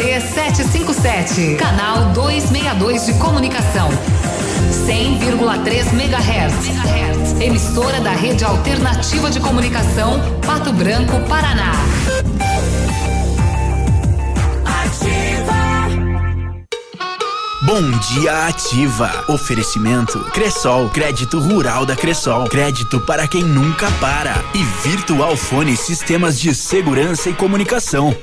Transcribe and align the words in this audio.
JC 0.00 0.18
757, 0.32 1.56
canal 1.56 2.06
262 2.14 3.04
de 3.04 3.12
comunicação. 3.18 3.90
100,3 4.86 5.92
MHz. 5.92 7.38
Emissora 7.38 8.00
da 8.00 8.12
Rede 8.12 8.42
Alternativa 8.42 9.30
de 9.30 9.38
Comunicação, 9.40 10.18
Pato 10.46 10.72
Branco, 10.72 11.20
Paraná. 11.28 11.72
Bom 17.66 17.90
dia 18.08 18.46
ativa. 18.46 19.26
Oferecimento 19.28 20.18
Cressol, 20.32 20.88
crédito 20.88 21.38
rural 21.38 21.84
da 21.84 21.94
Cressol, 21.94 22.44
crédito 22.48 23.00
para 23.00 23.28
quem 23.28 23.44
nunca 23.44 23.90
para 24.00 24.34
e 24.54 24.62
Virtual 24.88 25.36
Fone 25.36 25.76
Sistemas 25.76 26.40
de 26.40 26.54
Segurança 26.54 27.28
e 27.28 27.34
Comunicação. 27.34 28.16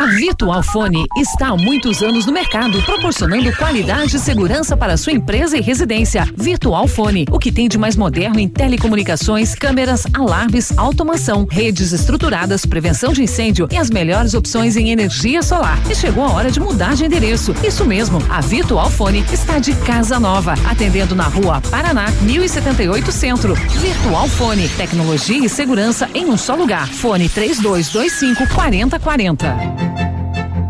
A 0.00 0.06
Virtual 0.06 0.62
Fone 0.62 1.06
está 1.14 1.48
há 1.48 1.56
muitos 1.58 2.02
anos 2.02 2.24
no 2.24 2.32
mercado, 2.32 2.80
proporcionando 2.84 3.54
qualidade 3.54 4.16
e 4.16 4.18
segurança 4.18 4.74
para 4.74 4.96
sua 4.96 5.12
empresa 5.12 5.58
e 5.58 5.60
residência. 5.60 6.26
Virtual 6.38 6.88
Fone, 6.88 7.26
o 7.30 7.38
que 7.38 7.52
tem 7.52 7.68
de 7.68 7.76
mais 7.76 7.96
moderno 7.96 8.40
em 8.40 8.48
telecomunicações, 8.48 9.54
câmeras, 9.54 10.06
alarmes, 10.14 10.72
automação, 10.78 11.46
redes 11.50 11.92
estruturadas, 11.92 12.64
prevenção 12.64 13.12
de 13.12 13.22
incêndio 13.22 13.68
e 13.70 13.76
as 13.76 13.90
melhores 13.90 14.32
opções 14.32 14.74
em 14.74 14.88
energia 14.88 15.42
solar. 15.42 15.78
E 15.90 15.94
chegou 15.94 16.24
a 16.24 16.32
hora 16.32 16.50
de 16.50 16.58
mudar 16.58 16.94
de 16.94 17.04
endereço. 17.04 17.54
Isso 17.62 17.84
mesmo, 17.84 18.22
a 18.30 18.40
Virtual 18.40 18.88
Fone 18.88 19.22
está 19.30 19.58
de 19.58 19.74
casa 19.74 20.18
nova, 20.18 20.54
atendendo 20.64 21.14
na 21.14 21.24
rua 21.24 21.60
Paraná, 21.70 22.06
1078 22.22 23.12
Centro. 23.12 23.54
Virtual 23.54 24.26
Fone, 24.28 24.66
tecnologia 24.70 25.44
e 25.44 25.48
segurança 25.50 26.08
em 26.14 26.24
um 26.24 26.38
só 26.38 26.54
lugar. 26.54 26.88
Fone 26.88 27.28
3225 27.28 28.48
4040. 28.54 29.99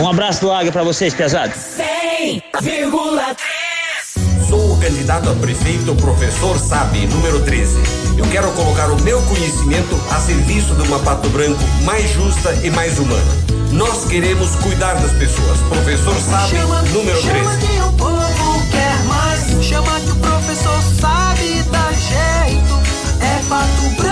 Um 0.00 0.08
abraço 0.08 0.40
do 0.40 0.52
Águia 0.52 0.70
para 0.70 0.84
vocês, 0.84 1.12
pesados. 1.12 1.56
100,3 1.76 3.38
Sou 4.48 4.74
o 4.74 4.80
candidato 4.80 5.28
a 5.28 5.34
prefeito, 5.34 5.92
professor 5.96 6.56
Sabe, 6.58 7.06
número 7.08 7.40
13. 7.42 7.76
Eu 8.16 8.24
quero 8.30 8.50
colocar 8.52 8.90
o 8.90 9.02
meu 9.02 9.20
conhecimento 9.22 10.00
a 10.10 10.20
serviço 10.20 10.74
de 10.76 10.82
uma 10.82 11.00
Pato 11.00 11.28
Branco 11.30 11.62
mais 11.84 12.08
justa 12.12 12.54
e 12.62 12.70
mais 12.70 12.98
humana. 12.98 13.36
Nós 13.72 14.04
queremos 14.04 14.54
cuidar 14.56 14.94
das 14.94 15.10
pessoas. 15.12 15.58
Professor 15.68 16.14
Sabe, 16.14 16.56
chama, 16.56 16.82
número 16.82 17.20
13. 17.20 17.38
Chama 17.38 17.56
que 17.56 17.80
o 17.80 17.92
povo 17.92 18.66
quer 18.70 19.04
mais. 19.04 19.64
Chama 19.64 20.00
que 20.00 20.10
o 20.12 20.16
professor 20.16 20.80
sabe 21.00 21.62
dar 21.70 21.92
jeito. 21.92 22.78
É 23.20 23.42
Pato 23.48 23.90
Branco 23.96 24.07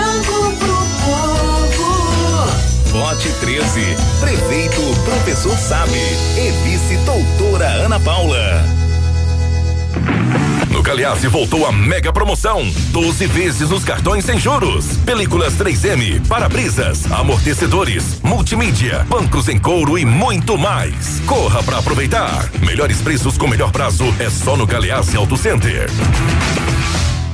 Vote 2.99 3.31
13. 3.41 3.95
Prefeito 4.21 4.81
Professor 5.05 5.55
Sabe. 5.59 5.99
E 6.39 6.51
vice 6.65 6.97
doutora 7.05 7.67
Ana 7.67 8.01
Paula. 8.01 8.65
No 10.71 10.83
Calhaço 10.83 11.29
voltou 11.29 11.67
a 11.67 11.73
mega 11.73 12.11
promoção. 12.11 12.67
12 12.93 13.27
vezes 13.27 13.71
os 13.71 13.85
cartões 13.85 14.25
sem 14.25 14.41
juros. 14.41 14.97
Películas 15.05 15.53
3M, 15.59 16.27
para-brisas, 16.27 17.05
amortecedores, 17.13 18.19
multimídia, 18.23 19.05
bancos 19.11 19.51
em 19.51 19.59
couro 19.59 19.99
e 19.99 20.07
muito 20.07 20.57
mais. 20.57 21.21
Corra 21.27 21.63
para 21.63 21.79
aproveitar. 21.79 22.49
Melhores 22.61 23.03
preços 23.03 23.37
com 23.37 23.47
melhor 23.47 23.71
prazo 23.73 24.05
é 24.19 24.31
só 24.31 24.57
no 24.57 24.67
Galeazzi 24.67 25.19
Auto 25.19 25.37
Center. 25.37 25.91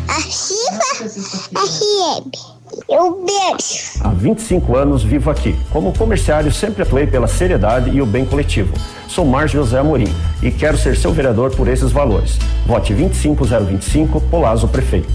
Ativa 0.08 1.08
FM. 1.54 2.61
Eu 2.88 3.24
beijo. 3.24 4.00
Há 4.00 4.08
25 4.08 4.76
anos 4.76 5.02
vivo 5.02 5.30
aqui. 5.30 5.54
Como 5.70 5.96
comerciário, 5.96 6.50
sempre 6.52 6.82
atuei 6.82 7.06
pela 7.06 7.26
seriedade 7.26 7.90
e 7.90 8.00
o 8.00 8.06
bem 8.06 8.24
coletivo. 8.24 8.72
Sou 9.08 9.24
Márcio 9.24 9.60
José 9.60 9.78
Amorim 9.78 10.12
e 10.42 10.50
quero 10.50 10.78
ser 10.78 10.96
seu 10.96 11.12
vereador 11.12 11.54
por 11.54 11.68
esses 11.68 11.92
valores. 11.92 12.38
Vote 12.66 12.94
25025, 12.94 14.20
Polazo 14.22 14.68
Prefeito. 14.68 15.12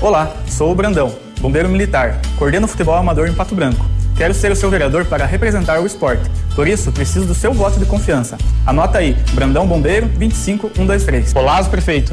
Olá, 0.00 0.32
sou 0.48 0.72
o 0.72 0.74
Brandão, 0.74 1.14
bombeiro 1.40 1.68
militar, 1.68 2.20
coordeno 2.36 2.66
futebol 2.66 2.96
amador 2.96 3.28
em 3.28 3.34
Pato 3.34 3.54
Branco. 3.54 3.86
Quero 4.16 4.34
ser 4.34 4.50
o 4.50 4.56
seu 4.56 4.68
vereador 4.68 5.04
para 5.04 5.24
representar 5.24 5.80
o 5.80 5.86
esporte. 5.86 6.28
Por 6.54 6.66
isso, 6.66 6.92
preciso 6.92 7.26
do 7.26 7.34
seu 7.34 7.52
voto 7.52 7.78
de 7.78 7.86
confiança. 7.86 8.36
Anota 8.66 8.98
aí, 8.98 9.16
Brandão 9.32 9.66
Bombeiro 9.66 10.06
25123. 10.08 11.32
Polazo 11.32 11.70
Prefeito. 11.70 12.12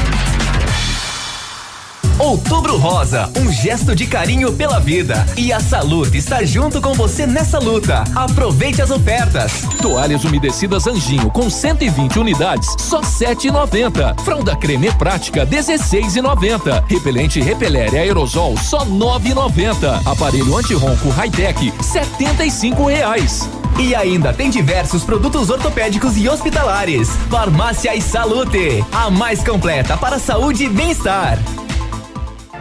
Outubro 2.21 2.77
Rosa, 2.77 3.31
um 3.35 3.51
gesto 3.51 3.95
de 3.95 4.05
carinho 4.05 4.53
pela 4.53 4.79
vida. 4.79 5.25
E 5.35 5.51
a 5.51 5.59
Salute 5.59 6.15
está 6.19 6.43
junto 6.43 6.79
com 6.79 6.93
você 6.93 7.25
nessa 7.25 7.57
luta. 7.57 8.03
Aproveite 8.15 8.79
as 8.79 8.91
ofertas. 8.91 9.63
Toalhas 9.81 10.23
umedecidas 10.23 10.85
Anjinho 10.85 11.31
com 11.31 11.49
120 11.49 12.19
unidades, 12.19 12.75
só 12.77 13.01
7,90. 13.01 14.19
Fralda 14.21 14.55
creme 14.55 14.91
prática 14.91 15.47
16,90. 15.47 16.83
Repelente 16.87 17.41
Repeler 17.41 17.95
aerosol 17.95 18.55
só 18.55 18.85
9,90. 18.85 20.05
Aparelho 20.05 20.55
antirronco 20.55 21.09
Hightech 21.09 21.73
75 21.81 22.85
reais. 22.85 23.49
E 23.79 23.95
ainda 23.95 24.31
tem 24.31 24.51
diversos 24.51 25.03
produtos 25.03 25.49
ortopédicos 25.49 26.15
e 26.17 26.29
hospitalares. 26.29 27.09
Farmácia 27.31 27.95
e 27.95 28.01
Salute, 28.01 28.85
a 28.91 29.09
mais 29.09 29.43
completa 29.43 29.97
para 29.97 30.19
saúde 30.19 30.65
e 30.65 30.69
bem-estar. 30.69 31.39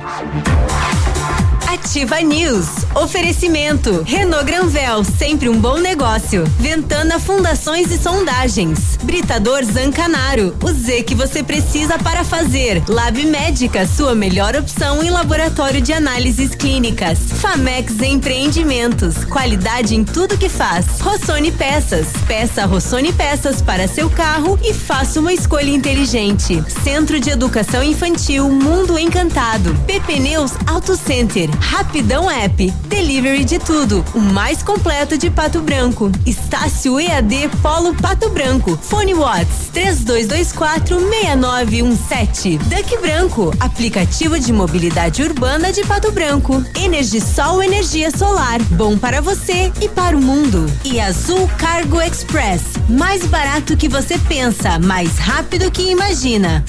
Bye. 0.00 0.59
Ativa 1.72 2.20
News. 2.20 2.66
Oferecimento. 2.96 4.02
Renault 4.02 4.44
Granvel, 4.44 5.04
sempre 5.04 5.48
um 5.48 5.60
bom 5.60 5.78
negócio. 5.78 6.42
Ventana 6.58 7.20
Fundações 7.20 7.92
e 7.92 7.96
Sondagens. 7.96 8.98
Britador 9.04 9.62
Zancanaro. 9.62 10.56
O 10.64 10.72
Z 10.72 11.04
que 11.04 11.14
você 11.14 11.44
precisa 11.44 11.96
para 11.96 12.24
fazer. 12.24 12.82
Lab 12.88 13.24
Médica, 13.24 13.86
sua 13.86 14.16
melhor 14.16 14.56
opção 14.56 15.00
em 15.00 15.10
laboratório 15.10 15.80
de 15.80 15.92
análises 15.92 16.56
clínicas. 16.56 17.20
Famex 17.34 18.00
Empreendimentos. 18.00 19.24
Qualidade 19.24 19.94
em 19.94 20.04
tudo 20.04 20.36
que 20.36 20.48
faz. 20.48 20.98
Rossoni 21.00 21.52
Peças. 21.52 22.08
Peça 22.26 22.66
Rossoni 22.66 23.12
Peças 23.12 23.62
para 23.62 23.86
seu 23.86 24.10
carro 24.10 24.58
e 24.64 24.74
faça 24.74 25.20
uma 25.20 25.32
escolha 25.32 25.70
inteligente. 25.70 26.64
Centro 26.82 27.20
de 27.20 27.30
Educação 27.30 27.80
Infantil 27.80 28.48
Mundo 28.48 28.98
Encantado. 28.98 29.72
PP 29.86 30.18
Neus 30.18 30.50
Auto 30.66 30.96
Center. 30.96 31.48
Rapidão 31.60 32.30
App. 32.30 32.70
Delivery 32.88 33.44
de 33.44 33.58
tudo. 33.58 34.04
O 34.14 34.18
mais 34.18 34.62
completo 34.62 35.16
de 35.16 35.30
Pato 35.30 35.60
Branco. 35.60 36.10
Estácio 36.26 36.98
EAD 36.98 37.48
Polo 37.62 37.94
Pato 37.94 38.28
Branco. 38.30 38.76
Fone 38.82 39.14
Watts 39.14 39.70
3224 39.72 40.98
6917. 40.98 42.58
Duck 42.58 42.98
Branco. 42.98 43.54
Aplicativo 43.60 44.38
de 44.38 44.52
mobilidade 44.52 45.22
urbana 45.22 45.72
de 45.72 45.82
Pato 45.82 46.10
Branco. 46.10 46.64
Energisol 46.74 47.62
Energia 47.62 48.10
Solar. 48.10 48.60
Bom 48.70 48.98
para 48.98 49.20
você 49.20 49.72
e 49.80 49.88
para 49.88 50.16
o 50.16 50.20
mundo. 50.20 50.66
E 50.84 51.00
Azul 51.00 51.48
Cargo 51.58 52.00
Express. 52.00 52.62
Mais 52.88 53.24
barato 53.26 53.76
que 53.76 53.88
você 53.88 54.18
pensa, 54.18 54.78
mais 54.78 55.18
rápido 55.18 55.70
que 55.70 55.90
imagina. 55.90 56.64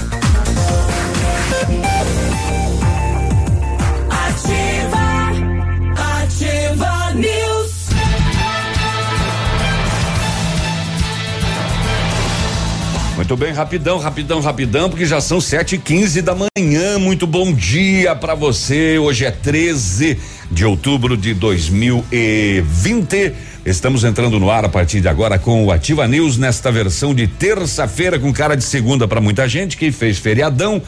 Muito 13.32 13.46
bem, 13.46 13.54
rapidão, 13.54 13.96
rapidão, 13.96 14.40
rapidão, 14.42 14.90
porque 14.90 15.06
já 15.06 15.18
são 15.18 15.40
sete 15.40 15.76
e 15.76 15.78
quinze 15.78 16.20
da 16.20 16.34
manhã. 16.34 16.98
Muito 16.98 17.26
bom 17.26 17.50
dia 17.50 18.14
para 18.14 18.34
você. 18.34 18.98
Hoje 18.98 19.24
é 19.24 19.30
13 19.30 20.18
de 20.50 20.66
outubro 20.66 21.16
de 21.16 21.32
2020. 21.32 23.32
Estamos 23.64 24.04
entrando 24.04 24.38
no 24.38 24.50
ar 24.50 24.66
a 24.66 24.68
partir 24.68 25.00
de 25.00 25.08
agora 25.08 25.38
com 25.38 25.64
o 25.64 25.72
Ativa 25.72 26.06
News 26.06 26.36
nesta 26.36 26.70
versão 26.70 27.14
de 27.14 27.26
terça-feira 27.26 28.18
com 28.18 28.30
cara 28.34 28.54
de 28.54 28.64
segunda 28.64 29.08
para 29.08 29.18
muita 29.18 29.48
gente 29.48 29.78
que 29.78 29.90
fez 29.90 30.18
feriadão. 30.18 30.82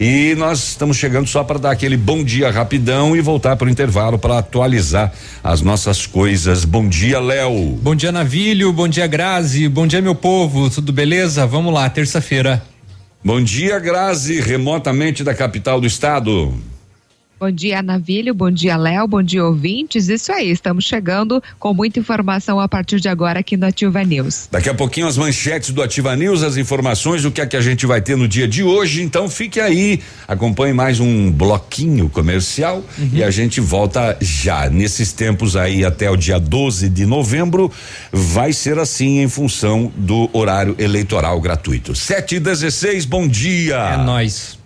E 0.00 0.34
nós 0.34 0.70
estamos 0.70 0.96
chegando 0.96 1.28
só 1.28 1.44
para 1.44 1.58
dar 1.58 1.72
aquele 1.72 1.94
bom 1.94 2.24
dia 2.24 2.50
rapidão 2.50 3.14
e 3.14 3.20
voltar 3.20 3.54
para 3.54 3.66
o 3.66 3.70
intervalo 3.70 4.18
para 4.18 4.38
atualizar 4.38 5.12
as 5.44 5.60
nossas 5.60 6.06
coisas. 6.06 6.64
Bom 6.64 6.88
dia, 6.88 7.20
Léo. 7.20 7.78
Bom 7.82 7.94
dia, 7.94 8.10
Navilho. 8.10 8.72
Bom 8.72 8.88
dia, 8.88 9.06
Grazi. 9.06 9.68
Bom 9.68 9.86
dia, 9.86 10.00
meu 10.00 10.14
povo. 10.14 10.70
Tudo 10.70 10.90
beleza? 10.90 11.46
Vamos 11.46 11.74
lá, 11.74 11.90
terça-feira. 11.90 12.62
Bom 13.22 13.44
dia, 13.44 13.78
Grazi, 13.78 14.40
remotamente 14.40 15.22
da 15.22 15.34
capital 15.34 15.78
do 15.78 15.86
estado. 15.86 16.54
Bom 17.40 17.50
dia, 17.50 17.82
Navilho. 17.82 18.34
Bom 18.34 18.50
dia, 18.50 18.76
Léo. 18.76 19.08
Bom 19.08 19.22
dia, 19.22 19.42
ouvintes. 19.42 20.10
Isso 20.10 20.30
aí, 20.30 20.50
estamos 20.50 20.84
chegando 20.84 21.42
com 21.58 21.72
muita 21.72 21.98
informação 21.98 22.60
a 22.60 22.68
partir 22.68 23.00
de 23.00 23.08
agora 23.08 23.40
aqui 23.40 23.56
no 23.56 23.64
Ativa 23.64 24.04
News. 24.04 24.46
Daqui 24.52 24.68
a 24.68 24.74
pouquinho 24.74 25.06
as 25.06 25.16
manchetes 25.16 25.70
do 25.70 25.82
Ativa 25.82 26.14
News, 26.14 26.42
as 26.42 26.58
informações 26.58 27.22
do 27.22 27.30
que 27.30 27.40
é 27.40 27.46
que 27.46 27.56
a 27.56 27.62
gente 27.62 27.86
vai 27.86 28.02
ter 28.02 28.14
no 28.14 28.28
dia 28.28 28.46
de 28.46 28.62
hoje. 28.62 29.00
Então 29.02 29.26
fique 29.26 29.58
aí, 29.58 30.02
acompanhe 30.28 30.74
mais 30.74 31.00
um 31.00 31.32
bloquinho 31.32 32.10
comercial 32.10 32.84
uhum. 32.98 33.10
e 33.10 33.24
a 33.24 33.30
gente 33.30 33.58
volta 33.58 34.18
já. 34.20 34.68
Nesses 34.68 35.14
tempos 35.14 35.56
aí 35.56 35.82
até 35.82 36.10
o 36.10 36.16
dia 36.18 36.38
12 36.38 36.90
de 36.90 37.06
novembro, 37.06 37.72
vai 38.12 38.52
ser 38.52 38.78
assim 38.78 39.22
em 39.22 39.30
função 39.30 39.90
do 39.96 40.28
horário 40.34 40.76
eleitoral 40.78 41.40
gratuito. 41.40 41.94
7 41.94 42.34
e 42.34 42.38
16 42.38 43.06
bom 43.06 43.26
dia. 43.26 43.76
É 43.76 43.96
nós. 43.96 44.58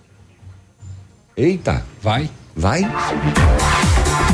Eita. 1.37 1.81
Vai. 2.03 2.29
Vai. 2.55 2.89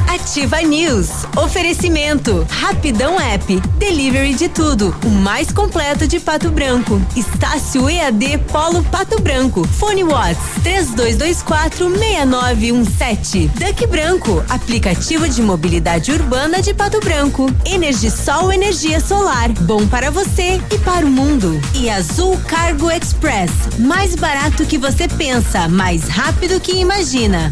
Ativa 0.07 0.61
News. 0.61 1.09
Oferecimento. 1.35 2.45
Rapidão 2.49 3.19
App. 3.19 3.59
Delivery 3.79 4.35
de 4.35 4.47
tudo. 4.47 4.95
O 5.03 5.09
mais 5.09 5.51
completo 5.51 6.07
de 6.07 6.19
Pato 6.19 6.51
Branco. 6.51 7.01
Estácio 7.15 7.89
EAD 7.89 8.37
Polo 8.51 8.83
Pato 8.83 9.19
Branco. 9.19 9.67
Fone 9.67 10.03
Watts. 10.03 10.61
3224 10.61 11.89
6917. 11.89 13.47
Duck 13.55 13.87
Branco. 13.87 14.43
Aplicativo 14.49 15.27
de 15.27 15.41
mobilidade 15.41 16.11
urbana 16.11 16.61
de 16.61 16.75
Pato 16.75 16.99
Branco. 16.99 17.47
Energisol 17.65 18.53
Energia 18.53 18.99
Solar. 18.99 19.51
Bom 19.61 19.87
para 19.87 20.11
você 20.11 20.61
e 20.71 20.77
para 20.79 21.05
o 21.05 21.09
mundo. 21.09 21.59
E 21.73 21.89
Azul 21.89 22.37
Cargo 22.47 22.91
Express. 22.91 23.51
Mais 23.79 24.13
barato 24.13 24.63
que 24.65 24.77
você 24.77 25.07
pensa. 25.07 25.67
Mais 25.67 26.07
rápido 26.07 26.59
que 26.59 26.73
imagina. 26.73 27.51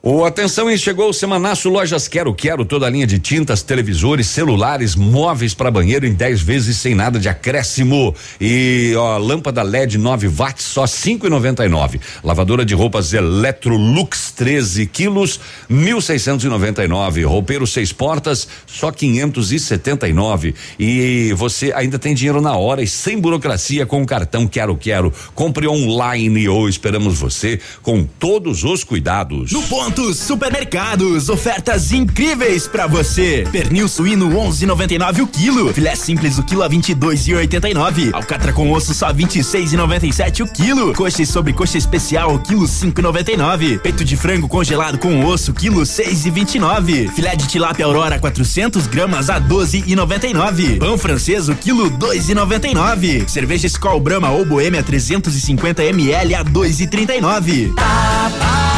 O 0.00 0.24
atenção, 0.24 0.74
chegou 0.76 1.08
o 1.08 1.12
semanaço 1.12 1.68
Lojas 1.68 2.06
Quero 2.06 2.32
Quero, 2.32 2.64
toda 2.64 2.86
a 2.86 2.90
linha 2.90 3.06
de 3.06 3.18
tintas, 3.18 3.64
televisores, 3.64 4.28
celulares, 4.28 4.94
móveis 4.94 5.54
para 5.54 5.72
banheiro 5.72 6.06
em 6.06 6.14
10 6.14 6.40
vezes 6.40 6.76
sem 6.76 6.94
nada 6.94 7.18
de 7.18 7.28
acréscimo. 7.28 8.14
E 8.40 8.94
ó, 8.96 9.18
lâmpada 9.18 9.60
LED 9.60 9.98
9 9.98 10.28
watts 10.28 10.66
só 10.66 10.84
5,99. 10.84 12.00
Lavadora 12.22 12.64
de 12.64 12.76
roupas 12.76 13.12
Electrolux 13.12 14.30
13 14.36 14.86
quilos 14.86 15.40
1.699. 15.68 17.26
Roupeiro 17.26 17.66
seis 17.66 17.92
portas 17.92 18.46
só 18.68 18.92
579. 18.92 20.54
E 20.78 21.34
você 21.36 21.72
ainda 21.74 21.98
tem 21.98 22.14
dinheiro 22.14 22.40
na 22.40 22.56
hora 22.56 22.80
e 22.82 22.86
sem 22.86 23.18
burocracia 23.18 23.84
com 23.84 24.00
o 24.00 24.06
cartão 24.06 24.46
Quero 24.46 24.76
Quero. 24.76 25.12
Compre 25.34 25.66
online 25.66 26.48
ou 26.48 26.68
esperamos 26.68 27.18
você 27.18 27.58
com 27.82 28.04
todos 28.04 28.62
os 28.62 28.84
cuidados. 28.84 29.50
No 29.50 29.62
Pontos 29.88 30.18
Supermercados, 30.18 31.30
ofertas 31.30 31.92
incríveis 31.92 32.68
para 32.68 32.86
você. 32.86 33.48
Pernil 33.50 33.88
suíno 33.88 34.28
11,99 34.28 35.22
o 35.22 35.26
quilo. 35.26 35.72
Filé 35.72 35.96
simples 35.96 36.36
o 36.36 36.42
quilo 36.42 36.62
a 36.62 36.68
22,89. 36.68 38.12
Alcatra 38.12 38.52
com 38.52 38.70
osso 38.70 38.92
só 38.92 39.10
26,97 39.10 40.44
o 40.44 40.52
quilo. 40.52 40.92
Coxa 40.92 41.22
e 41.22 41.26
sobrecoxa 41.26 41.78
especial 41.78 42.34
o 42.34 42.38
quilo 42.38 42.66
5,99. 42.66 43.78
Peito 43.78 44.04
de 44.04 44.14
frango 44.14 44.46
congelado 44.46 44.98
com 44.98 45.24
osso 45.24 45.54
quilo 45.54 45.80
6,29. 45.80 47.10
Filé 47.14 47.34
de 47.34 47.48
tilápia 47.48 47.86
aurora 47.86 48.18
400 48.18 48.86
gramas 48.86 49.30
a 49.30 49.40
12,99. 49.40 50.80
Pão 50.80 50.98
francês 50.98 51.48
o 51.48 51.54
quilo 51.54 51.90
2,99. 51.92 53.26
Cerveja 53.26 53.66
Skol 53.68 54.00
Brahma 54.00 54.32
ou 54.32 54.44
Boêmia 54.44 54.82
350 54.82 55.82
ml 55.82 56.34
a 56.34 56.44
2,39. 56.44 57.74
Tá, 57.74 58.30
tá. 58.38 58.77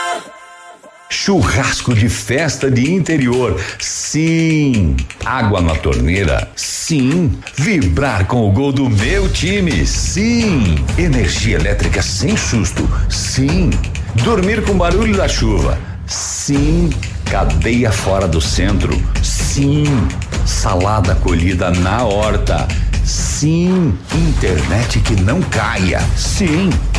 Churrasco 1.11 1.93
de 1.93 2.07
festa 2.07 2.71
de 2.71 2.89
interior. 2.89 3.59
Sim. 3.77 4.95
Água 5.25 5.59
na 5.59 5.75
torneira. 5.75 6.49
Sim. 6.55 7.37
Vibrar 7.57 8.25
com 8.25 8.49
o 8.49 8.51
gol 8.53 8.71
do 8.71 8.89
meu 8.89 9.29
time. 9.29 9.85
Sim. 9.85 10.77
Energia 10.97 11.57
elétrica 11.57 12.01
sem 12.01 12.37
susto. 12.37 12.89
Sim. 13.09 13.71
Dormir 14.23 14.63
com 14.63 14.73
barulho 14.73 15.17
da 15.17 15.27
chuva. 15.27 15.77
Sim. 16.07 16.89
Cadeia 17.29 17.91
fora 17.91 18.25
do 18.25 18.39
centro. 18.39 18.97
Sim. 19.21 19.83
Salada 20.45 21.13
colhida 21.15 21.71
na 21.71 22.05
horta. 22.05 22.65
Sim. 23.03 23.93
Internet 24.15 25.01
que 25.01 25.21
não 25.21 25.41
caia. 25.41 25.99
Sim. 26.15 26.69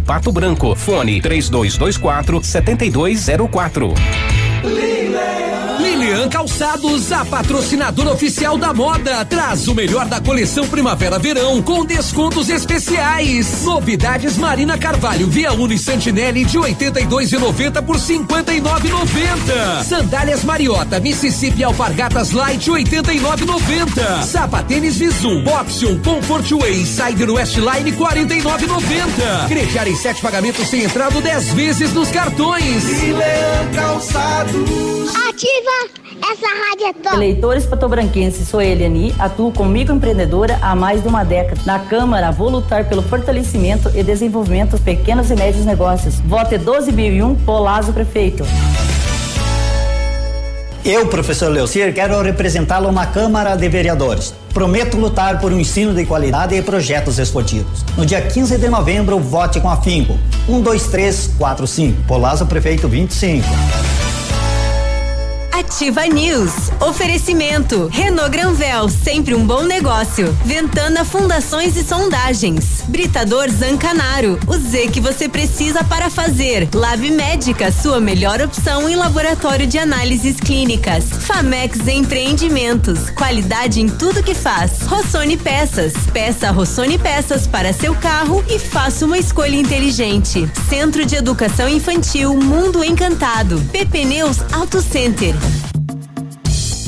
Pato 0.00 0.32
Branco. 0.32 0.74
Fone 0.74 1.20
3224 1.20 2.42
7204. 2.42 4.95
Lilian 5.96 6.28
Calçados, 6.28 7.10
a 7.10 7.24
patrocinadora 7.24 8.12
oficial 8.12 8.58
da 8.58 8.74
moda, 8.74 9.24
traz 9.24 9.66
o 9.66 9.74
melhor 9.74 10.04
da 10.06 10.20
coleção 10.20 10.68
Primavera-Verão 10.68 11.62
com 11.62 11.86
descontos 11.86 12.50
especiais. 12.50 13.64
Novidades 13.64 14.36
Marina 14.36 14.76
Carvalho, 14.76 15.26
Via 15.26 15.54
Uno 15.54 15.72
e 15.72 15.78
Santinelli 15.78 16.44
de 16.44 16.58
82,90 16.58 17.82
por 17.82 17.96
59,90. 17.96 19.84
Sandálias 19.84 20.44
Mariota, 20.44 21.00
Mississippi 21.00 21.64
Alpargatas 21.64 22.32
Light 22.32 22.70
89,90. 22.70 24.22
Sapatênis 24.22 24.98
Visum, 24.98 25.44
Option, 25.48 25.98
Comfort 26.00 26.50
Way, 26.50 26.84
Sider 26.84 27.30
Westline 27.30 27.92
49,90. 27.92 29.48
Crediar 29.48 29.88
em 29.88 29.96
sete 29.96 30.20
pagamentos 30.20 30.68
sem 30.68 30.84
entrada 30.84 31.18
10 31.22 31.54
vezes 31.54 31.92
nos 31.94 32.10
cartões. 32.10 32.84
Lilian 32.84 33.70
Calçados. 33.74 35.16
Ativa 35.28 35.85
essa 36.22 36.46
rádio 36.46 36.86
é 36.86 36.92
top. 36.92 37.16
Eleitores 37.16 37.66
patobranquenses, 37.66 38.48
sou 38.48 38.60
Eliani, 38.60 39.14
atuo 39.18 39.52
como 39.52 39.70
microempreendedora 39.70 40.58
há 40.60 40.74
mais 40.74 41.02
de 41.02 41.08
uma 41.08 41.24
década. 41.24 41.60
Na 41.64 41.78
Câmara, 41.78 42.30
vou 42.30 42.48
lutar 42.48 42.88
pelo 42.88 43.02
fortalecimento 43.02 43.90
e 43.94 44.02
desenvolvimento 44.02 44.72
dos 44.72 44.80
pequenos 44.80 45.30
e 45.30 45.34
médios 45.34 45.64
negócios. 45.64 46.20
Vote 46.20 46.58
12.001, 46.58 47.36
Polazo 47.44 47.92
Prefeito. 47.92 48.44
Eu, 50.84 51.08
professor 51.08 51.50
Leocir, 51.50 51.92
quero 51.92 52.20
representá-lo 52.22 52.92
na 52.92 53.06
Câmara 53.06 53.56
de 53.56 53.68
Vereadores. 53.68 54.32
Prometo 54.54 54.96
lutar 54.96 55.40
por 55.40 55.52
um 55.52 55.58
ensino 55.58 55.92
de 55.92 56.06
qualidade 56.06 56.54
e 56.54 56.62
projetos 56.62 57.18
esportivos. 57.18 57.84
No 57.96 58.06
dia 58.06 58.22
15 58.22 58.56
de 58.56 58.68
novembro, 58.68 59.18
vote 59.18 59.60
com 59.60 59.68
afinco. 59.68 60.16
1, 60.48 60.60
2, 60.60 60.86
3, 60.86 61.34
4, 61.38 61.66
5. 61.66 62.02
Polazo 62.04 62.46
Prefeito 62.46 62.86
25. 62.86 63.44
Ativa 65.58 66.06
News. 66.06 66.52
Oferecimento. 66.80 67.88
Renault 67.90 68.30
Granvel, 68.30 68.90
sempre 68.90 69.34
um 69.34 69.46
bom 69.46 69.62
negócio. 69.62 70.30
Ventana 70.44 71.02
Fundações 71.02 71.78
e 71.78 71.82
Sondagens. 71.82 72.84
Britador 72.88 73.48
Zancanaro. 73.48 74.38
O 74.46 74.58
Z 74.58 74.88
que 74.88 75.00
você 75.00 75.30
precisa 75.30 75.82
para 75.82 76.10
fazer. 76.10 76.68
Lab 76.74 77.10
Médica, 77.10 77.72
sua 77.72 77.98
melhor 77.98 78.42
opção 78.42 78.86
em 78.86 78.96
laboratório 78.96 79.66
de 79.66 79.78
análises 79.78 80.36
clínicas. 80.36 81.04
Famex 81.04 81.88
Empreendimentos. 81.88 83.08
Qualidade 83.10 83.80
em 83.80 83.88
tudo 83.88 84.22
que 84.22 84.34
faz. 84.34 84.82
Rossoni 84.82 85.38
Peças. 85.38 85.94
Peça 86.12 86.50
Rossoni 86.50 86.98
Peças 86.98 87.46
para 87.46 87.72
seu 87.72 87.94
carro 87.94 88.44
e 88.46 88.58
faça 88.58 89.06
uma 89.06 89.16
escolha 89.16 89.56
inteligente. 89.56 90.46
Centro 90.68 91.06
de 91.06 91.16
Educação 91.16 91.66
Infantil 91.66 92.34
Mundo 92.34 92.84
Encantado. 92.84 93.58
PP 93.72 94.04
Neus 94.04 94.36
Auto 94.52 94.82
Center. 94.82 95.34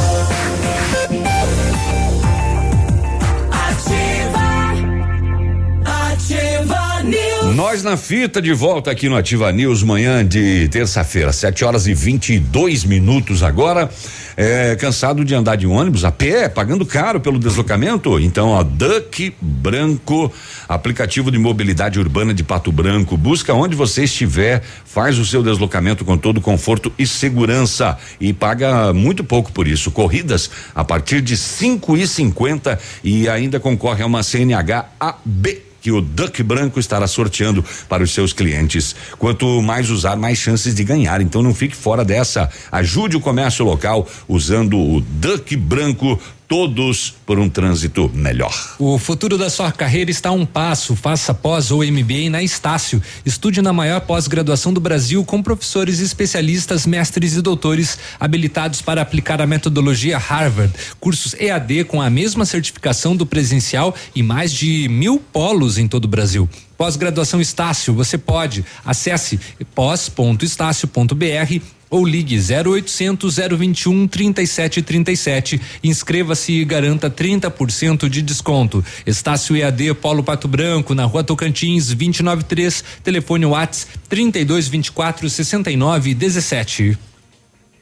Nós 7.56 7.84
na 7.84 7.98
fita 7.98 8.42
de 8.42 8.54
volta 8.54 8.92
aqui 8.92 9.10
no 9.10 9.16
Ativa 9.16 9.52
News, 9.52 9.82
manhã 9.82 10.26
de 10.26 10.68
terça-feira, 10.70 11.34
7 11.34 11.66
horas 11.66 11.88
e 11.88 11.94
22 11.94 12.84
minutos 12.84 13.42
agora. 13.44 13.90
É, 14.38 14.76
cansado 14.76 15.26
de 15.26 15.36
andar 15.36 15.58
de 15.58 15.68
ônibus 15.68 16.06
a 16.06 16.12
pé, 16.12 16.48
pagando 16.48 16.86
caro 16.86 17.20
pelo 17.20 17.38
deslocamento? 17.40 18.20
Então, 18.20 18.50
ó, 18.50 18.64
Duck 18.64 19.36
Branco, 19.42 20.32
aplicativo 20.68 21.30
de 21.32 21.38
mobilidade 21.38 22.00
urbana 22.00 22.34
de 22.34 22.44
Pato 22.44 22.72
Branco. 22.72 23.18
Busca 23.18 23.54
onde 23.54 23.76
você 23.76 24.04
estiver, 24.04 24.62
faz 24.86 25.18
o 25.18 25.26
seu 25.26 25.44
deslocamento 25.44 26.06
com 26.06 26.18
todo 26.18 26.40
conforto 26.40 26.92
e 26.98 27.06
segurança 27.06 27.98
e 28.22 28.32
paga 28.32 28.94
muito 28.94 29.24
pouco 29.24 29.52
por 29.52 29.68
isso. 29.68 29.92
Corridas 29.92 30.50
a 30.74 30.86
partir 30.86 31.22
de 31.22 31.36
cinco 31.36 31.98
e 31.98 32.08
cinquenta 32.08 32.80
e 33.04 33.28
ainda 33.28 33.60
concorre 33.60 34.04
a 34.04 34.06
uma 34.06 34.24
CNH 34.24 34.86
AB 35.00 35.69
que 35.82 35.92
o 35.92 36.02
Duck 36.02 36.42
Branco 36.44 36.80
estará 36.80 37.08
sorteando 37.08 37.64
para 37.88 38.04
os 38.04 38.14
seus 38.14 38.34
clientes. 38.34 38.96
Quanto 39.18 39.62
mais 39.62 39.90
usar, 39.90 40.16
mais 40.16 40.38
chances 40.38 40.74
de 40.74 40.84
ganhar. 40.84 41.22
Então 41.22 41.42
não 41.42 41.54
fique 41.54 41.76
fora 41.76 42.04
dessa. 42.04 42.50
Ajude 42.72 43.18
o 43.18 43.22
comércio 43.22 43.66
local 43.66 44.08
usando 44.28 44.78
o 44.78 45.02
Duck 45.02 45.56
Branco 45.56 46.20
todos 46.50 47.14
por 47.28 47.38
um 47.38 47.48
trânsito 47.48 48.10
melhor. 48.12 48.76
O 48.80 48.98
futuro 48.98 49.38
da 49.38 49.52
sua 49.52 49.72
carreira 49.72 50.10
está 50.10 50.30
a 50.30 50.32
um 50.32 50.48
passo. 50.48 50.96
Faça 50.96 51.32
pós 51.32 51.70
ou 51.70 51.84
MBA 51.84 52.32
na 52.32 52.42
Estácio. 52.42 53.00
Estude 53.24 53.62
na 53.62 53.72
maior 53.72 54.02
pós-graduação 54.02 54.74
do 54.74 54.82
Brasil 54.82 55.24
com 55.24 55.44
professores 55.44 56.00
especialistas, 56.00 56.88
mestres 56.88 57.36
e 57.36 57.42
doutores 57.42 58.00
habilitados 58.20 58.82
para 58.82 59.00
aplicar 59.00 59.40
a 59.40 59.48
metodologia 59.48 60.18
Harvard. 60.18 60.74
Cursos 61.00 61.36
EAD 61.36 61.84
com 61.84 62.02
a 62.02 62.10
mesma 62.10 62.46
certificação 62.46 63.16
do 63.16 63.28
presencial 63.28 63.96
e 64.16 64.24
mais 64.24 64.52
de 64.52 64.90
mil 64.90 65.20
polos 65.20 65.78
em 65.78 65.88
todo 65.88 66.06
o 66.06 66.10
Brasil. 66.10 66.50
Pós-graduação 66.76 67.40
Estácio, 67.40 67.94
você 67.94 68.18
pode. 68.18 68.66
Acesse 68.84 69.40
pós.estácio.br 69.76 71.79
ou 71.90 72.06
ligue 72.06 72.38
0800 72.38 73.36
021 73.58 74.08
3737. 74.08 75.62
Inscreva-se 75.84 76.54
e 76.54 76.66
garanta 76.66 77.10
30% 77.10 78.08
de 78.08 78.22
desconto. 78.22 78.84
Estácio 79.06 79.56
EAD 79.56 79.96
Polo 79.96 80.24
Pato 80.24 80.48
Branco, 80.48 80.94
na 80.94 81.06
Rua 81.06 81.24
Tocantins, 81.24 81.88
293, 81.88 82.84
telefone 83.04 83.46
Whats 83.46 83.88
3224 84.08 85.30
6917. 85.30 87.09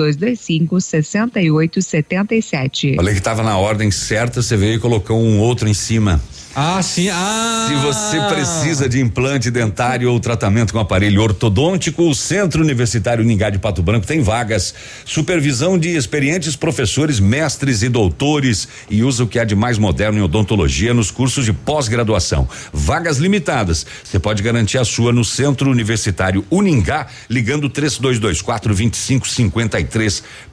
3225 0.00 0.80
6877. 0.80 2.96
Falei 2.96 3.12
que 3.12 3.20
estava 3.20 3.42
na 3.42 3.58
ordem 3.58 3.90
certa, 3.90 4.40
você 4.40 4.56
veio 4.56 4.76
e 4.76 4.78
colocou 4.78 5.20
um 5.20 5.38
outro 5.38 5.68
em 5.68 5.74
cima. 5.74 6.20
Ah, 6.54 6.82
sim. 6.82 7.08
Ah. 7.10 7.66
Se 7.68 7.74
você 7.76 8.20
precisa 8.34 8.88
de 8.88 9.00
implante 9.00 9.52
dentário 9.52 10.10
ou 10.10 10.18
tratamento 10.18 10.72
com 10.72 10.80
aparelho 10.80 11.22
ortodôntico, 11.22 12.02
o 12.02 12.14
Centro 12.14 12.60
Universitário 12.60 13.24
Ningá 13.24 13.50
de 13.50 13.58
Pato 13.58 13.82
Branco 13.82 14.04
tem 14.04 14.20
vagas. 14.20 14.74
Supervisão 15.04 15.78
de 15.78 15.96
experientes 15.96 16.56
professores, 16.56 17.20
mestres 17.20 17.82
e 17.82 17.88
doutores 17.88 18.66
e 18.90 19.04
usa 19.04 19.22
o 19.22 19.28
que 19.28 19.38
há 19.38 19.44
de 19.44 19.54
mais 19.54 19.78
moderno 19.78 20.18
em 20.18 20.22
odontologia 20.22 20.92
nos 20.92 21.10
cursos 21.10 21.44
de 21.44 21.52
pós-graduação. 21.52 22.48
Vagas 22.72 23.18
limitadas. 23.18 23.86
Você 24.02 24.18
pode 24.18 24.42
garantir 24.42 24.78
a 24.78 24.84
sua 24.84 25.12
no 25.12 25.24
Centro 25.24 25.70
Universitário 25.70 26.44
Uningá, 26.50 27.06
ligando 27.28 27.70
3224 27.70 28.74
2553. 28.74 29.89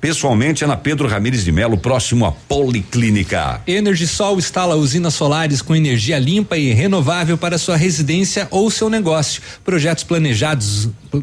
Pessoalmente 0.02 0.64
é 0.64 0.68
na 0.68 0.78
Pedro 0.78 1.08
Ramires 1.08 1.44
de 1.44 1.52
Melo, 1.52 1.78
próximo 1.78 2.26
à 2.26 2.32
Policlínica. 2.32 3.62
Energisol 3.68 4.38
instala 4.38 4.76
usinas 4.76 5.14
solares 5.14 5.62
com 5.62 5.76
energia 5.76 6.20
limpa 6.20 6.58
e 6.58 6.74
renovável 6.74 7.38
para 7.38 7.58
sua 7.58 7.76
residência 7.76 8.48
ou 8.52 8.70
seu 8.70 8.90
negócio. 8.90 9.42
Projetos 9.64 10.04
planejados 10.04 10.90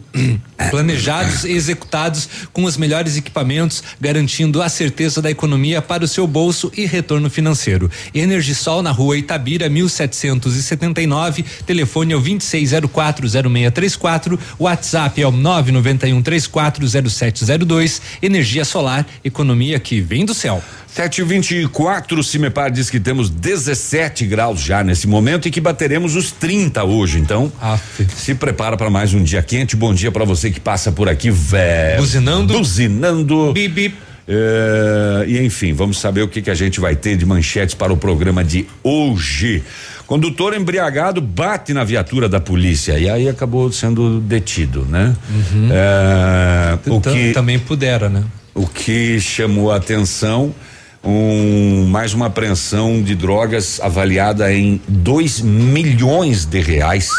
planejados 0.70 1.44
e 1.44 1.52
executados 1.52 2.28
com 2.52 2.64
os 2.64 2.76
melhores 2.76 3.16
equipamentos, 3.16 3.82
garantindo 4.00 4.60
a 4.62 4.68
certeza 4.68 5.22
da 5.22 5.30
economia 5.30 5.80
para 5.82 6.04
o 6.04 6.08
seu 6.08 6.26
bolso 6.26 6.72
e 6.76 6.84
retorno 6.86 7.30
financeiro. 7.30 7.88
Energisol 8.14 8.82
na 8.82 8.90
rua 8.90 9.16
Itabira, 9.16 9.68
1779, 9.68 11.44
telefone 11.66 12.12
é 12.12 12.16
o 12.16 12.22
26040634, 12.22 14.36
WhatsApp 14.58 15.22
é 15.22 15.26
o 15.26 15.32
991340702. 15.32 18.00
Energia 18.22 18.64
solar, 18.64 19.06
economia 19.24 19.78
que 19.78 20.00
vem 20.00 20.24
do 20.24 20.34
céu. 20.34 20.62
724, 20.88 22.22
Cimepar 22.22 22.70
diz 22.70 22.88
que 22.88 23.00
temos 23.00 23.28
17 23.28 24.26
graus 24.26 24.60
já 24.60 24.84
nesse 24.84 25.08
momento 25.08 25.48
e 25.48 25.50
que 25.50 25.60
bateremos 25.60 26.14
os 26.14 26.30
30 26.30 26.84
hoje. 26.84 27.18
Então, 27.18 27.52
Aff. 27.60 28.06
se 28.14 28.34
prepara 28.34 28.76
para 28.76 28.88
mais 28.88 29.12
um 29.12 29.22
dia 29.22 29.42
quente. 29.42 29.74
Bom 29.74 29.92
dia 29.92 30.12
para 30.12 30.24
você 30.24 30.50
que 30.50 30.60
passa 30.60 30.92
por 30.92 31.08
aqui, 31.08 31.30
velho. 31.30 32.00
Buzinando. 32.00 32.58
Buzinando. 32.58 33.52
Bip. 33.52 33.92
É, 34.26 35.24
e 35.26 35.44
enfim, 35.44 35.72
vamos 35.72 35.98
saber 35.98 36.22
o 36.22 36.28
que, 36.28 36.40
que 36.40 36.50
a 36.50 36.54
gente 36.54 36.80
vai 36.80 36.96
ter 36.96 37.16
de 37.16 37.26
manchetes 37.26 37.74
para 37.74 37.92
o 37.92 37.96
programa 37.96 38.42
de 38.42 38.66
hoje. 38.82 39.62
Condutor 40.06 40.54
embriagado 40.54 41.20
bate 41.20 41.72
na 41.72 41.82
viatura 41.82 42.28
da 42.28 42.38
polícia 42.38 42.98
e 42.98 43.08
aí 43.08 43.28
acabou 43.28 43.72
sendo 43.72 44.20
detido, 44.20 44.84
né? 44.84 45.14
Uhum. 45.30 45.68
É, 45.72 46.78
o 46.90 47.00
Tam- 47.00 47.12
que 47.12 47.32
Também 47.32 47.58
pudera, 47.58 48.08
né? 48.08 48.22
o 48.54 48.66
que 48.66 49.18
chamou 49.18 49.72
a 49.72 49.76
atenção 49.76 50.54
um, 51.02 51.86
mais 51.88 52.14
uma 52.14 52.26
apreensão 52.26 53.02
de 53.02 53.14
drogas 53.14 53.80
avaliada 53.80 54.52
em 54.52 54.80
2 54.88 55.40
milhões 55.40 56.44
de 56.44 56.60
reais 56.60 57.10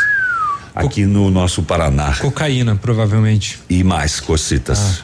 aqui 0.73 1.05
no 1.05 1.29
nosso 1.31 1.63
Paraná. 1.63 2.13
Cocaína, 2.19 2.75
provavelmente. 2.75 3.59
E 3.69 3.83
mais 3.83 4.19
cocitas. 4.19 5.03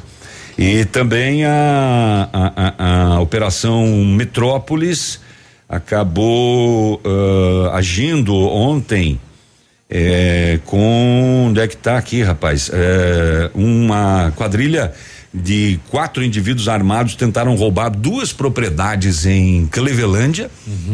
E 0.58 0.86
também 0.86 1.46
a, 1.46 2.30
a, 2.32 2.54
a- 2.56 3.16
a 3.16 3.20
Operação 3.22 3.88
Metrópolis 4.06 5.20
acabou 5.72 7.02
ah, 7.06 7.78
agindo 7.78 8.36
ontem 8.36 9.18
é, 9.90 10.60
com. 10.66 11.48
Onde 11.48 11.60
é 11.60 11.68
que 11.68 11.76
tá 11.76 11.98
aqui, 11.98 12.22
rapaz? 12.22 12.70
É, 12.74 13.50
uma 13.54 14.32
quadrilha 14.36 14.94
de 15.34 15.80
quatro 15.90 16.24
indivíduos 16.24 16.68
armados 16.68 17.16
tentaram 17.16 17.56
roubar 17.56 17.90
duas 17.90 18.34
propriedades 18.34 19.26
em 19.26 19.66
Clevelândia. 19.68 20.52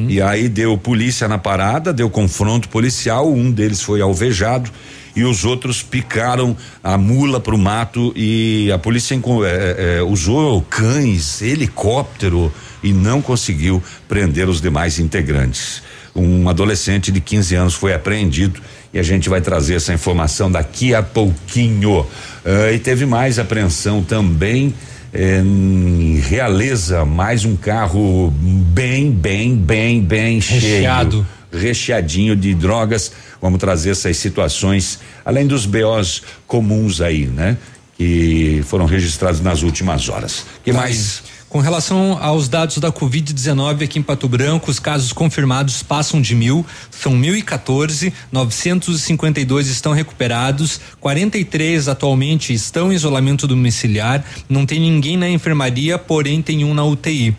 E 0.07 0.21
aí 0.21 0.47
deu 0.47 0.77
polícia 0.77 1.27
na 1.27 1.37
parada, 1.37 1.91
deu 1.91 2.09
confronto 2.09 2.69
policial. 2.69 3.31
Um 3.31 3.51
deles 3.51 3.81
foi 3.81 4.01
alvejado 4.01 4.71
e 5.17 5.23
os 5.23 5.43
outros 5.43 5.81
picaram 5.81 6.55
a 6.83 6.95
mula 6.95 7.39
pro 7.39 7.57
mato 7.57 8.13
e 8.15 8.71
a 8.71 8.77
polícia 8.77 9.15
enco- 9.15 9.43
é, 9.43 9.97
é, 9.97 10.01
usou 10.03 10.61
cães, 10.61 11.41
helicóptero 11.41 12.53
e 12.83 12.93
não 12.93 13.19
conseguiu 13.19 13.81
prender 14.07 14.47
os 14.47 14.61
demais 14.61 14.99
integrantes. 14.99 15.81
Um 16.15 16.47
adolescente 16.47 17.11
de 17.11 17.19
15 17.19 17.55
anos 17.55 17.73
foi 17.73 17.93
apreendido 17.95 18.61
e 18.93 18.99
a 18.99 19.03
gente 19.03 19.27
vai 19.27 19.41
trazer 19.41 19.75
essa 19.75 19.91
informação 19.93 20.51
daqui 20.51 20.93
a 20.93 21.01
pouquinho. 21.01 22.05
Ah, 22.45 22.71
e 22.71 22.77
teve 22.77 23.05
mais 23.07 23.39
apreensão 23.39 24.03
também 24.03 24.71
eh, 25.11 25.41
em 25.43 26.19
Realeza, 26.19 27.05
mais 27.05 27.43
um 27.43 27.55
carro 27.55 28.31
bem, 28.71 29.09
bem, 29.11 29.55
bem, 29.55 29.99
bem 30.01 30.39
Recheado. 30.39 31.11
cheio 31.25 31.37
recheadinho 31.49 32.35
de 32.35 32.53
drogas. 32.53 33.11
Vamos 33.41 33.59
trazer 33.59 33.91
essas 33.91 34.17
situações, 34.17 34.99
além 35.23 35.45
dos 35.47 35.65
BOs 35.65 36.23
comuns 36.45 37.01
aí, 37.01 37.27
né? 37.27 37.57
Que 37.97 38.63
foram 38.65 38.85
registrados 38.85 39.41
nas 39.41 39.63
últimas 39.63 40.09
horas. 40.09 40.45
Que 40.63 40.71
Tá 40.71 40.79
mais? 40.79 41.21
aí. 41.25 41.37
Com 41.49 41.59
relação 41.61 42.17
aos 42.21 42.49
dados 42.49 42.77
da 42.77 42.91
Covid-19 42.91 43.81
aqui 43.81 43.99
em 43.99 44.03
Pato 44.03 44.27
Branco, 44.27 44.69
os 44.69 44.79
casos 44.79 45.13
confirmados 45.13 45.81
passam 45.81 46.21
de 46.21 46.35
mil, 46.35 46.65
são 46.91 47.13
1.014, 47.13 48.11
952 48.29 49.69
estão 49.69 49.93
recuperados, 49.93 50.81
43 50.99 51.87
atualmente 51.87 52.53
estão 52.53 52.91
em 52.91 52.95
isolamento 52.95 53.47
domiciliar, 53.47 54.25
não 54.49 54.65
tem 54.65 54.77
ninguém 54.77 55.15
na 55.15 55.29
enfermaria, 55.29 55.97
porém 55.97 56.41
tem 56.41 56.65
um 56.65 56.73
na 56.73 56.83
UTI. 56.83 57.33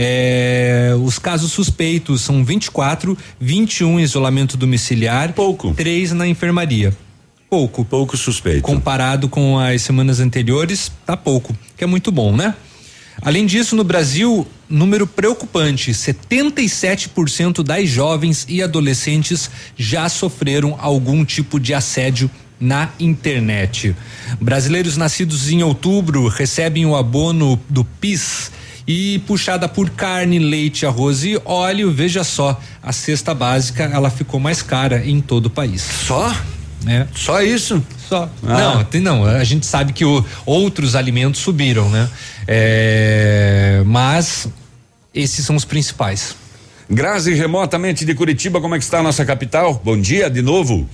É, 0.00 0.94
os 1.02 1.18
casos 1.18 1.50
suspeitos 1.50 2.20
são 2.20 2.44
24, 2.44 3.18
21 3.40 3.98
em 3.98 4.02
isolamento 4.04 4.56
domiciliar, 4.56 5.32
pouco, 5.32 5.74
três 5.74 6.12
na 6.12 6.24
enfermaria. 6.24 6.96
Pouco. 7.50 7.84
Pouco 7.84 8.16
suspeito. 8.16 8.62
Comparado 8.62 9.28
com 9.28 9.58
as 9.58 9.82
semanas 9.82 10.20
anteriores, 10.20 10.92
tá 11.04 11.16
pouco, 11.16 11.52
que 11.76 11.82
é 11.82 11.86
muito 11.86 12.12
bom, 12.12 12.36
né? 12.36 12.54
Além 13.20 13.44
disso, 13.44 13.74
no 13.74 13.82
Brasil, 13.82 14.46
número 14.68 15.04
preocupante: 15.04 15.90
77% 15.90 17.64
das 17.64 17.88
jovens 17.88 18.46
e 18.48 18.62
adolescentes 18.62 19.50
já 19.76 20.08
sofreram 20.08 20.76
algum 20.80 21.24
tipo 21.24 21.58
de 21.58 21.74
assédio 21.74 22.30
na 22.60 22.90
internet. 23.00 23.96
Brasileiros 24.40 24.96
nascidos 24.96 25.50
em 25.50 25.64
outubro 25.64 26.28
recebem 26.28 26.86
o 26.86 26.94
abono 26.94 27.58
do 27.68 27.84
PIS 27.84 28.52
e 28.88 29.18
puxada 29.26 29.68
por 29.68 29.90
carne, 29.90 30.38
leite, 30.38 30.86
arroz 30.86 31.22
e 31.22 31.38
óleo, 31.44 31.92
veja 31.92 32.24
só, 32.24 32.58
a 32.82 32.90
cesta 32.90 33.34
básica 33.34 33.84
ela 33.84 34.08
ficou 34.08 34.40
mais 34.40 34.62
cara 34.62 35.04
em 35.04 35.20
todo 35.20 35.46
o 35.46 35.50
país. 35.50 35.82
Só? 35.82 36.34
É. 36.86 37.06
Só 37.14 37.42
isso? 37.42 37.84
Só. 38.08 38.30
Ah. 38.42 38.58
Não, 38.58 38.84
tem, 38.84 39.02
não, 39.02 39.26
a 39.26 39.44
gente 39.44 39.66
sabe 39.66 39.92
que 39.92 40.06
o, 40.06 40.24
outros 40.46 40.96
alimentos 40.96 41.42
subiram, 41.42 41.90
né? 41.90 42.08
É, 42.46 43.82
mas 43.84 44.48
esses 45.14 45.44
são 45.44 45.54
os 45.54 45.66
principais. 45.66 46.34
Grazi, 46.88 47.34
remotamente 47.34 48.06
de 48.06 48.14
Curitiba, 48.14 48.58
como 48.58 48.74
é 48.74 48.78
que 48.78 48.84
está 48.84 49.00
a 49.00 49.02
nossa 49.02 49.22
capital? 49.22 49.78
Bom 49.84 50.00
dia 50.00 50.30
de 50.30 50.40
novo. 50.40 50.88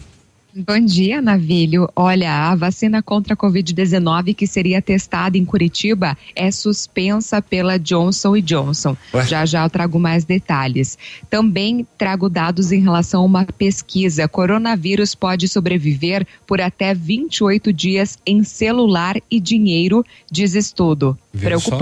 Bom 0.56 0.78
dia, 0.78 1.20
Navilho. 1.20 1.90
Olha, 1.96 2.30
a 2.32 2.54
vacina 2.54 3.02
contra 3.02 3.34
a 3.34 3.36
Covid-19 3.36 4.36
que 4.36 4.46
seria 4.46 4.80
testada 4.80 5.36
em 5.36 5.44
Curitiba 5.44 6.16
é 6.36 6.48
suspensa 6.48 7.42
pela 7.42 7.76
Johnson 7.76 8.38
Johnson. 8.40 8.96
Ué? 9.12 9.26
Já 9.26 9.44
já 9.44 9.64
eu 9.64 9.70
trago 9.70 9.98
mais 9.98 10.24
detalhes. 10.24 10.96
Também 11.28 11.84
trago 11.98 12.28
dados 12.28 12.70
em 12.70 12.80
relação 12.80 13.22
a 13.22 13.24
uma 13.24 13.44
pesquisa. 13.44 14.28
Coronavírus 14.28 15.12
pode 15.12 15.48
sobreviver 15.48 16.24
por 16.46 16.60
até 16.60 16.94
28 16.94 17.72
dias 17.72 18.16
em 18.24 18.44
celular 18.44 19.16
e 19.28 19.40
dinheiro, 19.40 20.04
diz 20.30 20.54
estudo. 20.54 21.18
Viram 21.32 21.58
só? 21.58 21.76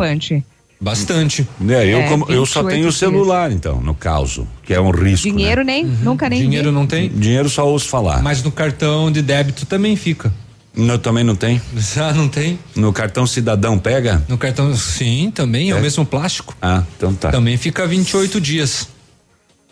Bastante. 0.82 1.46
É, 1.68 1.86
eu, 1.86 1.98
É, 2.00 2.08
como- 2.08 2.26
eu 2.28 2.44
só 2.44 2.60
28 2.60 2.68
tenho 2.70 2.80
o 2.80 2.90
dias. 2.90 2.96
celular, 2.96 3.52
então, 3.52 3.80
no 3.80 3.94
caso, 3.94 4.48
que 4.64 4.74
é 4.74 4.80
um 4.80 4.90
risco. 4.90 5.28
Dinheiro 5.28 5.62
nem, 5.62 5.84
nunca 5.84 6.28
nem 6.28 6.40
Dinheiro 6.42 6.70
vi. 6.70 6.74
não 6.74 6.86
tem? 6.88 7.08
Dinheiro 7.08 7.48
só 7.48 7.64
ouço 7.66 7.88
falar. 7.88 8.20
Mas 8.20 8.42
no 8.42 8.50
cartão 8.50 9.10
de 9.12 9.22
débito 9.22 9.64
também 9.64 9.94
fica. 9.94 10.32
Eu 10.76 10.98
também 10.98 11.22
não 11.22 11.36
tem. 11.36 11.62
Já 11.76 12.12
não 12.14 12.28
tem? 12.28 12.58
No 12.74 12.92
cartão 12.92 13.26
cidadão 13.28 13.78
pega? 13.78 14.24
No 14.28 14.36
cartão, 14.36 14.74
sim, 14.74 15.30
também 15.32 15.70
é, 15.70 15.74
o 15.76 15.80
mesmo 15.80 16.04
plástico. 16.04 16.56
Ah, 16.60 16.82
então 16.96 17.14
tá. 17.14 17.30
Também 17.30 17.56
fica 17.56 17.86
28 17.86 18.40
dias. 18.40 18.88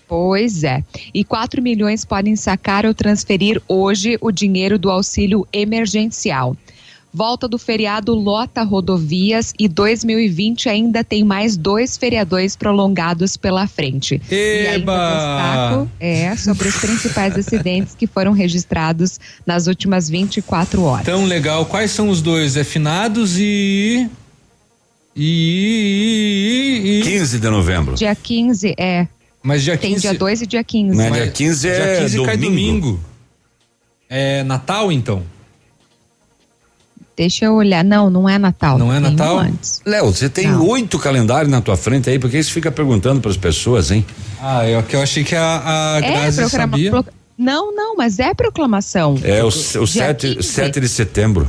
Pois 0.07 0.65
é. 0.65 0.83
E 1.15 1.25
4 1.25 1.63
milhões 1.63 2.05
podem 2.05 2.35
sacar 2.37 2.85
ou 2.85 2.93
transferir 2.93 3.61
hoje 3.69 4.17
o 4.21 4.31
dinheiro 4.33 4.79
do 4.79 4.91
auxílio 4.91 5.47
emergencial. 5.53 6.57
Volta 7.13 7.49
do 7.49 7.59
feriado 7.59 8.15
lota 8.15 8.63
rodovias 8.63 9.53
e 9.59 9.67
2020 9.67 10.69
ainda 10.69 11.03
tem 11.03 11.25
mais 11.25 11.57
dois 11.57 11.97
feriadões 11.97 12.55
prolongados 12.55 13.37
pela 13.37 13.67
frente. 13.67 14.23
E 14.31 14.67
ainda 14.69 14.75
Eba! 14.77 15.09
destaco 15.09 15.91
é 15.99 16.37
sobre 16.37 16.69
os 16.69 16.77
principais 16.77 17.37
acidentes 17.37 17.97
que 17.97 18.07
foram 18.07 18.31
registrados 18.31 19.19
nas 19.45 19.67
últimas 19.67 20.09
24 20.09 20.83
horas. 20.85 21.05
Tão 21.05 21.25
legal. 21.25 21.67
Quais 21.67 21.91
são 21.91 22.09
os 22.09 22.23
dois? 22.23 22.57
É 22.57 22.63
finados 22.63 23.37
e. 23.37 24.09
E. 25.17 26.81
e, 26.85 26.89
e, 26.89 27.01
e 27.01 27.03
15 27.03 27.41
de 27.41 27.51
novembro. 27.51 27.95
Dia 27.97 28.15
15 28.15 28.75
é. 28.79 29.09
Mas 29.43 29.65
dia 29.65 29.77
Tem 29.77 29.95
15 29.95 30.03
dia 30.03 30.15
2 30.15 30.43
e 30.43 30.47
dia 30.47 30.63
15. 30.63 30.97
Né, 30.97 31.11
dia 31.11 31.29
15 31.29 31.69
é 31.69 31.75
dia 31.75 32.03
15 32.03 32.25
cai 32.25 32.37
domingo. 32.37 32.87
domingo. 32.87 33.01
É 34.09 34.45
Natal, 34.45 34.93
então? 34.93 35.25
Deixa 37.21 37.45
eu 37.45 37.53
olhar. 37.55 37.85
Não, 37.85 38.09
não 38.09 38.27
é 38.27 38.39
Natal. 38.39 38.79
Não 38.79 38.91
é 38.91 38.99
Natal? 38.99 39.45
Léo, 39.85 40.07
você 40.07 40.27
tem 40.27 40.47
Não. 40.47 40.67
oito 40.69 40.99
calendários 40.99 41.51
na 41.53 41.61
tua 41.61 41.77
frente 41.77 42.09
aí, 42.09 42.19
porque 42.19 42.43
você 42.43 42.51
fica 42.51 42.71
perguntando 42.71 43.21
para 43.21 43.31
as 43.31 43.37
pessoas, 43.37 43.91
hein? 43.91 44.07
Ah, 44.41 44.67
eu, 44.67 44.83
que 44.83 44.97
eu 44.97 45.03
achei 45.03 45.23
que 45.23 45.35
a, 45.37 45.63
a 45.63 45.99
É, 45.99 46.01
Grazi 46.01 46.39
programa, 46.41 46.73
sabia. 46.73 46.91
pro- 46.91 47.05
Não, 47.37 47.77
não, 47.77 47.95
mas 47.95 48.19
é 48.19 48.33
proclamação. 48.33 49.19
É 49.23 49.45
o, 49.45 49.49
o 49.49 49.53
7, 49.87 50.37
15. 50.37 50.43
7 50.49 50.81
de 50.81 50.89
setembro. 50.89 51.47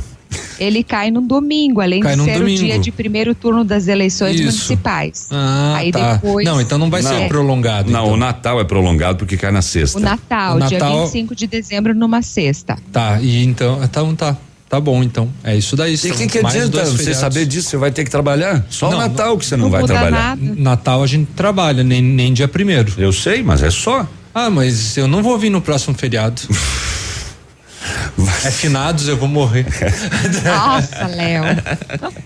Ele 0.60 0.84
cai 0.84 1.10
no 1.10 1.22
domingo, 1.22 1.80
além 1.80 2.00
Cai 2.02 2.16
de 2.16 2.22
ser 2.24 2.38
domingo. 2.38 2.60
o 2.60 2.64
dia 2.66 2.78
de 2.78 2.92
primeiro 2.92 3.34
turno 3.34 3.64
das 3.64 3.88
eleições 3.88 4.34
Isso. 4.34 4.44
municipais. 4.44 5.28
Ah, 5.30 5.76
Aí 5.76 5.90
tá. 5.90 6.14
depois. 6.16 6.44
Não, 6.46 6.60
então 6.60 6.76
não 6.76 6.90
vai 6.90 7.02
ser 7.02 7.14
É, 7.14 7.28
prolongado. 7.28 7.90
Não, 7.90 8.02
então. 8.02 8.12
o 8.12 8.16
Natal 8.18 8.60
é 8.60 8.64
prolongado 8.64 9.16
porque 9.16 9.38
cai 9.38 9.50
na 9.50 9.62
sexta. 9.62 9.96
O 9.98 10.02
Natal, 10.02 10.56
O 10.56 10.60
dia 10.66 10.78
Natal- 10.78 11.06
25 11.06 11.34
de 11.34 11.46
dezembro, 11.46 11.94
numa 11.94 12.20
sexta. 12.20 12.76
Tá, 12.92 13.18
e 13.22 13.42
então. 13.42 13.80
Então 13.82 14.14
tá. 14.14 14.36
Tá 14.72 14.80
bom, 14.80 15.02
então. 15.02 15.28
É 15.44 15.54
isso 15.54 15.76
daí. 15.76 15.98
E 16.02 16.10
o 16.10 16.14
que, 16.14 16.26
que 16.26 16.38
adianta 16.38 16.82
você 16.86 17.12
saber 17.12 17.44
disso? 17.44 17.68
Você 17.68 17.76
vai 17.76 17.90
ter 17.90 18.04
que 18.04 18.10
trabalhar? 18.10 18.64
Só 18.70 18.88
Não, 18.90 18.96
o 18.96 19.00
Natal 19.02 19.36
que 19.36 19.44
você 19.44 19.54
não, 19.54 19.64
não 19.64 19.70
vai 19.70 19.84
trabalhar. 19.84 20.34
nada. 20.34 20.54
Natal 20.56 21.02
a 21.02 21.06
gente 21.06 21.28
trabalha, 21.36 21.84
nem, 21.84 22.00
nem 22.00 22.32
dia 22.32 22.48
primeiro. 22.48 22.90
Eu 22.96 23.12
sei, 23.12 23.42
mas 23.42 23.62
é 23.62 23.70
só. 23.70 24.08
Ah, 24.34 24.48
mas 24.48 24.96
eu 24.96 25.06
não 25.06 25.22
vou 25.22 25.38
vir 25.38 25.50
no 25.50 25.60
próximo 25.60 25.94
feriado. 25.94 26.40
é 28.46 28.50
finados, 28.50 29.08
eu 29.08 29.16
vou 29.18 29.28
morrer. 29.28 29.66
Nossa, 30.42 31.06
Léo. 31.06 31.44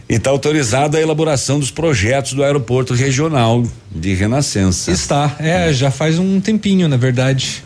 E 0.09 0.15
está 0.15 0.31
autorizada 0.31 0.99
a 0.99 1.01
elaboração 1.01 1.59
dos 1.59 1.73
projetos 1.73 2.35
do 2.35 2.45
aeroporto 2.45 2.95
regional 2.95 3.65
de 3.91 4.15
Renascença. 4.15 4.93
Está, 4.93 5.35
é, 5.41 5.73
já 5.73 5.91
faz 5.91 6.17
um 6.17 6.41
tempinho, 6.41 6.87
na 6.87 6.97
verdade. 6.97 7.65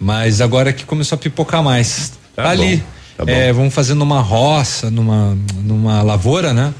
Mas 0.00 0.40
agora 0.40 0.72
que 0.72 0.84
começou 0.84 1.16
a 1.16 1.18
pipocar 1.18 1.64
mais. 1.64 2.12
Tá 2.36 2.44
Tá, 2.44 2.50
ali. 2.50 2.76
bom, 2.76 2.99
tá. 3.24 3.32
É, 3.32 3.52
vamos 3.52 3.74
fazer 3.74 3.94
numa 3.94 4.20
roça, 4.20 4.90
numa, 4.90 5.36
numa 5.64 6.02
lavoura, 6.02 6.52
né? 6.52 6.74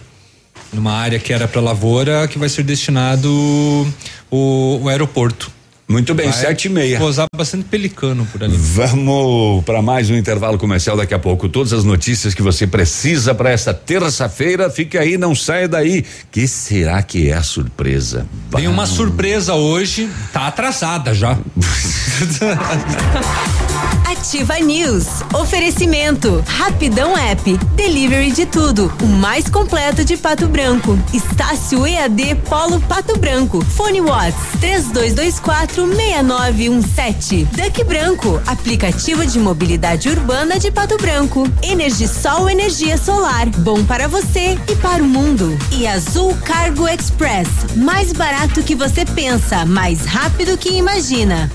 numa 0.72 0.92
área 0.92 1.18
que 1.18 1.32
era 1.32 1.48
para 1.48 1.60
lavoura, 1.60 2.28
que 2.28 2.38
vai 2.38 2.48
ser 2.48 2.62
destinado 2.62 3.28
o, 4.30 4.80
o 4.82 4.88
aeroporto. 4.88 5.50
Muito 5.90 6.14
bem, 6.14 6.30
sete 6.30 6.66
e 6.66 6.68
meia. 6.68 6.98
Posar 6.98 7.26
bastante 7.36 7.64
pelicano 7.64 8.24
por 8.26 8.44
ali. 8.44 8.56
Vamos 8.56 9.64
para 9.64 9.82
mais 9.82 10.08
um 10.08 10.14
intervalo 10.14 10.56
comercial 10.56 10.96
daqui 10.96 11.12
a 11.12 11.18
pouco. 11.18 11.48
Todas 11.48 11.72
as 11.72 11.82
notícias 11.82 12.32
que 12.32 12.42
você 12.42 12.64
precisa 12.64 13.34
para 13.34 13.50
esta 13.50 13.74
terça-feira, 13.74 14.70
fique 14.70 14.96
aí, 14.96 15.18
não 15.18 15.34
saia 15.34 15.66
daí. 15.66 16.04
Que 16.30 16.46
será 16.46 17.02
que 17.02 17.28
é 17.28 17.34
a 17.34 17.42
surpresa? 17.42 18.24
Tem 18.54 18.68
uma 18.68 18.86
surpresa 18.86 19.54
hoje, 19.54 20.08
tá 20.32 20.46
atrasada 20.46 21.12
já. 21.12 21.36
Ativa 24.06 24.58
News. 24.58 25.06
Oferecimento. 25.32 26.44
Rapidão 26.46 27.16
App. 27.16 27.56
Delivery 27.74 28.32
de 28.32 28.44
tudo. 28.44 28.92
O 29.02 29.06
mais 29.06 29.48
completo 29.48 30.04
de 30.04 30.16
Pato 30.16 30.46
Branco. 30.46 30.98
Estácio 31.12 31.86
EAD 31.86 32.34
Polo 32.48 32.80
Pato 32.82 33.18
Branco. 33.18 33.64
Fone 33.64 34.00
Watts. 34.00 34.36
3224 34.60 35.79
6917. 35.86 37.44
Duck 37.52 37.84
Branco. 37.84 38.40
Aplicativo 38.46 39.24
de 39.26 39.38
mobilidade 39.38 40.08
urbana 40.08 40.58
de 40.58 40.70
Pato 40.70 40.96
Branco. 40.96 41.48
Energisol 41.62 42.48
Energia 42.48 42.96
Solar. 42.96 43.48
Bom 43.58 43.84
para 43.84 44.08
você 44.08 44.58
e 44.68 44.76
para 44.76 45.02
o 45.02 45.06
mundo. 45.06 45.56
E 45.72 45.86
Azul 45.86 46.36
Cargo 46.44 46.88
Express. 46.88 47.48
Mais 47.76 48.12
barato 48.12 48.62
que 48.62 48.74
você 48.74 49.04
pensa. 49.04 49.64
Mais 49.64 50.04
rápido 50.04 50.56
que 50.58 50.70
imagina. 50.70 51.50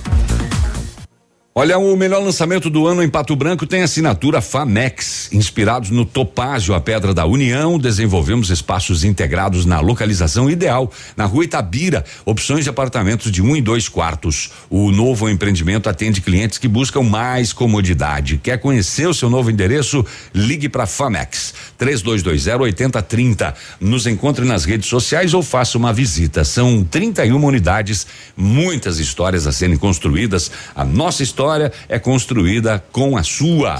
Olha, 1.57 1.77
o 1.77 1.95
melhor 1.95 2.21
lançamento 2.21 2.69
do 2.69 2.85
ano 2.85 3.01
em 3.01 3.07
Pato 3.07 3.33
Branco 3.33 3.65
tem 3.65 3.81
assinatura 3.81 4.41
Famex. 4.41 5.29
Inspirados 5.31 5.89
no 5.89 6.03
Topázio, 6.03 6.75
a 6.75 6.81
Pedra 6.81 7.13
da 7.13 7.25
União, 7.25 7.79
desenvolvemos 7.79 8.49
espaços 8.49 9.05
integrados 9.05 9.65
na 9.65 9.79
localização 9.79 10.49
ideal, 10.49 10.91
na 11.15 11.23
rua 11.23 11.45
Itabira, 11.45 12.03
opções 12.25 12.65
de 12.65 12.69
apartamentos 12.69 13.31
de 13.31 13.41
um 13.41 13.55
e 13.55 13.61
dois 13.61 13.87
quartos. 13.87 14.51
O 14.69 14.91
novo 14.91 15.29
empreendimento 15.29 15.87
atende 15.87 16.19
clientes 16.19 16.57
que 16.57 16.67
buscam 16.67 17.03
mais 17.03 17.53
comodidade. 17.53 18.37
Quer 18.37 18.59
conhecer 18.59 19.07
o 19.07 19.13
seu 19.13 19.29
novo 19.29 19.49
endereço? 19.49 20.05
Ligue 20.33 20.67
para 20.67 20.85
Famex 20.85 21.53
3220 21.77 22.63
8030. 22.63 23.55
Nos 23.79 24.05
encontre 24.05 24.43
nas 24.43 24.65
redes 24.65 24.89
sociais 24.89 25.33
ou 25.33 25.41
faça 25.41 25.77
uma 25.77 25.93
visita. 25.93 26.43
São 26.43 26.83
31 26.83 27.41
unidades, 27.41 28.05
muitas 28.35 28.99
histórias 28.99 29.47
a 29.47 29.53
serem 29.53 29.77
construídas. 29.77 30.51
A 30.75 30.83
nossa 30.83 31.23
história 31.23 31.44
história 31.45 31.71
é 31.87 31.99
construída 31.99 32.83
com 32.91 33.15
a 33.15 33.21
sua. 33.21 33.79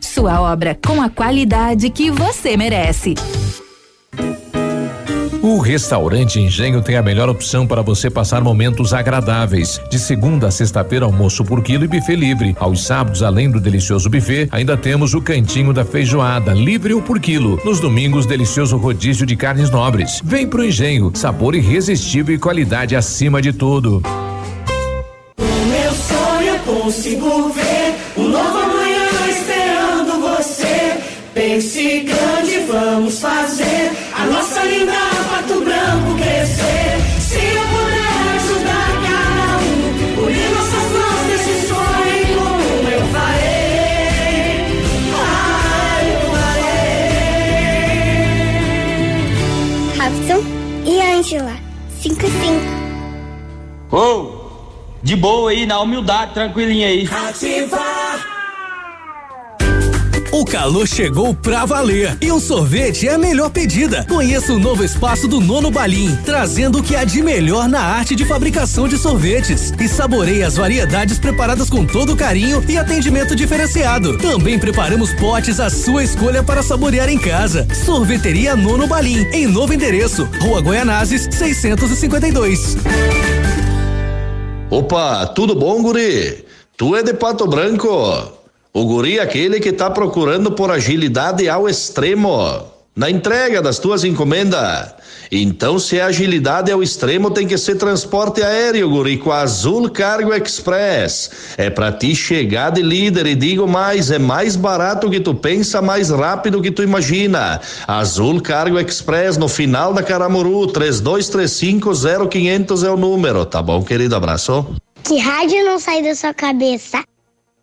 Sua 0.00 0.40
obra 0.40 0.78
com 0.86 1.00
a 1.00 1.08
qualidade 1.08 1.90
que 1.90 2.10
você 2.10 2.56
merece. 2.56 3.14
O 5.40 5.60
restaurante 5.60 6.38
Engenho 6.38 6.82
tem 6.82 6.96
a 6.96 7.02
melhor 7.02 7.28
opção 7.28 7.66
para 7.66 7.80
você 7.80 8.10
passar 8.10 8.42
momentos 8.42 8.92
agradáveis. 8.92 9.80
De 9.88 9.98
segunda 9.98 10.48
a 10.48 10.50
sexta-feira, 10.50 11.06
almoço 11.06 11.44
por 11.44 11.62
quilo 11.62 11.84
e 11.84 11.88
buffet 11.88 12.16
livre. 12.16 12.56
Aos 12.58 12.84
sábados, 12.84 13.22
além 13.22 13.50
do 13.50 13.58
delicioso 13.58 14.10
buffet, 14.10 14.48
ainda 14.50 14.76
temos 14.76 15.14
o 15.14 15.22
cantinho 15.22 15.72
da 15.72 15.84
feijoada, 15.84 16.52
livre 16.52 16.92
ou 16.92 17.00
por 17.00 17.18
quilo. 17.20 17.58
Nos 17.64 17.80
domingos, 17.80 18.26
delicioso 18.26 18.76
rodízio 18.76 19.24
de 19.24 19.36
carnes 19.36 19.70
nobres. 19.70 20.20
Vem 20.22 20.46
pro 20.46 20.64
Engenho, 20.64 21.12
sabor 21.14 21.54
irresistível 21.54 22.34
e 22.34 22.38
qualidade 22.38 22.94
acima 22.94 23.40
de 23.40 23.52
tudo. 23.52 24.02
O 25.38 25.66
meu 25.66 25.92
sonho 25.92 26.58
consigo 26.82 27.48
ver 27.50 27.67
Pense 31.58 32.00
grande, 32.02 32.60
vamos 32.68 33.18
fazer 33.18 33.90
a 34.14 34.26
nossa 34.26 34.62
linda 34.62 34.92
Pato 35.28 35.60
Branco 35.60 36.14
crescer. 36.16 37.00
Se 37.18 37.34
eu 37.34 37.66
puder 37.66 38.28
ajudar 38.36 38.90
cada 39.02 39.58
um, 39.58 40.22
unir 40.24 40.50
nossas 40.54 40.86
mãos 40.92 41.22
nesse 41.26 41.66
sonho, 41.66 42.26
como 42.38 42.88
eu 42.88 43.02
farei. 43.08 44.70
Ah, 45.18 45.98
eu 46.04 46.20
farei. 49.90 50.38
Robson 50.38 50.40
e 50.86 51.02
Ângela. 51.18 51.56
5 52.00 52.20
5. 52.20 53.96
Ô, 53.96 53.98
de 55.02 55.16
boa 55.16 55.50
aí, 55.50 55.66
na 55.66 55.80
humildade, 55.80 56.34
tranquilinha 56.34 56.86
aí. 56.86 57.04
O 60.38 60.44
calor 60.44 60.86
chegou 60.86 61.34
pra 61.34 61.64
valer 61.64 62.16
e 62.22 62.30
o 62.30 62.38
sorvete 62.38 63.08
é 63.08 63.14
a 63.14 63.18
melhor 63.18 63.50
pedida. 63.50 64.06
Conheça 64.08 64.52
o 64.52 64.58
novo 64.58 64.84
espaço 64.84 65.26
do 65.26 65.40
Nono 65.40 65.68
Balim, 65.68 66.16
trazendo 66.24 66.78
o 66.78 66.82
que 66.82 66.94
há 66.94 67.02
de 67.02 67.20
melhor 67.20 67.68
na 67.68 67.80
arte 67.80 68.14
de 68.14 68.24
fabricação 68.24 68.86
de 68.86 68.96
sorvetes. 68.96 69.72
E 69.80 69.88
saboreie 69.88 70.44
as 70.44 70.56
variedades 70.56 71.18
preparadas 71.18 71.68
com 71.68 71.84
todo 71.84 72.14
carinho 72.14 72.64
e 72.68 72.78
atendimento 72.78 73.34
diferenciado. 73.34 74.16
Também 74.18 74.60
preparamos 74.60 75.12
potes 75.12 75.58
à 75.58 75.68
sua 75.68 76.04
escolha 76.04 76.40
para 76.40 76.62
saborear 76.62 77.08
em 77.08 77.18
casa. 77.18 77.66
Sorveteria 77.84 78.54
Nono 78.54 78.86
Balim, 78.86 79.26
em 79.32 79.44
novo 79.44 79.74
endereço, 79.74 80.28
Rua 80.40 80.60
Goianazes, 80.60 81.28
652. 81.32 82.76
Opa, 84.70 85.26
tudo 85.26 85.56
bom, 85.56 85.82
guri? 85.82 86.44
Tu 86.76 86.94
é 86.94 87.02
de 87.02 87.12
Pato 87.12 87.44
Branco? 87.48 88.37
O 88.72 88.84
guri 88.84 89.18
é 89.18 89.22
aquele 89.22 89.60
que 89.60 89.72
tá 89.72 89.90
procurando 89.90 90.52
por 90.52 90.70
agilidade 90.70 91.48
ao 91.48 91.68
extremo 91.68 92.78
na 92.98 93.08
entrega 93.08 93.62
das 93.62 93.78
tuas 93.78 94.02
encomendas. 94.02 94.92
Então, 95.30 95.78
se 95.78 96.00
a 96.00 96.06
agilidade 96.06 96.70
é 96.70 96.74
ao 96.74 96.82
extremo, 96.82 97.30
tem 97.30 97.46
que 97.46 97.56
ser 97.56 97.76
transporte 97.76 98.42
aéreo, 98.42 98.90
guri, 98.90 99.18
com 99.18 99.30
a 99.30 99.42
Azul 99.42 99.88
Cargo 99.88 100.34
Express. 100.34 101.30
É 101.56 101.70
pra 101.70 101.92
ti 101.92 102.16
chegar 102.16 102.70
de 102.70 102.82
líder 102.82 103.26
e 103.26 103.36
digo 103.36 103.68
mais, 103.68 104.10
é 104.10 104.18
mais 104.18 104.56
barato 104.56 105.08
que 105.08 105.20
tu 105.20 105.32
pensa, 105.32 105.80
mais 105.80 106.10
rápido 106.10 106.60
que 106.60 106.72
tu 106.72 106.82
imagina. 106.82 107.60
Azul 107.86 108.40
Cargo 108.40 108.80
Express 108.80 109.36
no 109.36 109.48
final 109.48 109.94
da 109.94 110.02
Caramuru, 110.02 110.66
32350500 110.72 112.84
é 112.84 112.90
o 112.90 112.96
número, 112.96 113.46
tá 113.46 113.62
bom, 113.62 113.84
querido? 113.84 114.16
Abraço. 114.16 114.66
Que 115.04 115.18
rádio 115.18 115.64
não 115.64 115.78
sai 115.78 116.02
da 116.02 116.16
sua 116.16 116.34
cabeça? 116.34 117.04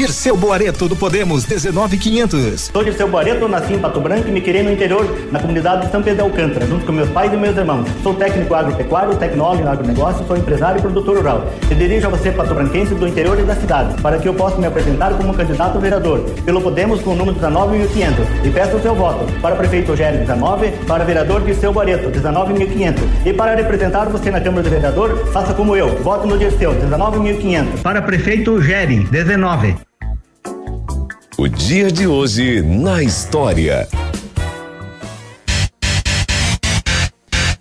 Dirceu 0.00 0.34
Boareto 0.34 0.88
do 0.88 0.96
Podemos 0.96 1.44
19500. 1.44 2.70
Sou 2.72 2.82
Dirceu 2.82 3.06
Boareto, 3.06 3.46
nasci 3.46 3.74
em 3.74 3.78
Pato 3.78 4.00
Branco 4.00 4.26
e 4.28 4.30
me 4.30 4.40
criei 4.40 4.62
no 4.62 4.72
interior, 4.72 5.04
na 5.30 5.38
comunidade 5.38 5.84
de 5.84 5.92
São 5.92 6.02
Pedro 6.02 6.24
de 6.24 6.30
Alcântara, 6.30 6.66
junto 6.66 6.86
com 6.86 6.92
meus 6.92 7.10
pais 7.10 7.30
e 7.30 7.36
meus 7.36 7.54
irmãos. 7.54 7.86
Sou 8.02 8.14
técnico 8.14 8.54
agropecuário, 8.54 9.14
tecnólogo 9.16 9.62
em 9.62 9.68
agronegócio, 9.68 10.26
sou 10.26 10.38
empresário 10.38 10.78
e 10.78 10.80
produtor 10.80 11.18
rural. 11.18 11.52
E 11.70 11.74
dirijo 11.74 12.06
a 12.06 12.10
você, 12.10 12.32
patobranquense 12.32 12.94
do 12.94 13.06
interior 13.06 13.38
e 13.38 13.42
da 13.42 13.54
cidade, 13.54 14.00
para 14.00 14.18
que 14.18 14.26
eu 14.26 14.32
possa 14.32 14.56
me 14.56 14.66
apresentar 14.66 15.12
como 15.18 15.34
candidato 15.34 15.76
a 15.76 15.80
vereador, 15.82 16.20
pelo 16.46 16.62
Podemos 16.62 17.02
com 17.02 17.10
o 17.10 17.14
número 17.14 17.38
19500. 17.38 18.26
E 18.42 18.48
peço 18.48 18.76
o 18.78 18.80
seu 18.80 18.94
voto 18.94 19.30
para 19.42 19.54
prefeito 19.54 19.90
Rogério 19.90 20.18
19, 20.20 20.70
para 20.86 21.04
vereador 21.04 21.42
Dirceu 21.42 21.74
Boareto 21.74 22.08
19500. 22.08 23.02
E 23.26 23.34
para 23.34 23.54
representar 23.54 24.08
você 24.08 24.30
na 24.30 24.40
Câmara 24.40 24.62
de 24.62 24.70
Vereador, 24.70 25.26
faça 25.30 25.52
como 25.52 25.76
eu, 25.76 26.02
voto 26.02 26.26
no 26.26 26.38
Dirceu 26.38 26.72
19500. 26.72 27.82
Para 27.82 28.00
prefeito 28.00 28.62
Gere 28.62 29.00
19. 29.00 29.89
O 31.40 31.48
dia 31.48 31.90
de 31.90 32.06
hoje 32.06 32.60
na 32.60 33.02
história. 33.02 33.88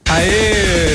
Aê! 0.10 0.89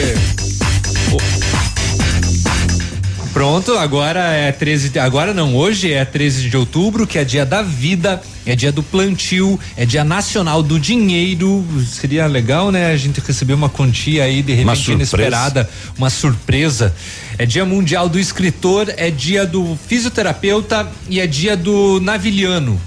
Pronto, 3.35 3.77
agora 3.77 4.21
é 4.33 4.53
13 4.53 4.91
de, 4.91 4.99
agora 5.01 5.35
não, 5.35 5.57
hoje 5.57 5.93
é 5.93 6.05
13 6.05 6.49
de 6.49 6.57
outubro, 6.57 7.05
que 7.05 7.19
é 7.19 7.25
dia 7.25 7.45
da 7.45 7.63
vida, 7.63 8.23
é 8.47 8.55
dia 8.55 8.71
do 8.71 8.81
plantio, 8.81 9.59
é 9.77 9.85
dia 9.85 10.05
nacional 10.05 10.63
do 10.63 10.79
dinheiro. 10.79 11.67
Seria 11.85 12.29
legal, 12.29 12.71
né, 12.71 12.93
a 12.93 12.97
gente 12.97 13.21
receber 13.21 13.55
uma 13.55 13.69
quantia 13.69 14.23
aí 14.23 14.41
de 14.41 14.53
repente 14.53 14.77
surpresa. 14.77 14.93
inesperada, 14.93 15.71
uma 15.99 16.09
surpresa. 16.11 16.95
É 17.37 17.45
dia 17.45 17.65
mundial 17.65 18.09
do 18.09 18.21
escritor, 18.21 18.95
é 18.97 19.11
dia 19.11 19.45
do 19.45 19.77
fisioterapeuta 19.89 20.89
e 21.09 21.19
é 21.19 21.27
dia 21.27 21.57
do 21.57 21.99
navilhano. 22.01 22.81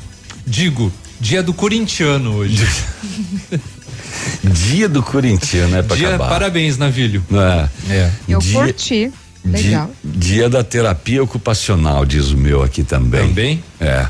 Digo, 0.46 0.94
dia 1.20 1.44
do 1.44 1.54
corintiano 1.54 2.36
hoje. 2.36 2.66
Dia 4.44 4.88
do 4.88 5.04
corintiano, 5.04 5.76
é 5.78 5.82
pra 5.82 5.96
dia, 5.96 6.10
acabar. 6.10 6.30
parabéns, 6.30 6.78
navilho. 6.78 7.24
É. 7.90 7.94
É. 7.94 8.12
Eu 8.30 8.40
Dia- 8.40 8.54
curti. 8.54 9.12
Legal. 9.52 9.90
Dia, 10.04 10.40
dia 10.40 10.50
da 10.50 10.64
terapia 10.64 11.24
ocupacional, 11.24 12.06
diz 12.06 12.32
o 12.32 12.38
meu 12.38 12.64
aqui 12.64 12.84
também. 12.84 13.28
Também? 13.28 13.64
É. 13.80 14.08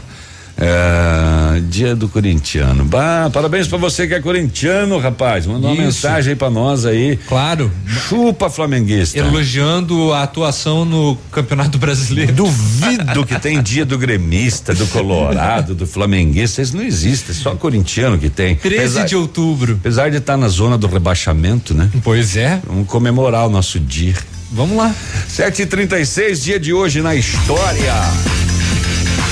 É, 0.60 1.62
dia 1.70 1.96
do 1.96 2.10
corintiano. 2.10 2.84
Bah, 2.84 3.30
parabéns 3.32 3.68
pra 3.68 3.78
você 3.78 4.08
que 4.08 4.16
é 4.16 4.20
corintiano, 4.20 4.98
rapaz. 4.98 5.46
Mandou 5.46 5.72
uma 5.72 5.84
mensagem 5.84 6.32
aí 6.32 6.36
pra 6.36 6.50
nós 6.50 6.84
aí. 6.84 7.16
Claro. 7.28 7.72
Chupa 7.86 8.50
flamenguista. 8.50 9.20
Elogiando 9.20 10.12
a 10.14 10.24
atuação 10.24 10.84
no 10.84 11.16
Campeonato 11.32 11.78
Brasileiro. 11.78 12.34
Duvido 12.34 13.24
que 13.24 13.40
tem 13.40 13.62
dia 13.62 13.86
do 13.86 14.00
gremista, 14.00 14.74
do 14.74 14.88
colorado, 14.88 15.76
do 15.76 15.86
flamenguista. 15.86 16.64
Isso 16.64 16.76
não 16.76 16.84
existe, 16.84 17.32
é 17.32 17.34
só 17.36 17.54
corintiano 17.54 18.18
que 18.18 18.30
tem. 18.30 18.56
13 18.56 19.06
de 19.06 19.16
outubro. 19.16 19.78
Apesar 19.80 20.10
de 20.10 20.18
estar 20.18 20.38
na 20.38 20.48
zona 20.48 20.76
do 20.76 20.88
rebaixamento, 20.88 21.76
né? 21.76 21.88
Pois 22.04 22.36
é. 22.36 22.60
Vamos 22.66 22.88
comemorar 22.88 23.46
o 23.46 23.50
nosso 23.50 23.80
dia. 23.80 24.16
Vamos 24.52 24.78
lá. 24.78 24.96
7h36, 25.30 26.42
dia 26.42 26.60
de 26.60 26.74
hoje 26.74 27.02
na 27.02 27.16
história. 27.16 27.94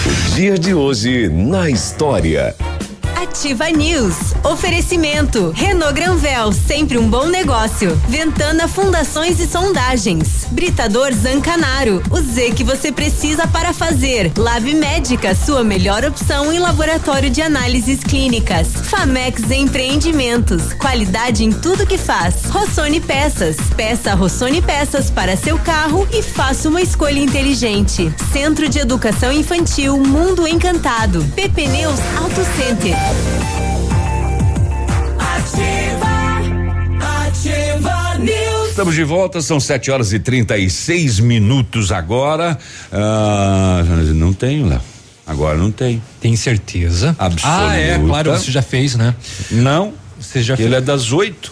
O 0.06 0.36
dia 0.36 0.58
de 0.58 0.74
hoje 0.74 1.30
na 1.30 1.70
história. 1.70 2.54
Ativa 3.26 3.70
News. 3.72 4.16
Oferecimento. 4.44 5.52
Renault 5.56 5.94
Granvel, 5.96 6.54
sempre 6.54 7.00
um 7.00 7.10
bom 7.10 7.26
negócio. 7.26 8.00
Ventana 8.08 8.68
Fundações 8.68 9.40
e 9.40 9.48
Sondagens. 9.48 10.46
Britador 10.52 11.12
Zancanaro. 11.12 12.04
O 12.12 12.22
Z 12.22 12.52
que 12.52 12.64
você 12.64 12.92
precisa 12.92 13.48
para 13.48 13.74
fazer. 13.74 14.32
Lab 14.38 14.72
Médica, 14.76 15.34
sua 15.34 15.64
melhor 15.64 16.06
opção 16.06 16.54
em 16.54 16.60
laboratório 16.60 17.32
de 17.32 17.42
análises 17.42 18.04
clínicas. 18.04 18.68
Famex 18.68 19.50
Empreendimentos. 19.50 20.74
Qualidade 20.74 21.44
em 21.44 21.52
tudo 21.52 21.88
que 21.88 21.98
faz. 21.98 22.46
Rossoni 22.46 23.02
Peças. 23.02 23.58
Peça 23.76 24.14
Rossoni 24.14 24.62
Peças 24.62 25.10
para 25.10 25.36
seu 25.36 25.58
carro 25.58 26.08
e 26.12 26.22
faça 26.22 26.70
uma 26.70 26.82
escolha 26.82 27.20
inteligente. 27.20 28.14
Centro 28.32 28.70
de 28.70 28.78
Educação 28.78 29.32
Infantil 29.32 29.98
Mundo 29.98 30.48
Encantado. 30.48 31.24
PP 31.36 31.68
Neus 31.70 32.00
Auto 32.22 32.46
Center. 32.56 33.15
Estamos 38.70 38.94
de 38.94 39.04
volta, 39.06 39.42
são 39.42 39.58
7 39.58 39.90
horas 39.90 40.12
e 40.12 40.20
36 40.20 41.22
minutos 41.22 41.94
agora. 41.94 42.58
Ah, 42.92 43.82
não 44.14 44.34
tenho, 44.34 44.68
Léo. 44.68 44.82
Agora 45.26 45.58
não 45.58 45.72
tem. 45.72 46.02
Tem 46.20 46.36
certeza? 46.36 47.16
Absoluta. 47.18 47.68
Ah, 47.70 47.76
é, 47.78 47.98
claro, 47.98 48.32
você 48.32 48.52
já 48.52 48.62
fez, 48.62 48.96
né? 48.96 49.16
Não. 49.50 49.94
Você 50.20 50.44
já 50.44 50.56
Ele 50.56 50.64
fez. 50.64 50.74
é 50.74 50.82
das 50.82 51.12
8. 51.14 51.52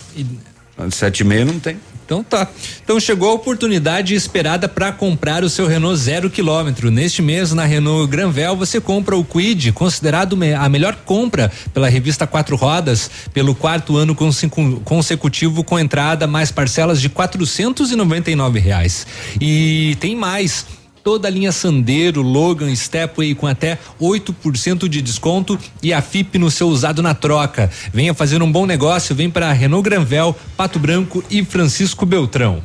Sete 0.92 1.22
e 1.22 1.24
meia 1.24 1.46
não 1.46 1.60
tem. 1.60 1.78
Então 2.14 2.24
tá. 2.24 2.48
Então 2.84 3.00
chegou 3.00 3.30
a 3.30 3.34
oportunidade 3.34 4.14
esperada 4.14 4.70
para 4.70 4.92
comprar 4.92 5.44
o 5.44 5.50
seu 5.50 5.66
Renault 5.66 5.98
zero 6.00 6.30
quilômetro. 6.30 6.92
Neste 6.92 7.22
mês, 7.24 7.54
na 7.54 7.66
Renault 7.66 8.08
Granvel, 8.08 8.56
você 8.56 8.80
compra 8.80 9.18
o 9.18 9.26
Quid, 9.26 9.72
considerado 9.72 10.38
a 10.60 10.70
melhor 10.70 10.96
compra 11.06 11.52
pela 11.74 11.90
revista 11.90 12.28
Quatro 12.28 12.56
Rodas, 12.56 13.10
pelo 13.34 13.56
quarto 13.56 13.98
ano 13.98 14.14
conse- 14.14 14.50
consecutivo 14.84 15.64
com 15.64 15.80
entrada 15.80 16.28
mais 16.28 16.52
parcelas 16.52 17.02
de 17.02 17.10
quatrocentos 17.10 17.92
e 17.92 17.96
noventa 17.96 18.30
e 18.30 18.36
nove 18.36 18.60
reais. 18.60 19.08
E 19.42 19.98
tem 20.00 20.16
mais. 20.16 20.66
Toda 21.04 21.28
a 21.28 21.32
linha 21.32 21.52
Sandero, 21.52 22.22
Logan, 22.22 22.74
Stepway 22.74 23.36
com 23.36 23.46
até 23.46 23.78
8% 24.00 24.88
de 24.88 25.02
desconto 25.02 25.60
e 25.82 25.92
a 25.92 26.02
FIP 26.02 26.38
no 26.38 26.50
seu 26.50 26.70
usado 26.70 27.02
na 27.02 27.14
troca. 27.14 27.70
Venha 27.94 28.14
fazer 28.14 28.42
um 28.42 28.50
bom 28.50 28.66
negócio, 28.66 29.14
vem 29.14 29.30
para 29.30 29.52
Renault 29.52 29.84
Granvel, 29.84 30.34
Pato 30.56 30.80
Branco 30.80 31.22
e 31.30 31.44
Francisco 31.44 32.06
Beltrão. 32.06 32.64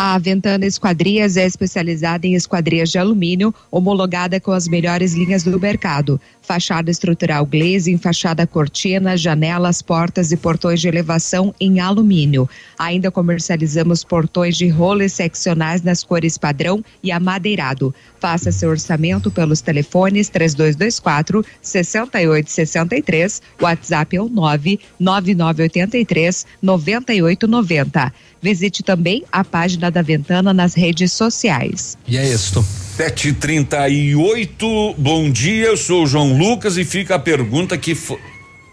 A 0.00 0.16
Ventana 0.18 0.64
Esquadrias 0.64 1.36
é 1.36 1.44
especializada 1.44 2.24
em 2.24 2.34
esquadrias 2.34 2.90
de 2.90 2.98
alumínio, 2.98 3.52
homologada 3.68 4.38
com 4.38 4.52
as 4.52 4.68
melhores 4.68 5.12
linhas 5.14 5.42
do 5.42 5.58
mercado. 5.58 6.20
Fachada 6.48 6.90
estrutural 6.90 7.44
glazing, 7.44 7.98
fachada 7.98 8.46
cortina, 8.46 9.18
janelas, 9.18 9.82
portas 9.82 10.32
e 10.32 10.36
portões 10.36 10.80
de 10.80 10.88
elevação 10.88 11.54
em 11.60 11.78
alumínio. 11.78 12.48
Ainda 12.78 13.10
comercializamos 13.10 14.02
portões 14.02 14.56
de 14.56 14.66
roller 14.66 15.10
seccionais 15.10 15.82
nas 15.82 16.02
cores 16.02 16.38
padrão 16.38 16.82
e 17.02 17.12
amadeirado. 17.12 17.94
Faça 18.18 18.50
seu 18.50 18.70
orçamento 18.70 19.30
pelos 19.30 19.60
telefones 19.60 20.30
3224 20.30 21.44
6863, 21.60 23.42
WhatsApp 23.60 24.16
é 24.16 24.22
o 24.22 24.30
99983 24.30 26.46
9890. 26.62 28.10
Visite 28.40 28.82
também 28.82 29.22
a 29.30 29.44
página 29.44 29.90
da 29.90 30.00
Ventana 30.00 30.54
nas 30.54 30.72
redes 30.72 31.12
sociais. 31.12 31.98
E 32.06 32.16
é 32.16 32.24
isso. 32.98 33.34
7h38, 33.34 34.94
bom 34.98 35.30
dia, 35.30 35.66
eu 35.66 35.76
sou 35.76 36.04
o 36.04 36.06
João 36.06 36.36
Lucas 36.36 36.76
e 36.76 36.84
fica 36.84 37.14
a 37.14 37.18
pergunta 37.18 37.76
que 37.78 37.94
fo- 37.94 38.18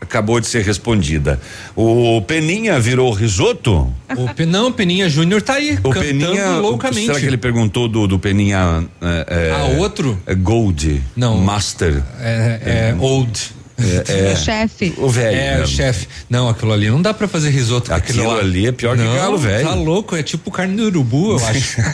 acabou 0.02 0.40
de 0.40 0.48
ser 0.48 0.64
respondida. 0.64 1.40
O 1.76 2.22
Peninha 2.22 2.80
virou 2.80 3.12
risoto? 3.12 3.92
O 4.16 4.34
Pe- 4.34 4.46
não, 4.46 4.68
o 4.70 4.74
Peninha 4.74 5.10
Júnior 5.10 5.42
tá 5.42 5.54
aí, 5.54 5.74
O 5.84 5.90
cantando 5.90 6.02
Peninha, 6.06 6.50
loucamente. 6.58 7.06
será 7.08 7.20
que 7.20 7.26
ele 7.26 7.38
perguntou 7.38 7.88
do, 7.88 8.08
do 8.08 8.20
Peninha 8.20 8.84
é, 9.02 9.26
é, 9.30 9.52
Ah, 9.52 9.78
outro? 9.80 10.18
é 10.26 10.34
Gold, 10.36 11.02
Não. 11.16 11.38
Master. 11.38 12.02
É, 12.20 12.92
é 12.92 12.96
old. 13.00 13.40
É, 13.78 14.04
é. 14.30 14.34
O 14.34 14.38
chefe. 14.38 14.94
O 14.98 15.10
velho. 15.10 15.36
É, 15.38 15.58
né? 15.58 15.64
o 15.64 15.68
chefe. 15.68 16.08
Não, 16.30 16.48
aquilo 16.50 16.72
ali 16.72 16.90
não 16.90 17.02
dá 17.02 17.14
pra 17.14 17.28
fazer 17.28 17.50
risoto 17.50 17.90
com 17.90 17.96
Aquilo 17.96 18.28
lá. 18.28 18.40
ali 18.40 18.68
é 18.68 18.72
pior 18.72 18.96
que 18.96 19.04
não, 19.04 19.14
galo 19.16 19.38
velho. 19.38 19.68
Tá 19.68 19.74
louco, 19.76 20.16
é 20.16 20.24
tipo 20.24 20.50
carne 20.50 20.76
de 20.78 20.82
urubu, 20.84 21.32
eu 21.38 21.46
acho. 21.46 21.78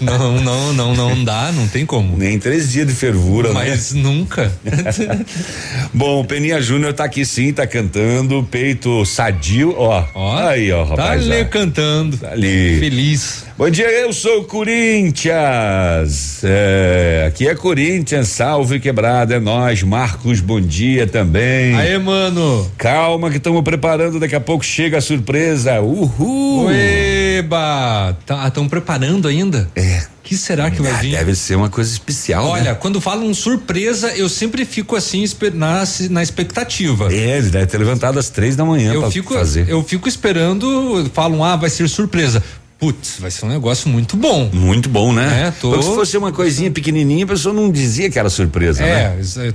não, 0.00 0.40
não, 0.40 0.72
não, 0.72 0.94
não 0.94 1.24
dá, 1.24 1.50
não 1.52 1.66
tem 1.68 1.84
como. 1.86 2.16
Nem 2.16 2.38
três 2.38 2.70
dias 2.70 2.86
de 2.86 2.92
fervura, 2.94 3.48
né? 3.52 3.54
Mas 3.68 3.92
nunca. 3.92 4.52
Bom, 5.92 6.20
o 6.20 6.24
Peninha 6.24 6.60
Júnior 6.60 6.92
tá 6.92 7.04
aqui 7.04 7.24
sim, 7.24 7.52
tá 7.52 7.66
cantando, 7.66 8.46
peito 8.50 9.04
sadio, 9.04 9.74
ó. 9.76 10.04
Ó, 10.14 10.36
aí, 10.46 10.70
ó, 10.72 10.84
Tá 10.84 10.90
rapaz. 11.02 11.22
ali 11.30 11.42
ó. 11.42 11.44
cantando. 11.46 12.16
Tá 12.16 12.30
ali. 12.32 12.78
Feliz. 12.78 13.44
Bom 13.56 13.68
dia, 13.70 13.90
eu 13.90 14.12
sou 14.12 14.40
o 14.40 14.44
Corinthians. 14.44 16.40
É, 16.44 17.24
aqui 17.28 17.48
é 17.48 17.54
Corinthians, 17.54 18.28
salve 18.28 18.78
quebrada, 18.78 19.34
é 19.34 19.40
nós. 19.40 19.82
Marcos, 19.82 20.40
bom 20.40 20.60
dia 20.60 21.06
também. 21.06 21.74
Aê, 21.74 21.98
mano. 21.98 22.70
Calma 22.78 23.30
que 23.30 23.38
estamos 23.38 23.62
preparando, 23.62 24.20
daqui 24.20 24.36
a 24.36 24.40
pouco 24.40 24.64
chega 24.64 24.98
a 24.98 25.00
surpresa. 25.00 25.80
Uhul. 25.80 26.68
Eba! 26.70 28.16
Estão 28.46 28.68
preparando 28.68 29.26
ainda? 29.26 29.47
É. 29.74 30.02
que 30.22 30.36
será 30.36 30.70
que 30.70 30.82
vai 30.82 30.92
vir? 31.00 31.12
Deve 31.12 31.34
ser 31.34 31.54
uma 31.56 31.70
coisa 31.70 31.90
especial, 31.90 32.44
Olha, 32.46 32.72
né? 32.72 32.74
quando 32.74 33.00
falam 33.00 33.32
surpresa, 33.32 34.08
eu 34.16 34.28
sempre 34.28 34.64
fico 34.64 34.94
assim 34.96 35.24
na, 35.54 35.84
na 36.10 36.22
expectativa. 36.22 37.12
É, 37.12 37.38
ele 37.38 37.48
deve 37.50 37.66
ter 37.66 37.78
levantado 37.78 38.18
às 38.18 38.28
três 38.28 38.54
da 38.54 38.64
manhã 38.64 38.92
eu 38.92 39.00
pra 39.00 39.10
fico, 39.10 39.32
fazer. 39.34 39.68
eu 39.68 39.82
fico 39.82 40.06
esperando, 40.08 41.10
falam, 41.14 41.42
ah, 41.42 41.56
vai 41.56 41.70
ser 41.70 41.88
surpresa. 41.88 42.42
Putz, 42.78 43.16
vai 43.18 43.30
ser 43.30 43.44
um 43.44 43.48
negócio 43.48 43.88
muito 43.88 44.16
bom. 44.16 44.50
Muito 44.52 44.88
bom, 44.88 45.12
né? 45.12 45.46
É, 45.48 45.50
tô- 45.50 45.70
Porque 45.70 45.82
se 45.84 45.94
fosse 45.94 46.16
uma 46.16 46.30
coisinha 46.30 46.70
pequenininha, 46.70 47.24
a 47.24 47.28
pessoa 47.28 47.52
não 47.52 47.70
dizia 47.72 48.08
que 48.08 48.16
era 48.18 48.30
surpresa, 48.30 48.84
É, 48.84 49.16
né? 49.16 49.20
é, 49.48 49.52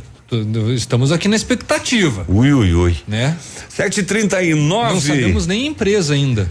estamos 0.75 1.11
aqui 1.11 1.27
na 1.27 1.35
expectativa, 1.35 2.25
Ui, 2.27 2.53
ui, 2.53 2.73
ui. 2.73 2.95
né? 3.07 3.35
7h39. 3.77 4.55
Não 4.55 4.99
sabemos 5.01 5.47
nem 5.47 5.67
empresa 5.67 6.13
ainda. 6.13 6.49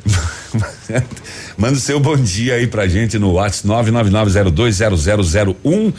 Manda 1.57 1.75
o 1.75 1.81
seu 1.81 2.01
bom 2.01 2.17
dia 2.17 2.55
aí 2.55 2.67
pra 2.67 2.87
gente 2.89 3.19
no 3.19 3.33
WhatsApp 3.33 3.69
999020001. 3.91 5.93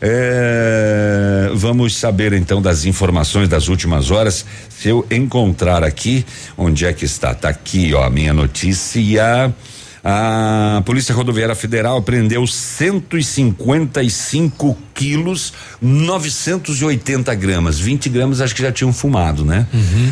É, 0.00 1.50
vamos 1.54 1.96
saber 1.96 2.32
então 2.32 2.62
das 2.62 2.84
informações 2.84 3.48
das 3.48 3.66
últimas 3.68 4.10
horas. 4.12 4.44
Se 4.68 4.88
eu 4.88 5.04
encontrar 5.10 5.82
aqui, 5.82 6.24
onde 6.56 6.86
é 6.86 6.92
que 6.92 7.04
está? 7.04 7.34
Tá 7.34 7.48
aqui, 7.48 7.92
ó, 7.94 8.04
a 8.04 8.10
minha 8.10 8.32
notícia. 8.32 9.52
A 10.04 10.82
Polícia 10.84 11.14
Rodoviária 11.14 11.54
Federal 11.54 12.02
prendeu 12.02 12.44
155 12.46 14.76
quilos, 14.94 15.52
980 15.80 17.34
gramas. 17.34 17.78
20 17.78 18.08
gramas 18.08 18.40
acho 18.40 18.54
que 18.54 18.62
já 18.62 18.72
tinham 18.72 18.92
fumado, 18.92 19.44
né? 19.44 19.66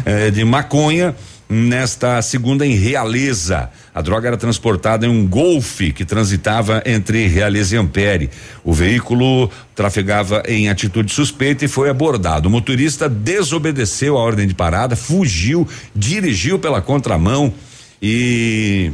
É, 0.04 0.30
de 0.30 0.44
maconha 0.44 1.14
nesta 1.48 2.20
segunda 2.22 2.66
em 2.66 2.74
Realeza. 2.74 3.70
A 3.94 4.02
droga 4.02 4.28
era 4.28 4.36
transportada 4.36 5.06
em 5.06 5.08
um 5.08 5.26
Golfe 5.26 5.92
que 5.92 6.04
transitava 6.04 6.82
entre 6.84 7.26
Realeza 7.28 7.76
e 7.76 7.78
Ampere. 7.78 8.30
O 8.64 8.72
veículo 8.72 9.50
trafegava 9.74 10.42
em 10.46 10.68
atitude 10.68 11.12
suspeita 11.12 11.64
e 11.64 11.68
foi 11.68 11.88
abordado. 11.88 12.48
O 12.48 12.50
motorista 12.50 13.08
desobedeceu 13.08 14.18
a 14.18 14.20
ordem 14.20 14.46
de 14.46 14.54
parada, 14.54 14.96
fugiu, 14.96 15.66
dirigiu 15.94 16.58
pela 16.58 16.82
contramão 16.82 17.54
e 18.02 18.90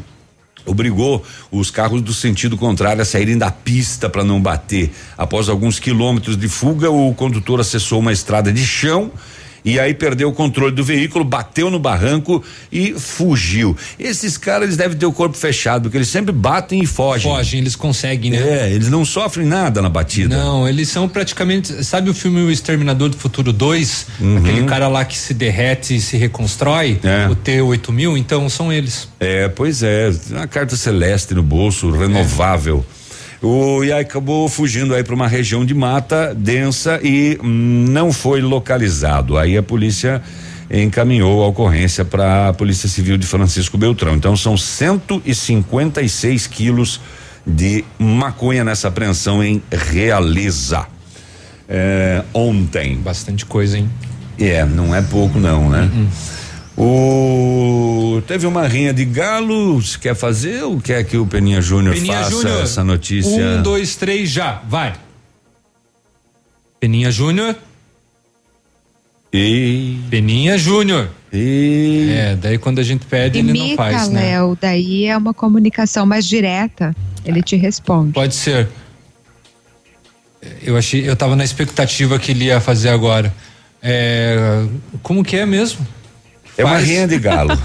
obrigou 0.67 1.25
os 1.51 1.71
carros 1.71 2.03
do 2.03 2.13
sentido 2.13 2.57
contrário 2.57 3.03
a 3.03 3.05
saírem 3.05 3.39
da 3.39 3.51
pista 3.51 4.09
para 4.09 4.25
não 4.25 4.41
bater. 4.41 4.93
Após 5.17 5.49
alguns 5.49 5.79
quilômetros 5.79 6.37
de 6.37 6.49
fuga, 6.49 6.91
o 6.91 7.15
condutor 7.15 7.61
acessou 7.61 8.01
uma 8.01 8.13
estrada 8.13 8.53
de 8.53 8.65
chão 8.65 9.11
e 9.65 9.79
aí 9.79 9.95
perdeu 9.95 10.29
o 10.29 10.33
controle 10.33 10.75
do 10.75 10.83
veículo, 10.85 11.25
bateu 11.25 11.71
no 11.71 11.79
barranco 11.79 12.43
e 12.71 12.93
fugiu. 12.99 13.77
Esses 13.99 14.37
caras 14.37 14.65
eles 14.65 14.77
devem 14.77 14.97
ter 14.99 15.07
o 15.07 15.13
corpo 15.13 15.37
fechado, 15.37 15.83
porque 15.85 15.97
eles 15.99 16.09
sempre 16.09 16.33
batem 16.33 16.83
e 16.83 16.87
fogem. 16.87 17.31
Fogem, 17.31 17.61
eles 17.61 17.77
conseguem, 17.77 18.31
né? 18.33 18.39
É, 18.67 18.73
eles 18.73 18.89
não 18.89 19.05
sofrem 19.05 19.47
nada 19.47 19.81
na 19.81 19.89
batida. 19.89 20.37
Não, 20.37 20.69
eles 20.69 20.89
são 20.89 21.09
praticamente. 21.09 21.85
Sabe 21.85 22.11
o 22.11 22.15
filme 22.15 22.41
O 22.41 22.51
Exterminador 22.51 23.09
do 23.09 23.17
Futuro 23.17 23.53
2? 23.53 24.07
Uhum. 24.21 24.39
Aquele 24.39 24.65
cara 24.65 24.89
lá 24.89 25.05
que 25.05 25.17
se 25.17 25.35
derrete 25.35 25.97
e 25.97 26.01
se 26.01 26.17
reconstrói, 26.17 26.99
É. 27.03 27.29
o 27.29 27.35
T-8000, 27.35 28.17
então 28.19 28.49
são 28.49 28.73
eles. 28.73 29.09
É, 29.21 29.49
pois 29.49 29.83
é, 29.83 30.11
uma 30.31 30.47
carta 30.47 30.77
celeste 30.77 31.35
no 31.35 31.43
bolso, 31.43 31.91
renovável. 31.91 32.85
O, 33.43 33.83
e 33.83 33.93
aí 33.93 34.03
acabou 34.03 34.49
fugindo 34.49 34.95
aí 34.95 35.03
para 35.03 35.15
uma 35.15 35.27
região 35.27 35.65
de 35.65 35.75
mata 35.75 36.33
densa 36.33 37.01
e 37.03 37.39
hum, 37.43 37.87
não 37.89 38.13
foi 38.13 38.41
localizado. 38.41 39.37
Aí 39.37 39.57
a 39.57 39.63
polícia 39.63 40.23
encaminhou 40.71 41.43
a 41.43 41.49
ocorrência 41.49 42.05
para 42.05 42.49
a 42.49 42.53
Polícia 42.53 42.89
Civil 42.89 43.19
de 43.19 43.27
Francisco 43.27 43.77
Beltrão. 43.77 44.15
Então 44.15 44.37
são 44.37 44.57
156 44.57 46.47
quilos 46.47 47.01
de 47.45 47.85
maconha 47.99 48.65
nessa 48.65 48.89
apreensão 48.89 49.43
em 49.43 49.61
Realeza. 49.71 50.87
É, 51.69 52.23
ontem. 52.33 52.97
Bastante 52.97 53.45
coisa, 53.45 53.77
hein? 53.77 53.91
É, 54.39 54.65
não 54.65 54.95
é 54.95 55.03
pouco 55.03 55.39
não, 55.39 55.69
né? 55.69 55.91
O 56.77 58.23
teve 58.27 58.47
uma 58.47 58.67
rinha 58.67 58.95
de 58.95 59.05
galo, 59.05 59.81
você 59.81 59.99
quer 59.99 60.15
fazer 60.15 60.63
ou 60.63 60.81
quer 60.81 61.05
que 61.05 61.17
o 61.17 61.27
Peninha 61.27 61.61
Júnior 61.61 61.97
faça 61.97 62.31
Júnior. 62.31 62.63
essa 62.63 62.85
notícia? 62.85 63.59
Um, 63.59 63.63
dois, 63.63 63.97
três, 63.97 64.31
já, 64.31 64.63
vai. 64.69 64.95
Peninha 66.81 67.11
Júnior. 67.11 67.57
E. 69.33 69.99
Peninha 70.11 70.59
Júnior. 70.59 71.09
E. 71.33 72.09
É, 72.11 72.37
daí 72.37 72.59
quando 72.59 72.79
a 72.79 72.83
gente 72.83 73.07
pede, 73.07 73.39
ele 73.39 73.53
não 73.53 73.67
Imita, 73.67 73.77
faz, 73.77 74.09
né? 74.09 74.21
Léo, 74.21 74.59
daí 74.61 75.07
é 75.07 75.17
uma 75.17 75.33
comunicação 75.33 76.05
mais 76.05 76.27
direta. 76.27 76.95
Ele 77.25 77.43
te 77.43 77.57
responde. 77.57 78.13
Pode 78.13 78.35
ser. 78.35 78.69
Eu 80.63 80.77
achei, 80.77 81.09
eu 81.09 81.15
tava 81.15 81.37
na 81.37 81.45
expectativa 81.45 82.19
que 82.19 82.33
ele 82.33 82.47
ia 82.47 82.61
fazer 82.61 82.89
agora. 82.89 83.33
É, 83.81 84.65
como 85.03 85.25
que 85.25 85.37
é 85.37 85.47
mesmo? 85.47 85.87
É 86.57 86.65
uma 86.65 86.79
rinha 86.79 87.07
de 87.07 87.19
galo. 87.19 87.59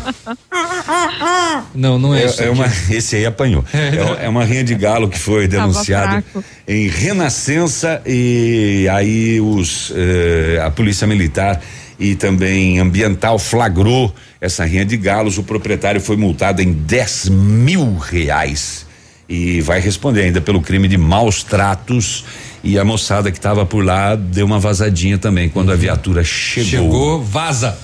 Não, 1.75 1.99
não 1.99 2.15
é, 2.15 2.25
isso. 2.25 2.41
é 2.41 2.49
uma, 2.49 2.65
esse 2.89 3.15
aí 3.17 3.25
apanhou. 3.25 3.63
É, 3.73 4.25
é 4.25 4.29
uma 4.29 4.43
rinha 4.43 4.63
de 4.63 4.73
galo 4.73 5.09
que 5.09 5.19
foi 5.19 5.47
denunciada 5.49 6.23
em 6.67 6.87
Renascença 6.87 8.01
e 8.05 8.87
aí 8.91 9.39
os 9.39 9.91
eh, 9.95 10.61
a 10.63 10.71
polícia 10.71 11.05
militar 11.05 11.61
e 11.99 12.15
também 12.15 12.79
ambiental 12.79 13.37
flagrou 13.37 14.13
essa 14.39 14.65
rinha 14.65 14.85
de 14.85 14.97
galos. 14.97 15.37
O 15.37 15.43
proprietário 15.43 15.99
foi 15.99 16.15
multado 16.15 16.61
em 16.61 16.71
10 16.71 17.29
mil 17.29 17.97
reais 17.97 18.85
e 19.29 19.61
vai 19.61 19.79
responder 19.79 20.21
ainda 20.21 20.41
pelo 20.41 20.61
crime 20.61 20.87
de 20.87 20.97
maus 20.97 21.43
tratos. 21.43 22.25
E 22.63 22.77
a 22.77 22.83
moçada 22.83 23.31
que 23.31 23.37
estava 23.37 23.65
por 23.65 23.83
lá 23.83 24.15
deu 24.15 24.45
uma 24.45 24.59
vazadinha 24.59 25.17
também 25.17 25.47
quando 25.47 25.71
a 25.71 25.75
viatura 25.75 26.23
chegou. 26.23 26.69
Chegou, 26.69 27.23
vaza. 27.23 27.77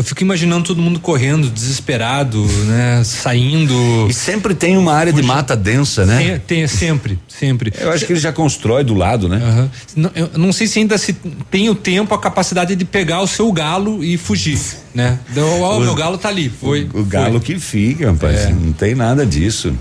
Eu 0.00 0.04
fico 0.04 0.22
imaginando 0.22 0.64
todo 0.64 0.80
mundo 0.80 0.98
correndo, 0.98 1.50
desesperado, 1.50 2.42
né? 2.64 3.02
Saindo. 3.04 4.06
E 4.08 4.14
sempre 4.14 4.54
tem 4.54 4.78
uma 4.78 4.94
área 4.94 5.12
de 5.12 5.22
mata 5.22 5.54
densa, 5.54 6.06
né? 6.06 6.16
Tem, 6.16 6.38
tem 6.38 6.66
sempre, 6.66 7.18
sempre. 7.28 7.70
Eu 7.78 7.92
acho 7.92 8.06
que 8.06 8.12
ele 8.14 8.18
já 8.18 8.32
constrói 8.32 8.82
do 8.82 8.94
lado, 8.94 9.28
né? 9.28 9.36
Aham. 9.36 9.70
Não, 9.94 10.10
eu 10.14 10.30
não 10.38 10.52
sei 10.54 10.66
se 10.66 10.78
ainda 10.78 10.96
se 10.96 11.12
tem 11.50 11.68
o 11.68 11.74
tempo, 11.74 12.14
a 12.14 12.18
capacidade 12.18 12.74
de 12.74 12.84
pegar 12.86 13.20
o 13.20 13.26
seu 13.26 13.52
galo 13.52 14.02
e 14.02 14.16
fugir, 14.16 14.58
né? 14.94 15.18
Então, 15.30 15.60
ó, 15.60 15.74
o 15.74 15.78
O- 15.78 15.80
meu 15.80 15.94
galo 15.94 16.18
tá 16.18 16.28
ali, 16.28 16.48
foi. 16.48 16.88
O 16.92 17.04
galo 17.04 17.40
que 17.40 17.58
fica, 17.58 18.10
rapaz. 18.10 18.40
É. 18.40 18.50
Não 18.50 18.72
tem 18.72 18.94
nada 18.94 19.24
disso. 19.24 19.72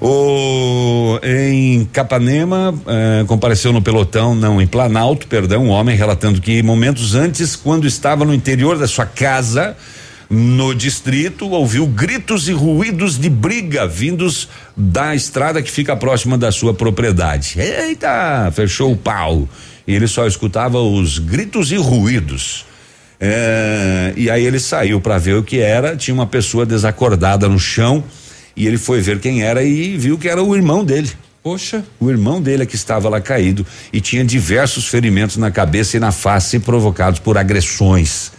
O, 0.00 1.18
em 1.22 1.84
Capanema, 1.86 2.74
eh, 2.86 3.24
compareceu 3.26 3.72
no 3.72 3.80
pelotão, 3.80 4.34
não, 4.34 4.60
em 4.60 4.66
Planalto, 4.66 5.26
perdão, 5.26 5.64
um 5.64 5.68
homem 5.70 5.96
relatando 5.96 6.40
que 6.40 6.62
momentos 6.62 7.14
antes, 7.14 7.56
quando 7.56 7.86
estava 7.86 8.24
no 8.24 8.34
interior 8.34 8.76
da 8.78 8.86
sua 8.86 9.06
casa, 9.06 9.74
no 10.28 10.74
distrito, 10.74 11.48
ouviu 11.48 11.86
gritos 11.86 12.48
e 12.48 12.52
ruídos 12.52 13.18
de 13.18 13.30
briga 13.30 13.86
vindos 13.86 14.48
da 14.76 15.14
estrada 15.14 15.62
que 15.62 15.70
fica 15.70 15.96
próxima 15.96 16.36
da 16.36 16.52
sua 16.52 16.74
propriedade. 16.74 17.54
Eita, 17.58 18.50
fechou 18.54 18.92
o 18.92 18.96
pau. 18.96 19.48
E 19.86 19.94
ele 19.94 20.06
só 20.06 20.26
escutava 20.26 20.78
os 20.80 21.18
gritos 21.18 21.70
e 21.72 21.76
ruídos. 21.76 22.64
É, 23.20 24.12
e 24.16 24.28
aí 24.30 24.44
ele 24.44 24.58
saiu 24.58 25.00
para 25.00 25.18
ver 25.18 25.34
o 25.36 25.42
que 25.42 25.58
era. 25.60 25.96
Tinha 25.96 26.14
uma 26.14 26.26
pessoa 26.26 26.66
desacordada 26.66 27.48
no 27.48 27.58
chão 27.58 28.02
e 28.56 28.66
ele 28.66 28.78
foi 28.78 29.00
ver 29.00 29.18
quem 29.20 29.42
era 29.42 29.62
e 29.62 29.96
viu 29.96 30.18
que 30.18 30.28
era 30.28 30.42
o 30.42 30.54
irmão 30.54 30.84
dele. 30.84 31.10
Poxa. 31.42 31.84
O 32.00 32.10
irmão 32.10 32.40
dele 32.40 32.62
é 32.62 32.66
que 32.66 32.74
estava 32.74 33.08
lá 33.08 33.20
caído 33.20 33.66
e 33.92 34.00
tinha 34.00 34.24
diversos 34.24 34.86
ferimentos 34.88 35.36
na 35.36 35.50
cabeça 35.50 35.96
e 35.96 36.00
na 36.00 36.10
face 36.10 36.58
provocados 36.58 37.20
por 37.20 37.36
agressões. 37.36 38.32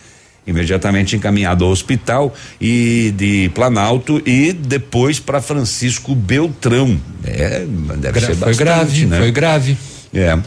Imediatamente 0.47 1.15
encaminhado 1.15 1.65
ao 1.65 1.71
hospital 1.71 2.33
e 2.61 3.11
de 3.17 3.49
Planalto 3.55 4.21
e 4.27 4.53
depois 4.53 5.19
para 5.19 5.41
Francisco 5.41 6.13
Beltrão. 6.13 6.99
É, 7.23 7.65
deve 7.97 8.19
Gra- 8.19 8.27
ser 8.27 8.35
foi 8.35 8.35
bastante, 8.35 8.57
grave, 8.57 9.05
né? 9.07 9.17
foi 9.19 9.31
grave. 9.31 9.77
É. 10.13 10.37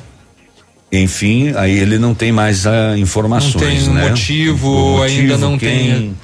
Enfim, 0.90 1.52
aí 1.54 1.78
ele 1.78 1.98
não 1.98 2.14
tem 2.14 2.32
mais 2.32 2.66
ah, 2.66 2.96
informações, 2.96 3.86
Não 3.86 3.94
tem 3.94 3.94
né? 3.94 4.08
motivo, 4.08 5.02
ainda 5.02 5.36
não 5.36 5.58
tem, 5.58 5.78
quem, 5.78 6.16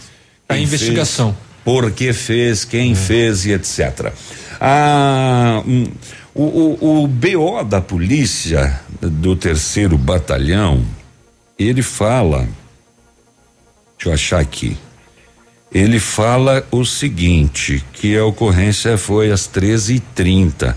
a 0.49 0.55
quem 0.55 0.63
investigação. 0.63 1.33
fez, 1.33 1.39
por 1.65 1.91
que 1.91 2.13
fez, 2.13 2.65
quem 2.65 2.95
fez 2.95 3.45
e 3.45 3.53
etc. 3.53 4.13
Ah, 4.61 5.63
hum, 5.67 5.87
o, 6.35 6.43
o, 6.43 7.05
o 7.05 7.07
BO 7.07 7.63
da 7.63 7.81
polícia 7.81 8.81
do 9.01 9.37
terceiro 9.37 9.99
batalhão, 9.99 10.83
ele 11.59 11.83
fala, 11.83 12.49
deixa 13.97 14.09
eu 14.09 14.13
achar 14.13 14.41
aqui. 14.41 14.77
Ele 15.75 15.99
fala 15.99 16.65
o 16.71 16.85
seguinte, 16.85 17.85
que 17.95 18.17
a 18.17 18.25
ocorrência 18.25 18.97
foi 18.97 19.33
às 19.33 19.49
13 19.49 19.95
e 19.97 20.01
30 20.01 20.77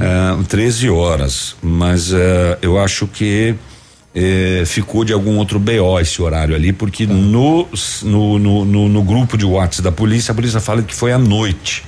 ah, 0.00 0.38
13 0.48 0.90
horas, 0.90 1.56
mas 1.60 2.12
ah, 2.14 2.58
eu 2.62 2.78
acho 2.78 3.06
que 3.06 3.54
eh, 4.14 4.64
ficou 4.66 5.04
de 5.04 5.12
algum 5.12 5.36
outro 5.36 5.58
BO 5.58 6.00
esse 6.00 6.20
horário 6.20 6.54
ali, 6.54 6.72
porque 6.72 7.06
no, 7.06 7.68
no, 8.02 8.38
no, 8.38 8.64
no, 8.64 8.88
no 8.88 9.02
grupo 9.02 9.36
de 9.36 9.44
WhatsApp 9.44 9.82
da 9.82 9.92
polícia, 9.92 10.32
a 10.32 10.34
polícia 10.34 10.60
fala 10.60 10.82
que 10.82 10.94
foi 10.94 11.12
à 11.12 11.18
noite. 11.18 11.84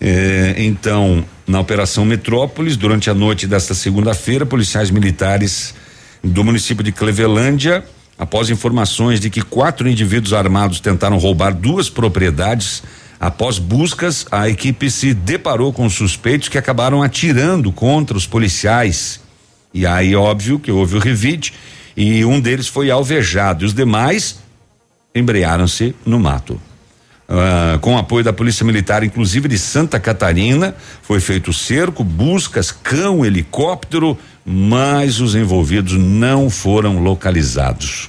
É, 0.00 0.54
então, 0.58 1.24
na 1.46 1.60
Operação 1.60 2.04
Metrópolis, 2.04 2.76
durante 2.76 3.10
a 3.10 3.14
noite 3.14 3.46
desta 3.46 3.74
segunda-feira, 3.74 4.46
policiais 4.46 4.90
militares 4.90 5.74
do 6.22 6.44
município 6.44 6.82
de 6.84 6.92
Clevelândia, 6.92 7.84
após 8.18 8.50
informações 8.50 9.20
de 9.20 9.30
que 9.30 9.42
quatro 9.42 9.88
indivíduos 9.88 10.32
armados 10.32 10.80
tentaram 10.80 11.18
roubar 11.18 11.54
duas 11.54 11.88
propriedades, 11.90 12.82
após 13.18 13.58
buscas, 13.58 14.26
a 14.30 14.48
equipe 14.48 14.90
se 14.90 15.12
deparou 15.12 15.72
com 15.72 15.88
suspeitos 15.88 16.48
que 16.48 16.58
acabaram 16.58 17.02
atirando 17.02 17.72
contra 17.72 18.16
os 18.16 18.26
policiais. 18.26 19.20
E 19.72 19.86
aí, 19.86 20.14
óbvio 20.14 20.58
que 20.58 20.70
houve 20.70 20.96
o 20.96 21.00
revide 21.00 21.52
e 21.96 22.24
um 22.24 22.40
deles 22.40 22.68
foi 22.68 22.90
alvejado. 22.90 23.64
E 23.64 23.66
os 23.66 23.74
demais 23.74 24.38
embrearam-se 25.14 25.94
no 26.04 26.18
mato. 26.18 26.60
Ah, 27.28 27.78
com 27.80 27.94
o 27.94 27.98
apoio 27.98 28.24
da 28.24 28.32
Polícia 28.32 28.64
Militar, 28.64 29.02
inclusive 29.02 29.48
de 29.48 29.58
Santa 29.58 29.98
Catarina, 29.98 30.74
foi 31.02 31.20
feito 31.20 31.52
cerco, 31.52 32.04
buscas, 32.04 32.70
cão, 32.70 33.24
helicóptero, 33.24 34.18
mas 34.44 35.20
os 35.20 35.34
envolvidos 35.34 35.94
não 35.94 36.50
foram 36.50 36.98
localizados. 37.02 38.08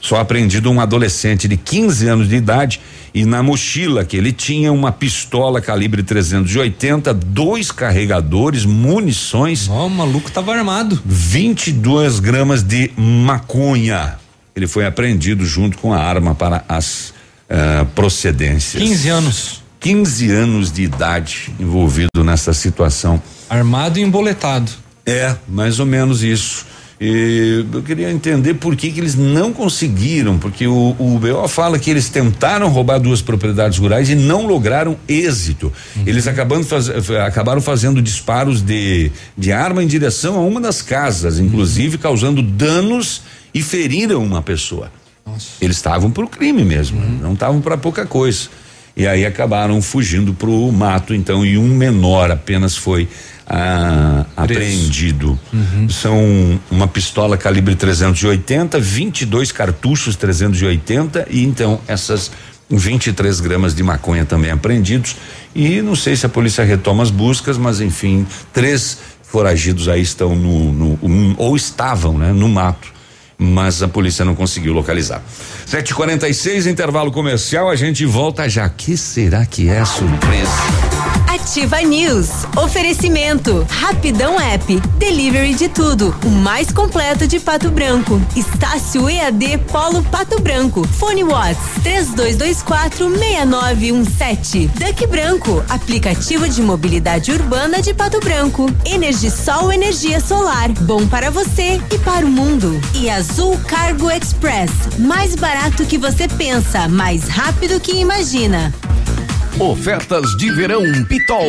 Só 0.00 0.18
apreendido 0.18 0.68
um 0.68 0.80
adolescente 0.80 1.46
de 1.46 1.56
15 1.56 2.08
anos 2.08 2.28
de 2.28 2.34
idade 2.34 2.80
e 3.14 3.24
na 3.24 3.40
mochila 3.40 4.04
que 4.04 4.16
ele 4.16 4.32
tinha 4.32 4.72
uma 4.72 4.90
pistola 4.90 5.60
calibre 5.60 6.02
380, 6.02 7.14
dois 7.14 7.70
carregadores, 7.70 8.64
munições. 8.64 9.68
Ó, 9.68 9.86
o 9.86 9.90
maluco 9.90 10.30
tava 10.30 10.54
armado. 10.54 11.00
22 11.06 12.18
gramas 12.18 12.64
de 12.64 12.90
maconha. 12.96 14.16
Ele 14.56 14.66
foi 14.66 14.84
apreendido 14.84 15.46
junto 15.46 15.78
com 15.78 15.94
a 15.94 15.98
arma 15.98 16.34
para 16.34 16.64
as 16.68 17.14
uh, 17.50 17.86
procedências. 17.86 18.82
15 18.82 19.08
anos. 19.08 19.62
15 19.80 20.30
anos 20.30 20.72
de 20.72 20.82
idade 20.82 21.52
envolvido 21.58 22.22
nessa 22.24 22.52
situação. 22.52 23.20
Armado 23.50 23.98
e 23.98 24.02
emboletado. 24.02 24.70
É, 25.04 25.34
mais 25.48 25.80
ou 25.80 25.86
menos 25.86 26.22
isso. 26.22 26.64
E 27.04 27.66
eu 27.72 27.82
queria 27.82 28.12
entender 28.12 28.54
por 28.54 28.76
que, 28.76 28.92
que 28.92 29.00
eles 29.00 29.16
não 29.16 29.52
conseguiram, 29.52 30.38
porque 30.38 30.68
o, 30.68 30.94
o 30.96 31.18
BO 31.18 31.48
fala 31.48 31.76
que 31.76 31.90
eles 31.90 32.08
tentaram 32.08 32.68
roubar 32.68 33.00
duas 33.00 33.20
propriedades 33.20 33.76
rurais 33.76 34.08
e 34.08 34.14
não 34.14 34.46
lograram 34.46 34.96
êxito. 35.08 35.72
Uhum. 35.96 36.04
Eles 36.06 36.28
acabando 36.28 36.64
faz, 36.64 36.88
acabaram 37.26 37.60
fazendo 37.60 38.00
disparos 38.00 38.62
de, 38.62 39.10
de 39.36 39.50
arma 39.50 39.82
em 39.82 39.86
direção 39.88 40.36
a 40.36 40.42
uma 40.42 40.60
das 40.60 40.80
casas, 40.80 41.40
inclusive 41.40 41.96
uhum. 41.96 42.02
causando 42.02 42.40
danos 42.40 43.22
e 43.52 43.60
feriram 43.60 44.22
uma 44.22 44.40
pessoa. 44.40 44.88
Nossa. 45.26 45.46
Eles 45.60 45.76
estavam 45.76 46.10
para 46.10 46.24
o 46.24 46.28
crime 46.28 46.64
mesmo, 46.64 47.00
uhum. 47.00 47.18
não 47.22 47.32
estavam 47.34 47.60
para 47.60 47.76
pouca 47.76 48.06
coisa. 48.06 48.48
E 48.94 49.06
aí 49.06 49.24
acabaram 49.24 49.80
fugindo 49.80 50.34
para 50.34 50.50
o 50.50 50.70
mato, 50.70 51.14
então, 51.14 51.44
e 51.44 51.56
um 51.56 51.68
menor 51.68 52.30
apenas 52.30 52.76
foi 52.76 53.08
ah, 53.46 54.26
apreendido. 54.36 55.38
Uhum. 55.52 55.88
São 55.88 56.60
uma 56.70 56.86
pistola 56.86 57.38
calibre 57.38 57.74
380, 57.74 58.78
22 58.78 59.50
cartuchos 59.50 60.14
380 60.16 61.26
e 61.30 61.42
então 61.42 61.80
essas 61.88 62.30
23 62.68 63.40
gramas 63.40 63.74
de 63.74 63.82
maconha 63.82 64.26
também 64.26 64.50
apreendidos. 64.50 65.16
E 65.54 65.80
não 65.80 65.96
sei 65.96 66.14
se 66.14 66.26
a 66.26 66.28
polícia 66.28 66.62
retoma 66.62 67.02
as 67.02 67.10
buscas, 67.10 67.56
mas 67.56 67.80
enfim, 67.80 68.26
três 68.52 68.98
foragidos 69.22 69.88
aí 69.88 70.02
estão 70.02 70.34
no, 70.34 70.72
no 70.72 70.98
um, 71.02 71.34
ou 71.38 71.56
estavam, 71.56 72.18
né, 72.18 72.32
no 72.32 72.48
mato 72.48 72.92
mas 73.42 73.82
a 73.82 73.88
polícia 73.88 74.24
não 74.24 74.34
conseguiu 74.34 74.72
localizar. 74.72 75.22
7:46 75.66 76.66
intervalo 76.66 77.10
comercial, 77.10 77.68
a 77.68 77.76
gente 77.76 78.06
volta 78.06 78.48
já. 78.48 78.68
Que 78.68 78.96
será 78.96 79.44
que 79.44 79.68
é 79.68 79.84
surpresa? 79.84 81.21
Ativa 81.42 81.82
News. 81.82 82.28
Oferecimento. 82.56 83.66
Rapidão 83.68 84.40
App. 84.40 84.80
Delivery 84.96 85.54
de 85.54 85.68
tudo. 85.68 86.14
O 86.24 86.28
mais 86.28 86.70
completo 86.70 87.26
de 87.26 87.40
Pato 87.40 87.68
Branco. 87.68 88.22
Estácio 88.36 89.10
EAD 89.10 89.58
Polo 89.72 90.04
Pato 90.04 90.40
Branco. 90.40 90.86
Fone 90.86 91.24
Watts. 91.24 91.82
3224 91.82 93.10
6917. 93.10 94.68
Duck 94.68 95.06
Branco. 95.08 95.64
Aplicativo 95.68 96.48
de 96.48 96.62
mobilidade 96.62 97.32
urbana 97.32 97.82
de 97.82 97.92
Pato 97.92 98.20
Branco. 98.20 98.72
Energisol 98.84 99.72
energia 99.72 100.20
solar. 100.20 100.70
Bom 100.82 101.08
para 101.08 101.28
você 101.28 101.80
e 101.92 101.98
para 101.98 102.24
o 102.24 102.30
mundo. 102.30 102.80
E 102.94 103.10
Azul 103.10 103.58
Cargo 103.66 104.08
Express. 104.08 104.70
Mais 104.96 105.34
barato 105.34 105.84
que 105.86 105.98
você 105.98 106.28
pensa, 106.28 106.86
mais 106.86 107.26
rápido 107.26 107.80
que 107.80 107.96
imagina. 107.96 108.72
Ofertas 109.58 110.36
de 110.36 110.50
verão 110.50 110.82
Pitol. 111.04 111.46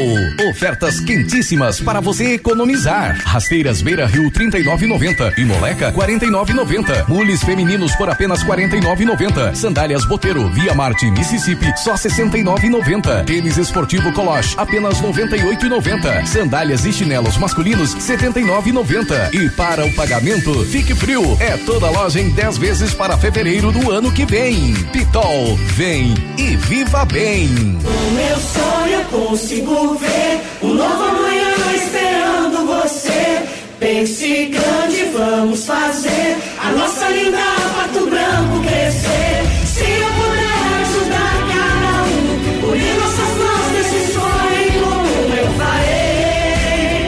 Ofertas 0.49 0.99
quentíssimas 0.99 1.79
para 1.79 1.99
você 1.99 2.33
economizar. 2.33 3.19
Rasteiras 3.25 3.81
Beira 3.81 4.05
Rio 4.05 4.29
39,90 4.29 5.37
e 5.37 5.45
Moleca 5.45 5.91
49,90. 5.91 7.07
Mules 7.07 7.43
femininos 7.43 7.95
por 7.95 8.09
apenas 8.09 8.43
49,90. 8.43 9.55
Sandálias 9.55 10.05
Boteiro 10.05 10.49
Via 10.49 10.73
Marte 10.73 11.09
Mississippi 11.09 11.73
só 11.77 11.93
69,90. 11.93 13.25
Tênis 13.25 13.57
esportivo 13.57 14.11
Coloche 14.13 14.55
apenas 14.57 15.01
98,90. 15.01 16.25
Sandálias 16.25 16.85
e 16.85 16.93
chinelos 16.93 17.37
masculinos 17.37 17.95
79,90. 17.95 19.33
E 19.33 19.49
para 19.51 19.85
o 19.85 19.93
pagamento, 19.95 20.63
fique 20.65 20.93
frio. 20.93 21.37
É 21.39 21.57
toda 21.57 21.89
loja 21.89 22.19
em 22.19 22.29
10 22.29 22.57
vezes 22.57 22.93
para 22.93 23.17
fevereiro 23.17 23.71
do 23.71 23.91
ano 23.91 24.11
que 24.11 24.25
vem. 24.25 24.73
Pitol, 24.91 25.57
vem 25.75 26.13
e 26.37 26.55
viva 26.57 27.05
bem. 27.05 27.79
O 27.95 28.11
meu 28.11 28.37
sonho 28.37 29.05
consigo 29.05 29.95
ver 29.95 30.41
um 30.61 30.73
novo 30.73 31.03
amanhã 31.03 31.53
esperando 31.75 32.65
você. 32.65 33.43
Pense 33.79 34.45
grande, 34.45 35.03
vamos 35.13 35.65
fazer 35.65 36.37
a 36.57 36.71
nossa 36.71 37.09
linda 37.09 37.37
Pato 37.75 38.05
Branco 38.07 38.61
crescer. 38.61 39.43
Se 39.65 39.83
eu 39.83 40.09
puder 40.13 40.63
ajudar 40.81 41.35
cada 41.51 42.03
um, 42.03 42.71
unir 42.71 42.95
nossas 42.95 43.31
mãos 43.37 43.67
nesse 43.73 43.99
sonho, 44.13 44.71
como 44.83 45.33
eu 45.35 45.47
farei. 45.57 47.03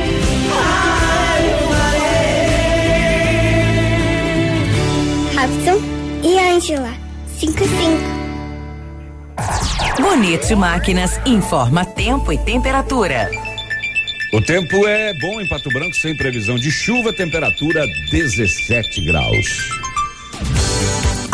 Ah, 0.52 1.38
eu 1.42 1.58
farei. 5.32 5.74
Robson 5.74 5.78
e 6.24 6.30
Angela, 6.40 6.94
55. 7.40 8.15
Bonito 10.00 10.58
Máquinas 10.58 11.20
informa 11.26 11.86
tempo 11.86 12.32
e 12.32 12.38
temperatura. 12.38 13.30
O 14.34 14.42
tempo 14.42 14.86
é 14.86 15.14
bom 15.14 15.40
em 15.40 15.48
Pato 15.48 15.70
Branco, 15.70 15.96
sem 15.96 16.14
previsão 16.14 16.56
de 16.56 16.70
chuva, 16.70 17.14
temperatura 17.14 17.86
17 18.12 19.06
graus. 19.06 19.70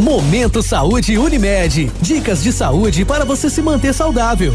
Momento 0.00 0.62
Saúde 0.62 1.18
Unimed. 1.18 1.92
Dicas 2.00 2.42
de 2.42 2.52
saúde 2.52 3.04
para 3.04 3.22
você 3.22 3.50
se 3.50 3.60
manter 3.60 3.92
saudável. 3.92 4.54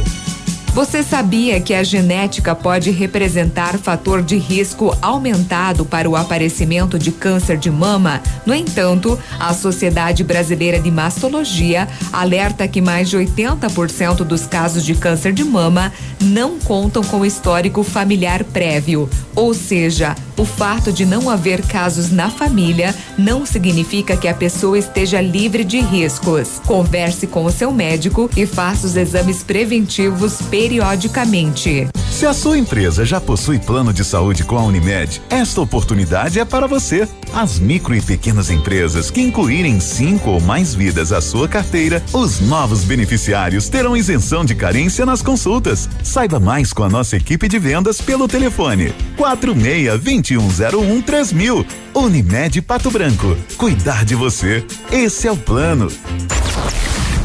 Você 0.73 1.03
sabia 1.03 1.61
que 1.61 1.73
a 1.73 1.83
genética 1.83 2.53
pode 2.53 2.91
representar 2.91 3.77
fator 3.77 4.21
de 4.21 4.37
risco 4.37 4.93
aumentado 5.01 5.85
para 5.85 6.09
o 6.09 6.17
aparecimento 6.17 6.99
de 6.99 7.11
câncer 7.13 7.57
de 7.57 7.71
mama? 7.71 8.21
No 8.45 8.53
entanto, 8.53 9.17
a 9.39 9.53
Sociedade 9.53 10.21
Brasileira 10.21 10.79
de 10.79 10.91
Mastologia 10.91 11.87
alerta 12.11 12.67
que 12.67 12.81
mais 12.81 13.09
de 13.09 13.15
80% 13.15 14.17
dos 14.25 14.47
casos 14.47 14.83
de 14.83 14.95
câncer 14.95 15.31
de 15.31 15.45
mama 15.45 15.93
não 16.19 16.59
contam 16.59 17.03
com 17.03 17.23
histórico 17.23 17.83
familiar 17.83 18.43
prévio. 18.43 19.09
Ou 19.33 19.53
seja, 19.53 20.13
o 20.37 20.45
fato 20.45 20.91
de 20.91 21.05
não 21.05 21.29
haver 21.29 21.61
casos 21.61 22.11
na 22.11 22.29
família 22.29 22.93
não 23.17 23.45
significa 23.45 24.17
que 24.17 24.27
a 24.27 24.33
pessoa 24.33 24.77
esteja 24.77 25.21
livre 25.21 25.63
de 25.63 25.79
riscos. 25.79 26.61
Converse 26.65 27.27
com 27.27 27.45
o 27.45 27.51
seu 27.51 27.71
médico 27.71 28.29
e 28.35 28.45
faça 28.45 28.87
os 28.87 28.95
exames 28.95 29.43
preventivos 29.43 30.41
periodicamente. 30.49 31.87
Se 32.15 32.25
a 32.25 32.33
sua 32.33 32.57
empresa 32.57 33.03
já 33.03 33.19
possui 33.19 33.59
plano 33.59 33.91
de 33.91 34.05
saúde 34.05 34.45
com 34.45 34.57
a 34.57 34.63
Unimed, 34.63 35.21
esta 35.29 35.59
oportunidade 35.59 36.39
é 36.39 36.45
para 36.45 36.65
você. 36.65 37.07
As 37.33 37.59
micro 37.59 37.93
e 37.93 38.01
pequenas 38.01 38.49
empresas 38.49 39.11
que 39.11 39.19
incluírem 39.19 39.81
cinco 39.81 40.29
ou 40.29 40.39
mais 40.39 40.73
vidas 40.73 41.11
à 41.11 41.19
sua 41.19 41.49
carteira, 41.49 42.01
os 42.13 42.39
novos 42.39 42.85
beneficiários 42.85 43.67
terão 43.67 43.97
isenção 43.97 44.45
de 44.45 44.55
carência 44.55 45.05
nas 45.05 45.21
consultas. 45.21 45.89
Saiba 46.03 46.39
mais 46.39 46.71
com 46.71 46.83
a 46.83 46.89
nossa 46.89 47.17
equipe 47.17 47.49
de 47.49 47.59
vendas 47.59 47.99
pelo 47.99 48.29
telefone 48.29 48.93
46 49.17 49.99
2101 50.25 51.01
3000. 51.03 51.65
Unimed 51.93 52.61
Pato 52.63 52.89
Branco. 52.89 53.37
Cuidar 53.57 54.03
de 54.03 54.15
você. 54.15 54.65
Esse 54.91 55.27
é 55.27 55.31
o 55.31 55.37
plano 55.37 55.87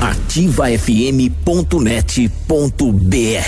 ativafm.net.br 0.00 0.70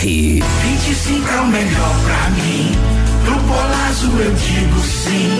25 0.02 1.28
é 1.28 1.40
o 1.40 1.46
melhor 1.46 2.00
pra 2.04 2.30
mim. 2.30 2.76
Pro 3.24 3.38
Polazo 3.40 4.06
eu 4.18 4.34
digo 4.34 4.80
sim. 4.80 5.38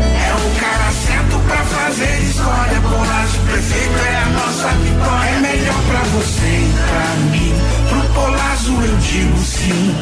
É 0.00 0.34
o 0.34 0.60
cara 0.60 0.90
certo 0.90 1.38
pra 1.46 1.64
fazer 1.64 2.22
história. 2.22 2.80
Polazo 2.80 3.38
prefeito 3.48 3.98
é 3.98 4.16
a 4.16 4.26
nossa 4.30 4.68
vitória. 4.68 5.30
É 5.30 5.40
melhor 5.40 5.82
pra 5.86 6.00
você 6.00 6.46
e 6.46 6.72
pra 6.88 7.14
mim. 7.30 7.54
Pro 7.88 8.02
Polazo 8.14 8.72
eu 8.72 8.96
digo 8.96 9.38
sim 9.44 9.94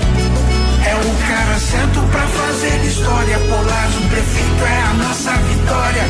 o 1.01 1.29
cara 1.29 1.59
certo 1.59 2.01
pra 2.11 2.27
fazer 2.27 2.85
história. 2.85 3.39
Polazo, 3.39 4.01
prefeito 4.09 4.65
é 4.65 4.83
a 4.83 4.95
nossa 4.95 5.33
vitória. 5.33 6.05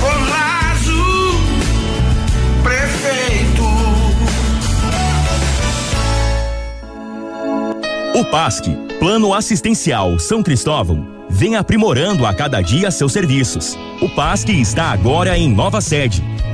Polazo, 0.00 1.04
prefeito. 2.62 3.62
O 8.14 8.24
PASC, 8.30 8.68
Plano 8.98 9.32
Assistencial 9.32 10.18
São 10.18 10.42
Cristóvão, 10.42 11.06
vem 11.30 11.56
aprimorando 11.56 12.26
a 12.26 12.34
cada 12.34 12.60
dia 12.60 12.90
seus 12.90 13.12
serviços. 13.12 13.78
O 14.00 14.08
PASC 14.08 14.48
está 14.50 14.90
agora 14.90 15.38
em 15.38 15.48
nova 15.48 15.80
sede 15.80 16.22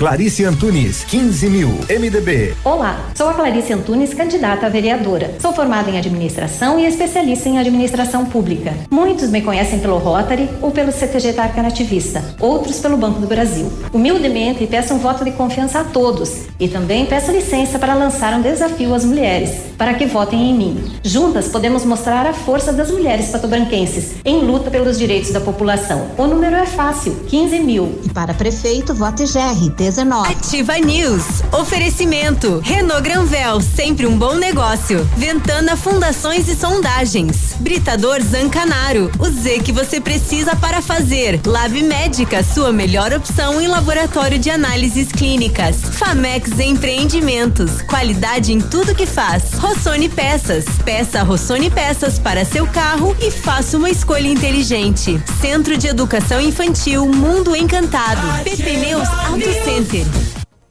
Clarice 0.00 0.46
Antunes, 0.46 1.04
15 1.04 1.50
mil, 1.50 1.68
MDB. 1.90 2.54
Olá, 2.64 3.10
sou 3.14 3.28
a 3.28 3.34
Clarice 3.34 3.74
Antunes, 3.74 4.14
candidata 4.14 4.64
a 4.64 4.70
vereadora. 4.70 5.34
Sou 5.38 5.52
formada 5.52 5.90
em 5.90 5.98
administração 5.98 6.80
e 6.80 6.86
especialista 6.86 7.50
em 7.50 7.58
administração 7.58 8.24
pública. 8.24 8.72
Muitos 8.90 9.28
me 9.28 9.42
conhecem 9.42 9.78
pelo 9.78 9.98
Rotary 9.98 10.48
ou 10.62 10.70
pelo 10.70 10.90
CTG 10.90 11.34
Tarca 11.34 11.62
Nativista, 11.62 12.24
outros 12.40 12.78
pelo 12.78 12.96
Banco 12.96 13.20
do 13.20 13.26
Brasil. 13.26 13.70
Humildemente 13.92 14.66
peço 14.66 14.94
um 14.94 14.98
voto 14.98 15.22
de 15.22 15.32
confiança 15.32 15.80
a 15.80 15.84
todos 15.84 16.46
e 16.58 16.66
também 16.66 17.04
peço 17.04 17.30
licença 17.30 17.78
para 17.78 17.92
lançar 17.92 18.32
um 18.32 18.40
desafio 18.40 18.94
às 18.94 19.04
mulheres, 19.04 19.50
para 19.76 19.92
que 19.92 20.06
votem 20.06 20.50
em 20.50 20.54
mim. 20.56 20.92
Juntas 21.04 21.48
podemos 21.48 21.84
mostrar 21.84 22.26
a 22.26 22.32
força 22.32 22.72
das 22.72 22.90
mulheres 22.90 23.28
patobranquenses 23.28 24.14
em 24.24 24.46
luta 24.46 24.70
pelos 24.70 24.98
direitos 24.98 25.30
da 25.30 25.42
população. 25.42 26.06
O 26.16 26.26
número 26.26 26.56
é 26.56 26.64
fácil, 26.64 27.14
15 27.28 27.60
mil. 27.60 28.00
E 28.02 28.08
para 28.08 28.32
prefeito, 28.32 28.94
vote 28.94 29.24
GR 29.24 29.89
19. 29.90 30.30
Ativa 30.30 30.78
News. 30.78 31.42
Oferecimento. 31.52 32.60
Renault 32.64 33.02
Granvel, 33.02 33.60
sempre 33.60 34.06
um 34.06 34.16
bom 34.16 34.36
negócio. 34.36 35.04
Ventana 35.16 35.76
Fundações 35.76 36.48
e 36.48 36.54
Sondagens. 36.54 37.56
Britador 37.58 38.22
Zancanaro. 38.22 39.10
O 39.18 39.28
Z 39.28 39.60
que 39.60 39.72
você 39.72 40.00
precisa 40.00 40.54
para 40.54 40.80
fazer. 40.80 41.40
Lab 41.44 41.82
Médica, 41.82 42.44
sua 42.44 42.72
melhor 42.72 43.12
opção 43.12 43.60
em 43.60 43.66
laboratório 43.66 44.38
de 44.38 44.48
análises 44.48 45.08
clínicas. 45.08 45.76
Famex 45.92 46.60
Empreendimentos. 46.60 47.82
Qualidade 47.82 48.52
em 48.52 48.60
tudo 48.60 48.94
que 48.94 49.06
faz. 49.06 49.54
Rossoni 49.54 50.08
Peças. 50.08 50.66
Peça 50.84 51.24
Rossoni 51.24 51.68
Peças 51.68 52.16
para 52.16 52.44
seu 52.44 52.64
carro 52.68 53.16
e 53.20 53.30
faça 53.32 53.76
uma 53.76 53.90
escolha 53.90 54.28
inteligente. 54.28 55.20
Centro 55.40 55.76
de 55.76 55.88
Educação 55.88 56.40
Infantil 56.40 57.06
Mundo 57.08 57.56
Encantado. 57.56 58.44
PP 58.44 58.76
Neus 58.76 59.08
Auto 59.08 59.50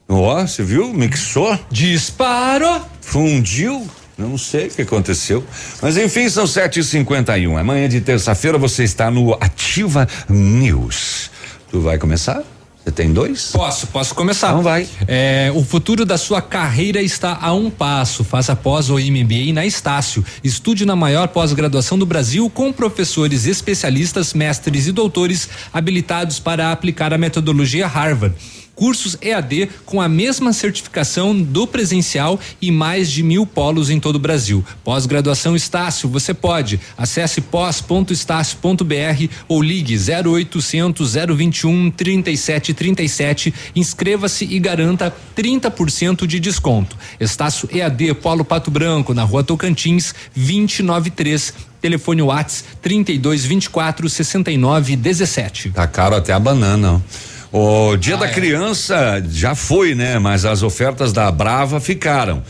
Ó, 0.07 0.41
você 0.41 0.64
viu? 0.64 0.93
Mixou? 0.93 1.57
Disparou! 1.72 2.82
Fundiu? 3.01 3.88
Não 4.16 4.38
sei 4.38 4.68
o 4.68 4.70
que 4.70 4.82
aconteceu. 4.84 5.43
Mas 5.82 5.97
enfim, 5.97 6.30
são 6.30 6.45
7h51. 6.45 7.57
Amanhã 7.57 7.89
de 7.89 8.01
terça-feira 8.01 8.57
você 8.57 8.84
está 8.84 9.10
no 9.10 9.34
Ativa 9.36 10.07
News. 10.30 11.32
Tu 11.72 11.80
vai 11.80 11.97
começar? 11.97 12.43
Você 12.84 12.91
tem 12.91 13.12
dois? 13.12 13.51
Posso, 13.51 13.88
posso 13.88 14.14
começar. 14.14 14.49
Então 14.49 14.62
vai. 14.62 14.88
É, 15.07 15.51
o 15.55 15.64
futuro 15.64 16.05
da 16.05 16.18
sua 16.18 16.41
carreira 16.41 17.01
está 17.01 17.38
a 17.41 17.53
um 17.53 17.70
passo. 17.70 18.24
Faça 18.24 18.55
pós 18.55 18.89
ou 18.89 18.99
MBA 18.99 19.53
na 19.53 19.66
Estácio. 19.66 20.24
Estude 20.43 20.86
na 20.86 20.95
maior 20.95 21.30
pós-graduação 21.30 21.97
do 21.97 22.05
Brasil 22.05 22.49
com 22.49 22.72
professores 22.72 23.47
especialistas, 23.47 24.36
mestres 24.36 24.86
e 24.86 24.91
doutores 24.91 25.49
habilitados 25.74 26.39
para 26.39 26.72
aplicar 26.72 27.12
a 27.14 27.18
metodologia 27.18 27.88
Harvard 27.88 28.36
cursos 28.80 29.18
EAD 29.22 29.70
com 29.86 30.00
a 30.00 30.08
mesma 30.08 30.54
certificação 30.54 31.38
do 31.38 31.68
presencial 31.68 32.40
e 32.62 32.72
mais 32.72 33.12
de 33.12 33.22
mil 33.22 33.46
polos 33.46 33.90
em 33.90 34.00
todo 34.00 34.16
o 34.16 34.20
Brasil. 34.20 34.64
Pós-graduação 34.86 35.54
Estácio, 35.54 36.08
você 36.08 36.34
pode. 36.34 36.80
Acesse 36.98 37.42
pós.estácio.br 37.42 39.28
ou 39.50 39.62
ligue 39.62 39.98
0800 39.98 41.14
021 41.36 41.92
3737. 41.92 43.54
Inscreva-se 43.76 44.46
e 44.46 44.58
garanta 44.60 45.14
30% 45.36 46.26
de 46.26 46.40
desconto. 46.40 46.96
Estácio 47.20 47.68
EAD 47.74 48.14
Polo 48.14 48.46
Pato 48.46 48.72
Branco, 48.72 49.14
na 49.14 49.26
rua 49.26 49.44
Tocantins, 49.44 50.16
293. 50.34 51.54
Telefone 51.82 52.22
Whats 52.22 52.64
32 52.82 53.46
24 53.46 54.10
69 54.10 54.96
17. 54.96 55.72
Tá 55.72 55.88
caro 55.88 56.16
até 56.16 56.32
a 56.32 56.40
banana. 56.40 56.94
ó. 56.94 57.29
O 57.52 57.97
dia 57.97 58.16
ah, 58.16 58.20
da 58.20 58.28
é. 58.28 58.32
criança 58.32 59.24
já 59.28 59.56
foi, 59.56 59.95
né? 59.95 60.20
Mas 60.20 60.45
as 60.45 60.62
ofertas 60.62 61.12
da 61.12 61.32
Brava 61.32 61.80
ficaram. 61.80 62.43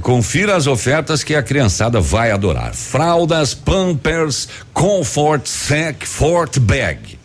Confira 0.00 0.56
as 0.56 0.66
ofertas 0.66 1.22
que 1.22 1.34
a 1.34 1.42
criançada 1.42 2.00
vai 2.00 2.30
adorar. 2.30 2.74
Fraldas, 2.74 3.54
Pampers, 3.54 4.48
Comfort 4.72 5.46
Sec 5.46 6.04
Fort 6.04 6.58
Bag, 6.58 7.18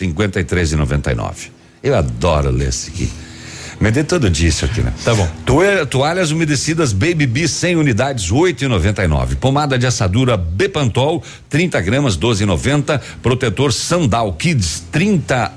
53,99. 0.00 1.50
Eu 1.82 1.94
adoro 1.94 2.50
ler 2.50 2.68
esse 2.68 2.90
aqui. 2.90 3.25
Me 3.78 3.90
dê 3.90 4.02
todo 4.02 4.30
dia 4.30 4.48
isso 4.48 4.64
aqui, 4.64 4.80
né? 4.80 4.92
Tá 5.04 5.14
bom. 5.14 5.28
Toalha, 5.44 5.84
toalhas 5.84 6.30
umedecidas 6.30 6.92
Baby 6.92 7.26
Bee 7.26 7.46
100 7.46 7.76
unidades, 7.76 8.30
8,99. 8.30 9.36
Pomada 9.36 9.78
de 9.78 9.86
assadura 9.86 10.36
Bepantol, 10.36 11.22
30 11.50 11.80
gramas, 11.82 12.16
12,90. 12.16 13.00
Protetor 13.22 13.72
Sandal 13.72 14.32
Kids 14.32 14.84
30, 14.90 15.52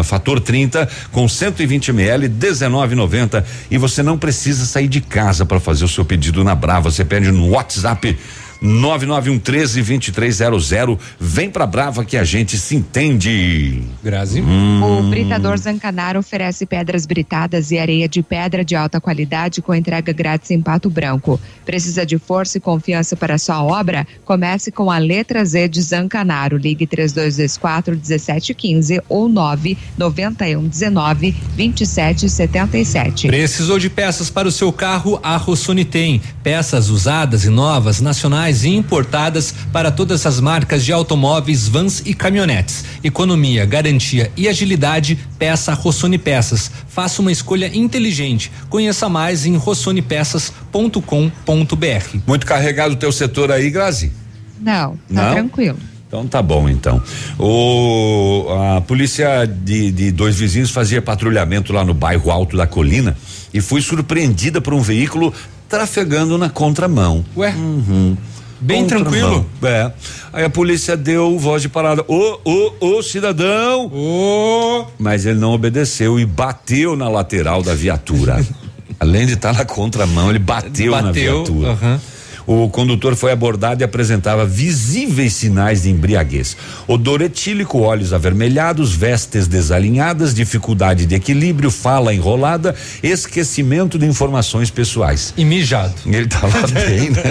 uh, 0.00 0.04
fator 0.04 0.40
30, 0.40 0.88
com 1.10 1.28
120 1.28 1.88
ml, 1.88 2.28
19,90. 2.28 3.44
E 3.70 3.76
você 3.76 4.02
não 4.02 4.16
precisa 4.16 4.64
sair 4.64 4.88
de 4.88 5.00
casa 5.00 5.44
para 5.44 5.58
fazer 5.58 5.84
o 5.84 5.88
seu 5.88 6.04
pedido 6.04 6.44
na 6.44 6.54
Brava. 6.54 6.90
Você 6.90 7.04
pede 7.04 7.32
no 7.32 7.50
WhatsApp 7.50 8.16
991132300. 8.64 10.98
Vem 11.20 11.50
pra 11.50 11.66
Brava 11.66 12.02
que 12.04 12.16
a 12.16 12.24
gente 12.24 12.56
se 12.56 12.74
entende. 12.74 13.82
Grazi. 14.02 14.40
Hum. 14.40 14.82
O 14.82 15.02
Britador 15.10 15.58
Zancanaro 15.58 16.20
oferece 16.20 16.64
pedras 16.64 17.04
britadas 17.04 17.70
e 17.70 17.76
areia 17.78 18.08
de 18.08 18.22
pedra 18.22 18.64
de 18.64 18.74
alta 18.74 18.98
qualidade 19.00 19.60
com 19.60 19.74
entrega 19.74 20.10
grátis 20.12 20.50
em 20.50 20.62
Pato 20.62 20.88
Branco. 20.88 21.38
Precisa 21.66 22.06
de 22.06 22.16
força 22.18 22.58
e 22.58 22.60
confiança 22.60 23.16
para 23.16 23.36
sua 23.36 23.62
obra? 23.62 24.06
Comece 24.24 24.72
com 24.72 24.90
a 24.90 24.96
letra 24.98 25.44
Z 25.44 25.68
de 25.68 25.82
Zancanaro. 25.82 26.56
Ligue 26.56 26.86
3224 26.86 27.94
1715 27.94 29.02
ou 29.08 29.28
99119 29.28 31.34
2777. 31.56 33.26
Precisou 33.26 33.78
de 33.78 33.90
peças 33.90 34.30
para 34.30 34.48
o 34.48 34.52
seu 34.52 34.72
carro? 34.72 35.20
A 35.22 35.36
Rossoni 35.36 35.84
tem. 35.84 36.22
Peças 36.42 36.88
usadas 36.88 37.44
e 37.44 37.50
novas, 37.50 38.00
nacionais 38.00 38.53
nacionais 38.54 38.64
e 38.64 38.68
importadas 38.68 39.52
para 39.72 39.90
todas 39.90 40.24
as 40.24 40.38
marcas 40.40 40.84
de 40.84 40.92
automóveis, 40.92 41.66
vans 41.66 42.00
e 42.06 42.14
caminhonetes. 42.14 42.84
Economia, 43.02 43.66
garantia 43.66 44.30
e 44.36 44.48
agilidade, 44.48 45.18
peça 45.38 45.74
Rossoni 45.74 46.18
Peças. 46.18 46.70
Faça 46.88 47.20
uma 47.20 47.32
escolha 47.32 47.68
inteligente. 47.74 48.52
Conheça 48.68 49.08
mais 49.08 49.44
em 49.44 49.56
rossonepeças.com.br. 49.56 52.18
Muito 52.26 52.46
carregado 52.46 52.94
o 52.94 52.96
teu 52.96 53.10
setor 53.10 53.50
aí, 53.50 53.70
Grazi? 53.70 54.12
Não, 54.60 54.92
tá 54.92 54.98
Não? 55.08 55.34
tranquilo. 55.34 55.78
Então 56.06 56.28
tá 56.28 56.40
bom 56.40 56.68
então. 56.68 57.02
O 57.38 58.46
a 58.76 58.80
polícia 58.80 59.44
de, 59.46 59.90
de 59.90 60.12
dois 60.12 60.38
vizinhos 60.38 60.70
fazia 60.70 61.02
patrulhamento 61.02 61.72
lá 61.72 61.84
no 61.84 61.92
bairro 61.92 62.30
Alto 62.30 62.56
da 62.56 62.68
Colina 62.68 63.16
e 63.52 63.60
foi 63.60 63.80
surpreendida 63.80 64.60
por 64.60 64.72
um 64.72 64.80
veículo 64.80 65.34
trafegando 65.68 66.38
na 66.38 66.48
contramão. 66.48 67.24
Ué? 67.36 67.50
Uhum. 67.50 68.16
Bem 68.64 68.86
tranquilo. 68.86 69.46
É. 69.62 69.92
Aí 70.32 70.44
a 70.44 70.48
polícia 70.48 70.96
deu 70.96 71.38
voz 71.38 71.60
de 71.60 71.68
parada. 71.68 72.02
Ô, 72.08 72.40
ô, 72.42 72.72
ô, 72.80 73.02
cidadão! 73.02 73.90
Ô! 73.92 74.86
Mas 74.98 75.26
ele 75.26 75.38
não 75.38 75.52
obedeceu 75.52 76.18
e 76.18 76.24
bateu 76.24 76.96
na 76.96 77.06
lateral 77.06 77.62
da 77.62 77.74
viatura. 77.74 78.44
Além 78.98 79.26
de 79.26 79.34
estar 79.34 79.52
tá 79.52 79.58
na 79.58 79.64
contramão, 79.66 80.30
ele 80.30 80.38
bateu, 80.38 80.92
bateu 80.92 81.02
na 81.02 81.12
viatura. 81.12 81.70
Uhum. 81.70 82.00
O 82.46 82.68
condutor 82.68 83.16
foi 83.16 83.32
abordado 83.32 83.82
e 83.82 83.84
apresentava 83.84 84.44
visíveis 84.44 85.32
sinais 85.32 85.82
de 85.82 85.90
embriaguez. 85.90 86.56
Odor 86.86 87.22
etílico, 87.22 87.78
olhos 87.78 88.12
avermelhados, 88.12 88.94
vestes 88.94 89.46
desalinhadas, 89.46 90.34
dificuldade 90.34 91.06
de 91.06 91.14
equilíbrio, 91.14 91.70
fala 91.70 92.12
enrolada, 92.12 92.74
esquecimento 93.02 93.98
de 93.98 94.06
informações 94.06 94.70
pessoais. 94.70 95.32
E 95.36 95.44
mijado. 95.44 95.94
Ele 96.04 96.26
estava 96.26 96.60
bem, 96.68 97.10
né? 97.10 97.22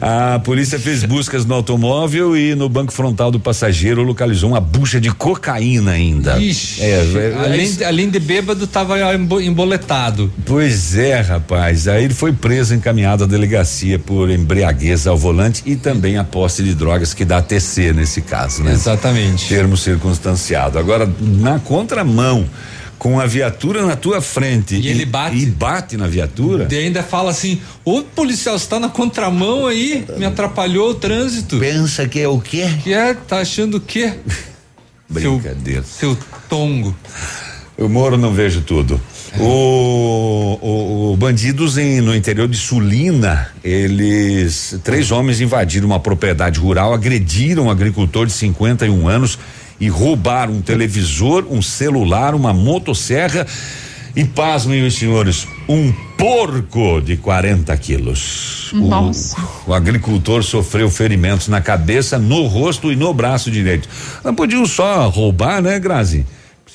A 0.00 0.38
polícia 0.40 0.78
fez 0.78 1.02
buscas 1.04 1.46
no 1.46 1.54
automóvel 1.54 2.36
e 2.36 2.54
no 2.54 2.68
banco 2.68 2.92
frontal 2.92 3.30
do 3.30 3.40
passageiro 3.40 4.02
localizou 4.02 4.50
uma 4.50 4.60
bucha 4.60 5.00
de 5.00 5.10
cocaína 5.10 5.92
ainda. 5.92 6.38
Ixi, 6.38 6.82
é, 6.82 6.90
é, 6.90 7.34
além, 7.42 7.84
além 7.86 8.10
de 8.10 8.20
bêbado, 8.20 8.64
estava 8.64 8.98
emboletado. 9.14 10.30
Pois 10.44 10.96
é, 10.96 11.20
rapaz. 11.20 11.88
Aí 11.88 12.04
ele 12.04 12.14
foi 12.14 12.32
preso, 12.32 12.74
encaminhado 12.74 13.24
à 13.24 13.26
delegacia 13.26 13.45
delegacia 13.46 13.98
por 13.98 14.28
embriaguez 14.28 15.06
ao 15.06 15.16
volante 15.16 15.62
e 15.64 15.76
também 15.76 16.18
a 16.18 16.24
posse 16.24 16.62
de 16.62 16.74
drogas 16.74 17.14
que 17.14 17.24
dá 17.24 17.40
TC 17.40 17.92
nesse 17.92 18.20
caso, 18.20 18.62
né? 18.62 18.72
Exatamente. 18.72 19.48
Termo 19.48 19.76
circunstanciado. 19.76 20.78
Agora, 20.78 21.08
na 21.20 21.58
contramão, 21.60 22.48
com 22.98 23.20
a 23.20 23.26
viatura 23.26 23.84
na 23.86 23.94
tua 23.94 24.20
frente 24.20 24.74
E 24.74 24.88
ele 24.88 25.04
bate. 25.04 25.36
e 25.36 25.46
bate 25.46 25.96
na 25.96 26.08
viatura. 26.08 26.66
E 26.70 26.74
ainda 26.76 27.02
fala 27.02 27.30
assim: 27.30 27.60
Ô 27.84 28.02
policial, 28.02 28.58
você 28.58 28.66
tá 28.66 28.80
na 28.80 28.88
contramão 28.88 29.66
aí, 29.66 30.04
me 30.18 30.24
atrapalhou 30.24 30.90
o 30.90 30.94
trânsito. 30.94 31.58
Pensa 31.58 32.08
que 32.08 32.20
é 32.20 32.28
o 32.28 32.40
quê? 32.40 32.66
Que 32.82 32.92
é? 32.92 33.14
Tá 33.14 33.38
achando 33.38 33.76
o 33.76 33.80
quê? 33.80 34.12
Brincadeira. 35.08 35.84
Seu, 35.84 36.14
seu 36.14 36.18
tongo. 36.48 36.94
Eu 37.78 37.88
moro, 37.90 38.16
não 38.16 38.32
vejo 38.32 38.62
tudo. 38.62 38.98
O, 39.38 40.58
o, 40.62 41.12
o 41.12 41.16
bandidos 41.16 41.76
em, 41.76 42.00
no 42.00 42.14
interior 42.16 42.48
de 42.48 42.56
Sulina, 42.56 43.48
eles 43.62 44.78
três 44.82 45.10
homens 45.10 45.40
invadiram 45.42 45.86
uma 45.86 46.00
propriedade 46.00 46.58
rural, 46.58 46.94
agrediram 46.94 47.64
um 47.64 47.70
agricultor 47.70 48.26
de 48.26 48.32
51 48.32 49.06
anos 49.08 49.38
e 49.78 49.88
roubaram 49.88 50.54
um 50.54 50.62
televisor, 50.62 51.46
um 51.50 51.60
celular, 51.60 52.34
uma 52.34 52.54
motosserra 52.54 53.46
e 54.14 54.24
pasmem 54.24 54.82
os 54.86 54.94
senhores, 54.94 55.46
um 55.68 55.92
porco 56.16 57.02
de 57.02 57.18
40 57.18 57.76
quilos. 57.76 58.72
O- 58.72 58.88
Nossa. 58.88 59.36
O, 59.66 59.74
agricultor 59.74 60.42
sofreu 60.42 60.88
ferimentos 60.90 61.48
na 61.48 61.60
cabeça, 61.60 62.18
no 62.18 62.46
rosto 62.46 62.90
e 62.90 62.96
no 62.96 63.12
braço 63.12 63.50
direito. 63.50 63.86
Não 64.24 64.34
podiam 64.34 64.64
só 64.64 65.06
roubar, 65.10 65.60
né, 65.60 65.78
Grazi? 65.78 66.24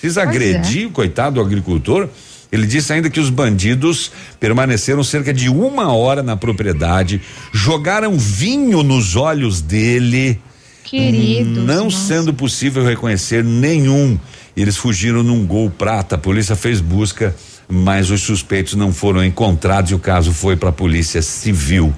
Precisa 0.02 0.24
Pois 0.24 0.36
agredir 0.36 0.88
o 0.88 0.92
coitado 0.92 1.36
do 1.36 1.42
agricultor. 1.42 2.10
Ele 2.52 2.66
disse 2.66 2.92
ainda 2.92 3.10
que 3.10 3.20
os 3.20 3.30
bandidos 3.30 4.12
permaneceram 4.40 5.04
cerca 5.04 5.32
de 5.34 5.48
uma 5.48 5.94
hora 5.94 6.22
na 6.22 6.36
propriedade, 6.36 7.22
jogaram 7.54 8.18
vinho 8.18 8.84
nos 8.84 9.16
olhos 9.16 9.62
dele. 9.62 10.38
Queridos, 10.84 11.64
Não 11.64 11.86
nossa. 11.86 11.98
sendo 11.98 12.34
possível 12.34 12.84
reconhecer 12.84 13.44
nenhum. 13.44 14.20
Eles 14.58 14.76
fugiram 14.76 15.24
num 15.24 15.46
gol 15.46 15.70
prata. 15.70 16.16
A 16.16 16.18
polícia 16.18 16.56
fez 16.56 16.82
busca, 16.82 17.34
mas 17.70 18.10
os 18.10 18.22
suspeitos 18.22 18.74
não 18.74 18.92
foram 18.92 19.24
encontrados 19.24 19.92
e 19.92 19.96
o 19.96 20.00
caso 20.00 20.34
foi 20.34 20.58
para 20.58 20.70
a 20.70 20.74
polícia 20.74 21.22
civil. 21.22 21.94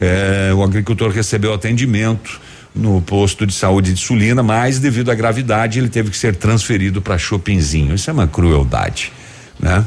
Eh, 0.00 0.50
o 0.56 0.62
agricultor 0.64 1.10
recebeu 1.10 1.54
atendimento 1.54 2.40
no 2.74 3.00
posto 3.00 3.46
de 3.46 3.54
saúde 3.54 3.92
de 3.92 4.00
Sulina, 4.00 4.42
mas 4.42 4.78
devido 4.78 5.10
à 5.10 5.14
gravidade 5.14 5.78
ele 5.78 5.88
teve 5.88 6.10
que 6.10 6.16
ser 6.16 6.34
transferido 6.34 7.00
para 7.00 7.16
Chopinzinho. 7.16 7.94
Isso 7.94 8.10
é 8.10 8.12
uma 8.12 8.26
crueldade, 8.26 9.12
né? 9.60 9.84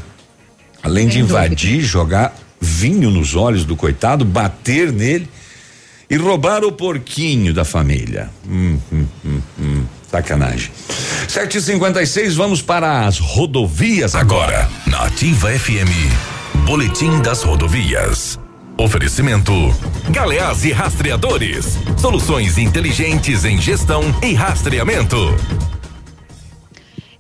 Além 0.82 1.08
de 1.08 1.20
dúvida. 1.20 1.40
invadir, 1.40 1.82
jogar 1.82 2.34
vinho 2.62 3.12
nos 3.12 3.36
olhos 3.36 3.66
do 3.66 3.76
coitado, 3.76 4.24
bater 4.24 4.92
nele 4.92 5.28
e 6.10 6.16
roubar 6.16 6.64
o 6.64 6.72
porquinho 6.72 7.54
da 7.54 7.66
família. 7.66 8.30
Hum, 8.48 8.80
hum, 8.92 9.06
hum, 9.26 9.42
hum. 9.60 9.86
Sacanagem. 10.10 10.72
7h56, 11.28 12.34
vamos 12.34 12.62
para 12.62 13.06
as 13.06 13.20
rodovias 13.20 14.16
agora. 14.16 14.70
Na 14.86 15.04
Ativa 15.04 15.50
FM, 15.50 16.64
Boletim 16.66 17.22
das 17.22 17.44
Rodovias. 17.44 18.40
Oferecimento: 18.80 19.52
Galeás 20.12 20.64
e 20.64 20.72
Rastreadores. 20.72 21.80
Soluções 21.98 22.60
inteligentes 22.60 23.44
em 23.44 23.60
gestão 23.60 24.04
e 24.22 24.36
rastreamento. 24.36 25.18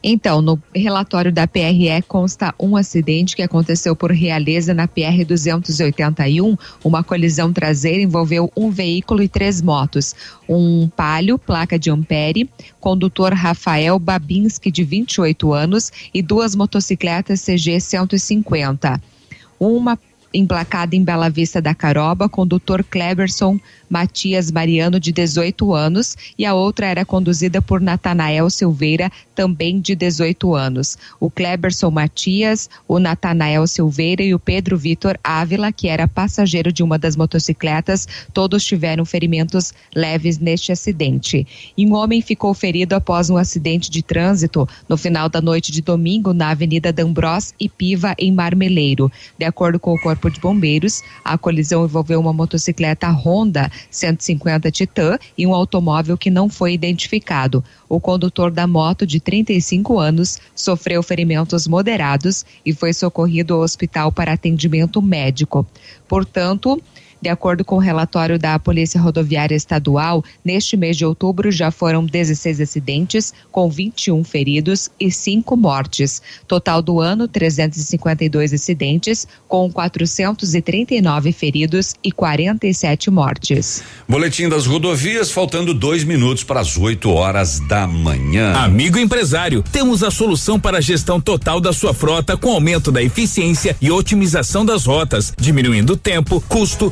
Então, 0.03 0.39
no 0.39 0.61
relatório 0.73 1.31
da 1.33 1.47
PRE 1.47 1.99
consta 2.07 2.53
um 2.59 2.77
acidente 2.77 3.35
que 3.35 3.41
aconteceu 3.41 3.95
por 3.95 4.11
Realeza 4.11 4.71
na 4.71 4.87
PR 4.87 5.25
281. 5.27 6.55
Uma 6.83 7.03
colisão 7.03 7.51
traseira 7.51 8.03
envolveu 8.03 8.51
um 8.55 8.69
veículo 8.69 9.23
e 9.23 9.27
três 9.27 9.59
motos. 9.59 10.13
Um 10.47 10.87
palio, 10.95 11.39
placa 11.39 11.79
de 11.79 11.89
Ampere, 11.89 12.47
condutor 12.79 13.33
Rafael 13.33 13.97
Babinski, 13.97 14.69
de 14.69 14.83
28 14.83 15.51
anos, 15.51 15.91
e 16.13 16.21
duas 16.21 16.55
motocicletas 16.55 17.41
CG 17.41 17.79
150. 17.79 19.01
Uma 19.59 19.97
emplacada 20.34 20.95
em 20.95 21.03
Bela 21.03 21.30
Vista 21.30 21.61
da 21.61 21.73
Caroba, 21.73 22.30
condutor 22.30 22.84
Cleberson 22.84 23.59
Matias 23.89 24.51
Mariano, 24.51 24.99
de 24.99 25.11
18 25.11 25.73
anos, 25.73 26.15
e 26.38 26.45
a 26.45 26.53
outra 26.53 26.88
era 26.88 27.05
conduzida 27.05 27.61
por 27.61 27.80
Natanael 27.80 28.49
Silveira, 28.49 29.11
também 29.34 29.80
de 29.80 29.95
18 29.95 30.55
anos. 30.55 30.97
O 31.19 31.30
Cleberson 31.30 31.89
Matias, 31.89 32.69
o 32.88 32.99
Natanael 32.99 33.65
Silveira 33.67 34.23
e 34.23 34.34
o 34.34 34.39
Pedro 34.39 34.78
Vitor 34.78 35.17
Ávila, 35.23 35.71
que 35.71 35.88
era 35.88 36.07
passageiro 36.07 36.71
de 36.71 36.84
uma 36.84 36.97
das 36.97 37.15
motocicletas, 37.15 38.07
todos 38.34 38.63
tiveram 38.65 39.05
ferimentos 39.05 39.73
leves 39.95 40.38
neste 40.38 40.71
acidente. 40.71 41.47
E 41.78 41.86
um 41.86 41.93
homem 41.93 42.21
ficou 42.21 42.53
ferido 42.53 42.95
após 42.95 43.30
um 43.30 43.38
acidente 43.38 43.89
de 43.89 44.01
trânsito 44.01 44.67
no 44.89 44.97
final 44.97 45.30
da 45.30 45.41
noite 45.41 45.71
de 45.71 45.82
domingo 45.82 46.34
na 46.34 46.49
Avenida 46.49 46.91
D'Ambrós 46.91 47.53
e 47.59 47.69
Piva, 47.69 48.13
em 48.17 48.32
Marmeleiro. 48.32 49.11
De 49.38 49.45
acordo 49.45 49.80
com 49.80 49.93
o 49.93 49.99
Corpo 49.99 50.16
de 50.30 50.39
Bombeiros, 50.39 51.03
a 51.24 51.38
colisão 51.38 51.86
envolveu 51.86 52.20
uma 52.20 52.34
motocicleta 52.34 53.09
Honda 53.09 53.72
150 53.91 54.72
Titan 54.72 55.18
e 55.38 55.45
um 55.45 55.53
automóvel 55.53 56.18
que 56.18 56.32
não 56.32 56.49
foi 56.49 56.74
identificado. 56.74 57.63
O 57.88 57.99
condutor 57.99 58.51
da 58.51 58.68
moto, 58.68 59.05
de 59.05 59.20
35 59.20 59.99
anos, 59.99 60.39
sofreu 60.55 61.01
ferimentos 61.01 61.68
moderados 61.68 62.45
e 62.65 62.74
foi 62.74 62.91
socorrido 62.91 63.53
ao 63.53 63.61
hospital 63.61 64.11
para 64.11 64.34
atendimento 64.34 65.01
médico. 65.01 65.65
Portanto, 66.07 66.82
de 67.22 67.30
acordo 67.30 67.65
com 67.65 67.76
o 67.76 67.80
relatório 67.80 68.38
da 68.38 68.57
Polícia 68.59 68.99
Rodoviária 68.99 69.55
Estadual, 69.55 70.24
neste 70.43 70.78
mês 70.78 70.97
de 70.97 71.05
outubro 71.05 71.51
já 71.51 71.72
foram 71.72 72.05
16 72.05 72.61
acidentes, 72.61 73.34
com 73.51 73.70
21 73.70 74.24
feridos 74.24 74.89
e 74.99 75.11
5 75.11 75.55
mortes. 75.55 76.22
Total 76.47 76.82
do 76.82 76.99
ano, 76.99 77.28
352 77.28 78.53
acidentes, 78.53 79.28
com 79.47 79.72
439 79.72 81.32
feridos 81.32 81.95
e 82.03 82.11
47 82.11 83.09
mortes. 83.09 83.84
Boletim 84.07 84.49
das 84.49 84.65
rodovias, 84.65 85.32
faltando 85.32 85.74
dois 85.74 86.03
minutos 86.03 86.43
para 86.43 86.59
as 86.59 86.78
8 86.78 87.09
horas 87.09 87.59
da 87.68 87.88
manhã. 87.88 88.53
Amigo 88.53 88.97
empresário, 88.97 89.63
temos 89.72 90.03
a 90.03 90.11
solução 90.11 90.59
para 90.59 90.78
a 90.78 90.82
gestão 90.82 91.20
total 91.20 91.59
da 91.59 91.74
sua 91.74 91.93
frota 91.93 92.38
com 92.38 92.51
aumento 92.51 92.91
da 92.91 93.01
eficiência 93.01 93.76
e 93.82 93.91
otimização 93.91 94.65
das 94.65 94.86
rotas, 94.86 95.34
diminuindo 95.39 95.97
tempo, 95.97 96.41
custo, 96.47 96.91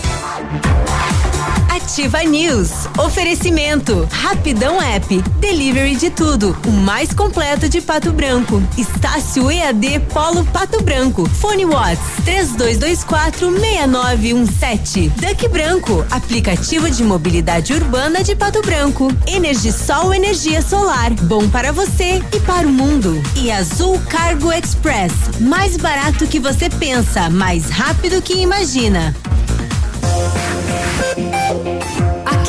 Ativa 1.81 2.23
News. 2.23 2.69
Oferecimento. 2.97 4.07
Rapidão 4.11 4.79
App. 4.79 5.21
Delivery 5.39 5.95
de 5.95 6.11
tudo. 6.11 6.55
O 6.67 6.71
mais 6.71 7.11
completo 7.11 7.67
de 7.67 7.81
Pato 7.81 8.11
Branco. 8.13 8.61
Estácio 8.77 9.49
EAD 9.51 9.99
Polo 10.13 10.45
Pato 10.45 10.81
Branco. 10.83 11.27
Fone 11.27 11.65
Watts 11.65 11.99
3224 12.23 13.51
6917. 13.59 15.09
Duck 15.09 15.47
Branco. 15.49 16.05
Aplicativo 16.11 16.89
de 16.89 17.03
mobilidade 17.03 17.73
urbana 17.73 18.23
de 18.23 18.35
Pato 18.35 18.61
Branco. 18.61 19.07
Energisol 19.25 20.13
energia 20.13 20.61
solar. 20.61 21.11
Bom 21.23 21.49
para 21.49 21.71
você 21.71 22.21
e 22.31 22.39
para 22.41 22.67
o 22.67 22.71
mundo. 22.71 23.21
E 23.35 23.51
Azul 23.51 23.99
Cargo 24.07 24.53
Express. 24.53 25.13
Mais 25.39 25.77
barato 25.77 26.27
que 26.27 26.39
você 26.39 26.69
pensa, 26.69 27.27
mais 27.29 27.69
rápido 27.69 28.21
que 28.21 28.35
imagina. 28.35 29.15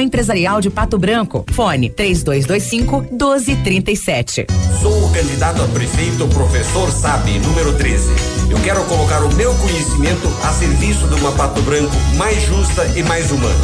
Empresarial 0.00 0.60
de 0.60 0.70
Pato 0.70 0.98
Branco. 0.98 1.44
Fone 1.52 1.90
3225 1.90 3.00
1237. 3.10 4.46
Sou 4.80 5.04
o 5.06 5.12
candidato 5.12 5.62
a 5.62 5.68
prefeito, 5.68 6.26
professor 6.28 6.90
Sabe, 6.90 7.38
número 7.40 7.72
13. 7.74 8.08
Eu 8.50 8.58
quero 8.60 8.82
colocar 8.84 9.22
o 9.22 9.34
meu 9.34 9.54
conhecimento 9.54 10.28
a 10.42 10.52
serviço 10.52 11.06
de 11.08 11.14
uma 11.20 11.32
Pato 11.32 11.60
Branco 11.62 11.94
mais 12.16 12.42
justa 12.46 12.84
e 12.96 13.02
mais 13.02 13.30
humana. 13.30 13.54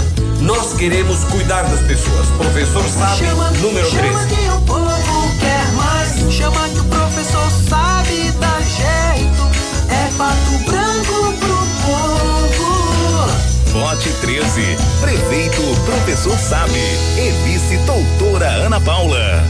Nós 0.40 0.74
queremos 0.74 1.24
cuidar 1.24 1.62
das 1.62 1.80
pessoas. 1.80 2.26
Professor 2.36 2.84
Sabe, 2.88 3.16
Chama, 3.24 3.51
número 3.53 3.88
13. 3.90 4.07
chama 4.07 4.26
que 4.26 4.49
o 4.51 4.61
povo 4.62 5.38
quer 5.40 5.72
mais. 5.72 6.32
Chama 6.34 6.68
que 6.68 6.80
o 6.80 6.84
professor 6.84 7.51
sabe 7.68 8.30
dar 8.32 8.61
jeito. 8.62 9.47
É 9.90 10.11
pato 10.18 10.70
branco 10.70 10.86
Vote 13.97 14.12
13. 14.20 14.76
Prefeito 15.01 15.62
Professor 15.86 16.36
Sabe. 16.36 16.78
E 17.16 17.30
vice 17.44 17.78
doutora 17.78 18.47
Ana 18.47 18.78
Paula. 18.78 19.42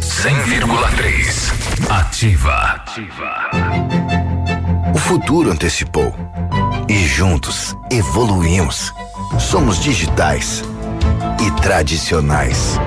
100,3. 0.00 1.52
Ativa. 1.90 2.84
O 4.94 4.98
futuro 4.98 5.50
antecipou. 5.50 6.14
E 6.88 7.06
juntos 7.06 7.76
evoluímos. 7.90 8.94
Somos 9.38 9.78
digitais 9.78 10.64
e 11.38 11.50
tradicionais. 11.60 12.80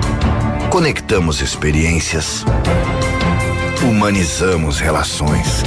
Conectamos 0.70 1.40
experiências. 1.40 2.44
Humanizamos 3.82 4.78
relações. 4.78 5.64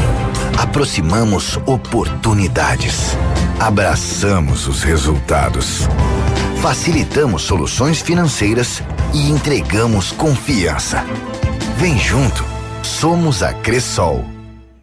Aproximamos 0.57 1.57
oportunidades. 1.65 3.17
Abraçamos 3.59 4.69
os 4.69 4.83
resultados. 4.83 5.81
Facilitamos 6.61 7.41
soluções 7.41 8.01
financeiras 8.01 8.81
e 9.13 9.29
entregamos 9.29 10.13
confiança. 10.13 11.03
Vem 11.77 11.99
junto. 11.99 12.45
Somos 12.83 13.43
a 13.43 13.53
Cressol. 13.53 14.34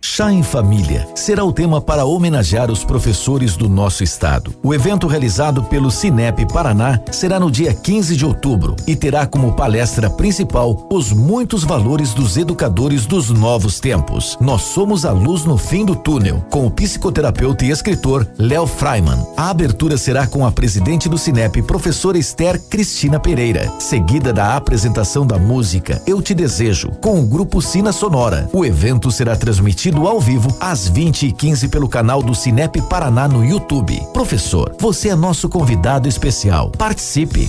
Chá 0.05 0.33
em 0.33 0.43
Família 0.43 1.07
será 1.15 1.45
o 1.45 1.53
tema 1.53 1.81
para 1.81 2.05
homenagear 2.05 2.73
os 2.73 2.85
professores 2.85 3.57
do 3.57 3.69
nosso 3.69 4.03
estado. 4.03 4.53
O 4.61 4.75
evento 4.75 5.07
realizado 5.07 5.63
pelo 5.63 5.93
Cinep 5.93 6.45
Paraná 6.53 7.01
será 7.13 7.39
no 7.39 7.49
dia 7.49 7.73
15 7.73 8.17
de 8.17 8.27
outubro 8.27 8.75
e 8.85 8.97
terá 8.97 9.27
como 9.27 9.53
palestra 9.53 10.11
principal 10.11 10.89
os 10.91 11.13
muitos 11.13 11.63
valores 11.63 12.13
dos 12.13 12.37
educadores 12.37 13.07
dos 13.07 13.31
novos 13.31 13.79
tempos. 13.79 14.37
Nós 14.41 14.63
somos 14.63 15.05
a 15.05 15.13
luz 15.13 15.45
no 15.45 15.57
fim 15.57 15.85
do 15.85 15.95
túnel, 15.95 16.45
com 16.51 16.67
o 16.67 16.71
psicoterapeuta 16.71 17.65
e 17.65 17.71
escritor 17.71 18.27
Léo 18.37 18.67
Freiman. 18.67 19.25
A 19.37 19.51
abertura 19.51 19.97
será 19.97 20.27
com 20.27 20.45
a 20.45 20.51
presidente 20.51 21.09
do 21.09 21.17
Cinep, 21.17 21.63
professora 21.63 22.19
Esther 22.19 22.61
Cristina 22.69 23.21
Pereira, 23.21 23.73
seguida 23.79 24.33
da 24.33 24.57
apresentação 24.57 25.25
da 25.25 25.39
música 25.39 26.03
Eu 26.05 26.21
Te 26.21 26.35
Desejo, 26.35 26.91
com 27.01 27.21
o 27.21 27.27
grupo 27.27 27.63
Sina 27.63 27.93
Sonora. 27.93 28.51
O 28.53 28.65
evento 28.65 29.09
será 29.13 29.37
transmitido 29.37 29.92
ao 30.01 30.21
vivo 30.21 30.49
às 30.61 30.89
20 30.89 31.27
e 31.27 31.33
15 31.33 31.69
pelo 31.69 31.89
canal 31.89 32.23
do 32.23 32.35
Cinep 32.35 32.81
Paraná 32.89 33.29
no 33.29 33.45
YouTube. 33.45 34.01
Professor, 34.13 34.75
você 34.79 35.11
é 35.11 35.15
nosso 35.15 35.49
convidado 35.49 36.09
especial. 36.09 36.71
Participe. 36.71 37.49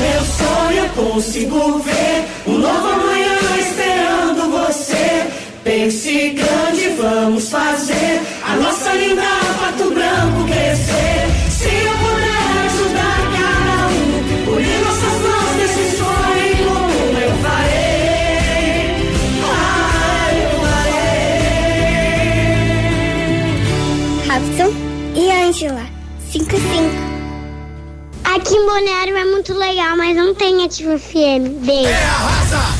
Meu 0.00 0.24
sonho 0.24 0.84
eu 0.84 0.88
consigo 0.90 1.78
ver 1.80 2.28
um 2.46 2.58
novo 2.58 2.88
amanhã 2.88 3.38
esperando 3.58 4.50
você. 4.50 5.26
Pense 5.62 6.30
grande, 6.30 6.88
vamos 6.98 7.50
fazer 7.50 8.20
a 8.42 8.56
nossa 8.56 8.92
linda 8.94 9.22
Pato 9.60 9.90
Branco 9.90 10.44
crescer. 10.46 11.19
Muito 29.40 29.54
legal, 29.54 29.96
mas 29.96 30.14
não 30.14 30.34
tem 30.34 30.62
Ativa 30.64 30.98
FM. 30.98 31.64
Beijo. 31.64 31.88
Arrasador! 31.88 32.79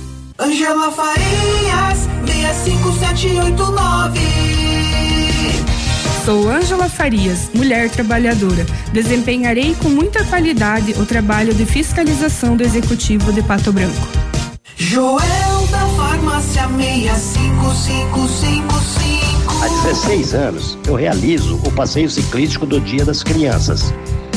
Angela 0.41 0.91
Farias, 0.91 2.09
65789. 2.25 4.19
Sou 6.25 6.49
Ângela 6.49 6.89
Farias, 6.89 7.51
mulher 7.53 7.91
trabalhadora. 7.91 8.65
Desempenharei 8.91 9.75
com 9.75 9.89
muita 9.89 10.25
qualidade 10.25 10.93
o 10.93 11.05
trabalho 11.05 11.53
de 11.53 11.63
fiscalização 11.63 12.57
do 12.57 12.63
Executivo 12.63 13.31
de 13.31 13.43
Pato 13.43 13.71
Branco. 13.71 14.07
Joel 14.75 15.67
da 15.69 15.85
farmácia 15.95 16.67
65555. 16.67 19.63
Há 19.63 19.67
16 19.83 20.33
anos 20.33 20.75
eu 20.87 20.95
realizo 20.95 21.61
o 21.63 21.71
passeio 21.71 22.09
ciclístico 22.09 22.65
do 22.65 22.81
Dia 22.81 23.05
das 23.05 23.21
Crianças. 23.21 23.93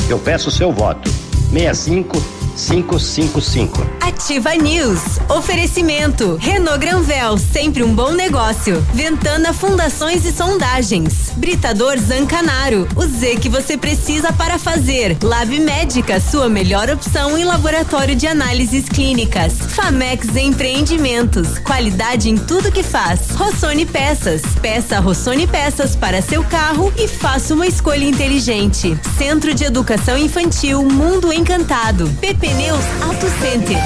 Eu 0.07 0.19
peço 0.19 0.51
seu 0.51 0.71
voto. 0.71 1.09
65 1.51 2.15
555. 2.55 3.85
Ativa 3.99 4.55
News. 4.55 5.19
Oferecimento. 5.29 6.37
Renault 6.39 6.79
Granvel, 6.79 7.37
sempre 7.37 7.83
um 7.83 7.93
bom 7.93 8.11
negócio. 8.11 8.81
Ventana 8.93 9.51
Fundações 9.51 10.25
e 10.25 10.31
Sondagens. 10.31 11.33
Britador 11.35 11.97
Zancanaro. 11.99 12.87
O 12.95 13.05
Z 13.05 13.35
que 13.41 13.49
você 13.49 13.77
precisa 13.77 14.31
para 14.31 14.57
fazer. 14.57 15.17
Lab 15.21 15.59
Médica, 15.59 16.19
sua 16.19 16.47
melhor 16.47 16.89
opção 16.89 17.37
em 17.37 17.43
laboratório 17.43 18.15
de 18.15 18.25
análises 18.25 18.87
clínicas. 18.87 19.53
Famex 19.53 20.35
Empreendimentos. 20.35 21.59
Qualidade 21.59 22.29
em 22.29 22.37
tudo 22.37 22.71
que 22.71 22.83
faz. 22.83 23.31
Rossoni 23.31 23.85
Peças. 23.85 24.41
Peça 24.61 24.99
Rossoni 24.99 25.45
Peças 25.45 25.95
para 25.95 26.21
seu 26.21 26.43
carro 26.45 26.91
e 26.97 27.05
faça 27.07 27.53
uma 27.53 27.67
escolha 27.67 28.05
inteligente. 28.05 28.97
Centro 29.17 29.53
de 29.53 29.65
Educação 29.65 30.17
Infantil 30.17 30.81
Mundo 30.83 31.33
Encantado. 31.33 32.09
PP 32.21 32.44
Neus 32.53 32.85
Auto 33.01 33.27
Center. 33.39 33.77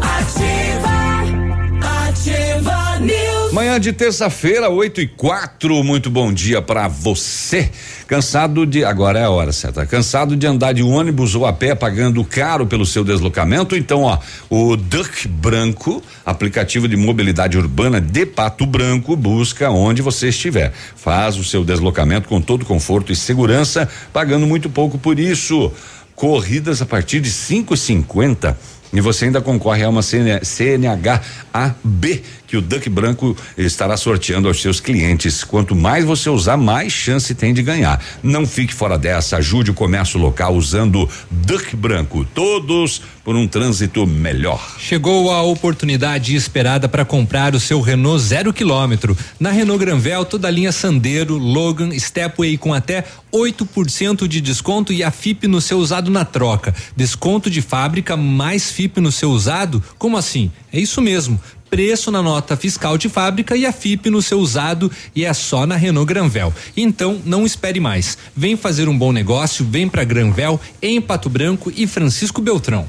Ativa, 0.00 0.88
ativa 2.08 2.98
News. 3.00 3.52
Manhã 3.52 3.80
de 3.80 3.92
terça-feira, 3.92 4.68
8 4.70 5.00
e 5.00 5.08
quatro. 5.08 5.82
Muito 5.82 6.10
bom 6.10 6.32
dia 6.32 6.62
para 6.62 6.88
você. 6.88 7.70
Cansado 8.06 8.64
de. 8.64 8.84
Agora 8.84 9.18
é 9.18 9.24
a 9.24 9.30
hora 9.30 9.52
certa. 9.52 9.84
Cansado 9.86 10.36
de 10.36 10.46
andar 10.46 10.72
de 10.72 10.82
ônibus 10.82 11.34
ou 11.34 11.46
a 11.46 11.52
pé 11.52 11.74
pagando 11.74 12.22
caro 12.24 12.66
pelo 12.66 12.86
seu 12.86 13.02
deslocamento? 13.02 13.76
Então, 13.76 14.02
ó, 14.02 14.18
o 14.48 14.76
Duck 14.76 15.26
Branco, 15.26 16.02
aplicativo 16.24 16.86
de 16.86 16.96
mobilidade 16.96 17.58
urbana 17.58 18.00
de 18.00 18.24
Pato 18.24 18.66
Branco, 18.66 19.16
busca 19.16 19.70
onde 19.70 20.02
você 20.02 20.28
estiver. 20.28 20.72
Faz 20.94 21.36
o 21.36 21.44
seu 21.44 21.64
deslocamento 21.64 22.28
com 22.28 22.40
todo 22.40 22.64
conforto 22.64 23.10
e 23.10 23.16
segurança, 23.16 23.88
pagando 24.12 24.46
muito 24.46 24.70
pouco 24.70 24.98
por 24.98 25.18
isso. 25.18 25.72
Corridas 26.16 26.82
a 26.82 26.86
partir 26.86 27.20
de 27.20 27.30
5,50 27.30 28.56
e 28.92 29.00
você 29.00 29.26
ainda 29.26 29.40
concorre 29.40 29.84
a 29.84 29.88
uma 29.88 30.02
CN, 30.02 30.40
CNH 30.42 31.20
AB 31.52 32.22
que 32.46 32.56
o 32.56 32.62
Duck 32.62 32.88
Branco 32.88 33.36
estará 33.56 33.96
sorteando 33.96 34.48
aos 34.48 34.60
seus 34.60 34.80
clientes. 34.80 35.42
Quanto 35.42 35.74
mais 35.74 36.04
você 36.04 36.30
usar, 36.30 36.56
mais 36.56 36.92
chance 36.92 37.34
tem 37.34 37.52
de 37.52 37.62
ganhar. 37.62 38.02
Não 38.22 38.46
fique 38.46 38.74
fora 38.74 38.98
dessa. 38.98 39.36
Ajude 39.36 39.70
o 39.70 39.74
comércio 39.74 40.18
local 40.18 40.54
usando 40.54 41.08
Duck 41.30 41.74
Branco. 41.76 42.26
Todos 42.34 43.02
por 43.26 43.34
um 43.34 43.48
trânsito 43.48 44.06
melhor. 44.06 44.76
Chegou 44.78 45.32
a 45.32 45.42
oportunidade 45.42 46.36
esperada 46.36 46.88
para 46.88 47.04
comprar 47.04 47.56
o 47.56 47.60
seu 47.60 47.80
Renault 47.80 48.22
zero 48.22 48.52
quilômetro. 48.52 49.18
Na 49.40 49.50
Renault 49.50 49.84
Granvel, 49.84 50.24
toda 50.24 50.46
a 50.46 50.50
linha 50.50 50.70
Sandero, 50.70 51.36
Logan, 51.36 51.90
Stepway 51.98 52.56
com 52.56 52.72
até 52.72 53.04
8% 53.32 54.28
de 54.28 54.40
desconto 54.40 54.92
e 54.92 55.02
a 55.02 55.10
FIP 55.10 55.48
no 55.48 55.60
seu 55.60 55.78
usado 55.78 56.08
na 56.08 56.24
troca. 56.24 56.72
Desconto 56.96 57.50
de 57.50 57.60
fábrica 57.60 58.16
mais 58.16 58.70
FIP 58.70 59.00
no 59.00 59.10
seu 59.10 59.30
usado? 59.30 59.82
Como 59.98 60.16
assim? 60.16 60.50
É 60.72 60.78
isso 60.78 61.02
mesmo 61.02 61.40
preço 61.70 62.10
na 62.10 62.22
nota 62.22 62.56
fiscal 62.56 62.96
de 62.96 63.08
fábrica 63.08 63.56
e 63.56 63.66
a 63.66 63.72
FIP 63.72 64.10
no 64.10 64.22
seu 64.22 64.38
usado 64.38 64.90
e 65.14 65.24
é 65.24 65.32
só 65.32 65.66
na 65.66 65.76
Renault 65.76 66.06
Granvel. 66.06 66.52
Então, 66.76 67.20
não 67.24 67.44
espere 67.44 67.80
mais. 67.80 68.16
Vem 68.34 68.56
fazer 68.56 68.88
um 68.88 68.96
bom 68.96 69.12
negócio, 69.12 69.64
vem 69.64 69.88
para 69.88 70.04
Granvel, 70.04 70.60
em 70.80 71.00
Pato 71.00 71.28
Branco 71.28 71.72
e 71.74 71.86
Francisco 71.86 72.40
Beltrão. 72.40 72.88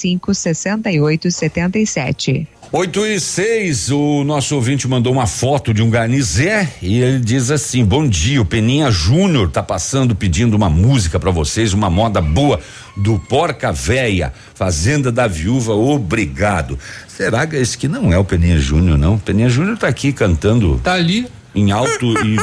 6877. 0.01 2.47
8 2.73 3.05
e 3.05 3.19
6, 3.19 3.91
o 3.91 4.23
nosso 4.23 4.55
ouvinte 4.55 4.87
mandou 4.87 5.11
uma 5.11 5.27
foto 5.27 5.73
de 5.73 5.83
um 5.83 5.89
garnizé 5.89 6.71
e 6.81 7.01
ele 7.01 7.19
diz 7.19 7.51
assim: 7.51 7.83
Bom 7.83 8.07
dia, 8.07 8.41
o 8.41 8.45
Peninha 8.45 8.89
Júnior 8.89 9.51
tá 9.51 9.61
passando 9.61 10.15
pedindo 10.15 10.55
uma 10.55 10.69
música 10.69 11.19
para 11.19 11.31
vocês, 11.31 11.73
uma 11.73 11.89
moda 11.89 12.21
boa 12.21 12.61
do 12.95 13.19
Porca 13.19 13.73
Véia, 13.73 14.31
Fazenda 14.55 15.11
da 15.11 15.27
Viúva, 15.27 15.73
obrigado. 15.73 16.79
Será 17.09 17.45
que 17.45 17.57
esse 17.57 17.77
que 17.77 17.89
não 17.89 18.13
é 18.13 18.17
o 18.17 18.23
Peninha 18.23 18.57
Júnior, 18.57 18.97
não? 18.97 19.15
O 19.15 19.19
Peninha 19.19 19.49
Júnior 19.49 19.77
tá 19.77 19.89
aqui 19.89 20.13
cantando. 20.13 20.79
Tá 20.81 20.93
ali. 20.93 21.27
Em 21.53 21.71
alto 21.71 22.05
e. 22.25 22.37
e... 22.37 22.39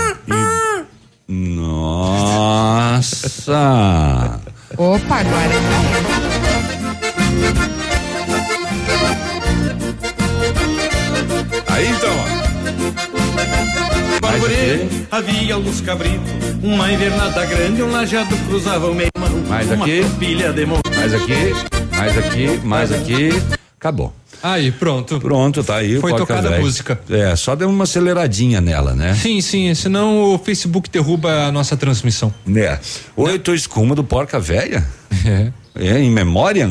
Nossa! 1.32 3.30
Opa, 4.76 5.20
agora. 5.20 6.27
Aí 11.66 11.88
então, 11.88 12.10
Barburi, 14.20 15.06
havia 15.10 15.54
alguns 15.54 15.80
cabritos, 15.80 16.32
uma 16.62 16.90
invernada 16.92 17.44
grande, 17.46 17.82
um 17.82 17.90
lajado 17.90 18.36
cruzava 18.48 18.88
o 18.88 18.94
meio 18.94 19.10
mão. 19.18 19.30
Mais 19.48 19.70
uma 19.70 19.84
aqui. 19.84 20.04
pilha 20.18 20.52
de 20.52 20.66
mão. 20.66 20.80
Mais 20.96 21.14
aqui, 21.14 21.54
mais 21.96 22.18
aqui, 22.18 22.60
mais 22.64 22.92
aqui. 22.92 23.30
Acabou. 23.78 24.12
Aí, 24.42 24.70
pronto. 24.70 25.20
Pronto, 25.20 25.64
tá 25.64 25.76
aí. 25.76 26.00
Foi 26.00 26.14
tocada 26.14 26.56
a 26.56 26.60
música. 26.60 27.00
É, 27.10 27.34
só 27.36 27.54
deu 27.56 27.68
uma 27.68 27.84
aceleradinha 27.84 28.60
nela, 28.60 28.94
né? 28.94 29.14
Sim, 29.14 29.40
sim, 29.40 29.74
senão 29.74 30.34
o 30.34 30.38
Facebook 30.38 30.88
derruba 30.90 31.46
a 31.46 31.52
nossa 31.52 31.76
transmissão. 31.76 32.32
É. 32.54 32.78
Oito 33.16 33.54
escuma 33.54 33.94
do 33.94 34.04
Porca 34.04 34.38
Véia? 34.38 34.86
É. 35.24 35.52
É, 35.74 35.98
em 35.98 36.10
memória? 36.10 36.70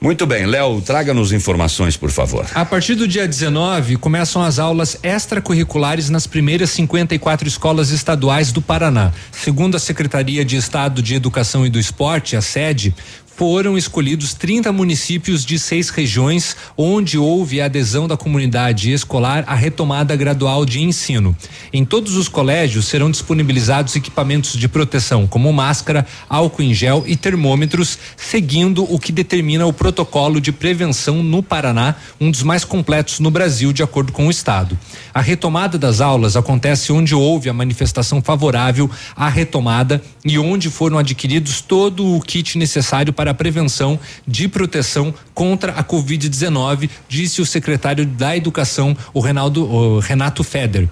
Muito 0.00 0.26
bem, 0.26 0.44
Léo, 0.44 0.80
traga-nos 0.82 1.32
informações, 1.32 1.96
por 1.96 2.10
favor. 2.10 2.46
A 2.54 2.64
partir 2.64 2.94
do 2.94 3.08
dia 3.08 3.26
19, 3.26 3.96
começam 3.96 4.42
as 4.42 4.58
aulas 4.58 4.98
extracurriculares 5.02 6.10
nas 6.10 6.26
primeiras 6.26 6.70
54 6.70 7.48
escolas 7.48 7.90
estaduais 7.90 8.52
do 8.52 8.60
Paraná. 8.60 9.12
Segundo 9.32 9.76
a 9.76 9.80
Secretaria 9.80 10.44
de 10.44 10.56
Estado 10.56 11.00
de 11.00 11.14
Educação 11.14 11.64
e 11.66 11.70
do 11.70 11.78
Esporte, 11.78 12.36
a 12.36 12.42
sede, 12.42 12.94
foram 13.36 13.76
escolhidos 13.76 14.32
30 14.32 14.72
municípios 14.72 15.44
de 15.44 15.58
seis 15.58 15.90
regiões 15.90 16.56
onde 16.74 17.18
houve 17.18 17.60
a 17.60 17.66
adesão 17.66 18.08
da 18.08 18.16
comunidade 18.16 18.90
escolar 18.90 19.44
à 19.46 19.54
retomada 19.54 20.16
gradual 20.16 20.64
de 20.64 20.80
ensino. 20.80 21.36
Em 21.70 21.84
todos 21.84 22.16
os 22.16 22.28
colégios 22.28 22.86
serão 22.86 23.10
disponibilizados 23.10 23.94
equipamentos 23.94 24.58
de 24.58 24.66
proteção, 24.66 25.26
como 25.26 25.52
máscara, 25.52 26.06
álcool 26.30 26.62
em 26.62 26.72
gel 26.72 27.04
e 27.06 27.14
termômetros, 27.14 27.98
seguindo 28.16 28.90
o 28.90 28.98
que 28.98 29.12
determina 29.12 29.66
o 29.66 29.72
protocolo 29.72 30.40
de 30.40 30.50
prevenção 30.50 31.22
no 31.22 31.42
Paraná, 31.42 31.96
um 32.18 32.30
dos 32.30 32.42
mais 32.42 32.64
completos 32.64 33.20
no 33.20 33.30
Brasil, 33.30 33.70
de 33.70 33.82
acordo 33.82 34.12
com 34.12 34.28
o 34.28 34.30
Estado. 34.30 34.78
A 35.12 35.20
retomada 35.20 35.76
das 35.76 36.00
aulas 36.00 36.36
acontece 36.36 36.90
onde 36.90 37.14
houve 37.14 37.50
a 37.50 37.52
manifestação 37.52 38.22
favorável 38.22 38.90
à 39.14 39.28
retomada 39.28 40.02
e 40.24 40.38
onde 40.38 40.70
foram 40.70 40.96
adquiridos 40.96 41.60
todo 41.60 42.16
o 42.16 42.20
kit 42.20 42.56
necessário 42.56 43.12
para 43.12 43.25
a 43.30 43.34
prevenção 43.34 43.98
de 44.26 44.48
proteção 44.48 45.14
contra 45.34 45.72
a 45.72 45.84
Covid-19, 45.84 46.88
disse 47.08 47.40
o 47.40 47.46
secretário 47.46 48.06
da 48.06 48.36
Educação, 48.36 48.96
o, 49.12 49.20
o 49.20 49.98
Renato 49.98 50.42
Feder. 50.42 50.88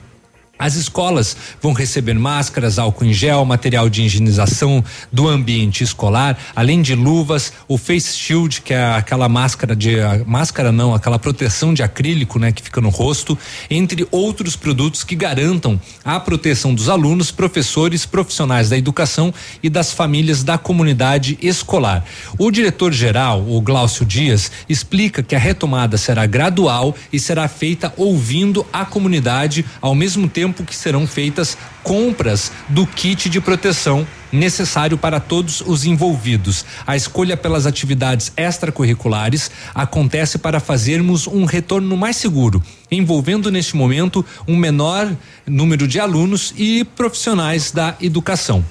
As 0.56 0.76
escolas 0.76 1.36
vão 1.60 1.72
receber 1.72 2.14
máscaras, 2.14 2.78
álcool 2.78 3.06
em 3.06 3.12
gel, 3.12 3.44
material 3.44 3.88
de 3.88 4.02
higienização 4.02 4.84
do 5.10 5.28
ambiente 5.28 5.82
escolar, 5.82 6.38
além 6.54 6.80
de 6.80 6.94
luvas, 6.94 7.52
o 7.66 7.76
face 7.76 8.16
shield, 8.16 8.62
que 8.62 8.72
é 8.72 8.84
aquela 8.92 9.28
máscara 9.28 9.74
de 9.74 9.96
máscara 10.24 10.70
não, 10.70 10.94
aquela 10.94 11.18
proteção 11.18 11.74
de 11.74 11.82
acrílico, 11.82 12.38
né, 12.38 12.52
que 12.52 12.62
fica 12.62 12.80
no 12.80 12.88
rosto, 12.88 13.36
entre 13.68 14.06
outros 14.12 14.54
produtos 14.54 15.02
que 15.02 15.16
garantam 15.16 15.78
a 16.04 16.20
proteção 16.20 16.72
dos 16.72 16.88
alunos, 16.88 17.32
professores, 17.32 18.06
profissionais 18.06 18.70
da 18.70 18.78
educação 18.78 19.34
e 19.60 19.68
das 19.68 19.92
famílias 19.92 20.44
da 20.44 20.56
comunidade 20.56 21.36
escolar. 21.42 22.04
O 22.38 22.48
diretor 22.52 22.92
geral, 22.92 23.44
o 23.46 23.60
Glaucio 23.60 24.06
Dias, 24.06 24.52
explica 24.68 25.20
que 25.20 25.34
a 25.34 25.38
retomada 25.38 25.98
será 25.98 26.26
gradual 26.26 26.94
e 27.12 27.18
será 27.18 27.48
feita 27.48 27.92
ouvindo 27.96 28.64
a 28.72 28.84
comunidade 28.84 29.64
ao 29.80 29.96
mesmo 29.96 30.28
tempo 30.28 30.43
que 30.52 30.76
serão 30.76 31.06
feitas 31.06 31.56
compras 31.82 32.52
do 32.68 32.86
kit 32.86 33.30
de 33.30 33.40
proteção 33.40 34.06
necessário 34.30 34.98
para 34.98 35.20
todos 35.20 35.60
os 35.60 35.84
envolvidos. 35.84 36.64
A 36.86 36.96
escolha 36.96 37.36
pelas 37.36 37.66
atividades 37.66 38.32
extracurriculares 38.36 39.50
acontece 39.74 40.38
para 40.38 40.60
fazermos 40.60 41.26
um 41.26 41.44
retorno 41.44 41.96
mais 41.96 42.16
seguro, 42.16 42.62
envolvendo 42.90 43.50
neste 43.50 43.76
momento 43.76 44.24
um 44.46 44.56
menor 44.56 45.10
número 45.46 45.86
de 45.86 46.00
alunos 46.00 46.52
e 46.56 46.84
profissionais 46.84 47.70
da 47.70 47.94
educação. 48.00 48.64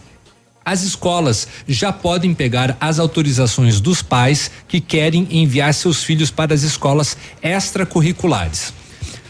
As 0.65 0.83
escolas 0.83 1.47
já 1.67 1.91
podem 1.91 2.33
pegar 2.33 2.77
as 2.79 2.97
autorizações 2.97 3.81
dos 3.81 4.01
pais 4.01 4.49
que 4.67 4.79
querem 4.79 5.27
enviar 5.29 5.73
seus 5.73 6.03
filhos 6.03 6.31
para 6.31 6.53
as 6.53 6.63
escolas 6.63 7.17
extracurriculares. 7.41 8.73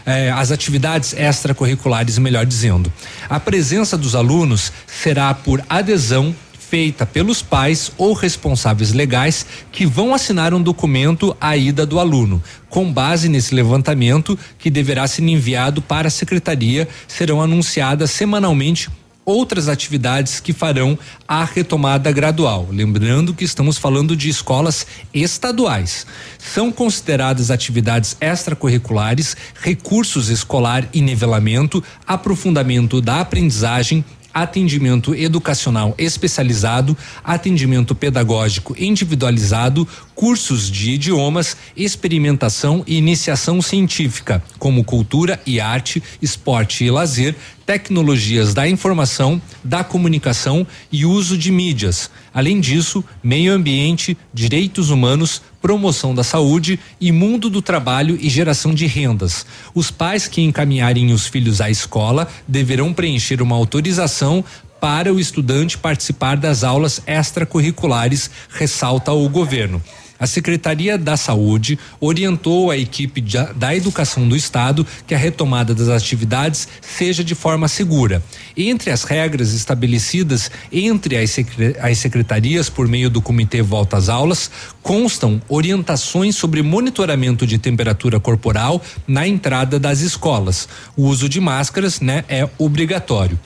Eh, 0.06 0.30
as 0.30 0.50
atividades 0.50 1.14
extracurriculares, 1.14 2.18
melhor 2.18 2.44
dizendo. 2.44 2.92
A 3.28 3.40
presença 3.40 3.96
dos 3.96 4.14
alunos 4.14 4.70
será 4.86 5.32
por 5.32 5.64
adesão 5.68 6.34
feita 6.74 7.06
pelos 7.06 7.40
pais 7.40 7.92
ou 7.96 8.12
responsáveis 8.12 8.92
legais 8.92 9.46
que 9.70 9.86
vão 9.86 10.12
assinar 10.12 10.52
um 10.52 10.60
documento 10.60 11.36
à 11.40 11.56
ida 11.56 11.86
do 11.86 12.00
aluno. 12.00 12.42
Com 12.68 12.92
base 12.92 13.28
nesse 13.28 13.54
levantamento, 13.54 14.38
que 14.58 14.70
deverá 14.70 15.06
ser 15.06 15.22
enviado 15.22 15.80
para 15.80 16.08
a 16.08 16.10
secretaria, 16.10 16.88
serão 17.06 17.40
anunciadas 17.40 18.10
semanalmente 18.10 18.90
outras 19.24 19.68
atividades 19.68 20.40
que 20.40 20.52
farão 20.52 20.98
a 21.26 21.44
retomada 21.44 22.12
gradual. 22.12 22.68
Lembrando 22.70 23.34
que 23.34 23.44
estamos 23.44 23.78
falando 23.78 24.16
de 24.16 24.28
escolas 24.28 24.86
estaduais. 25.12 26.06
São 26.38 26.70
consideradas 26.70 27.50
atividades 27.50 28.16
extracurriculares, 28.20 29.36
recursos 29.54 30.28
escolar 30.28 30.88
e 30.92 31.00
nivelamento, 31.00 31.82
aprofundamento 32.06 33.00
da 33.00 33.20
aprendizagem, 33.20 34.04
atendimento 34.34 35.14
educacional 35.14 35.94
especializado, 35.96 36.96
atendimento 37.22 37.94
pedagógico 37.94 38.74
individualizado, 38.76 39.86
cursos 40.14 40.70
de 40.70 40.90
idiomas, 40.90 41.56
experimentação 41.76 42.82
e 42.86 42.96
iniciação 42.96 43.62
científica, 43.62 44.42
como 44.58 44.82
cultura 44.82 45.40
e 45.46 45.60
arte, 45.60 46.02
esporte 46.20 46.84
e 46.84 46.90
lazer, 46.90 47.36
tecnologias 47.64 48.52
da 48.52 48.68
informação, 48.68 49.40
da 49.62 49.82
comunicação 49.82 50.66
e 50.92 51.06
uso 51.06 51.38
de 51.38 51.50
mídias. 51.50 52.10
Além 52.32 52.60
disso, 52.60 53.02
meio 53.22 53.52
ambiente, 53.52 54.16
direitos 54.32 54.90
humanos, 54.90 55.40
promoção 55.64 56.14
da 56.14 56.22
saúde 56.22 56.78
e 57.00 57.10
mundo 57.10 57.48
do 57.48 57.62
trabalho 57.62 58.18
e 58.20 58.28
geração 58.28 58.74
de 58.74 58.84
rendas. 58.84 59.46
Os 59.74 59.90
pais 59.90 60.28
que 60.28 60.42
encaminharem 60.42 61.10
os 61.10 61.26
filhos 61.26 61.58
à 61.58 61.70
escola 61.70 62.28
deverão 62.46 62.92
preencher 62.92 63.40
uma 63.40 63.56
autorização 63.56 64.44
para 64.78 65.10
o 65.10 65.18
estudante 65.18 65.78
participar 65.78 66.36
das 66.36 66.64
aulas 66.64 67.00
extracurriculares, 67.06 68.30
ressalta 68.50 69.10
o 69.12 69.26
governo. 69.26 69.82
A 70.18 70.26
Secretaria 70.26 70.96
da 70.96 71.16
Saúde 71.16 71.78
orientou 72.00 72.70
a 72.70 72.76
equipe 72.76 73.20
de, 73.20 73.36
da 73.54 73.74
Educação 73.74 74.28
do 74.28 74.36
Estado 74.36 74.86
que 75.06 75.14
a 75.14 75.18
retomada 75.18 75.74
das 75.74 75.88
atividades 75.88 76.68
seja 76.80 77.24
de 77.24 77.34
forma 77.34 77.68
segura. 77.68 78.22
Entre 78.56 78.90
as 78.90 79.04
regras 79.04 79.52
estabelecidas 79.52 80.50
entre 80.72 81.16
as, 81.16 81.36
as 81.80 81.98
secretarias 81.98 82.68
por 82.68 82.86
meio 82.86 83.10
do 83.10 83.20
Comitê 83.20 83.62
Volta 83.62 83.96
às 83.96 84.08
Aulas, 84.08 84.50
constam 84.82 85.40
orientações 85.48 86.36
sobre 86.36 86.62
monitoramento 86.62 87.46
de 87.46 87.58
temperatura 87.58 88.20
corporal 88.20 88.82
na 89.06 89.26
entrada 89.26 89.78
das 89.78 90.00
escolas. 90.00 90.68
O 90.96 91.04
uso 91.06 91.28
de 91.28 91.40
máscaras, 91.40 92.00
né, 92.00 92.24
é 92.28 92.48
obrigatório 92.58 93.38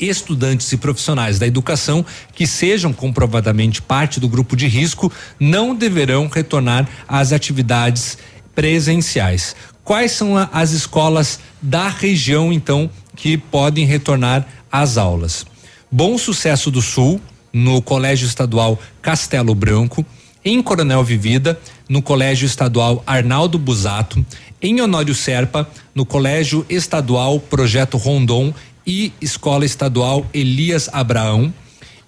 estudantes 0.00 0.70
e 0.72 0.76
profissionais 0.76 1.38
da 1.38 1.46
educação 1.46 2.04
que 2.34 2.46
sejam 2.46 2.92
comprovadamente 2.92 3.82
parte 3.82 4.18
do 4.20 4.28
grupo 4.28 4.56
de 4.56 4.66
risco 4.66 5.12
não 5.38 5.74
deverão 5.74 6.28
retornar 6.28 6.88
às 7.08 7.32
atividades 7.32 8.18
presenciais. 8.54 9.54
Quais 9.82 10.12
são 10.12 10.36
a, 10.36 10.48
as 10.52 10.70
escolas 10.70 11.38
da 11.60 11.88
região, 11.88 12.52
então, 12.52 12.88
que 13.14 13.36
podem 13.36 13.84
retornar 13.84 14.46
às 14.70 14.96
aulas? 14.96 15.44
Bom 15.90 16.16
Sucesso 16.16 16.70
do 16.70 16.80
Sul, 16.80 17.20
no 17.52 17.80
Colégio 17.80 18.26
Estadual 18.26 18.80
Castelo 19.00 19.54
Branco, 19.54 20.04
em 20.44 20.62
Coronel 20.62 21.04
Vivida, 21.04 21.58
no 21.88 22.02
Colégio 22.02 22.46
Estadual 22.46 23.02
Arnaldo 23.06 23.58
Busato, 23.58 24.24
em 24.60 24.80
Honório 24.80 25.14
Serpa, 25.14 25.68
no 25.94 26.04
Colégio 26.04 26.64
Estadual 26.68 27.38
Projeto 27.38 27.96
Rondon 27.96 28.52
e 28.86 29.12
Escola 29.20 29.64
Estadual 29.64 30.26
Elias 30.32 30.88
Abraão. 30.92 31.52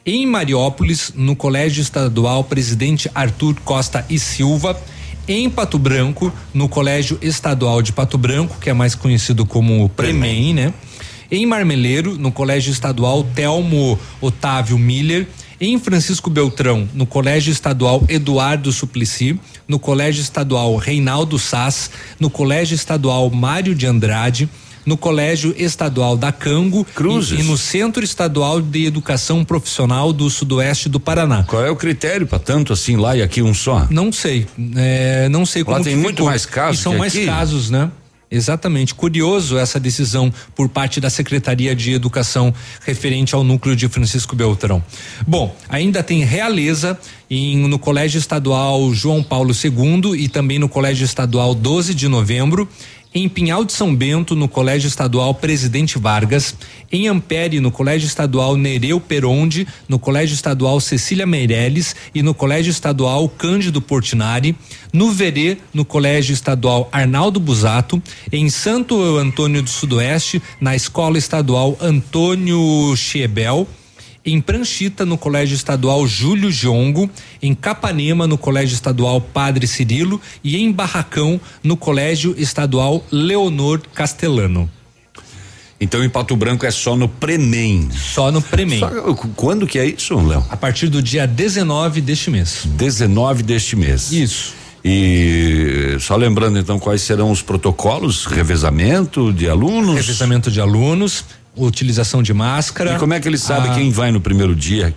Em 0.05 0.25
Mariópolis, 0.27 1.13
no 1.17 1.35
Colégio 1.35 1.83
Estadual 1.83 2.45
Presidente 2.45 3.11
Arthur 3.15 3.57
Costa 3.65 4.07
e 4.09 4.19
Silva. 4.19 4.81
Em 5.29 5.51
Pato 5.51 5.79
Branco, 5.79 6.33
no 6.55 6.69
Colégio 6.69 7.19
Estadual 7.21 7.83
de 7.83 7.93
Pato 7.93 8.17
Branco, 8.17 8.59
que 8.61 8.71
é 8.71 8.73
mais 8.73 8.95
conhecido 8.95 9.45
como 9.45 9.89
Premem, 9.89 10.55
né? 10.55 10.73
Em 11.29 11.45
Marmeleiro, 11.45 12.17
no 12.17 12.31
Colégio 12.31 12.71
Estadual 12.71 13.25
Telmo 13.35 13.99
Otávio 14.21 14.79
Miller. 14.79 15.27
Em 15.61 15.79
Francisco 15.79 16.29
Beltrão, 16.29 16.87
no 16.93 17.07
Colégio 17.07 17.51
Estadual 17.51 18.05
Eduardo 18.09 18.71
Suplicy, 18.71 19.41
no 19.67 19.79
Colégio 19.79 20.21
Estadual 20.21 20.77
Reinaldo 20.77 21.39
Sass, 21.39 21.91
no 22.21 22.29
Colégio 22.29 22.75
Estadual 22.75 23.31
Mário 23.31 23.75
de 23.75 23.87
Andrade, 23.87 24.51
no 24.87 24.97
Colégio 24.97 25.55
Estadual 25.59 26.17
da 26.17 26.31
Cango. 26.31 26.87
E, 27.37 27.41
e, 27.41 27.43
no 27.43 27.59
Centro 27.59 28.05
Estadual 28.05 28.63
de 28.63 28.87
Educação 28.87 29.45
Profissional 29.45 30.13
do 30.13 30.31
Sudoeste 30.31 30.89
do 30.89 31.01
Paraná. 31.01 31.43
Qual 31.43 31.65
é 31.65 31.71
o 31.71 31.77
critério 31.77 32.27
para 32.27 32.39
tanto 32.39 32.73
assim 32.73 32.97
lá 32.97 33.17
e 33.17 33.23
aqui 33.23 33.43
um 33.43 33.53
só? 33.53 33.87
Não 33.91 34.13
sei, 34.13 34.47
é, 34.77 35.29
não 35.29 35.45
sei 35.45 35.65
como 35.65 35.77
lá 35.77 35.83
tem 35.83 35.97
muito 35.97 36.25
mais 36.25 36.47
casos. 36.47 36.81
E 36.81 36.83
são 36.83 36.97
mais 36.97 37.15
aqui. 37.15 37.27
casos, 37.27 37.69
né? 37.69 37.91
Exatamente. 38.31 38.95
Curioso 38.95 39.57
essa 39.57 39.79
decisão 39.79 40.33
por 40.55 40.69
parte 40.69 41.01
da 41.01 41.09
Secretaria 41.09 41.75
de 41.77 41.93
Educação 41.93 42.53
referente 42.85 43.35
ao 43.35 43.45
núcleo 43.45 43.77
de 43.77 43.89
Francisco 43.89 44.35
Beltrão. 44.35 44.83
Bom, 45.27 45.55
ainda 45.69 46.03
tem 46.03 46.25
Realeza 46.25 46.99
em, 47.31 47.57
no 47.69 47.79
Colégio 47.79 48.19
Estadual 48.19 48.93
João 48.93 49.23
Paulo 49.23 49.53
II 49.53 50.21
e 50.21 50.29
também 50.29 50.59
no 50.59 50.69
Colégio 50.69 51.05
Estadual 51.05 51.55
12 51.55 51.95
de 51.95 52.09
Novembro 52.09 52.69
em 53.17 53.31
Pinhal 53.31 53.65
de 53.65 53.73
São 53.73 53.97
Bento, 53.97 54.37
no 54.37 54.47
Colégio 54.47 54.89
Estadual 54.89 55.33
Presidente 55.33 55.99
Vargas, 55.99 56.55
em 56.93 57.09
Ampere, 57.09 57.61
no 57.61 57.71
Colégio 57.71 58.07
Estadual 58.07 58.57
Nereu 58.57 59.01
Peronde, 59.01 59.67
no 59.89 59.99
Colégio 59.99 60.35
Estadual 60.35 60.79
Cecília 60.81 61.25
Meirelles 61.25 61.97
e 62.15 62.23
no 62.23 62.35
Colégio 62.35 62.71
Estadual 62.71 63.27
Cândido 63.27 63.81
Portinari, 63.81 64.55
no 64.93 65.11
Verê, 65.11 65.57
no 65.73 65.83
Colégio 65.83 66.35
Estadual 66.35 66.91
Arnaldo 66.93 67.41
Busato, 67.41 68.03
em 68.31 68.51
Santo 68.51 69.01
Antônio 69.17 69.63
do 69.63 69.71
Sudoeste, 69.71 70.43
na 70.61 70.77
Escola 70.77 71.17
Estadual 71.17 71.75
Antônio 71.81 72.95
Chiebel, 72.97 73.67
em 74.27 74.41
Pranchita, 74.41 75.07
no 75.07 75.17
Colégio 75.17 75.55
Estadual 75.55 76.07
Júlio 76.07 76.51
Giongo, 76.51 77.09
em 77.41 77.55
Capanema, 77.55 78.27
no 78.27 78.37
Colégio 78.37 78.75
Estadual 78.75 79.21
Padre 79.21 79.67
Cirilo 79.67 80.21
e 80.43 80.57
em 80.57 80.73
Barracão, 80.73 81.41
no 81.63 81.77
Colégio 81.77 82.35
Estadual 82.37 83.05
Leonor 83.11 83.81
Castelano. 83.95 84.69
Então 85.81 86.03
em 86.03 86.09
Pato 86.09 86.35
Branco 86.35 86.65
é 86.67 86.71
só 86.71 86.97
no 86.97 87.07
Prenem. 87.07 87.89
Só 87.93 88.33
no 88.33 88.41
Prenem. 88.43 88.81
Só, 88.81 88.91
quando 89.37 89.67
que 89.67 89.79
é 89.79 89.87
isso, 89.87 90.19
Léo? 90.19 90.45
A 90.51 90.57
partir 90.57 90.89
do 90.89 91.03
dia 91.03 91.27
19 91.27 92.01
deste 92.01 92.31
mês. 92.31 92.63
19 92.65 93.43
deste 93.43 93.77
mês. 93.77 94.11
Isso. 94.11 94.55
E 94.83 95.97
só 96.01 96.17
lembrando 96.17 96.59
então 96.59 96.79
quais 96.79 97.03
serão 97.03 97.31
os 97.31 97.43
protocolos, 97.43 98.25
revezamento 98.25 99.33
de 99.33 99.49
alunos? 99.49 99.97
Revezamento 99.97 100.51
de 100.51 100.61
alunos, 100.61 101.25
utilização 101.57 102.23
de 102.23 102.35
máscara. 102.35 102.95
E 102.95 102.99
como 102.99 103.15
é 103.15 103.21
que 103.21 103.27
eles 103.27 103.43
sabem 103.43 103.71
ah, 103.71 103.75
quem 103.75 103.91
vai 103.91 104.11
no 104.11 104.21
primeiro 104.21 104.55
dia? 104.55 104.95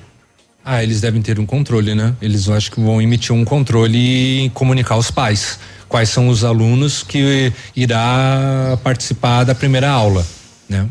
Ah, 0.64 0.84
eles 0.84 1.02
devem 1.02 1.22
ter 1.22 1.40
um 1.40 1.46
controle, 1.46 1.96
né? 1.96 2.14
Eles 2.22 2.48
eu 2.48 2.54
acho 2.54 2.72
que 2.72 2.80
vão 2.80 3.02
emitir 3.02 3.34
um 3.34 3.46
controle 3.46 4.46
e 4.46 4.50
comunicar 4.50 4.96
aos 4.96 5.10
pais 5.10 5.60
quais 5.90 6.10
são 6.10 6.30
os 6.30 6.44
alunos 6.44 7.02
que 7.02 7.52
irá 7.76 8.78
participar 8.84 9.44
da 9.44 9.56
primeira 9.56 9.90
aula. 9.90 10.26
Né? 10.70 10.88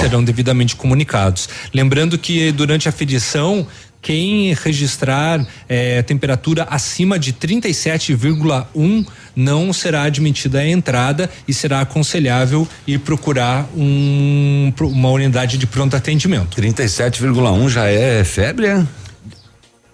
Serão 0.00 0.24
devidamente 0.24 0.74
comunicados. 0.74 1.48
Lembrando 1.72 2.18
que 2.18 2.50
durante 2.50 2.88
a 2.88 2.92
fedição 2.92 3.64
quem 4.02 4.54
registrar 4.54 5.46
eh, 5.68 6.02
temperatura 6.02 6.66
acima 6.70 7.18
de 7.18 7.32
37,1 7.32 9.06
não 9.36 9.72
será 9.72 10.04
admitida 10.04 10.60
a 10.60 10.68
entrada 10.68 11.30
e 11.46 11.52
será 11.52 11.80
aconselhável 11.80 12.66
ir 12.86 12.98
procurar 13.00 13.68
um, 13.76 14.72
uma 14.80 15.10
unidade 15.10 15.58
de 15.58 15.66
pronto 15.66 15.94
atendimento. 15.96 16.60
37,1 16.60 17.68
já 17.68 17.86
é 17.86 18.24
febre? 18.24 18.66
É? 18.66 18.86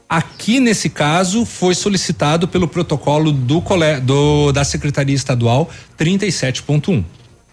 Aqui 0.08 0.60
nesse 0.60 0.88
caso 0.88 1.44
foi 1.44 1.74
solicitado 1.74 2.46
pelo 2.46 2.68
protocolo 2.68 3.32
do, 3.32 3.60
do 4.02 4.52
da 4.52 4.62
Secretaria 4.62 5.16
Estadual 5.16 5.68
37.1. 5.98 7.04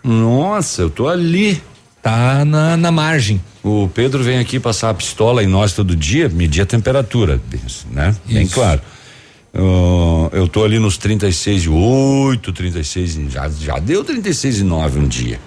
Nossa, 0.03 0.83
eu 0.83 0.89
tô 0.89 1.07
ali. 1.07 1.61
Tá 2.03 2.43
na, 2.43 2.75
na 2.75 2.91
margem. 2.91 3.41
O 3.63 3.87
Pedro 3.87 4.21
vem 4.21 4.37
aqui 4.37 4.59
passar 4.59 4.89
a 4.89 4.93
pistola 4.93 5.41
em 5.41 5.47
nós 5.47 5.71
todo 5.71 5.95
dia, 5.95 6.27
medir 6.27 6.61
a 6.61 6.65
temperatura, 6.65 7.41
né? 7.89 8.13
Isso. 8.25 8.33
Bem 8.33 8.45
claro. 8.45 8.81
Uh, 9.55 10.29
eu 10.33 10.47
tô 10.47 10.65
ali 10.65 10.79
nos 10.79 10.97
36 10.97 11.63
e 11.63 11.69
8, 11.69 12.51
36 12.51 13.31
já 13.31 13.47
já 13.47 13.79
deu 13.79 14.03
36 14.03 14.59
e 14.59 14.63
9 14.63 14.99
um 14.99 15.07
dia. 15.07 15.39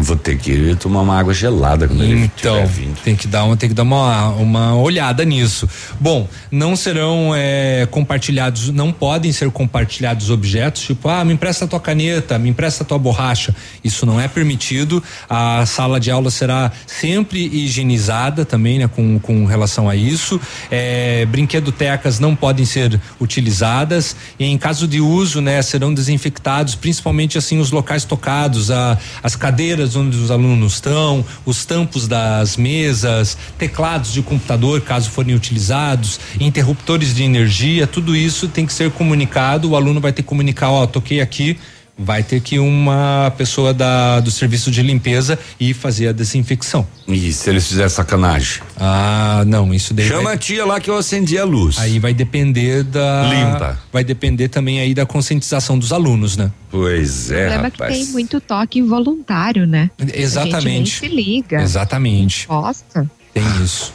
Eu 0.00 0.04
vou 0.04 0.16
ter 0.16 0.38
que 0.38 0.74
tomar 0.76 1.02
uma 1.02 1.18
água 1.18 1.34
gelada 1.34 1.86
quando 1.86 2.02
ele 2.02 2.24
Então, 2.24 2.66
tem 3.04 3.14
que 3.14 3.28
dar 3.28 3.44
uma, 3.44 3.54
tem 3.54 3.68
que 3.68 3.74
dar 3.74 3.82
uma, 3.82 4.28
uma 4.30 4.74
olhada 4.74 5.26
nisso. 5.26 5.68
Bom, 6.00 6.26
não 6.50 6.74
serão 6.74 7.32
é, 7.36 7.86
compartilhados, 7.90 8.70
não 8.70 8.92
podem 8.92 9.30
ser 9.30 9.50
compartilhados 9.50 10.30
objetos, 10.30 10.80
tipo, 10.80 11.06
ah, 11.06 11.22
me 11.22 11.34
empresta 11.34 11.66
a 11.66 11.68
tua 11.68 11.78
caneta, 11.78 12.38
me 12.38 12.48
empresta 12.48 12.82
a 12.82 12.86
tua 12.86 12.98
borracha. 12.98 13.54
Isso 13.84 14.06
não 14.06 14.18
é 14.18 14.26
permitido. 14.26 15.02
A 15.28 15.66
sala 15.66 16.00
de 16.00 16.10
aula 16.10 16.30
será 16.30 16.72
sempre 16.86 17.38
higienizada 17.38 18.46
também, 18.46 18.78
né, 18.78 18.88
com, 18.88 19.18
com 19.18 19.44
relação 19.44 19.86
a 19.86 19.94
isso. 19.94 20.40
É, 20.70 21.26
brinquedotecas 21.26 22.18
não 22.18 22.34
podem 22.34 22.64
ser 22.64 22.98
utilizadas. 23.20 24.16
E 24.38 24.46
em 24.46 24.56
caso 24.56 24.88
de 24.88 24.98
uso, 24.98 25.42
né, 25.42 25.60
serão 25.60 25.92
desinfectados, 25.92 26.74
principalmente 26.74 27.36
assim 27.36 27.58
os 27.58 27.70
locais 27.70 28.06
tocados, 28.06 28.70
a, 28.70 28.96
as 29.22 29.36
cadeiras 29.36 29.89
onde 29.96 30.16
os 30.16 30.30
alunos 30.30 30.74
estão, 30.74 31.24
os 31.44 31.64
tampos 31.64 32.06
das 32.06 32.56
mesas, 32.56 33.36
teclados 33.58 34.12
de 34.12 34.22
computador, 34.22 34.80
caso 34.80 35.10
forem 35.10 35.34
utilizados, 35.34 36.20
interruptores 36.38 37.14
de 37.14 37.22
energia, 37.22 37.86
tudo 37.86 38.14
isso 38.14 38.48
tem 38.48 38.66
que 38.66 38.72
ser 38.72 38.90
comunicado. 38.90 39.70
O 39.70 39.76
aluno 39.76 40.00
vai 40.00 40.12
ter 40.12 40.22
que 40.22 40.28
comunicar, 40.28 40.70
ó, 40.70 40.86
toquei 40.86 41.20
aqui, 41.20 41.58
vai 42.02 42.22
ter 42.22 42.40
que 42.40 42.58
uma 42.58 43.32
pessoa 43.36 43.74
da, 43.74 44.20
do 44.20 44.30
serviço 44.30 44.70
de 44.70 44.82
limpeza 44.82 45.38
ir 45.58 45.74
fazer 45.74 46.08
a 46.08 46.12
desinfecção. 46.12 46.86
E 47.06 47.30
se 47.32 47.50
eles 47.50 47.66
fizerem 47.68 47.90
sacanagem? 47.90 48.62
Ah, 48.78 49.44
não, 49.46 49.72
isso 49.74 49.92
daí. 49.92 50.08
Chama 50.08 50.22
vai, 50.24 50.34
a 50.34 50.38
tia 50.38 50.64
lá 50.64 50.80
que 50.80 50.88
eu 50.88 50.96
acendi 50.96 51.36
a 51.36 51.44
luz. 51.44 51.78
Aí 51.78 51.98
vai 51.98 52.14
depender 52.14 52.82
da. 52.84 53.28
Limpa. 53.28 53.78
Vai 53.92 54.02
depender 54.02 54.48
também 54.48 54.80
aí 54.80 54.94
da 54.94 55.04
conscientização 55.04 55.78
dos 55.78 55.92
alunos, 55.92 56.36
né? 56.36 56.50
Pois 56.70 57.30
é. 57.30 57.34
o 57.34 57.38
problema 57.40 57.62
rapaz. 57.64 57.90
é 57.92 57.98
que 57.98 58.04
tem 58.04 58.12
muito 58.12 58.40
toque 58.40 58.78
involuntário, 58.78 59.66
né? 59.66 59.90
Exatamente. 60.14 60.56
A 60.56 60.60
gente 60.70 61.02
nem 61.02 61.10
se 61.10 61.16
liga. 61.16 61.62
Exatamente. 61.62 62.46
Posta. 62.46 63.10
Tem 63.34 63.44
isso. 63.62 63.92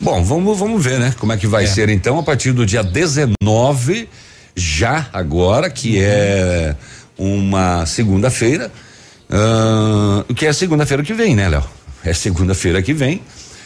Bom, 0.00 0.24
vamos, 0.24 0.58
vamos 0.58 0.82
ver, 0.82 0.98
né? 0.98 1.14
Como 1.18 1.32
é 1.32 1.36
que 1.36 1.46
vai 1.46 1.64
É. 1.64 1.66
ser 1.66 1.88
então 1.90 2.18
a 2.18 2.22
partir 2.22 2.52
do 2.52 2.64
dia 2.64 2.82
19, 2.82 4.08
já 4.56 5.06
agora, 5.12 5.70
que 5.70 6.00
é 6.00 6.74
uma 7.22 7.86
segunda-feira. 7.86 8.70
ah, 9.30 10.24
que 10.34 10.46
é 10.46 10.52
segunda-feira 10.52 11.02
que 11.02 11.14
vem, 11.14 11.34
né, 11.34 11.48
Léo? 11.48 11.64
É 12.04 12.12
segunda-feira 12.12 12.82
que 12.82 12.92
vem. 12.92 13.20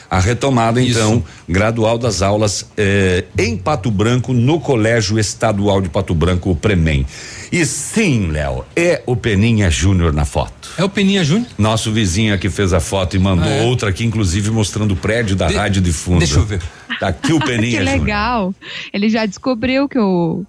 A 0.09 0.20
retomada, 0.20 0.80
então, 0.80 1.24
gradual 1.48 1.98
das 1.98 2.22
aulas 2.22 2.64
eh, 2.76 3.24
em 3.36 3.57
Pato 3.57 3.90
Branco, 3.90 4.32
no 4.32 4.61
Colégio 4.61 5.18
Estadual 5.18 5.80
de 5.80 5.88
Pato 5.88 6.14
Branco, 6.14 6.48
o 6.48 6.54
Premem. 6.54 7.04
E 7.50 7.66
sim, 7.66 8.28
Léo, 8.28 8.64
é 8.76 9.02
o 9.04 9.16
Peninha 9.16 9.68
Júnior 9.68 10.12
na 10.12 10.24
foto. 10.24 10.68
É 10.78 10.84
o 10.84 10.88
Peninha 10.88 11.24
Júnior? 11.24 11.48
Nosso 11.59 11.90
vizinho 11.90 12.32
aqui 12.32 12.48
fez 12.48 12.72
a 12.72 12.78
foto 12.78 13.16
e 13.16 13.18
mandou 13.18 13.48
Ah, 13.48 13.54
é? 13.54 13.62
outra 13.64 13.90
aqui, 13.90 14.04
inclusive 14.04 14.48
mostrando 14.52 14.92
o 14.92 14.96
prédio 14.96 15.34
da 15.34 15.48
rádio 15.48 15.82
de 15.82 15.92
fundo. 15.92 16.20
deixa 16.20 16.36
eu 16.38 16.44
ver. 16.44 16.62
Tá 17.00 17.09
aqui 17.09 17.32
o 17.32 17.40
Peninha 17.44 17.80
que 17.80 17.84
Júnior. 17.86 18.00
legal. 18.04 18.54
Ele 18.92 19.09
já 19.09 19.26
descobriu 19.26 19.88
que 19.88 19.98
o, 19.98 20.44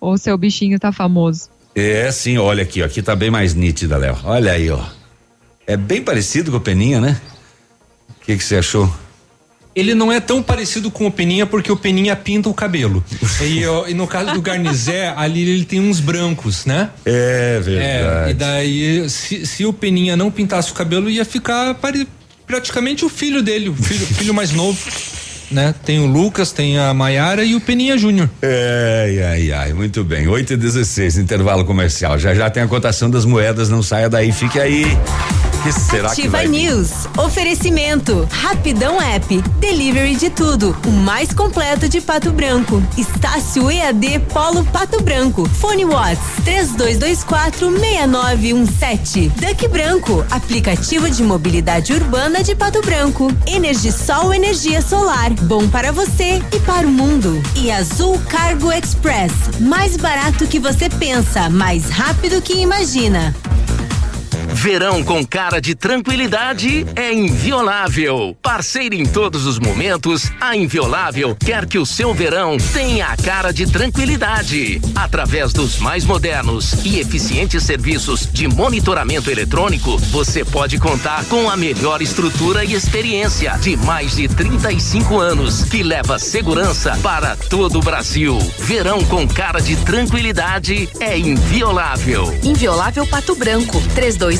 o 0.00 0.16
seu 0.16 0.38
bichinho 0.38 0.78
tá 0.80 0.90
famoso. 0.92 1.50
É, 1.74 2.10
sim, 2.12 2.36
olha 2.38 2.62
aqui, 2.62 2.82
ó, 2.82 2.86
aqui 2.86 3.00
tá 3.02 3.16
bem 3.16 3.30
mais 3.30 3.54
nítida, 3.54 3.96
Léo. 3.96 4.18
Olha 4.24 4.52
aí, 4.52 4.70
ó. 4.70 4.84
É 5.66 5.76
bem 5.76 6.02
parecido 6.02 6.50
com 6.50 6.56
o 6.58 6.60
Peninha, 6.60 7.00
né? 7.00 7.20
O 8.10 8.24
que 8.24 8.38
você 8.38 8.56
achou? 8.56 8.92
Ele 9.74 9.94
não 9.94 10.12
é 10.12 10.20
tão 10.20 10.42
parecido 10.42 10.90
com 10.90 11.06
o 11.06 11.10
Peninha 11.10 11.46
porque 11.46 11.72
o 11.72 11.76
Peninha 11.76 12.14
pinta 12.14 12.46
o 12.48 12.52
cabelo. 12.54 13.02
e, 13.40 13.64
ó, 13.64 13.86
e 13.88 13.94
no 13.94 14.06
caso 14.06 14.34
do 14.34 14.42
Garnizé, 14.42 15.14
ali 15.16 15.48
ele 15.48 15.64
tem 15.64 15.80
uns 15.80 15.98
brancos, 15.98 16.66
né? 16.66 16.90
É 17.06 17.58
É, 17.66 18.30
e 18.30 18.34
daí, 18.34 19.08
se, 19.08 19.46
se 19.46 19.64
o 19.64 19.72
Peninha 19.72 20.14
não 20.14 20.30
pintasse 20.30 20.70
o 20.70 20.74
cabelo, 20.74 21.08
ia 21.08 21.24
ficar 21.24 21.74
pare- 21.76 22.06
praticamente 22.46 23.02
o 23.02 23.08
filho 23.08 23.42
dele, 23.42 23.70
o 23.70 23.74
filho, 23.74 24.06
filho 24.06 24.34
mais 24.34 24.52
novo. 24.52 24.78
Né? 25.52 25.74
Tem 25.84 26.00
o 26.00 26.06
Lucas, 26.06 26.50
tem 26.50 26.78
a 26.78 26.94
Maiara 26.94 27.44
e 27.44 27.54
o 27.54 27.60
Peninha 27.60 27.98
Júnior. 27.98 28.28
Ai, 28.42 29.22
ai, 29.22 29.52
ai, 29.52 29.72
muito 29.72 30.02
bem. 30.02 30.26
8 30.26 30.54
e 30.54 30.56
16 30.56 31.18
intervalo 31.18 31.64
comercial. 31.64 32.18
Já 32.18 32.34
já 32.34 32.48
tem 32.48 32.62
a 32.62 32.66
cotação 32.66 33.10
das 33.10 33.24
moedas, 33.24 33.68
não 33.68 33.82
saia 33.82 34.08
daí, 34.08 34.32
fique 34.32 34.58
aí. 34.58 34.86
Que 35.62 35.70
será 35.70 36.08
que 36.08 36.22
Ativa 36.22 36.38
vai 36.38 36.48
vir? 36.48 36.70
News. 36.70 36.90
Oferecimento. 37.16 38.26
Rapidão 38.32 39.00
App. 39.00 39.40
Delivery 39.60 40.16
de 40.16 40.28
tudo. 40.28 40.76
O 40.84 40.90
mais 40.90 41.32
completo 41.32 41.88
de 41.88 42.00
Pato 42.00 42.32
Branco. 42.32 42.82
Estácio 42.98 43.70
EAD 43.70 44.18
Polo 44.32 44.64
Pato 44.64 45.00
Branco. 45.02 45.48
Fone 45.48 45.84
Watts 45.84 46.18
32246917. 46.44 49.30
Duck 49.30 49.68
Branco. 49.68 50.26
Aplicativo 50.32 51.08
de 51.08 51.22
mobilidade 51.22 51.92
urbana 51.92 52.42
de 52.42 52.56
Pato 52.56 52.80
Branco. 52.80 53.32
Energisol 53.46 54.34
Energia 54.34 54.82
Solar. 54.82 55.30
Bom 55.42 55.68
para 55.68 55.92
você 55.92 56.42
e 56.52 56.58
para 56.60 56.88
o 56.88 56.90
mundo. 56.90 57.40
E 57.54 57.70
Azul 57.70 58.18
Cargo 58.28 58.72
Express. 58.72 59.32
Mais 59.60 59.96
barato 59.96 60.44
que 60.48 60.58
você 60.58 60.88
pensa, 60.88 61.48
mais 61.48 61.88
rápido 61.88 62.42
que 62.42 62.54
imagina. 62.54 63.32
Verão 64.52 65.02
com 65.02 65.24
cara 65.24 65.60
de 65.60 65.74
tranquilidade 65.74 66.86
é 66.94 67.12
inviolável. 67.12 68.36
Parceira 68.42 68.94
em 68.94 69.04
todos 69.04 69.46
os 69.46 69.58
momentos, 69.58 70.30
a 70.40 70.54
Inviolável 70.54 71.34
quer 71.34 71.66
que 71.66 71.78
o 71.78 71.86
seu 71.86 72.12
verão 72.12 72.58
tenha 72.72 73.06
a 73.06 73.16
cara 73.16 73.50
de 73.50 73.66
tranquilidade. 73.66 74.80
Através 74.94 75.52
dos 75.52 75.78
mais 75.78 76.04
modernos 76.04 76.84
e 76.84 77.00
eficientes 77.00 77.62
serviços 77.64 78.28
de 78.30 78.46
monitoramento 78.46 79.30
eletrônico, 79.30 79.96
você 79.96 80.44
pode 80.44 80.78
contar 80.78 81.24
com 81.24 81.48
a 81.48 81.56
melhor 81.56 82.02
estrutura 82.02 82.64
e 82.64 82.74
experiência 82.74 83.56
de 83.58 83.76
mais 83.78 84.16
de 84.16 84.28
35 84.28 85.18
anos, 85.18 85.64
que 85.64 85.82
leva 85.82 86.18
segurança 86.18 86.96
para 87.02 87.36
todo 87.36 87.78
o 87.78 87.82
Brasil. 87.82 88.38
Verão 88.58 89.02
com 89.04 89.26
cara 89.26 89.60
de 89.60 89.76
tranquilidade 89.76 90.88
é 91.00 91.18
inviolável. 91.18 92.38
Inviolável 92.44 93.06
Pato 93.06 93.34
Branco, 93.34 93.82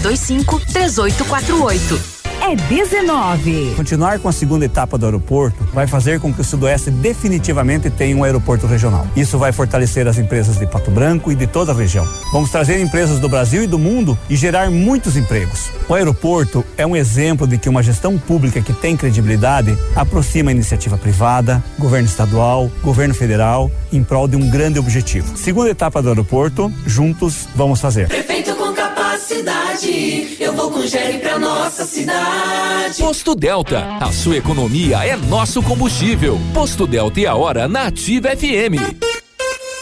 3225-3848. 0.03 2.23
É 2.45 2.57
19. 2.57 3.75
Continuar 3.77 4.19
com 4.19 4.29
a 4.29 4.33
segunda 4.33 4.65
etapa 4.65 4.99
do 4.99 5.07
aeroporto 5.07 5.63
vai 5.73 5.87
fazer 5.87 6.19
com 6.19 6.35
que 6.35 6.41
o 6.41 6.45
Sudoeste 6.45 6.91
definitivamente 6.91 7.89
tenha 7.89 8.17
um 8.17 8.25
aeroporto 8.25 8.67
regional. 8.67 9.07
Isso 9.15 9.39
vai 9.39 9.53
fortalecer 9.53 10.09
as 10.09 10.19
empresas 10.19 10.59
de 10.59 10.67
Pato 10.67 10.91
Branco 10.91 11.31
e 11.31 11.37
de 11.37 11.47
toda 11.47 11.71
a 11.71 11.75
região. 11.75 12.05
Vamos 12.33 12.51
trazer 12.51 12.81
empresas 12.81 13.21
do 13.21 13.29
Brasil 13.29 13.63
e 13.63 13.69
do 13.69 13.79
mundo 13.79 14.19
e 14.29 14.35
gerar 14.35 14.73
muitos 14.73 15.17
empregos. 15.17 15.71
O 15.89 15.95
aeroporto 15.95 16.65
é 16.77 16.85
um 16.85 16.97
exemplo 16.97 17.47
de 17.47 17.59
que 17.59 17.69
uma 17.69 17.83
gestão 17.83 18.19
pública 18.19 18.61
que 18.61 18.73
tem 18.73 18.97
credibilidade 18.97 19.79
aproxima 19.95 20.51
a 20.51 20.55
iniciativa 20.55 20.99
privada, 20.99 21.63
governo 21.79 22.09
estadual, 22.09 22.69
governo 22.83 23.15
federal, 23.15 23.71
em 23.93 24.03
prol 24.03 24.27
de 24.27 24.35
um 24.35 24.51
grande 24.51 24.81
objetivo. 24.81 25.39
Segunda 25.39 25.71
etapa 25.71 26.03
do 26.03 26.09
aeroporto, 26.09 26.73
juntos 26.85 27.47
vamos 27.55 27.81
fazer. 27.81 28.09
Prefeito 28.09 28.57
com 28.57 28.72
capacidade, 29.23 30.37
eu 30.41 30.53
vou 30.53 30.71
com 30.71 30.83
Jerry 30.83 31.19
pra 31.19 31.39
nossa 31.39 31.85
cidade. 31.85 32.99
Posto 32.99 33.35
Delta, 33.35 33.99
a 34.01 34.11
sua 34.11 34.37
economia 34.37 35.05
é 35.05 35.17
nosso 35.17 35.63
combustível. 35.63 36.39
Posto 36.53 36.87
Delta 36.87 37.21
e 37.21 37.27
a 37.27 37.35
hora 37.35 37.69
na 37.69 37.87
Ativa 37.87 38.31
FM. 38.37 39.22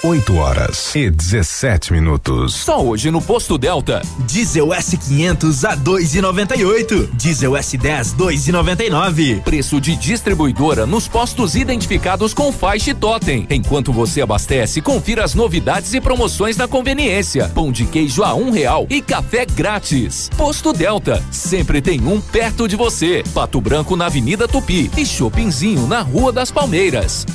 8 0.03 0.35
horas 0.35 0.95
e 0.95 1.11
17 1.11 1.93
minutos. 1.93 2.55
Só 2.55 2.83
hoje 2.83 3.11
no 3.11 3.21
Posto 3.21 3.59
Delta. 3.59 4.01
Diesel 4.21 4.69
S500 4.69 5.69
a 5.69 5.77
2,98. 5.77 7.11
Diesel 7.13 7.53
S10 7.53 8.17
2,99. 8.17 9.43
Preço 9.43 9.79
de 9.79 9.95
distribuidora 9.97 10.87
nos 10.87 11.07
postos 11.07 11.55
identificados 11.55 12.33
com 12.33 12.51
faixa 12.51 12.93
e 12.93 12.95
totem. 12.95 13.47
Enquanto 13.51 13.93
você 13.93 14.23
abastece, 14.23 14.81
confira 14.81 15.23
as 15.23 15.35
novidades 15.35 15.93
e 15.93 16.01
promoções 16.01 16.57
na 16.57 16.67
conveniência. 16.67 17.51
Pão 17.55 17.71
de 17.71 17.85
queijo 17.85 18.23
a 18.23 18.35
um 18.35 18.51
real 18.51 18.87
e 18.89 19.03
café 19.03 19.45
grátis. 19.45 20.31
Posto 20.35 20.73
Delta, 20.73 21.23
sempre 21.31 21.83
tem 21.83 22.01
um 22.07 22.23
perto 22.23 22.67
de 22.67 22.75
você. 22.75 23.23
Pato 23.35 23.61
Branco 23.61 23.95
na 23.97 24.07
Avenida 24.07 24.49
Tupi 24.49 24.91
e 24.97 25.05
Shoppingzinho 25.05 25.87
na 25.87 26.01
Rua 26.01 26.33
das 26.33 26.51
Palmeiras. 26.51 27.27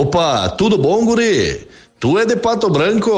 Opa, 0.00 0.48
tudo 0.50 0.78
bom, 0.78 1.04
guri? 1.04 1.66
Tu 1.98 2.20
é 2.20 2.24
de 2.24 2.36
Pato 2.36 2.70
Branco? 2.70 3.10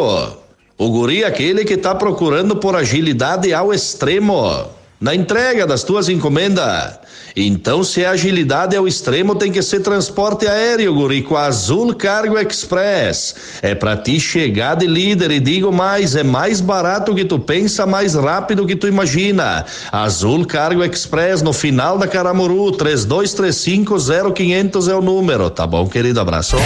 O 0.78 0.88
guri 0.88 1.24
é 1.24 1.26
aquele 1.26 1.62
que 1.62 1.76
tá 1.76 1.94
procurando 1.94 2.56
por 2.56 2.74
agilidade 2.74 3.52
ao 3.52 3.70
extremo 3.70 4.66
na 4.98 5.14
entrega 5.14 5.66
das 5.66 5.82
tuas 5.84 6.08
encomendas. 6.08 6.98
Então, 7.36 7.84
se 7.84 8.04
a 8.04 8.10
agilidade 8.10 8.76
ao 8.76 8.86
extremo, 8.86 9.34
tem 9.34 9.50
que 9.52 9.62
ser 9.62 9.80
transporte 9.80 10.46
aéreo, 10.46 10.94
guri, 10.94 11.22
com 11.22 11.36
a 11.36 11.46
Azul 11.46 11.94
Cargo 11.94 12.38
Express. 12.38 13.34
É 13.62 13.74
pra 13.74 13.96
ti 13.96 14.20
chegar 14.20 14.76
de 14.76 14.86
líder 14.86 15.30
e 15.30 15.40
digo 15.40 15.72
mais, 15.72 16.14
é 16.16 16.22
mais 16.22 16.60
barato 16.60 17.14
que 17.14 17.24
tu 17.24 17.38
pensa, 17.38 17.86
mais 17.86 18.14
rápido 18.14 18.66
que 18.66 18.76
tu 18.76 18.86
imagina. 18.86 19.64
Azul 19.90 20.44
Cargo 20.46 20.84
Express 20.84 21.40
no 21.42 21.52
final 21.52 21.98
da 21.98 22.06
Caramuru, 22.06 22.70
32350500 22.72 24.90
é 24.90 24.94
o 24.94 25.02
número, 25.02 25.50
tá 25.50 25.66
bom, 25.66 25.88
querido? 25.88 26.20
Abraço. 26.20 26.56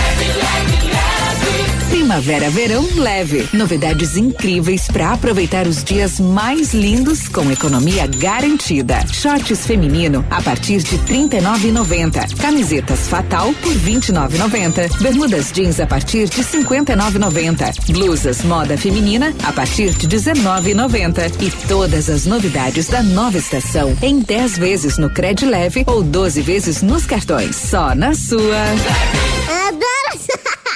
Primavera 1.94 2.50
Verão 2.50 2.84
Leve. 2.96 3.48
Novidades 3.52 4.16
incríveis 4.16 4.88
para 4.88 5.12
aproveitar 5.12 5.68
os 5.68 5.84
dias 5.84 6.18
mais 6.18 6.74
lindos 6.74 7.28
com 7.28 7.48
economia 7.52 8.04
garantida. 8.08 9.06
Shorts 9.06 9.64
feminino 9.64 10.26
a 10.28 10.42
partir 10.42 10.82
de 10.82 10.96
R$ 10.96 11.28
39,90. 11.28 12.36
Camisetas 12.36 13.06
Fatal 13.06 13.54
por 13.62 13.72
R$ 13.72 13.92
29,90. 13.92 15.00
Bermudas 15.00 15.52
jeans 15.52 15.78
a 15.78 15.86
partir 15.86 16.28
de 16.28 16.38
R$ 16.38 16.64
59,90. 16.64 17.92
Blusas 17.92 18.42
moda 18.42 18.76
feminina 18.76 19.32
a 19.44 19.52
partir 19.52 19.90
de 19.90 20.08
R$ 20.08 20.16
19,90. 20.16 21.40
E 21.40 21.68
todas 21.68 22.10
as 22.10 22.26
novidades 22.26 22.88
da 22.88 23.04
nova 23.04 23.38
estação 23.38 23.96
em 24.02 24.18
10 24.18 24.58
vezes 24.58 24.98
no 24.98 25.10
Cred 25.10 25.46
Leve 25.46 25.84
ou 25.86 26.02
12 26.02 26.42
vezes 26.42 26.82
nos 26.82 27.06
cartões. 27.06 27.54
Só 27.54 27.94
na 27.94 28.16
sua. 28.16 28.64
Adoro 29.68 30.43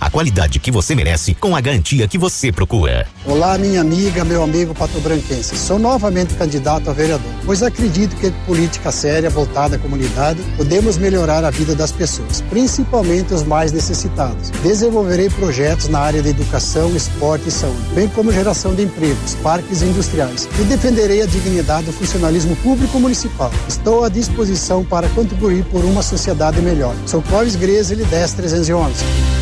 a 0.00 0.10
qualidade 0.10 0.58
que 0.58 0.70
você 0.70 0.94
merece 0.94 1.34
com 1.34 1.54
a 1.54 1.60
garantia 1.60 2.08
que 2.08 2.18
você 2.18 2.50
procura. 2.50 3.06
Olá, 3.24 3.58
minha 3.58 3.80
amiga, 3.80 4.24
meu 4.24 4.42
amigo 4.42 4.74
patobranquense. 4.74 5.56
Sou 5.56 5.78
novamente 5.78 6.34
candidato 6.34 6.88
a 6.90 6.92
vereador, 6.92 7.32
pois 7.44 7.62
acredito 7.62 8.16
que 8.16 8.30
política 8.46 8.90
séria 8.90 9.30
voltada 9.30 9.76
à 9.76 9.78
comunidade 9.78 10.40
podemos 10.56 10.96
melhorar 10.96 11.44
a 11.44 11.50
vida 11.50 11.74
das 11.74 11.92
pessoas, 11.92 12.40
principalmente 12.48 13.34
os 13.34 13.42
mais 13.42 13.72
necessitados. 13.72 14.50
Desenvolverei 14.62 15.28
projetos 15.30 15.88
na 15.88 16.00
área 16.00 16.22
de 16.22 16.28
educação, 16.30 16.94
esporte 16.94 17.48
e 17.48 17.50
saúde, 17.50 17.80
bem 17.94 18.08
como 18.08 18.32
geração 18.32 18.74
de 18.74 18.82
empregos, 18.82 19.34
parques 19.42 19.82
industriais 19.82 20.48
e 20.58 20.64
defenderei 20.64 21.22
a 21.22 21.26
dignidade 21.26 21.86
do 21.86 21.92
funcionalismo 21.92 22.56
público 22.56 22.98
municipal. 22.98 23.50
Estou 23.68 24.04
à 24.04 24.08
disposição 24.08 24.84
para 24.84 25.08
contribuir 25.10 25.64
por 25.64 25.84
uma 25.84 26.02
sociedade 26.02 26.60
melhor. 26.60 26.94
Sou 27.06 27.22
Clóvis 27.22 27.56
Grezeli, 27.56 28.04
10311. 28.04 29.39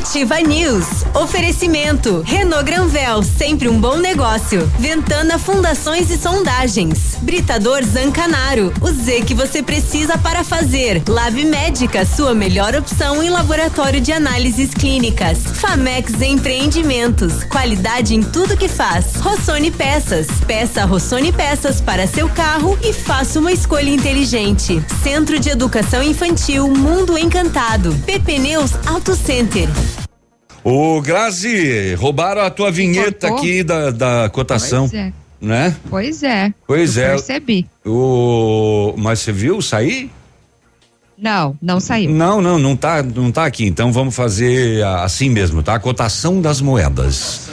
Ativa 0.00 0.40
News. 0.40 0.86
Oferecimento. 1.14 2.22
Renault 2.26 2.64
Granvel, 2.64 3.22
sempre 3.22 3.68
um 3.68 3.78
bom 3.78 3.98
negócio. 3.98 4.66
Ventana 4.78 5.38
Fundações 5.38 6.10
e 6.10 6.16
Sondagens. 6.16 7.18
Britador 7.20 7.84
Zancanaro. 7.84 8.72
O 8.80 8.90
Z 8.90 9.20
que 9.26 9.34
você 9.34 9.62
precisa 9.62 10.16
para 10.16 10.42
fazer. 10.42 11.02
Lab 11.06 11.44
Médica, 11.44 12.06
sua 12.06 12.34
melhor 12.34 12.74
opção 12.74 13.22
em 13.22 13.28
laboratório 13.28 14.00
de 14.00 14.10
análises 14.10 14.70
clínicas. 14.72 15.38
Famex 15.38 16.18
Empreendimentos. 16.22 17.44
Qualidade 17.44 18.14
em 18.14 18.22
tudo 18.22 18.56
que 18.56 18.68
faz. 18.68 19.16
Rossoni 19.16 19.70
Peças. 19.70 20.28
Peça 20.46 20.86
Rossoni 20.86 21.30
Peças 21.30 21.78
para 21.78 22.06
seu 22.06 22.26
carro 22.30 22.76
e 22.82 22.94
faça 22.94 23.38
uma 23.38 23.52
escolha 23.52 23.90
inteligente. 23.90 24.82
Centro 25.02 25.38
de 25.38 25.50
Educação 25.50 26.02
Infantil 26.02 26.66
Mundo 26.68 27.18
Encantado. 27.18 27.94
PP 28.06 28.38
Neus 28.38 28.70
Auto 28.86 29.14
Center. 29.14 29.68
Ô, 30.62 31.00
Grazi, 31.00 31.94
roubaram 31.94 32.42
a 32.42 32.50
tua 32.50 32.70
vinheta 32.70 33.28
Cortou? 33.28 33.38
aqui 33.38 33.62
da, 33.62 33.90
da 33.90 34.30
cotação. 34.30 34.88
Pois 34.88 35.00
é. 35.00 35.12
Né? 35.40 35.76
Pois 35.88 36.22
é. 36.22 36.54
Pois 36.66 36.96
eu 36.96 37.04
é. 37.04 37.08
Percebi. 37.10 37.66
O, 37.84 38.94
mas 38.98 39.20
você 39.20 39.32
viu 39.32 39.62
sair? 39.62 40.10
Não, 41.16 41.56
não 41.60 41.80
saiu. 41.80 42.10
Não, 42.10 42.40
não, 42.40 42.58
não 42.58 42.76
tá, 42.76 43.02
não 43.02 43.30
tá 43.30 43.44
aqui. 43.44 43.66
Então 43.66 43.92
vamos 43.92 44.14
fazer 44.14 44.84
assim 44.84 45.28
mesmo, 45.30 45.62
tá? 45.62 45.74
A 45.74 45.80
cotação 45.80 46.40
das 46.40 46.60
moedas. 46.60 47.48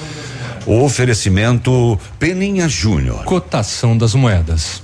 O 0.66 0.84
oferecimento 0.84 1.98
Peninha 2.20 2.68
Júnior. 2.68 3.24
Cotação 3.24 3.98
das 3.98 4.14
moedas. 4.14 4.84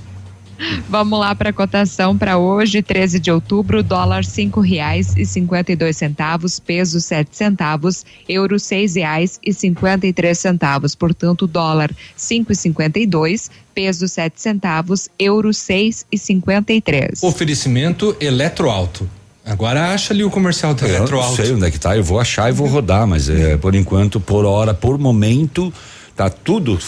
Vamos 0.88 1.18
lá 1.18 1.34
para 1.34 1.50
a 1.50 1.52
cotação 1.52 2.16
para 2.16 2.38
hoje, 2.38 2.82
13 2.82 3.18
de 3.18 3.30
outubro, 3.30 3.82
dólar 3.82 4.24
cinco 4.24 4.60
reais 4.60 5.16
e 5.16 5.24
cinquenta 5.24 5.72
e 5.72 5.76
dois 5.76 5.96
centavos, 5.96 6.58
peso 6.58 7.00
sete 7.00 7.36
centavos, 7.36 8.04
euro 8.28 8.58
seis 8.58 8.94
reais 8.94 9.38
e 9.42 9.52
cinquenta 9.52 10.06
e 10.06 10.12
três 10.12 10.38
centavos, 10.38 10.94
portanto 10.94 11.46
dólar 11.46 11.90
cinco 12.16 12.52
e 12.52 12.56
cinquenta 12.56 12.98
e 12.98 13.06
dois, 13.06 13.50
peso 13.74 14.06
sete 14.08 14.40
centavos, 14.40 15.08
euro 15.18 15.52
seis 15.52 16.06
e 16.10 16.18
cinquenta 16.18 16.72
e 16.72 16.80
três. 16.80 17.22
Oferecimento 17.22 18.16
Eletroalto. 18.20 19.08
Agora 19.44 19.92
acha 19.92 20.14
ali 20.14 20.24
o 20.24 20.30
comercial 20.30 20.72
da 20.72 20.86
Eu 20.86 20.88
não 20.88 20.96
Eletroalto. 21.00 21.36
sei 21.36 21.52
onde 21.52 21.66
é 21.66 21.70
que 21.70 21.78
tá, 21.78 21.94
eu 21.96 22.02
vou 22.02 22.18
achar 22.18 22.48
e 22.48 22.52
vou 22.52 22.66
rodar, 22.66 23.06
mas 23.06 23.28
é, 23.28 23.58
por 23.58 23.74
enquanto, 23.74 24.18
por 24.18 24.46
hora, 24.46 24.72
por 24.72 24.98
momento, 24.98 25.72
tá 26.16 26.30
tudo. 26.30 26.78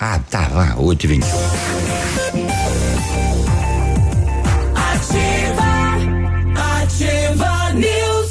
Ah, 0.00 0.18
tá, 0.30 0.48
lá, 0.48 0.76
8 0.78 1.04
e 1.04 1.06
20 1.06 1.24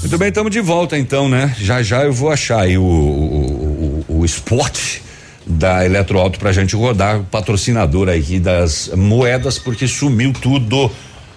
Muito 0.07 0.19
bem, 0.19 0.29
estamos 0.29 0.51
de 0.53 0.61
volta 0.61 0.97
então, 0.97 1.27
né? 1.27 1.53
Já 1.59 1.83
já 1.83 2.03
eu 2.05 2.13
vou 2.13 2.31
achar 2.31 2.61
aí 2.61 2.77
o, 2.77 2.81
o, 2.81 4.05
o, 4.07 4.19
o 4.19 4.25
spot 4.25 4.99
da 5.45 5.85
Eletroauto 5.85 6.39
pra 6.39 6.53
gente 6.53 6.77
rodar, 6.77 7.19
o 7.19 7.23
patrocinador 7.25 8.07
aqui 8.07 8.39
das 8.39 8.87
moedas, 8.95 9.59
porque 9.59 9.85
sumiu 9.85 10.31
tudo. 10.31 10.89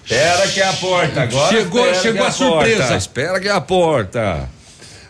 Espera 0.05 0.47
que 0.47 0.61
é 0.61 0.69
a 0.69 0.73
porta 0.75 1.23
agora. 1.23 1.49
Chegou- 1.49 1.95
chegou 1.97 2.25
é 2.25 2.29
a 2.29 2.31
surpresa. 2.31 2.79
porta, 2.79 2.97
espera 2.97 3.41
que 3.41 3.49
é 3.49 3.53
a 3.53 3.61
porta. 3.61 4.49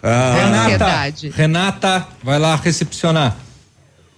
Ah, 0.03 0.37
Renata, 0.41 1.15
Renata, 1.37 2.07
vai 2.25 2.39
lá 2.39 2.57
recepcionar. 2.57 3.37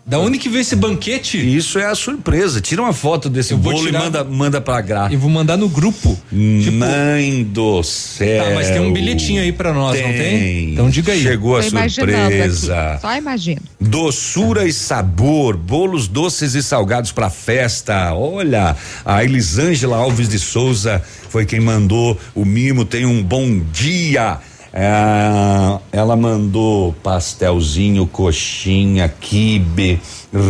Da 0.05 0.19
onde 0.19 0.37
que 0.37 0.49
veio 0.49 0.59
esse 0.61 0.75
banquete? 0.75 1.37
Isso 1.37 1.79
é 1.79 1.85
a 1.85 1.95
surpresa. 1.95 2.59
Tira 2.59 2.81
uma 2.81 2.91
foto 2.91 3.29
desse 3.29 3.55
bolo 3.55 3.87
e 3.87 3.91
manda, 3.91 4.21
manda 4.23 4.59
pra 4.59 4.81
Gra. 4.81 5.07
Eu 5.09 5.17
vou 5.17 5.29
mandar 5.29 5.55
no 5.55 5.69
grupo. 5.69 6.17
Tipo, 6.29 6.71
Mãe 6.73 7.41
do 7.43 7.81
céu. 7.83 8.43
Tá, 8.43 8.51
mas 8.53 8.69
tem 8.69 8.81
um 8.81 8.91
bilhetinho 8.91 9.41
aí 9.41 9.53
pra 9.53 9.71
nós, 9.71 9.97
tem. 9.97 10.05
não 10.05 10.13
tem? 10.13 10.73
Então 10.73 10.89
diga 10.89 11.13
aí. 11.13 11.21
Chegou 11.21 11.55
a 11.55 11.63
Tô 11.63 11.69
surpresa. 11.89 12.97
Só 12.99 13.15
imagino. 13.15 13.61
Doçura 13.79 14.67
e 14.67 14.73
sabor, 14.73 15.55
bolos 15.55 16.09
doces 16.09 16.53
e 16.53 16.61
salgados 16.61 17.13
pra 17.13 17.29
festa. 17.29 18.13
Olha, 18.13 18.75
a 19.05 19.23
Elisângela 19.23 19.95
Alves 19.95 20.27
de 20.27 20.37
Souza 20.37 21.01
foi 21.29 21.45
quem 21.45 21.61
mandou 21.61 22.19
o 22.35 22.43
mimo. 22.43 22.83
Tem 22.83 23.05
um 23.05 23.23
bom 23.23 23.61
dia. 23.71 24.37
É, 24.73 25.79
ela 25.91 26.15
mandou 26.15 26.93
pastelzinho, 27.03 28.07
coxinha, 28.07 29.07
quibe, 29.07 30.01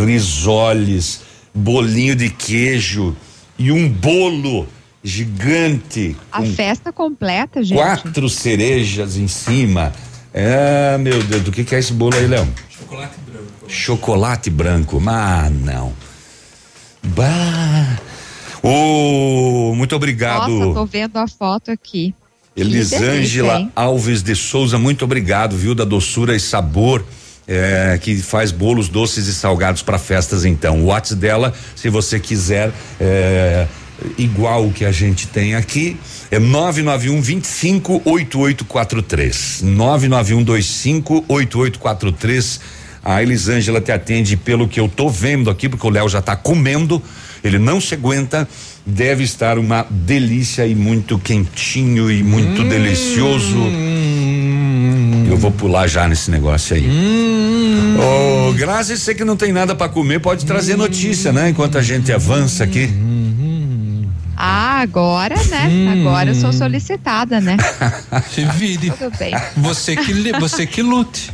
risoles, 0.05 1.21
bolinho 1.53 2.15
de 2.15 2.29
queijo 2.29 3.15
e 3.59 3.69
um 3.69 3.89
bolo 3.89 4.65
gigante 5.03 6.15
A 6.31 6.41
festa 6.43 6.93
completa, 6.93 7.61
gente. 7.61 7.77
quatro 7.77 8.29
cerejas 8.29 9.17
em 9.17 9.27
cima. 9.27 9.91
É, 10.33 10.97
meu 10.97 11.21
Deus, 11.21 11.43
do 11.43 11.51
que, 11.51 11.65
que 11.65 11.75
é 11.75 11.79
esse 11.79 11.91
bolo 11.91 12.15
aí, 12.15 12.25
Léo? 12.25 12.47
Chocolate 12.69 13.17
branco. 13.19 13.51
Chocolate 13.67 14.49
branco, 14.49 14.99
mas 15.01 15.51
não. 15.51 15.93
Bah. 17.03 17.99
Ô, 18.63 19.73
muito 19.75 19.93
obrigado. 19.95 20.49
Nossa, 20.49 20.73
tô 20.73 20.85
vendo 20.85 21.17
a 21.17 21.27
foto 21.27 21.69
aqui. 21.69 22.15
Elisângela? 22.55 23.69
Alves 23.75 24.21
de 24.21 24.35
Souza, 24.35 24.77
muito 24.77 25.05
obrigado, 25.05 25.57
viu, 25.57 25.73
da 25.73 25.83
doçura 25.83 26.35
e 26.35 26.39
sabor. 26.39 27.03
é, 27.47 27.99
que 28.01 28.15
faz 28.17 28.51
bolos 28.51 28.87
doces 28.87 29.27
e 29.27 29.33
salgados 29.33 29.81
para 29.81 29.97
festas 29.99 30.45
então. 30.45 30.81
O 30.81 30.85
WhatsApp 30.85 31.19
dela, 31.19 31.53
se 31.75 31.89
você 31.89 32.19
quiser, 32.19 32.71
é, 32.99 33.67
igual 34.17 34.65
o 34.65 34.71
que 34.71 34.85
a 34.85 34.91
gente 34.91 35.27
tem 35.27 35.55
aqui, 35.55 35.97
é 36.31 36.39
991 36.39 37.21
25 37.21 38.01
8843. 38.05 39.61
991 39.63 40.53
25 40.55 41.25
8843. 41.27 42.59
A 43.03 43.21
Elisângela 43.21 43.81
te 43.81 43.91
atende 43.91 44.37
pelo 44.37 44.67
que 44.67 44.79
eu 44.79 44.87
tô 44.87 45.09
vendo 45.09 45.49
aqui, 45.49 45.67
porque 45.67 45.85
o 45.85 45.89
Léo 45.89 46.07
já 46.07 46.21
tá 46.21 46.37
comendo, 46.37 47.03
ele 47.43 47.59
não 47.59 47.81
se 47.81 47.93
aguenta. 47.95 48.47
Deve 48.85 49.23
estar 49.23 49.57
uma 49.57 49.85
delícia 49.89 50.67
e 50.67 50.75
muito 50.75 51.17
quentinho 51.17 52.11
e 52.11 52.21
muito 52.21 52.63
delicioso. 52.65 53.57
Eu 55.29 55.37
vou 55.37 55.51
pular 55.51 55.87
já 55.87 56.05
nesse 56.07 56.29
negócio 56.29 56.75
aí. 56.75 56.85
Ô, 57.97 58.51
Grazi, 58.53 58.97
você 58.97 59.15
que 59.15 59.23
não 59.23 59.37
tem 59.37 59.53
nada 59.53 59.73
para 59.73 59.87
comer, 59.87 60.19
pode 60.19 60.45
trazer 60.45 60.75
notícia, 60.75 61.31
né? 61.31 61.49
Enquanto 61.49 61.77
a 61.77 61.81
gente 61.81 62.11
avança 62.11 62.65
aqui. 62.65 62.89
Ah, 64.35 64.81
agora, 64.81 65.35
né? 65.45 65.93
Agora 66.01 66.31
eu 66.31 66.35
sou 66.35 66.51
solicitada, 66.51 67.39
né? 67.39 67.55
Se 68.33 68.43
vire. 68.57 68.91
Tudo 68.91 69.17
bem. 69.17 69.33
Você 69.55 69.95
que, 69.95 70.11
li- 70.11 70.33
você 70.33 70.65
que 70.67 70.81
lute. 70.81 71.31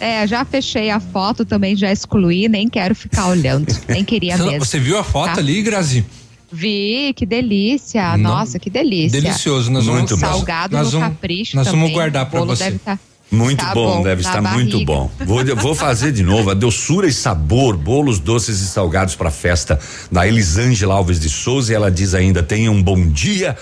É, 0.00 0.26
já 0.26 0.42
fechei 0.44 0.90
a 0.90 1.00
foto 1.00 1.44
também, 1.44 1.76
já 1.76 1.92
excluí, 1.92 2.48
nem 2.48 2.68
quero 2.68 2.94
ficar 2.94 3.26
olhando. 3.26 3.66
Nem 3.88 4.02
queria 4.04 4.36
Você- 4.38 4.44
mesmo. 4.44 4.64
Você 4.64 4.78
viu 4.78 4.96
a 4.96 5.04
foto 5.04 5.34
Tá? 5.34 5.40
ali, 5.40 5.60
Grazi? 5.60 6.04
Vi, 6.50 7.12
que 7.14 7.26
delícia. 7.26 8.16
Não. 8.16 8.30
Nossa, 8.30 8.58
que 8.58 8.70
delícia. 8.70 9.20
Delicioso. 9.20 9.70
Nós 9.70 9.84
vamos, 9.84 10.00
Muito 10.00 10.16
bom. 10.16 10.26
Salgado 10.26 10.76
nós 10.76 10.92
no 10.92 11.00
vamos, 11.00 11.14
capricho 11.16 11.56
Nós 11.56 11.66
vamos 11.66 11.80
também. 11.82 11.94
guardar 11.94 12.26
O 12.26 12.30
pra 12.30 12.40
bolo 12.40 12.56
você. 12.56 12.64
deve 12.64 12.78
tá- 12.78 12.98
Muito 13.30 13.62
tá 13.62 13.74
bom, 13.74 14.02
deve 14.02 14.22
na 14.22 14.28
estar 14.28 14.40
muito 14.40 14.72
barriga. 14.72 14.84
bom. 14.92 15.10
Vou, 15.26 15.44
vou 15.56 15.74
fazer 15.74 16.12
de 16.12 16.22
novo 16.22 16.50
a 16.50 16.54
doçura 16.54 17.06
e 17.06 17.12
sabor, 17.12 17.76
bolos 17.76 18.18
doces 18.18 18.60
e 18.60 18.66
salgados 18.66 19.14
para 19.14 19.30
festa 19.30 19.78
da 20.10 20.26
Elisângela 20.26 20.94
Alves 20.94 21.20
de 21.20 21.28
Souza. 21.28 21.72
E 21.72 21.74
ela 21.76 21.90
diz 21.90 22.14
ainda: 22.14 22.42
tenha 22.42 22.70
um 22.72 22.82
bom 22.82 23.06
dia. 23.06 23.54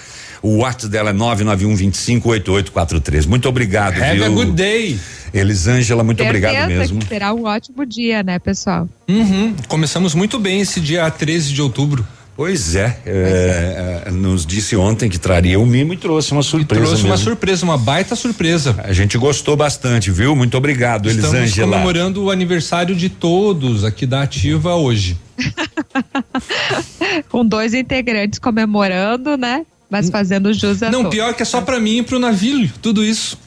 O 0.43 0.59
WhatsApp 0.59 0.89
dela 0.93 1.11
é 1.11 1.13
991 1.13 1.75
25 1.75 2.29
8843. 2.29 3.27
Muito 3.27 3.49
obrigado, 3.49 4.01
Have 4.01 4.15
viu? 4.19 4.25
a 4.27 4.29
good 4.29 4.53
day. 4.53 4.97
Elisângela, 5.35 6.05
muito 6.05 6.23
Certeza 6.23 6.47
obrigado 6.49 6.69
mesmo. 6.69 7.01
que 7.01 7.09
será 7.09 7.35
um 7.35 7.45
ótimo 7.47 7.85
dia, 7.85 8.23
né, 8.23 8.39
pessoal? 8.39 8.89
Uhum. 9.09 9.55
Começamos 9.67 10.15
muito 10.15 10.39
bem 10.39 10.61
esse 10.61 10.81
dia 10.81 11.11
13 11.11 11.53
de 11.53 11.61
outubro. 11.61 12.07
Pois 12.37 12.75
é, 12.77 12.99
é, 13.07 14.03
é, 14.07 14.11
nos 14.11 14.45
disse 14.45 14.77
ontem 14.77 15.09
que 15.09 15.19
traria 15.19 15.59
o 15.59 15.65
mimo 15.65 15.95
e 15.95 15.97
trouxe 15.97 16.33
uma 16.33 16.43
surpresa. 16.43 16.85
Trouxe 16.85 17.03
uma 17.05 17.13
mesmo. 17.13 17.25
surpresa, 17.25 17.65
uma 17.65 17.79
baita 17.79 18.15
surpresa. 18.15 18.77
A 18.85 18.93
gente 18.93 19.17
gostou 19.17 19.57
bastante, 19.57 20.11
viu? 20.11 20.37
Muito 20.37 20.55
obrigado, 20.55 21.09
Estamos 21.09 21.33
Elisângela. 21.33 21.73
comemorando 21.73 22.23
o 22.25 22.31
aniversário 22.31 22.95
de 22.95 23.09
todos 23.09 23.85
aqui 23.85 24.05
da 24.05 24.21
Ativa 24.23 24.75
hoje. 24.75 25.17
Com 27.31 27.45
dois 27.45 27.73
integrantes 27.73 28.39
comemorando, 28.39 29.39
né? 29.39 29.65
Mas 29.89 30.11
fazendo 30.11 30.53
jus 30.53 30.83
a 30.83 30.91
Não, 30.91 31.05
todos. 31.05 31.15
pior 31.17 31.33
que 31.33 31.43
é 31.43 31.47
só 31.47 31.63
pra 31.63 31.81
mim 31.81 31.99
e 31.99 32.03
pro 32.03 32.19
Navilho, 32.19 32.71
tudo 32.83 33.03
isso. 33.03 33.39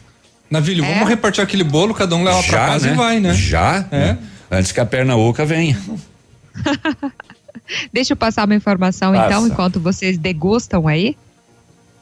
Navilho, 0.50 0.84
É? 0.84 0.94
vamos 0.96 1.10
repartir 1.10 1.44
aquele 1.44 1.64
bolo, 1.64 1.94
cada 1.94 2.16
um 2.16 2.24
leva 2.24 2.42
pra 2.42 2.52
Já, 2.52 2.66
casa 2.66 2.88
né? 2.88 2.94
e 2.94 2.98
vai, 2.98 3.20
né? 3.20 3.34
Já? 3.36 3.86
É. 3.92 4.18
Antes 4.50 4.72
que 4.72 4.80
a 4.80 4.86
perna 4.86 5.16
oca 5.16 5.46
venha. 5.46 5.78
Deixa 7.92 8.14
eu 8.14 8.18
passar 8.18 8.46
uma 8.46 8.56
informação, 8.56 9.14
Passa. 9.14 9.28
então, 9.28 9.48
enquanto 9.48 9.80
vocês 9.80 10.18
degustam 10.18 10.88
aí. 10.88 11.16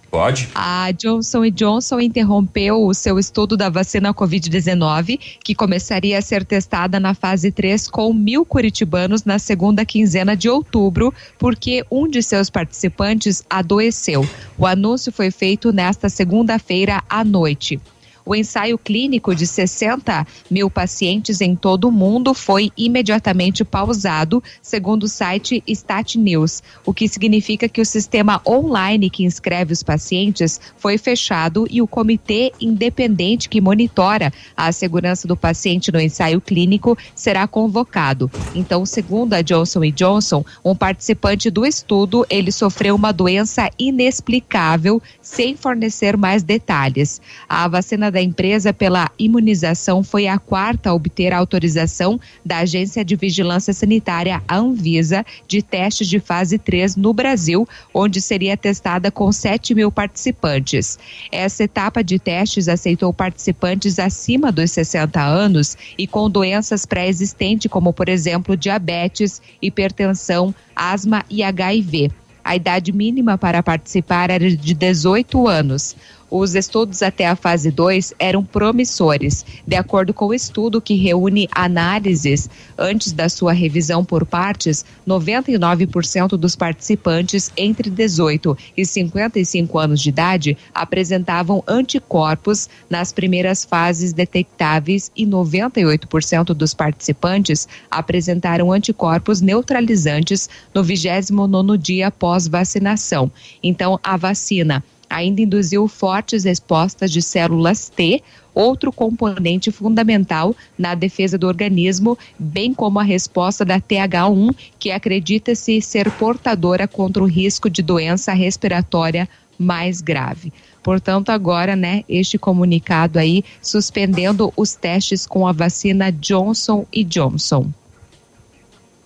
Pode? 0.09 0.47
A 0.55 0.91
Johnson 0.93 1.49
Johnson 1.49 1.99
interrompeu 1.99 2.81
o 2.85 2.93
seu 2.93 3.19
estudo 3.19 3.57
da 3.57 3.69
vacina 3.69 4.13
Covid-19, 4.13 5.19
que 5.43 5.53
começaria 5.53 6.17
a 6.17 6.21
ser 6.21 6.45
testada 6.45 6.99
na 6.99 7.13
fase 7.13 7.51
3 7.51 7.89
com 7.89 8.13
mil 8.13 8.45
curitibanos 8.45 9.25
na 9.25 9.37
segunda 9.37 9.85
quinzena 9.85 10.35
de 10.35 10.49
outubro, 10.49 11.13
porque 11.37 11.85
um 11.91 12.07
de 12.07 12.23
seus 12.23 12.49
participantes 12.49 13.43
adoeceu. 13.49 14.27
O 14.57 14.65
anúncio 14.65 15.11
foi 15.11 15.29
feito 15.29 15.73
nesta 15.73 16.07
segunda-feira 16.07 17.03
à 17.09 17.23
noite. 17.25 17.79
O 18.27 18.35
ensaio 18.35 18.77
clínico 18.77 19.33
de 19.33 19.47
60 19.47 20.27
mil 20.51 20.69
pacientes 20.69 21.39
em 21.39 21.55
todo 21.55 21.87
o 21.87 21.91
mundo 21.93 22.33
foi 22.33 22.69
imediatamente 22.75 23.63
pausado, 23.63 24.43
segundo 24.61 25.03
o 25.03 25.07
site 25.07 25.63
Stat 25.65 26.17
News, 26.17 26.61
o 26.85 26.93
que 26.93 27.07
significa 27.07 27.69
que 27.69 27.79
o 27.79 27.85
sistema 27.85 28.41
online 28.45 29.09
que 29.09 29.23
inscreve 29.23 29.71
os 29.71 29.81
pacientes 29.81 30.59
foi 30.75 30.97
fechado 30.97 31.65
e 31.71 31.81
o 31.81 31.87
comitê 31.87 32.51
independente 32.59 33.47
que 33.47 33.61
monitora 33.61 34.33
a 34.57 34.73
segurança 34.73 35.25
do 35.25 35.37
paciente 35.37 35.89
no 35.89 36.01
ensaio 36.01 36.41
clínico 36.41 36.97
será 37.15 37.47
convocado. 37.47 38.29
Então, 38.53 38.85
segundo 38.85 39.35
a 39.35 39.41
Johnson 39.41 39.77
Johnson, 39.95 40.43
um 40.65 40.75
participante 40.75 41.49
do 41.49 41.65
estudo, 41.65 42.25
ele 42.29 42.51
sofreu 42.51 42.93
uma 42.93 43.13
doença 43.13 43.69
inexplicável 43.79 45.01
sem 45.21 45.55
fornecer 45.55 46.17
mais 46.17 46.43
detalhes. 46.43 47.21
A 47.47 47.65
vacina 47.69 48.11
da 48.17 48.21
empresa 48.23 48.73
pela 48.73 49.11
imunização 49.19 50.03
foi 50.03 50.27
a 50.27 50.39
quarta 50.39 50.89
a 50.89 50.93
obter 50.95 51.31
autorização 51.31 52.19
da 52.43 52.57
Agência 52.57 53.05
de 53.05 53.15
Vigilância 53.15 53.71
Sanitária, 53.71 54.41
Anvisa, 54.49 55.23
de 55.47 55.61
testes 55.61 56.07
de 56.07 56.19
fase 56.19 56.57
3 56.57 56.95
no 56.95 57.13
Brasil, 57.13 57.69
onde 57.93 58.19
seria 58.19 58.57
testada 58.57 59.11
com 59.11 59.31
7 59.31 59.75
mil 59.75 59.91
participantes. 59.91 60.97
Essa 61.31 61.65
etapa 61.65 62.03
de 62.03 62.17
testes 62.17 62.67
aceitou 62.67 63.13
participantes 63.13 63.99
acima 63.99 64.51
dos 64.51 64.71
60 64.71 65.21
anos 65.21 65.77
e 65.95 66.07
com 66.07 66.27
doenças 66.27 66.87
pré-existentes, 66.87 67.69
como, 67.69 67.93
por 67.93 68.09
exemplo, 68.09 68.57
diabetes, 68.57 69.39
hipertensão, 69.61 70.55
asma 70.75 71.23
e 71.29 71.43
HIV. 71.43 72.09
A 72.47 72.55
idade 72.55 72.93
mínima 72.93 73.37
para 73.37 73.61
participar 73.61 74.29
era 74.29 74.49
de 74.49 74.73
18 74.73 75.49
anos. 75.49 75.97
Os 76.29 76.55
estudos 76.55 77.01
até 77.01 77.25
a 77.25 77.37
fase 77.37 77.71
2 77.71 78.13
eram 78.19 78.43
promissores. 78.43 79.45
De 79.65 79.77
acordo 79.77 80.13
com 80.13 80.27
o 80.27 80.33
estudo 80.33 80.81
que 80.81 80.95
reúne 80.95 81.47
análises 81.53 82.49
antes 82.77 83.13
da 83.13 83.29
sua 83.29 83.53
revisão 83.53 84.03
por 84.03 84.25
partes, 84.25 84.83
99% 85.07 86.29
dos 86.31 86.53
participantes 86.53 87.49
entre 87.55 87.89
18 87.89 88.57
e 88.75 88.85
55 88.85 89.79
anos 89.79 90.01
de 90.01 90.09
idade 90.09 90.57
apresentavam 90.73 91.63
anticorpos 91.65 92.69
nas 92.89 93.13
primeiras 93.13 93.63
fases 93.63 94.11
detectáveis 94.11 95.09
e 95.15 95.25
98% 95.25 96.47
dos 96.53 96.73
participantes 96.73 97.69
apresentaram 97.89 98.73
anticorpos 98.73 99.39
neutralizantes 99.39 100.49
no 100.73 100.83
29º 100.83 101.77
dia 101.77 102.11
pós 102.11 102.47
vacinação. 102.47 103.31
Então, 103.63 103.97
a 104.03 104.17
vacina 104.17 104.83
ainda 105.09 105.41
induziu 105.41 105.87
fortes 105.87 106.43
respostas 106.43 107.11
de 107.11 107.21
células 107.21 107.89
T, 107.89 108.21
outro 108.53 108.91
componente 108.91 109.71
fundamental 109.71 110.55
na 110.77 110.95
defesa 110.95 111.37
do 111.37 111.47
organismo, 111.47 112.17
bem 112.39 112.73
como 112.73 112.99
a 112.99 113.03
resposta 113.03 113.63
da 113.63 113.79
TH1, 113.79 114.55
que 114.79 114.91
acredita-se 114.91 115.81
ser 115.81 116.09
portadora 116.11 116.87
contra 116.87 117.21
o 117.21 117.27
risco 117.27 117.69
de 117.69 117.81
doença 117.81 118.33
respiratória 118.33 119.29
mais 119.59 120.01
grave. 120.01 120.51
Portanto, 120.81 121.29
agora, 121.29 121.75
né, 121.75 122.03
este 122.07 122.37
comunicado 122.37 123.19
aí 123.19 123.43
suspendendo 123.61 124.53
os 124.55 124.73
testes 124.75 125.27
com 125.27 125.45
a 125.45 125.51
vacina 125.51 126.11
Johnson 126.11 126.85
e 126.93 127.03
Johnson. 127.03 127.69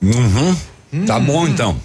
Uhum. 0.01 1.05
Tá 1.05 1.19
bom 1.19 1.47
então. 1.47 1.75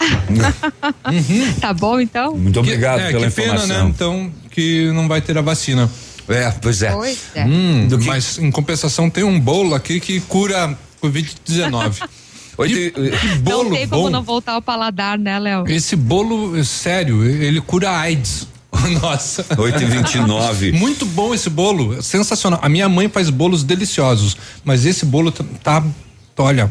Tá 1.60 1.72
bom 1.72 2.00
então? 2.00 2.36
Muito 2.36 2.60
obrigado 2.60 3.00
é, 3.00 3.10
pela 3.10 3.28
que 3.28 3.34
pena, 3.34 3.54
informação. 3.54 3.84
né? 3.84 3.90
Então, 3.94 4.32
que 4.50 4.90
não 4.92 5.06
vai 5.06 5.20
ter 5.20 5.36
a 5.36 5.42
vacina. 5.42 5.90
É, 6.28 6.50
pois 6.50 6.82
é. 6.82 6.92
Pois 6.92 7.18
é. 7.34 7.44
Hum, 7.44 7.88
Mas 8.06 8.38
em 8.38 8.50
compensação 8.50 9.10
tem 9.10 9.24
um 9.24 9.38
bolo 9.38 9.74
aqui 9.74 10.00
que 10.00 10.20
cura 10.20 10.76
Covid-19. 11.02 12.08
Que, 12.60 12.90
que 12.90 13.38
bolo 13.38 13.70
não 13.70 13.76
tem 13.76 13.88
como 13.88 14.02
bom. 14.02 14.10
não 14.10 14.22
voltar 14.22 14.52
ao 14.52 14.60
paladar, 14.60 15.18
né, 15.18 15.38
Léo? 15.38 15.64
Esse 15.66 15.96
bolo, 15.96 16.58
é 16.58 16.62
sério, 16.62 17.24
ele 17.24 17.58
cura 17.58 17.90
AIDS. 17.90 18.46
Nossa. 19.00 19.46
8 19.56 19.82
e 19.82 19.86
29 19.86 20.72
Muito 20.72 21.06
bom 21.06 21.32
esse 21.32 21.48
bolo, 21.48 22.02
sensacional. 22.02 22.60
A 22.62 22.68
minha 22.68 22.86
mãe 22.86 23.08
faz 23.08 23.30
bolos 23.30 23.64
deliciosos, 23.64 24.36
mas 24.62 24.84
esse 24.84 25.06
bolo 25.06 25.32
tá, 25.32 25.42
tá 25.62 25.82
olha, 26.38 26.70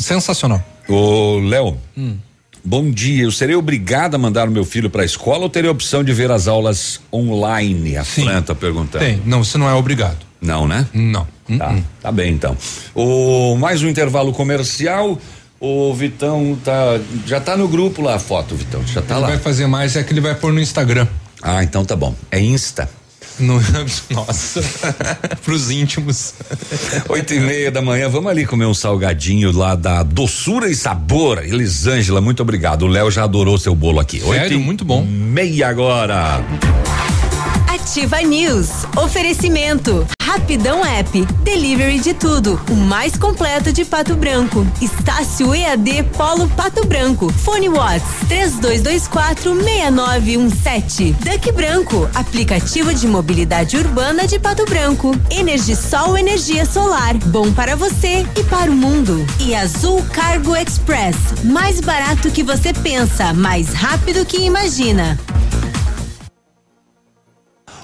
sensacional. 0.00 0.62
Ô, 0.88 1.38
Léo. 1.40 1.76
Hum. 1.96 2.16
Bom 2.64 2.90
dia. 2.90 3.24
Eu 3.24 3.30
serei 3.30 3.54
obrigado 3.54 4.16
a 4.16 4.18
mandar 4.18 4.48
o 4.48 4.50
meu 4.50 4.64
filho 4.64 4.90
para 4.90 5.02
a 5.02 5.04
escola 5.04 5.44
ou 5.44 5.48
terei 5.48 5.68
a 5.68 5.72
opção 5.72 6.02
de 6.02 6.12
ver 6.12 6.30
as 6.30 6.48
aulas 6.48 7.00
online? 7.12 7.96
A 7.96 8.04
Fran 8.04 8.42
tá 8.42 8.54
perguntando. 8.54 9.04
Tem, 9.04 9.22
não, 9.24 9.44
você 9.44 9.56
não 9.56 9.68
é 9.68 9.74
obrigado. 9.74 10.18
Não, 10.40 10.66
né? 10.66 10.86
Não. 10.92 11.26
Tá, 11.58 11.76
tá 12.02 12.12
bem 12.12 12.32
então. 12.32 12.56
O 12.94 13.56
mais 13.56 13.82
um 13.82 13.88
intervalo 13.88 14.32
comercial. 14.32 15.18
O 15.58 15.94
Vitão 15.94 16.58
tá 16.62 17.00
já 17.24 17.40
tá 17.40 17.56
no 17.56 17.66
grupo 17.66 18.02
lá 18.02 18.16
a 18.16 18.18
foto, 18.18 18.54
Vitão, 18.54 18.84
já 18.86 19.00
tá 19.00 19.14
ele 19.14 19.22
lá. 19.22 19.28
vai 19.28 19.38
fazer 19.38 19.66
mais, 19.66 19.96
é 19.96 20.02
que 20.02 20.12
ele 20.12 20.20
vai 20.20 20.34
pôr 20.34 20.52
no 20.52 20.60
Instagram. 20.60 21.06
Ah, 21.40 21.62
então 21.62 21.82
tá 21.84 21.96
bom. 21.96 22.14
É 22.30 22.38
Insta. 22.38 22.90
No, 23.38 23.60
nossa, 24.10 24.62
pros 25.44 25.70
íntimos. 25.70 26.34
Oito 27.08 27.34
e 27.34 27.40
meia 27.40 27.70
da 27.70 27.82
manhã, 27.82 28.08
vamos 28.08 28.30
ali 28.30 28.46
comer 28.46 28.66
um 28.66 28.74
salgadinho 28.74 29.52
lá 29.52 29.74
da 29.74 30.02
Doçura 30.02 30.68
e 30.68 30.74
Sabor. 30.74 31.44
Elisângela, 31.44 32.20
muito 32.20 32.42
obrigado. 32.42 32.82
O 32.82 32.86
Léo 32.86 33.10
já 33.10 33.24
adorou 33.24 33.58
seu 33.58 33.74
bolo 33.74 34.00
aqui. 34.00 34.20
Sério? 34.20 34.42
Oito 34.42 34.54
e 34.54 34.58
Muito 34.58 34.84
bom. 34.84 35.04
Meia 35.04 35.68
agora. 35.68 36.44
Ativa 37.68 38.20
News. 38.22 38.68
Oferecimento. 38.96 40.06
Rapidão 40.36 40.84
App. 40.84 41.24
Delivery 41.42 41.98
de 41.98 42.12
tudo. 42.12 42.60
O 42.70 42.74
mais 42.74 43.16
completo 43.16 43.72
de 43.72 43.86
Pato 43.86 44.14
Branco. 44.14 44.66
Estácio 44.82 45.54
EAD 45.54 46.02
Polo 46.14 46.46
Pato 46.50 46.86
Branco. 46.86 47.32
Fone 47.32 47.70
Watts 47.70 48.28
3224 48.28 49.54
6917. 49.54 51.12
Duck 51.14 51.52
Branco. 51.52 52.08
Aplicativo 52.14 52.92
de 52.92 53.06
mobilidade 53.08 53.78
urbana 53.78 54.26
de 54.26 54.38
Pato 54.38 54.66
Branco. 54.66 55.12
Energisol 55.30 56.18
energia 56.18 56.66
solar. 56.66 57.14
Bom 57.14 57.50
para 57.50 57.74
você 57.74 58.26
e 58.38 58.44
para 58.44 58.70
o 58.70 58.76
mundo. 58.76 59.26
E 59.40 59.54
Azul 59.54 60.04
Cargo 60.12 60.54
Express. 60.54 61.16
Mais 61.44 61.80
barato 61.80 62.30
que 62.30 62.42
você 62.42 62.74
pensa, 62.74 63.32
mais 63.32 63.72
rápido 63.72 64.26
que 64.26 64.44
imagina. 64.44 65.18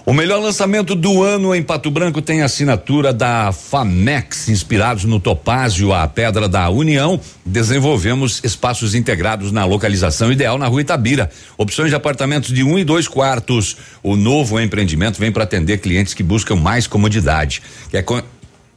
O 0.05 0.13
melhor 0.13 0.41
lançamento 0.43 0.97
do 0.97 1.23
ano 1.23 1.55
em 1.55 1.63
Pato 1.63 1.89
Branco 1.89 2.21
tem 2.21 2.43
a 2.43 2.47
assinatura 2.47 3.13
da 3.13 3.53
Famex, 3.53 4.49
inspirados 4.49 5.05
no 5.05 5.21
Topázio, 5.21 5.93
a 5.93 6.09
Pedra 6.09 6.49
da 6.49 6.69
União. 6.69 7.21
Desenvolvemos 7.47 8.41
espaços 8.43 8.97
integrados 8.97 9.53
na 9.53 9.65
localização 9.65 10.33
ideal 10.33 10.59
na 10.59 10.67
Rua 10.67 10.81
Itabira. 10.81 11.31
Opções 11.57 11.91
de 11.91 11.95
apartamentos 11.95 12.53
de 12.53 12.65
um 12.65 12.77
e 12.77 12.83
dois 12.85 13.07
quartos. 13.07 13.77
O 14.03 14.17
novo 14.17 14.61
empreendimento 14.61 15.21
vem 15.21 15.31
para 15.31 15.45
atender 15.45 15.79
clientes 15.79 16.15
que 16.15 16.23
buscam 16.25 16.57
mais 16.57 16.89
comodidade. 16.89 17.63
Quer 17.91 18.03
con- 18.03 18.23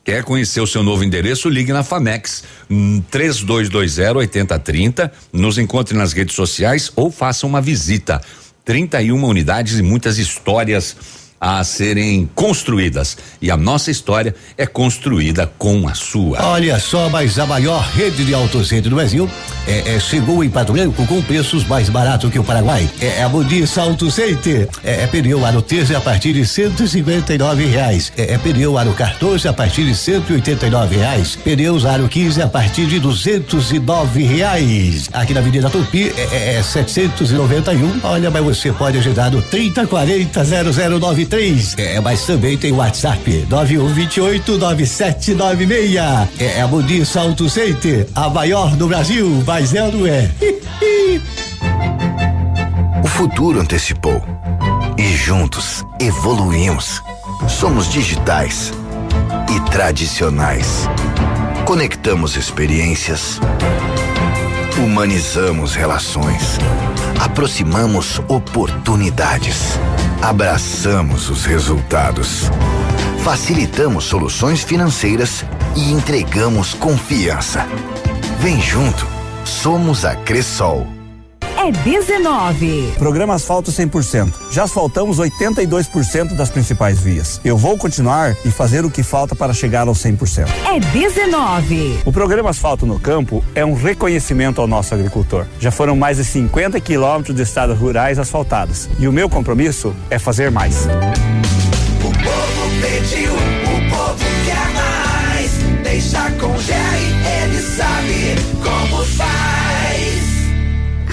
Quer 0.04 0.24
conhecer 0.24 0.62
o 0.62 0.68
seu 0.68 0.84
novo 0.84 1.04
endereço? 1.04 1.50
Ligue 1.50 1.74
na 1.74 1.82
Famex 1.82 2.44
hum, 2.70 3.02
3220 3.10 4.16
8030. 4.16 5.12
Nos 5.34 5.58
encontre 5.58 5.98
nas 5.98 6.14
redes 6.14 6.36
sociais 6.36 6.92
ou 6.96 7.10
faça 7.10 7.48
uma 7.48 7.60
visita. 7.60 8.22
31 8.66 9.24
unidades 9.24 9.80
e 9.80 9.84
muitas 9.84 10.18
histórias 10.18 10.98
a 11.46 11.64
serem 11.64 12.28
construídas. 12.34 13.16
E 13.40 13.52
a 13.52 13.56
nossa 13.56 13.92
história 13.92 14.34
é 14.58 14.66
construída 14.66 15.46
com 15.60 15.88
a 15.88 15.94
sua. 15.94 16.44
Olha 16.44 16.80
só, 16.80 17.08
mas 17.08 17.38
a 17.38 17.46
maior 17.46 17.88
rede 17.94 18.26
de 18.26 18.34
autocentro 18.34 18.90
do 18.90 18.96
Brasil 18.96 19.30
é, 19.68 19.94
é, 19.94 20.00
chegou 20.00 20.44
em 20.44 20.50
Pato 20.50 20.74
Branco 20.74 21.06
com 21.06 21.22
preços 21.22 21.64
mais 21.68 21.88
baratos 21.88 22.32
que 22.32 22.40
o 22.40 22.44
Paraguai. 22.44 22.90
É, 23.00 23.22
a 23.22 23.30
Modis 23.30 23.78
Auto 23.78 24.10
Center. 24.10 24.68
É, 24.84 25.04
é 25.04 25.08
pneu 25.08 25.46
aro 25.46 25.62
13 25.62 25.96
a 25.96 26.02
partir 26.02 26.34
de 26.34 26.48
159 26.48 27.66
reais. 27.68 28.12
É, 28.18 28.34
é 28.34 28.38
pneu 28.40 28.76
aro 28.76 28.94
14 28.94 29.48
a 29.48 29.54
partir 29.54 29.86
de 29.86 29.94
189 29.94 30.96
reais. 30.96 31.36
Pneus 31.36 31.86
aro 31.86 32.10
15 32.10 32.42
a 32.42 32.48
partir 32.48 32.88
de 32.88 33.00
209 33.00 34.24
reais. 34.24 35.10
Aqui 35.14 35.32
na 35.32 35.42
Avenida 35.42 35.70
Tupi 35.70 36.12
é, 36.18 36.22
é, 36.22 36.56
é 36.56 36.64
791. 36.64 38.00
Olha, 38.04 38.32
mas 38.32 38.44
você 38.44 38.72
pode 38.72 38.98
agendar 38.98 39.30
no 39.30 39.44
3040 39.44 40.44
0093. 40.44 41.35
É, 41.78 42.00
mas 42.00 42.26
também 42.26 42.58
tem 42.58 42.72
WhatsApp 42.72 43.46
9128 43.50 44.58
9796. 44.58 45.96
É 46.40 46.62
a 46.62 46.68
Modis 46.68 47.16
Auto 47.18 47.50
Center, 47.50 48.08
a 48.16 48.30
maior 48.30 48.74
do 48.78 48.88
Brasil, 48.88 49.44
mas 49.46 49.74
ela 49.74 49.92
não 49.92 50.08
é. 50.08 50.32
O 53.04 53.08
futuro 53.08 53.60
antecipou. 53.60 54.24
E 54.98 55.04
juntos 55.18 55.84
evoluímos. 56.00 57.02
Somos 57.50 57.90
digitais 57.92 58.72
e 59.54 59.60
tradicionais. 59.72 60.88
Conectamos 61.66 62.38
experiências. 62.38 63.42
Humanizamos 64.78 65.76
relações. 65.76 66.58
Aproximamos 67.20 68.20
oportunidades. 68.28 69.80
Abraçamos 70.22 71.30
os 71.30 71.46
resultados. 71.46 72.50
Facilitamos 73.24 74.06
soluções 74.06 74.64
financeiras 74.64 75.44
e 75.76 75.92
entregamos 75.92 76.74
confiança. 76.74 77.66
Vem 78.40 78.62
junto. 78.62 79.08
Somos 79.44 80.06
a 80.06 80.16
Cressol. 80.16 80.95
É 81.58 81.72
19. 81.72 82.94
Programa 82.98 83.34
Asfalto 83.36 83.72
100%. 83.72 84.34
Já 84.52 84.64
asfaltamos 84.64 85.20
82% 85.20 86.36
das 86.36 86.50
principais 86.50 87.00
vias. 87.00 87.40
Eu 87.44 87.58
vou 87.58 87.78
continuar 87.78 88.36
e 88.46 88.52
fazer 88.52 88.86
o 88.86 88.92
que 88.92 89.02
falta 89.04 89.36
para 89.36 89.54
chegar 89.54 89.88
aos 89.88 90.04
100%. 90.04 90.48
É 90.66 90.80
19. 90.80 92.00
O 92.06 92.12
programa 92.12 92.50
Asfalto 92.50 92.86
no 92.86 93.00
Campo 93.00 93.44
é 93.56 93.66
um 93.66 93.74
reconhecimento 93.74 94.62
ao 94.62 94.68
nosso 94.68 94.94
agricultor. 94.94 95.46
Já 95.60 95.72
foram 95.72 95.96
mais 95.96 96.18
de 96.18 96.26
50 96.26 96.80
quilômetros 96.80 97.36
de 97.36 97.42
estradas 97.42 97.78
rurais 97.78 98.20
asfaltadas. 98.20 98.90
E 99.00 99.08
o 99.08 99.12
meu 99.12 99.30
compromisso 99.30 99.96
é 100.10 100.20
fazer 100.20 100.52
mais. 100.52 100.86
O 102.04 102.12
povo 102.24 102.82
pediu, 102.82 103.34
o 103.34 103.90
povo 103.90 104.26
quer 104.46 104.75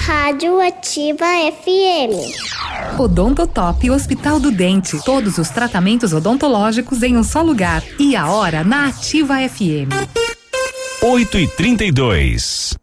Rádio 0.05 0.59
Ativa 0.59 1.25
FM. 1.63 2.99
Odontotop 2.99 3.89
Hospital 3.89 4.37
do 4.37 4.51
Dente. 4.51 5.01
Todos 5.05 5.37
os 5.37 5.49
tratamentos 5.49 6.11
odontológicos 6.11 7.01
em 7.03 7.15
um 7.15 7.23
só 7.23 7.41
lugar. 7.41 7.81
E 7.97 8.13
a 8.13 8.29
hora 8.29 8.65
na 8.65 8.89
Ativa 8.89 9.35
FM. 9.47 9.87
8 11.01 11.39
e 11.39 11.47
32 11.47 12.82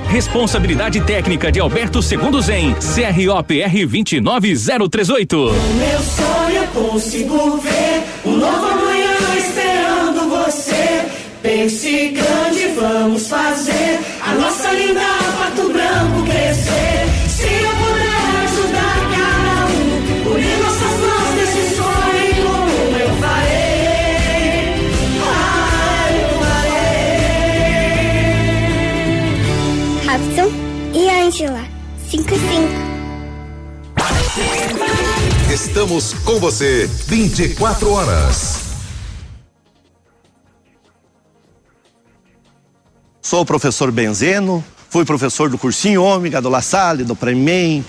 Responsabilidade 0.07 1.01
técnica 1.01 1.51
de 1.51 1.59
Alberto 1.59 2.01
Segundo 2.01 2.41
Zen, 2.41 2.75
CROPR 2.75 3.87
29038. 3.87 5.37
O 5.37 5.51
meu 5.51 5.99
sonho 5.99 6.63
eu 6.63 6.67
consigo 6.67 7.57
ver 7.57 8.03
um 8.25 8.37
novo 8.37 8.65
amanhã 8.67 9.15
esperando 9.37 10.29
você. 10.29 11.05
Pense 11.41 12.09
grande, 12.09 12.67
vamos 12.79 13.27
fazer 13.27 13.99
a 14.21 14.33
nossa 14.35 14.71
linda 14.73 15.01
Pato 15.39 15.69
Branco 15.71 16.23
crescer. 16.25 17.00
Estamos 35.51 36.13
com 36.13 36.39
você 36.39 36.89
24 37.07 37.91
horas. 37.91 38.59
Sou 43.21 43.41
o 43.41 43.45
professor 43.45 43.91
Benzeno, 43.91 44.63
fui 44.89 45.03
professor 45.03 45.49
do 45.49 45.57
cursinho 45.57 46.03
Ômega, 46.03 46.41
do 46.41 46.47
La 46.47 46.61
Salle, 46.61 47.03
do 47.03 47.17
Premem, 47.17 47.85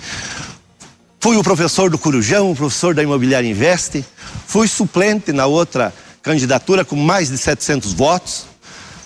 fui 1.21 1.37
o 1.37 1.43
professor 1.45 1.89
do 1.89 1.97
Corujão, 1.97 2.51
o 2.51 2.57
professor 2.57 2.97
da 2.97 3.03
Imobiliária 3.05 3.49
Investe, 3.49 4.05
fui 4.45 4.67
suplente 4.67 5.31
na 5.31 5.47
outra 5.47 5.95
candidatura 6.21 6.85
com 6.85 6.97
mais 6.97 7.29
de 7.29 7.39
700 7.39 7.93
votos. 7.93 8.45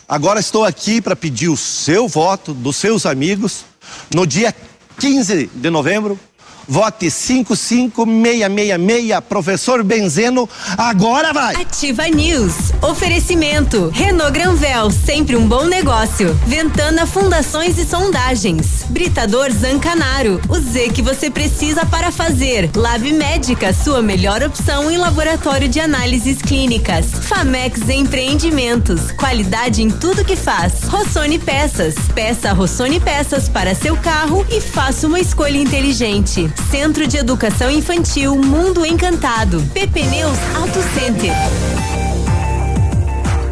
Agora 0.09 0.41
estou 0.41 0.65
aqui 0.65 1.03
para 1.03 1.15
pedir 1.15 1.51
o 1.51 1.59
seu 1.59 2.09
voto, 2.09 2.55
dos 2.55 2.77
seus 2.77 3.05
amigos, 3.05 3.66
no 4.15 4.27
dia 4.27 4.55
15 4.99 5.51
de 5.55 5.69
novembro. 5.69 6.19
Vote 6.68 7.10
55666, 7.10 9.20
professor 9.28 9.84
Benzeno, 9.84 10.48
agora 10.76 11.32
vai! 11.32 11.55
Ativa 11.55 12.09
News. 12.09 12.55
Oferecimento. 12.82 13.90
Renault 13.94 14.32
Granvel, 14.32 14.90
sempre 14.90 15.36
um 15.36 15.47
bom 15.47 15.64
negócio. 15.64 16.34
Ventana 16.47 17.06
Fundações 17.06 17.78
e 17.78 17.84
Sondagens. 17.84 18.84
Britador 18.88 19.51
Zancanaro. 19.52 20.40
O 20.48 20.59
Z 20.59 20.90
que 20.90 21.02
você 21.02 21.30
precisa 21.30 21.86
para 21.86 22.10
fazer. 22.10 22.70
Lab 22.74 23.12
Médica, 23.12 23.72
sua 23.72 24.02
melhor 24.02 24.43
opção 24.43 24.90
em 24.90 24.97
laboratório 24.97 25.68
de 25.68 25.78
análises 25.78 26.43
clínicas. 26.43 27.06
Famex 27.06 27.88
Empreendimentos. 27.88 29.12
Qualidade 29.12 29.82
em 29.82 29.90
tudo 29.90 30.24
que 30.24 30.36
faz. 30.36 30.82
Rossoni 30.84 31.38
Peças. 31.38 31.94
Peça 32.14 32.52
Rossoni 32.52 32.98
Peças 32.98 33.48
para 33.48 33.74
seu 33.74 33.97
carro 33.97 34.44
e 34.51 34.60
faça 34.60 35.06
uma 35.06 35.20
escolha 35.20 35.59
inteligente. 35.59 36.51
Centro 36.70 37.07
de 37.07 37.16
Educação 37.16 37.70
Infantil 37.70 38.37
Mundo 38.37 38.85
Encantado. 38.85 39.62
PP 39.73 40.03
Neus 40.05 40.39
Auto 40.55 40.81
Center. 40.95 41.33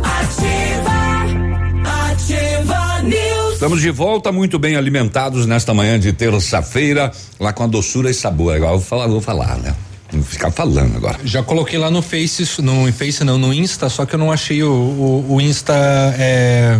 Ativa, 0.02 0.92
ativa 2.10 3.02
News. 3.02 3.54
Estamos 3.54 3.80
de 3.80 3.90
volta, 3.90 4.32
muito 4.32 4.58
bem 4.58 4.76
alimentados 4.76 5.46
nesta 5.46 5.72
manhã 5.72 5.98
de 5.98 6.12
terça-feira, 6.12 7.12
lá 7.38 7.52
com 7.52 7.62
a 7.64 7.66
doçura 7.66 8.10
e 8.10 8.14
sabor. 8.14 8.54
Agora 8.54 8.72
eu 8.72 8.78
vou 8.78 8.86
falar, 8.86 9.06
vou 9.06 9.20
falar, 9.20 9.56
né? 9.58 9.74
Vou 10.12 10.22
ficar 10.22 10.50
falando 10.50 10.96
agora. 10.96 11.18
Já 11.24 11.42
coloquei 11.42 11.78
lá 11.78 11.90
no 11.90 12.02
Face, 12.02 12.60
no 12.62 12.92
Face 12.92 13.24
não, 13.24 13.38
no 13.38 13.52
Insta, 13.52 13.88
só 13.88 14.06
que 14.06 14.14
eu 14.14 14.18
não 14.18 14.30
achei 14.30 14.62
o, 14.62 14.70
o, 14.70 15.34
o 15.34 15.40
Insta 15.40 15.74
é, 16.18 16.78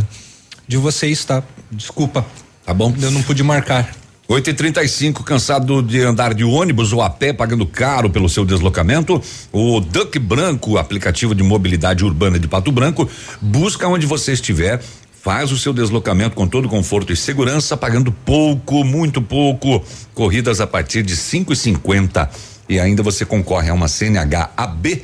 de 0.68 0.76
vocês, 0.76 1.24
tá? 1.24 1.42
Desculpa. 1.70 2.24
Tá 2.64 2.72
bom. 2.72 2.94
Eu 3.00 3.10
não 3.10 3.22
pude 3.22 3.42
marcar. 3.42 4.03
8 4.26 4.50
e 4.50 4.54
35 4.54 5.22
cansado 5.22 5.82
de 5.82 6.00
andar 6.00 6.32
de 6.32 6.44
ônibus 6.44 6.94
ou 6.94 7.02
a 7.02 7.10
pé, 7.10 7.30
pagando 7.32 7.66
caro 7.66 8.08
pelo 8.08 8.26
seu 8.26 8.42
deslocamento? 8.42 9.20
O 9.52 9.80
Duck 9.80 10.18
Branco, 10.18 10.78
aplicativo 10.78 11.34
de 11.34 11.42
mobilidade 11.42 12.04
urbana 12.04 12.38
de 12.38 12.48
Pato 12.48 12.72
Branco, 12.72 13.08
busca 13.40 13.86
onde 13.86 14.06
você 14.06 14.32
estiver. 14.32 14.82
Faz 15.22 15.52
o 15.52 15.58
seu 15.58 15.74
deslocamento 15.74 16.36
com 16.36 16.46
todo 16.46 16.70
conforto 16.70 17.12
e 17.12 17.16
segurança, 17.16 17.76
pagando 17.76 18.10
pouco, 18.10 18.82
muito 18.82 19.20
pouco. 19.20 19.84
Corridas 20.14 20.58
a 20.58 20.66
partir 20.66 21.02
de 21.02 21.16
cinco 21.16 21.52
e 21.52 21.56
cinquenta 21.56 22.30
e 22.66 22.80
ainda 22.80 23.02
você 23.02 23.26
concorre 23.26 23.68
a 23.68 23.74
uma 23.74 23.88
CNH 23.88 24.52
AB 24.56 25.02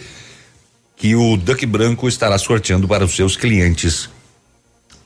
que 0.97 1.15
o 1.15 1.37
Duck 1.37 1.65
Branco 1.67 2.09
estará 2.09 2.39
sorteando 2.39 2.89
para 2.89 3.05
os 3.05 3.15
seus 3.15 3.37
clientes. 3.37 4.09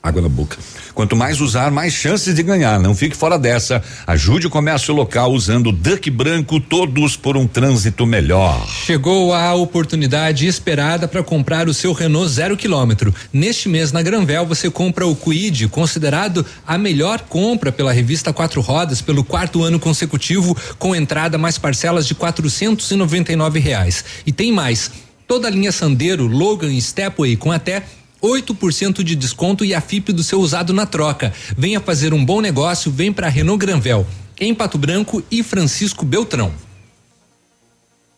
Água 0.04 0.20
na 0.20 0.28
boca. 0.28 0.58
Quanto 0.92 1.16
mais 1.16 1.40
usar, 1.40 1.70
mais 1.70 1.94
chances 1.94 2.34
de 2.34 2.42
ganhar. 2.42 2.78
Não 2.78 2.94
fique 2.94 3.16
fora 3.16 3.38
dessa. 3.38 3.82
Ajude 4.06 4.46
o 4.46 4.50
comércio 4.50 4.92
local 4.92 5.32
usando 5.32 5.72
Duck 5.72 6.10
Branco, 6.10 6.60
todos 6.60 7.16
por 7.16 7.38
um 7.38 7.46
trânsito 7.46 8.04
melhor. 8.04 8.68
Chegou 8.68 9.32
a 9.32 9.54
oportunidade 9.54 10.46
esperada 10.46 11.08
para 11.08 11.22
comprar 11.22 11.70
o 11.70 11.74
seu 11.74 11.94
Renault 11.94 12.30
zero 12.30 12.54
quilômetro. 12.54 13.14
Neste 13.32 13.66
mês 13.66 13.92
na 13.92 14.02
Granvel 14.02 14.44
você 14.44 14.70
compra 14.70 15.06
o 15.06 15.16
Quid, 15.16 15.68
considerado 15.68 16.44
a 16.66 16.76
melhor 16.76 17.20
compra 17.20 17.72
pela 17.72 17.90
revista 17.90 18.30
Quatro 18.30 18.60
Rodas 18.60 19.00
pelo 19.00 19.24
quarto 19.24 19.62
ano 19.62 19.80
consecutivo, 19.80 20.54
com 20.78 20.94
entrada 20.94 21.38
mais 21.38 21.56
parcelas 21.56 22.06
de 22.06 22.14
quatrocentos 22.14 22.90
e 22.90 22.94
noventa 22.94 23.32
e 23.32 23.36
nove 23.36 23.58
reais. 23.58 24.04
E 24.26 24.30
tem 24.30 24.52
mais. 24.52 24.90
Toda 25.26 25.48
a 25.48 25.50
linha 25.50 25.72
Sandero, 25.72 26.26
Logan 26.26 26.70
e 26.70 26.82
Stepway 26.82 27.36
com 27.36 27.50
até 27.50 27.82
8% 28.24 29.02
de 29.02 29.14
desconto 29.14 29.64
e 29.64 29.74
a 29.74 29.80
FIP 29.82 30.10
do 30.10 30.22
seu 30.22 30.40
usado 30.40 30.72
na 30.72 30.86
troca. 30.86 31.32
Venha 31.56 31.78
fazer 31.78 32.14
um 32.14 32.24
bom 32.24 32.40
negócio, 32.40 32.90
vem 32.90 33.12
para 33.12 33.28
Renault 33.28 33.58
Granvel, 33.58 34.06
em 34.40 34.54
Pato 34.54 34.78
Branco 34.78 35.22
e 35.30 35.42
Francisco 35.42 36.06
Beltrão. 36.06 36.50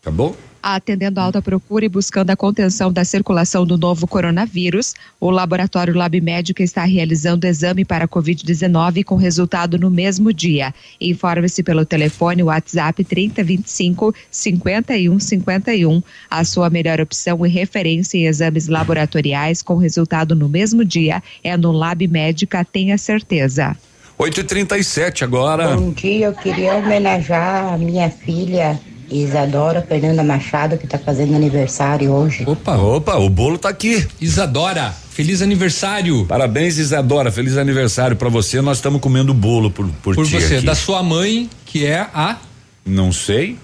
Acabou? 0.01 0.37
Atendendo 0.61 1.19
a 1.19 1.23
alta 1.23 1.41
procura 1.41 1.85
e 1.85 1.89
buscando 1.89 2.31
a 2.31 2.35
contenção 2.35 2.91
da 2.91 3.05
circulação 3.05 3.65
do 3.65 3.77
novo 3.77 4.07
coronavírus, 4.07 4.93
o 5.19 5.29
laboratório 5.29 5.95
Lab 5.95 6.19
Médica 6.19 6.63
está 6.63 6.83
realizando 6.83 7.45
exame 7.45 7.85
para 7.85 8.05
a 8.05 8.07
Covid-19 8.07 9.03
com 9.03 9.15
resultado 9.15 9.77
no 9.77 9.89
mesmo 9.89 10.33
dia. 10.33 10.73
Informe-se 10.99 11.63
pelo 11.63 11.85
telefone 11.85 12.43
WhatsApp 12.43 13.03
3025 13.03 14.13
5151. 14.31 16.01
A 16.29 16.43
sua 16.43 16.69
melhor 16.69 16.99
opção 16.99 17.45
e 17.45 17.49
referência 17.49 18.17
em 18.17 18.25
exames 18.25 18.67
laboratoriais 18.67 19.61
com 19.61 19.77
resultado 19.77 20.35
no 20.35 20.49
mesmo 20.49 20.83
dia 20.83 21.21
é 21.43 21.55
no 21.55 21.71
Lab 21.71 22.05
Médica, 22.07 22.65
tenha 22.65 22.97
certeza. 22.97 23.75
8 24.17 24.39
e 24.39 24.43
37 24.43 25.23
agora. 25.23 25.77
Bom 25.77 25.91
dia, 25.91 26.25
eu 26.25 26.33
queria 26.33 26.75
homenagear 26.75 27.73
a 27.73 27.77
minha 27.77 28.09
filha 28.09 28.79
Isadora 29.09 29.81
Fernanda 29.87 30.23
Machado, 30.23 30.77
que 30.77 30.85
está 30.85 30.97
fazendo 30.97 31.35
aniversário 31.35 32.11
hoje. 32.11 32.43
Opa, 32.45 32.75
opa, 32.75 33.15
o 33.17 33.29
bolo 33.29 33.57
tá 33.57 33.69
aqui. 33.69 34.05
Isadora, 34.19 34.93
feliz 35.11 35.41
aniversário. 35.41 36.25
Parabéns, 36.25 36.77
Isadora, 36.77 37.31
feliz 37.31 37.57
aniversário 37.57 38.15
para 38.15 38.29
você. 38.29 38.61
Nós 38.61 38.77
estamos 38.77 38.99
comendo 39.01 39.33
bolo 39.33 39.71
por, 39.71 39.87
por, 40.03 40.15
Por 40.15 40.25
você, 40.25 40.57
aqui. 40.57 40.65
da 40.65 40.75
sua 40.75 41.01
mãe, 41.01 41.49
que 41.65 41.85
é 41.85 42.01
a. 42.13 42.37
Não 42.85 43.11
sei. 43.11 43.57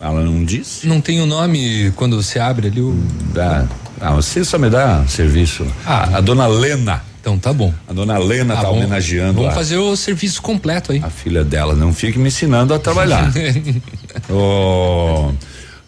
Ela 0.00 0.22
não 0.22 0.44
disse. 0.44 0.86
Não 0.86 1.00
tem 1.00 1.20
o 1.20 1.26
nome 1.26 1.92
quando 1.96 2.20
você 2.20 2.38
abre 2.38 2.68
ali 2.68 2.80
o. 2.80 2.94
Dá. 3.32 3.66
Ah, 4.00 4.12
você 4.14 4.44
só 4.44 4.58
me 4.58 4.68
dá 4.68 5.04
serviço. 5.06 5.66
Ah, 5.86 6.18
a 6.18 6.20
dona 6.20 6.46
Lena. 6.46 7.02
Então 7.24 7.38
tá 7.38 7.54
bom. 7.54 7.72
A 7.88 7.92
dona 7.94 8.18
Lena 8.18 8.54
Tá 8.54 8.60
tá 8.64 8.70
homenageando 8.70 9.38
Vamos 9.38 9.52
a, 9.52 9.54
fazer 9.54 9.78
o 9.78 9.96
serviço 9.96 10.42
completo 10.42 10.92
aí. 10.92 11.00
a 11.02 11.08
filha 11.08 11.42
dela. 11.42 11.74
Não 11.74 11.90
fique 11.90 12.18
me 12.18 12.28
ensinando 12.28 12.74
a 12.74 12.78
trabalhar. 12.78 13.32
oh, 14.30 15.32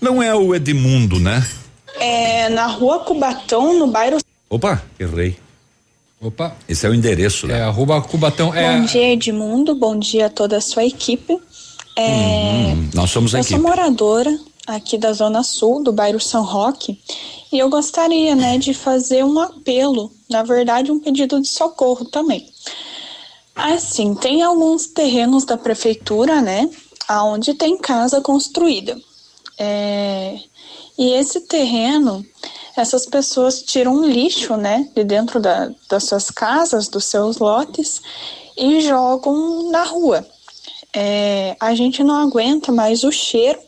não 0.00 0.22
é 0.22 0.34
o 0.34 0.54
Edmundo, 0.54 1.20
né? 1.20 1.46
É 2.00 2.48
na 2.48 2.66
rua 2.66 3.00
Cubatão, 3.00 3.78
no 3.78 3.86
bairro. 3.86 4.16
Opa, 4.48 4.82
errei. 4.98 5.36
Opa. 6.22 6.56
Esse 6.66 6.86
é 6.86 6.88
o 6.88 6.94
endereço, 6.94 7.46
né? 7.46 7.58
É, 7.58 7.62
arroba 7.64 8.00
Cubatão. 8.00 8.54
É, 8.54 8.78
Bom 8.78 8.86
dia, 8.86 9.12
Edmundo. 9.12 9.74
Bom 9.74 9.98
dia 9.98 10.26
a 10.26 10.30
toda 10.30 10.56
a 10.56 10.60
sua 10.62 10.86
equipe. 10.86 11.38
É, 11.94 12.72
Hum, 12.74 12.88
nós 12.94 13.10
somos 13.10 13.34
a 13.34 13.38
eu 13.38 13.42
equipe. 13.42 13.60
sou 13.60 13.68
moradora 13.68 14.34
aqui 14.66 14.96
da 14.96 15.12
Zona 15.12 15.42
Sul, 15.42 15.84
do 15.84 15.92
bairro 15.92 16.18
São 16.18 16.42
Roque, 16.42 16.98
e 17.52 17.58
eu 17.58 17.68
gostaria, 17.68 18.34
né, 18.34 18.58
de 18.58 18.74
fazer 18.74 19.24
um 19.24 19.38
apelo, 19.38 20.12
na 20.28 20.42
verdade, 20.42 20.90
um 20.90 20.98
pedido 20.98 21.40
de 21.40 21.48
socorro 21.48 22.04
também. 22.04 22.50
Assim, 23.54 24.14
tem 24.14 24.42
alguns 24.42 24.86
terrenos 24.86 25.44
da 25.44 25.56
prefeitura, 25.56 26.42
né, 26.42 26.68
aonde 27.08 27.54
tem 27.54 27.78
casa 27.78 28.20
construída. 28.20 29.00
É, 29.58 30.38
e 30.98 31.12
esse 31.12 31.40
terreno, 31.40 32.24
essas 32.76 33.06
pessoas 33.06 33.62
tiram 33.62 34.04
lixo, 34.04 34.56
né, 34.56 34.88
de 34.94 35.04
dentro 35.04 35.40
da, 35.40 35.70
das 35.88 36.04
suas 36.04 36.30
casas, 36.30 36.88
dos 36.88 37.04
seus 37.04 37.38
lotes 37.38 38.02
e 38.56 38.80
jogam 38.80 39.70
na 39.70 39.84
rua. 39.84 40.26
É, 40.94 41.56
a 41.60 41.74
gente 41.74 42.02
não 42.02 42.16
aguenta 42.16 42.72
mais 42.72 43.04
o 43.04 43.12
cheiro, 43.12 43.60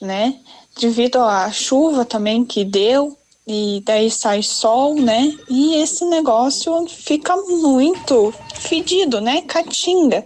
né, 0.00 0.38
devido 0.78 1.18
à 1.20 1.50
chuva 1.50 2.04
também 2.04 2.44
que 2.44 2.64
deu 2.64 3.16
e 3.46 3.82
daí 3.84 4.10
sai 4.10 4.42
sol, 4.42 4.94
né? 4.94 5.36
E 5.48 5.74
esse 5.76 6.04
negócio 6.04 6.86
fica 6.86 7.36
muito 7.36 8.32
fedido, 8.54 9.20
né? 9.20 9.42
Catinga. 9.42 10.24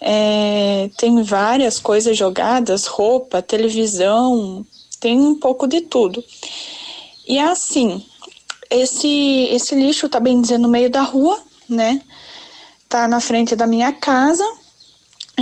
É, 0.00 0.88
tem 0.96 1.22
várias 1.22 1.78
coisas 1.78 2.16
jogadas, 2.16 2.86
roupa, 2.86 3.42
televisão, 3.42 4.64
tem 4.98 5.20
um 5.20 5.34
pouco 5.34 5.66
de 5.66 5.82
tudo. 5.82 6.24
E 7.28 7.36
é 7.36 7.44
assim, 7.44 8.04
esse, 8.70 9.48
esse 9.50 9.74
lixo 9.74 10.08
tá 10.08 10.18
bem 10.18 10.40
dizer 10.40 10.58
no 10.58 10.68
meio 10.68 10.88
da 10.88 11.02
rua, 11.02 11.38
né? 11.68 12.00
Tá 12.88 13.06
na 13.06 13.20
frente 13.20 13.54
da 13.54 13.66
minha 13.66 13.92
casa 13.92 14.44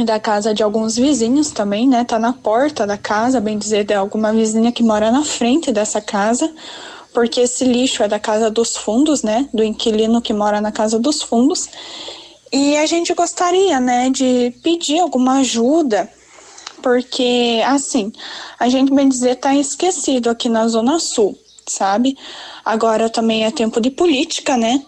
da 0.05 0.19
casa 0.21 0.55
de 0.55 0.63
alguns 0.63 0.97
vizinhos 0.97 1.51
também, 1.51 1.89
né? 1.89 2.05
Tá 2.05 2.19
na 2.19 2.33
porta 2.33 2.87
da 2.87 2.97
casa, 2.97 3.41
bem 3.41 3.59
dizer, 3.59 3.85
de 3.85 3.95
alguma 3.95 4.33
vizinha 4.33 4.73
que 4.73 4.83
mora 4.83 5.11
na 5.11 5.25
frente 5.25 5.73
dessa 5.73 6.01
casa, 6.01 6.53
porque 7.13 7.41
esse 7.41 7.65
lixo 7.65 8.03
é 8.03 8.09
da 8.09 8.19
casa 8.19 8.51
dos 8.51 8.77
fundos, 8.77 9.23
né? 9.23 9.49
Do 9.53 9.63
inquilino 9.63 10.23
que 10.23 10.33
mora 10.33 10.61
na 10.61 10.73
casa 10.73 10.99
dos 10.99 11.23
fundos. 11.23 11.69
E 12.53 12.77
a 12.77 12.87
gente 12.87 13.13
gostaria, 13.13 13.79
né, 13.79 14.09
de 14.09 14.55
pedir 14.63 15.01
alguma 15.01 15.41
ajuda, 15.41 16.09
porque, 16.83 17.61
assim, 17.67 18.13
a 18.59 18.69
gente, 18.69 18.93
bem 18.93 19.09
dizer, 19.09 19.37
tá 19.37 19.55
esquecido 19.55 20.31
aqui 20.31 20.49
na 20.49 20.67
Zona 20.69 20.99
Sul, 20.99 21.39
sabe? 21.67 22.17
Agora 22.65 23.11
também 23.11 23.45
é 23.45 23.51
tempo 23.51 23.81
de 23.81 23.91
política, 23.91 24.57
né? 24.57 24.83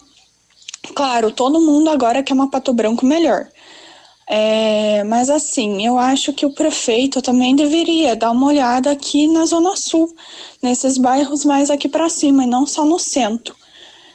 Claro, 0.95 1.31
todo 1.31 1.61
mundo 1.61 1.91
agora 1.91 2.23
quer 2.23 2.33
uma 2.33 2.51
Pato 2.51 2.73
Branco 2.73 3.05
melhor. 3.05 3.47
É, 4.33 5.03
mas 5.03 5.29
assim, 5.29 5.85
eu 5.85 5.99
acho 5.99 6.33
que 6.33 6.47
o 6.47 6.55
prefeito 6.55 7.21
também 7.21 7.57
deveria 7.57 8.15
dar 8.15 8.31
uma 8.31 8.47
olhada 8.47 8.93
aqui 8.93 9.27
na 9.27 9.45
Zona 9.45 9.75
Sul, 9.75 10.15
nesses 10.63 10.97
bairros 10.97 11.45
mais 11.45 11.69
aqui 11.69 11.89
para 11.89 12.09
cima, 12.09 12.45
e 12.45 12.47
não 12.47 12.65
só 12.65 12.85
no 12.85 12.97
centro. 12.97 13.57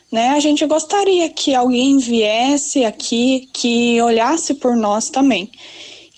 Né? 0.09 0.29
A 0.29 0.39
gente 0.39 0.65
gostaria 0.65 1.27
que 1.29 1.53
alguém 1.53 1.97
viesse 1.97 2.85
aqui, 2.85 3.49
que 3.51 4.01
olhasse 4.01 4.53
por 4.53 4.77
nós 4.77 5.09
também. 5.09 5.51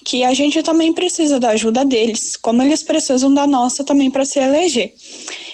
Que 0.05 0.23
a 0.23 0.31
gente 0.31 0.61
também 0.61 0.93
precisa 0.93 1.39
da 1.39 1.49
ajuda 1.49 1.83
deles, 1.83 2.35
como 2.35 2.61
eles 2.61 2.83
precisam 2.83 3.33
da 3.33 3.47
nossa 3.47 3.83
também 3.83 4.11
para 4.11 4.25
se 4.25 4.37
eleger. 4.37 4.93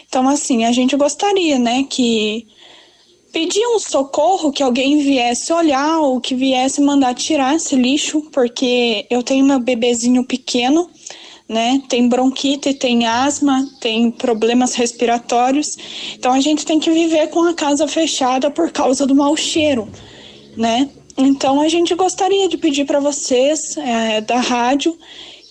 Então, 0.06 0.28
assim, 0.28 0.66
a 0.66 0.72
gente 0.74 0.98
gostaria, 0.98 1.58
né, 1.58 1.86
que 1.90 2.46
pedir 3.34 3.66
um 3.66 3.80
socorro, 3.80 4.52
que 4.52 4.62
alguém 4.62 5.00
viesse 5.00 5.52
olhar 5.52 6.00
ou 6.00 6.22
que 6.22 6.36
viesse 6.36 6.80
mandar 6.80 7.16
tirar 7.16 7.56
esse 7.56 7.76
lixo, 7.76 8.22
porque 8.32 9.08
eu 9.10 9.24
tenho 9.24 9.44
meu 9.44 9.60
bebezinho 9.60 10.24
pequeno, 10.24 10.88
né? 11.50 11.82
Tem 11.90 12.08
bronquite, 12.08 12.76
tem 12.76 13.08
asma, 13.08 13.68
tem 13.82 14.12
problemas 14.12 14.76
respiratórios. 14.76 15.76
Então 16.14 16.32
a 16.32 16.40
gente 16.40 16.64
tem 16.64 16.80
que 16.80 16.92
viver 16.92 17.30
com 17.30 17.44
a 17.44 17.56
casa 17.56 17.88
fechada 17.88 18.52
por 18.52 18.72
causa 18.72 19.08
do 19.08 19.16
mau 19.16 19.36
cheiro, 19.36 19.90
né? 20.56 20.88
Então 21.18 21.60
a 21.60 21.68
gente 21.68 21.96
gostaria 21.96 22.48
de 22.48 22.58
pedir 22.58 22.86
para 22.86 23.00
vocês 23.00 23.76
é, 23.78 24.22
da 24.22 24.40
rádio 24.40 24.96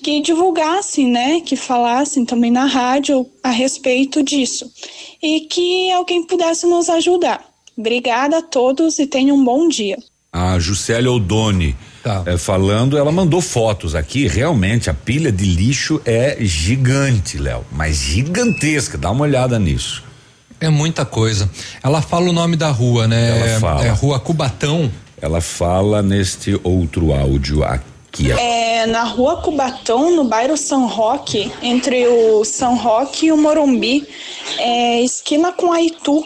que 0.02 0.20
divulgassem, 0.20 1.06
né, 1.06 1.40
que 1.40 1.54
falassem 1.54 2.24
também 2.24 2.50
na 2.50 2.64
rádio 2.64 3.24
a 3.40 3.50
respeito 3.50 4.20
disso 4.20 4.68
e 5.22 5.42
que 5.42 5.92
alguém 5.92 6.24
pudesse 6.24 6.66
nos 6.66 6.90
ajudar. 6.90 7.51
Obrigada 7.76 8.38
a 8.38 8.42
todos 8.42 8.98
e 8.98 9.06
tenham 9.06 9.36
um 9.36 9.44
bom 9.44 9.68
dia. 9.68 9.98
A 10.32 10.58
Juscelia 10.58 11.10
Odoni 11.10 11.76
Tá. 12.02 12.24
é, 12.26 12.36
falando, 12.36 12.98
ela 12.98 13.12
mandou 13.12 13.40
fotos 13.40 13.94
aqui. 13.94 14.26
Realmente 14.26 14.90
a 14.90 14.94
pilha 14.94 15.30
de 15.30 15.44
lixo 15.44 16.00
é 16.04 16.36
gigante, 16.40 17.38
Léo, 17.38 17.64
mas 17.70 17.96
gigantesca. 17.96 18.98
Dá 18.98 19.10
uma 19.10 19.22
olhada 19.22 19.58
nisso. 19.58 20.02
É 20.60 20.68
muita 20.68 21.04
coisa. 21.04 21.48
Ela 21.82 22.02
fala 22.02 22.30
o 22.30 22.32
nome 22.32 22.56
da 22.56 22.70
rua, 22.70 23.06
né? 23.06 23.50
Ela 23.50 23.60
fala. 23.60 23.84
É 23.84 23.90
Rua 23.90 24.18
Cubatão. 24.18 24.90
Ela 25.20 25.40
fala 25.40 26.02
neste 26.02 26.58
outro 26.64 27.12
áudio 27.12 27.62
aqui. 27.62 28.32
É 28.32 28.86
na 28.86 29.04
rua 29.04 29.36
Cubatão, 29.36 30.14
no 30.16 30.24
bairro 30.24 30.56
São 30.56 30.86
Roque, 30.88 31.50
entre 31.62 32.06
o 32.08 32.44
São 32.44 32.76
Roque 32.76 33.26
e 33.26 33.32
o 33.32 33.36
Morumbi, 33.36 34.06
é, 34.58 35.00
esquina 35.02 35.52
com 35.52 35.72
Aitu. 35.72 36.24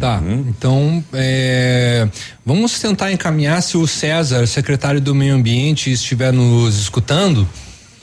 Tá, 0.00 0.20
então 0.48 1.04
é, 1.12 2.08
vamos 2.44 2.80
tentar 2.80 3.12
encaminhar 3.12 3.62
se 3.62 3.76
o 3.76 3.86
César, 3.86 4.44
secretário 4.46 5.00
do 5.00 5.14
Meio 5.14 5.34
Ambiente, 5.34 5.90
estiver 5.92 6.32
nos 6.32 6.78
escutando. 6.80 7.48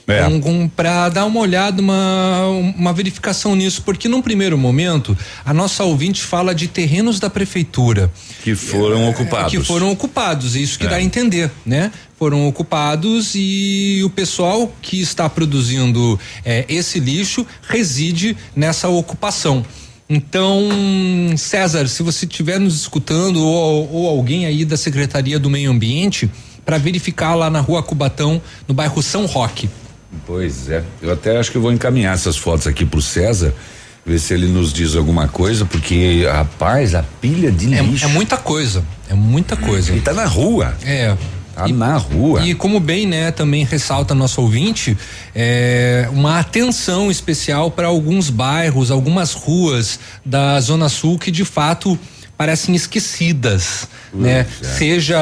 É. 0.07 0.22
para 0.76 1.10
dar 1.10 1.26
uma 1.26 1.39
olhada, 1.39 1.81
uma, 1.81 2.45
uma 2.77 2.93
verificação 2.93 3.56
nisso, 3.56 3.81
porque 3.81 4.07
num 4.07 4.22
primeiro 4.22 4.56
momento 4.56 5.18
a 5.43 5.52
nossa 5.52 5.84
ouvinte 5.84 6.22
fala 6.22 6.53
de 6.53 6.68
terrenos 6.68 7.19
da 7.19 7.27
prefeitura 7.27 8.11
Que 8.43 8.53
foram 8.53 9.10
ocupados. 9.10 9.49
que 9.52 9.60
foram 9.64 9.91
ocupados, 9.91 10.56
é 10.56 10.60
isso 10.60 10.77
que 10.77 10.85
É. 10.85 10.89
dá 10.89 10.97
a 10.97 11.02
entender, 11.02 11.49
né? 11.65 11.91
Foram 12.19 12.47
ocupados 12.47 13.31
e 13.34 14.03
o 14.06 14.10
pessoal 14.11 14.72
que 14.80 15.02
está 15.02 15.27
produzindo 15.27 16.19
eh, 16.45 16.65
esse 16.69 16.99
lixo 16.99 17.43
reside 17.68 18.38
nessa 18.56 18.88
ocupação. 18.88 19.65
Então, 20.10 20.69
César, 21.38 21.88
se 21.88 22.03
você 22.03 22.26
estiver 22.26 22.60
nos 22.60 22.76
escutando 22.76 23.41
ou, 23.44 23.91
ou 23.91 24.07
alguém 24.10 24.45
aí 24.45 24.64
da 24.64 24.77
Secretaria 24.77 25.40
do 25.40 25.49
Meio 25.49 25.72
Ambiente, 25.72 26.30
para 26.64 26.77
verificar 26.77 27.34
lá 27.36 27.49
na 27.49 27.60
rua 27.60 27.82
Cubatão, 27.82 28.41
no 28.68 28.73
bairro 28.73 29.02
São 29.02 29.26
Roque. 29.26 29.69
Pois 30.26 30.69
é. 30.69 30.84
Eu 31.02 31.11
até 31.11 31.38
acho 31.38 31.52
que 31.52 31.57
eu 31.57 31.61
vou 31.61 31.72
encaminhar 31.72 32.14
essas 32.14 32.38
fotos 32.38 32.68
aqui 32.68 32.86
pro 32.86 33.02
César, 33.02 33.53
ver 34.06 34.19
se 34.19 34.34
ele 34.34 34.48
nos 34.48 34.72
diz 34.72 34.95
alguma 34.95 35.27
coisa, 35.27 35.65
porque, 35.65 36.23
rapaz, 36.32 36.94
a 36.94 37.03
pilha 37.19 37.52
de 37.52 37.73
É, 37.73 37.82
lixo. 37.82 38.06
é 38.06 38.07
muita 38.07 38.38
coisa, 38.38 38.86
é 39.10 39.14
muita 39.15 39.56
coisa. 39.57 39.94
E 39.94 39.99
tá 39.99 40.14
na 40.14 40.26
rua. 40.26 40.76
É. 40.86 41.15
Tá 41.56 41.68
na 41.69 41.98
rua. 41.98 42.45
E 42.45 42.53
como 42.53 42.82
bem, 42.82 43.07
né, 43.07 43.32
também 43.32 43.64
ressalta 43.64 44.14
nosso 44.14 44.41
ouvinte, 44.41 44.98
é, 45.34 46.07
uma 46.11 46.40
atenção 46.40 47.10
especial 47.10 47.72
para 47.72 47.88
alguns 47.88 48.30
bairros, 48.30 48.91
algumas 48.91 49.32
ruas 49.34 49.98
da 50.23 50.60
Zona 50.60 50.90
Sul 50.90 51.18
que 51.18 51.32
de 51.32 51.45
fato 51.45 51.98
parecem 52.38 52.76
esquecidas, 52.76 53.88
né? 54.14 54.45
Seja 54.62 55.18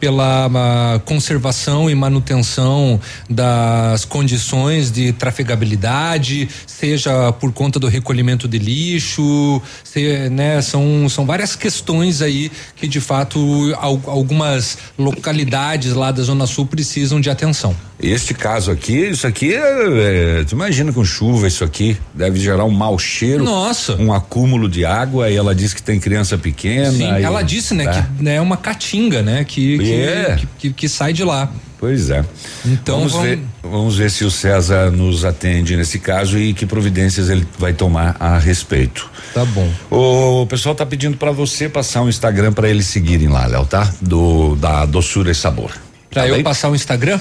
pela 0.00 0.46
ah, 0.54 1.00
conservação 1.04 1.88
e 1.90 1.94
manutenção 1.94 3.00
das 3.28 4.04
condições 4.04 4.90
de 4.90 5.12
trafegabilidade, 5.12 6.48
seja 6.66 7.32
por 7.32 7.52
conta 7.52 7.78
do 7.78 7.86
recolhimento 7.88 8.46
de 8.48 8.58
lixo, 8.58 9.60
se- 9.82 10.28
né? 10.30 10.60
São, 10.62 11.08
são 11.08 11.24
várias 11.26 11.54
questões 11.56 12.20
aí 12.22 12.50
que 12.76 12.86
de 12.88 13.00
fato 13.00 13.38
al- 13.78 14.00
algumas 14.06 14.78
localidades 14.98 15.92
lá 15.92 16.10
da 16.10 16.22
Zona 16.22 16.46
Sul 16.46 16.66
precisam 16.66 17.20
de 17.20 17.30
atenção. 17.30 17.74
Este 18.00 18.34
caso 18.34 18.70
aqui, 18.70 18.92
isso 19.10 19.26
aqui, 19.26 19.54
é, 19.54 20.40
é, 20.40 20.44
tu 20.44 20.52
imagina 20.52 20.92
com 20.92 21.04
chuva 21.04 21.46
isso 21.46 21.62
aqui, 21.64 21.96
deve 22.12 22.38
gerar 22.40 22.64
um 22.64 22.70
mau 22.70 22.98
cheiro. 22.98 23.44
Nossa. 23.44 23.94
Um 23.96 24.12
acúmulo 24.12 24.68
de 24.68 24.84
água 24.84 25.30
e 25.30 25.36
ela 25.36 25.54
diz 25.54 25.72
que 25.72 25.82
tem 25.82 25.98
criança 26.00 26.36
pequena. 26.36 26.53
Sim, 26.62 27.10
aí- 27.10 27.22
ela 27.22 27.42
disse, 27.42 27.74
né, 27.74 27.84
Tá. 27.84 28.02
que 28.16 28.22
né, 28.22 28.36
é 28.36 28.40
uma 28.40 28.56
caatinga, 28.56 29.22
né, 29.22 29.44
que 29.44 29.78
que, 29.78 29.92
É. 29.92 30.36
que, 30.36 30.46
que- 30.58 30.72
que 30.72 30.88
sai 30.88 31.12
de 31.12 31.22
lá. 31.24 31.50
Pois 31.78 32.08
é. 32.08 32.24
Então 32.64 32.96
vamos, 32.98 33.12
vamos- 33.12 33.28
ver, 33.28 33.38
vamos 33.62 33.96
ver 33.98 34.10
se 34.10 34.24
o 34.24 34.30
César 34.30 34.90
nos 34.90 35.22
atende 35.24 35.76
nesse 35.76 35.98
caso 35.98 36.38
e 36.38 36.54
que 36.54 36.64
providências 36.64 37.28
ele 37.28 37.46
vai 37.58 37.74
tomar 37.74 38.16
a 38.18 38.38
respeito. 38.38 39.10
Tá 39.34 39.44
bom. 39.44 39.68
O 39.90 40.46
pessoal 40.46 40.74
tá 40.74 40.86
pedindo 40.86 41.16
para 41.18 41.30
você 41.30 41.68
passar 41.68 42.00
um 42.00 42.08
Instagram 42.08 42.52
para 42.52 42.70
eles 42.70 42.86
seguirem 42.86 43.28
lá, 43.28 43.44
Léo, 43.46 43.66
tá? 43.66 43.92
Do 44.00 44.56
da 44.56 44.86
doçura 44.86 45.30
e 45.30 45.34
sabor. 45.34 45.72
Pra 46.08 46.22
Tá 46.22 46.28
eu 46.28 46.36
bem? 46.36 46.44
passar 46.44 46.70
o 46.70 46.74
Instagram? 46.74 47.20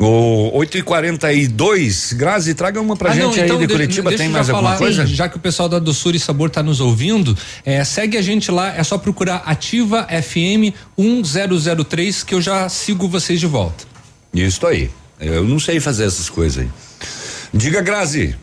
O 0.00 0.56
8 0.56 0.78
e 0.78 0.82
42 0.82 2.12
Grazi, 2.12 2.54
traga 2.54 2.80
uma 2.80 2.96
pra 2.96 3.10
Ah, 3.10 3.14
gente 3.14 3.22
não, 3.24 3.32
aí 3.32 3.40
então 3.40 3.58
de 3.58 3.66
de- 3.66 3.72
Curitiba. 3.72 4.12
Tem 4.16 4.28
mais 4.28 4.48
alguma 4.48 4.68
falar, 4.70 4.78
coisa? 4.78 5.04
Já 5.04 5.28
que 5.28 5.36
o 5.36 5.40
pessoal 5.40 5.68
da 5.68 5.80
Doçura 5.80 6.16
e 6.16 6.20
Sabor 6.20 6.50
tá 6.50 6.62
nos 6.62 6.78
ouvindo, 6.80 7.36
é, 7.64 7.82
segue 7.82 8.16
a 8.16 8.22
gente 8.22 8.48
lá, 8.50 8.72
é 8.76 8.84
só 8.84 8.96
procurar 8.96 9.42
Ativa 9.44 10.06
FM 10.06 10.72
1003 10.96 12.22
que 12.22 12.32
eu 12.34 12.40
já 12.40 12.68
sigo 12.68 13.08
vocês 13.08 13.40
de 13.40 13.46
volta. 13.46 13.84
Isso 14.32 14.64
aí. 14.66 14.88
Eu 15.20 15.42
não 15.42 15.58
sei 15.58 15.80
fazer 15.80 16.04
essas 16.04 16.28
coisas 16.30 16.62
aí. 16.62 16.68
Diga, 17.52 17.80
Grazi. 17.80 18.36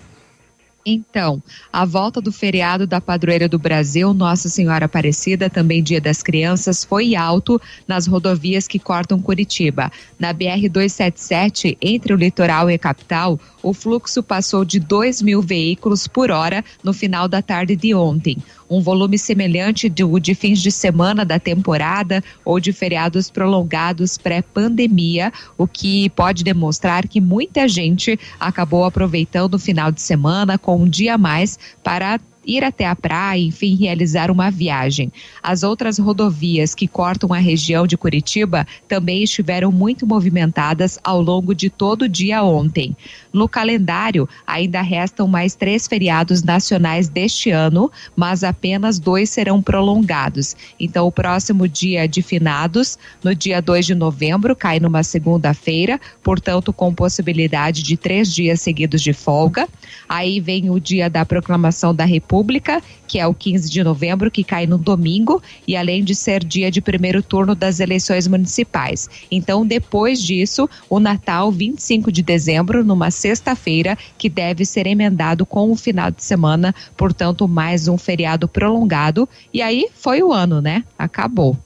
Então, 0.85 1.41
a 1.73 1.83
volta 1.83 2.21
do 2.21 2.31
feriado 2.31 2.85
da 2.85 3.01
Padroeira 3.01 3.49
do 3.49 3.57
Brasil, 3.57 4.13
Nossa 4.13 4.47
Senhora 4.47 4.85
Aparecida, 4.85 5.49
também 5.49 5.81
Dia 5.81 5.99
das 5.99 6.21
Crianças, 6.21 6.83
foi 6.83 7.15
alto 7.15 7.59
nas 7.87 8.05
rodovias 8.05 8.67
que 8.67 8.77
cortam 8.77 9.19
Curitiba. 9.19 9.91
Na 10.19 10.31
BR-277, 10.31 11.75
entre 11.81 12.13
o 12.13 12.17
litoral 12.17 12.69
e 12.69 12.75
a 12.75 12.79
capital, 12.79 13.39
o 13.63 13.73
fluxo 13.73 14.21
passou 14.21 14.63
de 14.63 14.79
2 14.79 15.23
mil 15.23 15.41
veículos 15.41 16.07
por 16.07 16.29
hora 16.29 16.63
no 16.83 16.93
final 16.93 17.27
da 17.27 17.41
tarde 17.41 17.75
de 17.75 17.95
ontem. 17.95 18.37
Um 18.69 18.81
volume 18.81 19.17
semelhante 19.17 19.87
do 19.89 20.19
de 20.19 20.33
fins 20.33 20.59
de 20.59 20.71
semana 20.71 21.23
da 21.23 21.39
temporada 21.39 22.23
ou 22.43 22.59
de 22.59 22.73
feriados 22.73 23.29
prolongados 23.29 24.17
pré-pandemia, 24.17 25.31
o 25.57 25.67
que 25.67 26.09
pode 26.09 26.43
demonstrar 26.43 27.07
que 27.07 27.21
muita 27.21 27.67
gente 27.67 28.19
acabou 28.39 28.83
aproveitando 28.83 29.55
o 29.55 29.59
final 29.59 29.91
de 29.91 30.01
semana 30.01 30.57
com 30.57 30.77
um 30.77 30.87
dia 30.87 31.15
a 31.15 31.17
mais 31.17 31.59
para 31.83 32.19
ir 32.45 32.63
até 32.63 32.85
a 32.85 32.95
praia, 32.95 33.41
enfim, 33.41 33.75
realizar 33.75 34.29
uma 34.29 34.51
viagem. 34.51 35.11
As 35.41 35.63
outras 35.63 35.97
rodovias 35.97 36.75
que 36.75 36.87
cortam 36.87 37.33
a 37.33 37.39
região 37.39 37.87
de 37.87 37.97
Curitiba 37.97 38.67
também 38.87 39.23
estiveram 39.23 39.71
muito 39.71 40.05
movimentadas 40.05 40.99
ao 41.03 41.21
longo 41.21 41.55
de 41.55 41.69
todo 41.69 42.03
o 42.03 42.09
dia 42.09 42.43
ontem. 42.43 42.95
No 43.35 43.49
calendário, 43.49 44.29
ainda 44.47 44.81
restam 44.81 45.27
mais 45.27 45.55
três 45.55 45.87
feriados 45.87 46.41
nacionais 46.41 47.09
deste 47.09 47.51
ano, 47.51 47.91
mas 48.15 48.45
apenas 48.45 48.97
dois 48.97 49.29
serão 49.29 49.61
prolongados. 49.61 50.55
Então, 50.79 51.05
o 51.05 51.11
próximo 51.11 51.67
dia 51.67 52.07
de 52.07 52.21
finados, 52.21 52.97
no 53.21 53.35
dia 53.35 53.61
2 53.61 53.87
de 53.87 53.93
novembro, 53.93 54.55
cai 54.55 54.79
numa 54.79 55.03
segunda-feira, 55.03 55.99
portanto, 56.23 56.71
com 56.71 56.95
possibilidade 56.95 57.83
de 57.83 57.97
três 57.97 58.33
dias 58.33 58.61
seguidos 58.61 59.01
de 59.01 59.11
folga. 59.11 59.67
Aí 60.07 60.39
vem 60.39 60.69
o 60.69 60.79
dia 60.79 61.09
da 61.09 61.25
proclamação 61.25 61.93
da 61.93 62.05
República, 62.05 62.81
que 63.07 63.19
é 63.19 63.27
o 63.27 63.33
15 63.33 63.69
de 63.69 63.83
novembro, 63.83 64.31
que 64.31 64.43
cai 64.43 64.65
no 64.65 64.77
domingo, 64.77 65.41
e 65.67 65.75
além 65.75 66.03
de 66.03 66.15
ser 66.15 66.43
dia 66.43 66.71
de 66.71 66.81
primeiro 66.81 67.21
turno 67.21 67.55
das 67.55 67.79
eleições 67.79 68.27
municipais. 68.27 69.09
Então, 69.31 69.65
depois 69.65 70.21
disso, 70.21 70.69
o 70.89 70.99
Natal, 70.99 71.51
25 71.51 72.11
de 72.11 72.21
dezembro, 72.21 72.83
numa 72.83 73.11
sexta-feira, 73.11 73.97
que 74.17 74.29
deve 74.29 74.65
ser 74.65 74.87
emendado 74.87 75.45
com 75.45 75.71
o 75.71 75.75
final 75.75 76.11
de 76.11 76.23
semana, 76.23 76.73
portanto, 76.97 77.47
mais 77.47 77.87
um 77.87 77.97
feriado 77.97 78.47
prolongado. 78.47 79.27
E 79.53 79.61
aí 79.61 79.87
foi 79.93 80.21
o 80.21 80.31
ano, 80.31 80.61
né? 80.61 80.83
Acabou. 80.97 81.57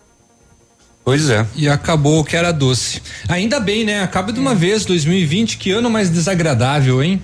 Pois 1.04 1.30
é. 1.30 1.46
E 1.56 1.68
acabou 1.68 2.20
o 2.20 2.24
que 2.24 2.36
era 2.36 2.52
doce. 2.52 3.02
Ainda 3.28 3.60
bem, 3.60 3.84
né? 3.84 4.04
Acaba 4.04 4.32
de 4.32 4.40
uma 4.40 4.54
vez 4.54 4.86
2020, 4.86 5.58
que 5.58 5.72
ano 5.72 5.90
mais 5.90 6.10
desagradável, 6.10 7.02
hein? 7.02 7.20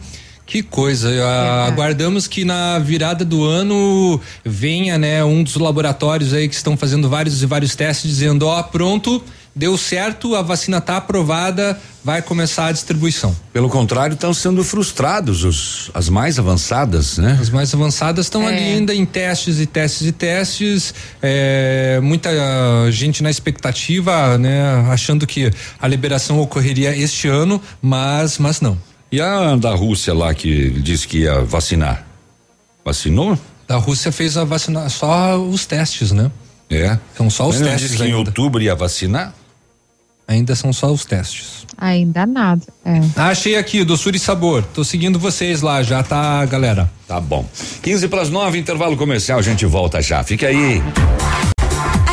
Que 0.46 0.62
coisa, 0.62 1.10
é. 1.10 1.68
aguardamos 1.68 2.28
que 2.28 2.46
na 2.46 2.78
virada 2.78 3.26
do 3.26 3.44
ano 3.44 4.22
venha, 4.44 4.98
né, 4.98 5.24
um 5.24 5.42
dos 5.42 5.56
laboratórios 5.56 6.34
aí 6.34 6.48
que 6.48 6.54
estão 6.54 6.78
fazendo 6.78 7.10
vários 7.10 7.42
e 7.42 7.46
vários 7.48 7.76
testes 7.76 8.12
dizendo, 8.12 8.46
ó, 8.46 8.60
oh, 8.60 8.64
pronto, 8.66 9.24
deu 9.56 9.76
certo, 9.76 10.36
a 10.36 10.44
vacina 10.44 10.78
está 10.78 10.98
aprovada, 10.98 11.80
vai 12.04 12.22
começar 12.22 12.68
a 12.68 12.72
distribuição. 12.72 13.36
Pelo 13.52 13.70
contrário, 13.70 14.14
estão 14.14 14.36
sendo 14.36 14.64
frustrados 14.64 15.44
os, 15.44 15.90
as 15.96 16.10
mais 16.10 16.38
avançadas, 16.38 17.18
né? 17.18 17.40
As 17.42 17.50
mais 17.50 17.74
avançadas 17.74 18.28
estão 18.28 18.44
é. 18.44 18.48
ali 18.50 18.64
ainda 18.64 18.94
em 18.94 19.04
testes 19.04 19.60
e 19.60 19.66
testes 19.66 20.08
e 20.08 20.12
testes, 20.12 20.94
é, 21.24 22.00
muita 22.04 22.30
gente 22.92 23.24
na 23.24 23.32
expectativa, 23.32 24.38
né, 24.38 24.62
achando 24.92 25.26
que 25.26 25.52
a 25.82 25.88
liberação 25.88 26.40
ocorreria 26.40 26.96
este 26.96 27.28
ano, 27.28 27.60
mas, 27.82 28.38
mas 28.38 28.62
não. 28.62 28.78
E 29.16 29.22
a 29.22 29.56
da 29.56 29.74
Rússia 29.74 30.14
lá 30.14 30.34
que 30.34 30.70
disse 30.72 31.08
que 31.08 31.20
ia 31.20 31.40
vacinar? 31.40 32.06
Vacinou? 32.84 33.40
Da 33.66 33.78
Rússia 33.78 34.12
fez 34.12 34.36
a 34.36 34.44
vacina, 34.44 34.90
só 34.90 35.38
os 35.38 35.66
testes, 35.66 36.12
né? 36.12 36.30
É. 36.70 37.00
São 37.16 37.30
só 37.30 37.48
os 37.48 37.56
Mas 37.56 37.66
testes. 37.66 37.82
Disse 37.92 37.96
que 37.96 38.04
ainda. 38.04 38.14
em 38.14 38.20
outubro 38.20 38.62
ia 38.62 38.76
vacinar? 38.76 39.34
Ainda 40.28 40.54
são 40.54 40.74
só 40.74 40.92
os 40.92 41.06
testes. 41.06 41.66
Ainda 41.78 42.26
nada. 42.26 42.62
É. 42.84 43.00
Ah, 43.16 43.30
achei 43.30 43.56
aqui, 43.56 43.86
doçura 43.86 44.18
e 44.18 44.20
sabor. 44.20 44.66
Tô 44.74 44.84
seguindo 44.84 45.18
vocês 45.18 45.62
lá, 45.62 45.82
já 45.82 46.04
tá, 46.04 46.46
galera. 46.46 46.92
Tá 47.08 47.22
bom. 47.22 47.48
15 47.84 48.10
para 48.10 48.22
as 48.22 48.30
9, 48.30 48.58
intervalo 48.58 48.98
comercial, 48.98 49.40
a 49.40 49.42
gente 49.42 49.66
volta 49.66 50.02
já. 50.02 50.26
Fica 50.26 50.48
aí. 50.48 50.84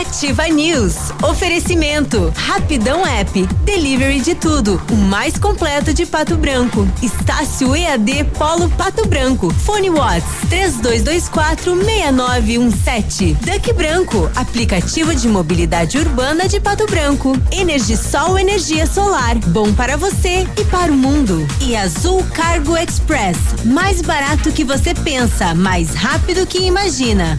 Ativa 0.02 0.48
News. 0.48 0.96
Oferecimento. 1.22 2.32
Rapidão 2.36 3.06
App. 3.06 3.46
Delivery 3.64 4.20
de 4.20 4.34
tudo. 4.34 4.82
O 4.90 4.96
mais 4.96 5.38
completo 5.38 5.94
de 5.94 6.04
Pato 6.04 6.36
Branco. 6.36 6.88
Estácio 7.00 7.76
EAD 7.76 8.24
Polo 8.36 8.68
Pato 8.70 9.06
Branco. 9.06 9.54
Fone 9.54 9.90
Watts. 9.90 10.24
32246917. 10.50 13.36
Duck 13.36 13.72
Branco. 13.74 14.28
Aplicativo 14.34 15.14
de 15.14 15.28
mobilidade 15.28 15.98
urbana 15.98 16.48
de 16.48 16.58
Pato 16.58 16.84
Branco. 16.86 17.38
Energisol 17.52 18.36
energia 18.36 18.86
solar. 18.86 19.36
Bom 19.36 19.72
para 19.72 19.96
você 19.96 20.48
e 20.58 20.64
para 20.64 20.90
o 20.90 20.96
mundo. 20.96 21.46
E 21.60 21.76
Azul 21.76 22.24
Cargo 22.34 22.76
Express. 22.76 23.36
Mais 23.64 24.02
barato 24.02 24.50
que 24.50 24.64
você 24.64 24.94
pensa, 24.94 25.54
mais 25.54 25.94
rápido 25.94 26.44
que 26.44 26.58
imagina. 26.58 27.38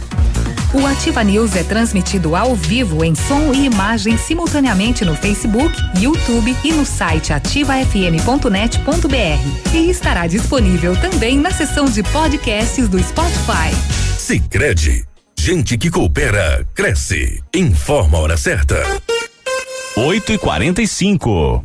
O 0.74 0.86
Ativa 0.88 1.22
News 1.22 1.54
é 1.54 1.62
transmitido 1.62 2.34
ao 2.34 2.56
vivo 2.56 3.04
em 3.04 3.14
som 3.14 3.54
e 3.54 3.66
imagem 3.66 4.18
simultaneamente 4.18 5.04
no 5.04 5.14
Facebook, 5.14 5.72
YouTube 6.00 6.52
e 6.64 6.72
no 6.72 6.84
site 6.84 7.32
ativafm.net.br. 7.32 9.72
E 9.72 9.88
estará 9.88 10.26
disponível 10.26 10.96
também 10.96 11.38
na 11.38 11.52
seção 11.52 11.84
de 11.84 12.02
podcasts 12.02 12.88
do 12.88 13.00
Spotify. 13.00 13.72
Sicredi, 14.18 15.04
gente 15.38 15.78
que 15.78 15.88
coopera 15.88 16.66
cresce. 16.74 17.40
Informa 17.54 18.18
a 18.18 18.22
hora 18.22 18.36
certa. 18.36 18.82
8 19.96 20.32
e 20.32 20.38
45 20.38 21.64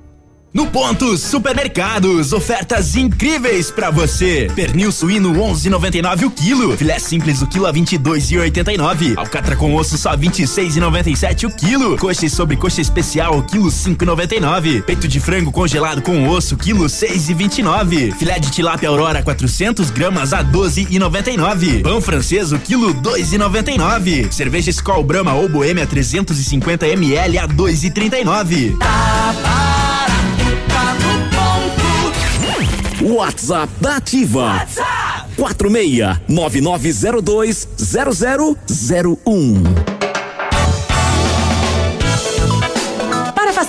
No 0.53 0.67
Ponto 0.67 1.15
Supermercados, 1.15 2.33
ofertas 2.33 2.97
incríveis 2.97 3.71
para 3.71 3.89
você. 3.89 4.51
Pernil 4.53 4.91
suíno 4.91 5.33
11,99 5.33 6.25
o 6.25 6.31
quilo. 6.31 6.75
Filé 6.75 6.99
simples 6.99 7.41
o 7.41 7.47
quilo 7.47 7.65
a 7.65 7.73
22,89. 7.73 9.17
Alcatra 9.17 9.55
com 9.55 9.73
osso 9.73 9.97
só 9.97 10.15
26,97 10.15 11.45
o 11.45 11.55
quilo. 11.55 11.97
Coxa 11.97 12.25
e 12.25 12.29
sobrecoxa 12.29 12.81
especial 12.81 13.37
o 13.37 13.43
quilo 13.43 13.69
5,99. 13.69 14.83
Peito 14.83 15.07
de 15.07 15.21
frango 15.21 15.53
congelado 15.53 16.01
com 16.01 16.27
osso 16.27 16.57
quilo 16.57 16.83
6,29. 16.83 18.13
Filé 18.17 18.37
de 18.37 18.51
tilápia 18.51 18.89
aurora 18.89 19.23
400 19.23 19.89
gramas 19.89 20.33
a 20.33 20.43
12,99. 20.43 21.81
Pão 21.81 22.01
francês 22.01 22.51
o 22.51 22.59
quilo 22.59 22.93
2,99. 22.95 24.29
Cerveja 24.29 24.69
Skol 24.69 25.01
Brahma 25.01 25.33
ou 25.33 25.47
Boêmia 25.47 25.87
350 25.87 26.87
ml 26.87 27.37
a 27.37 27.47
2,39. 27.47 28.77
Tá 28.77 29.70
WhatsApp 33.03 33.69
da 33.79 33.95
Ativa. 33.95 34.53
WhatsApp 34.53 35.25
46 35.35 36.19
9902 36.27 37.67
0001. 39.25 39.90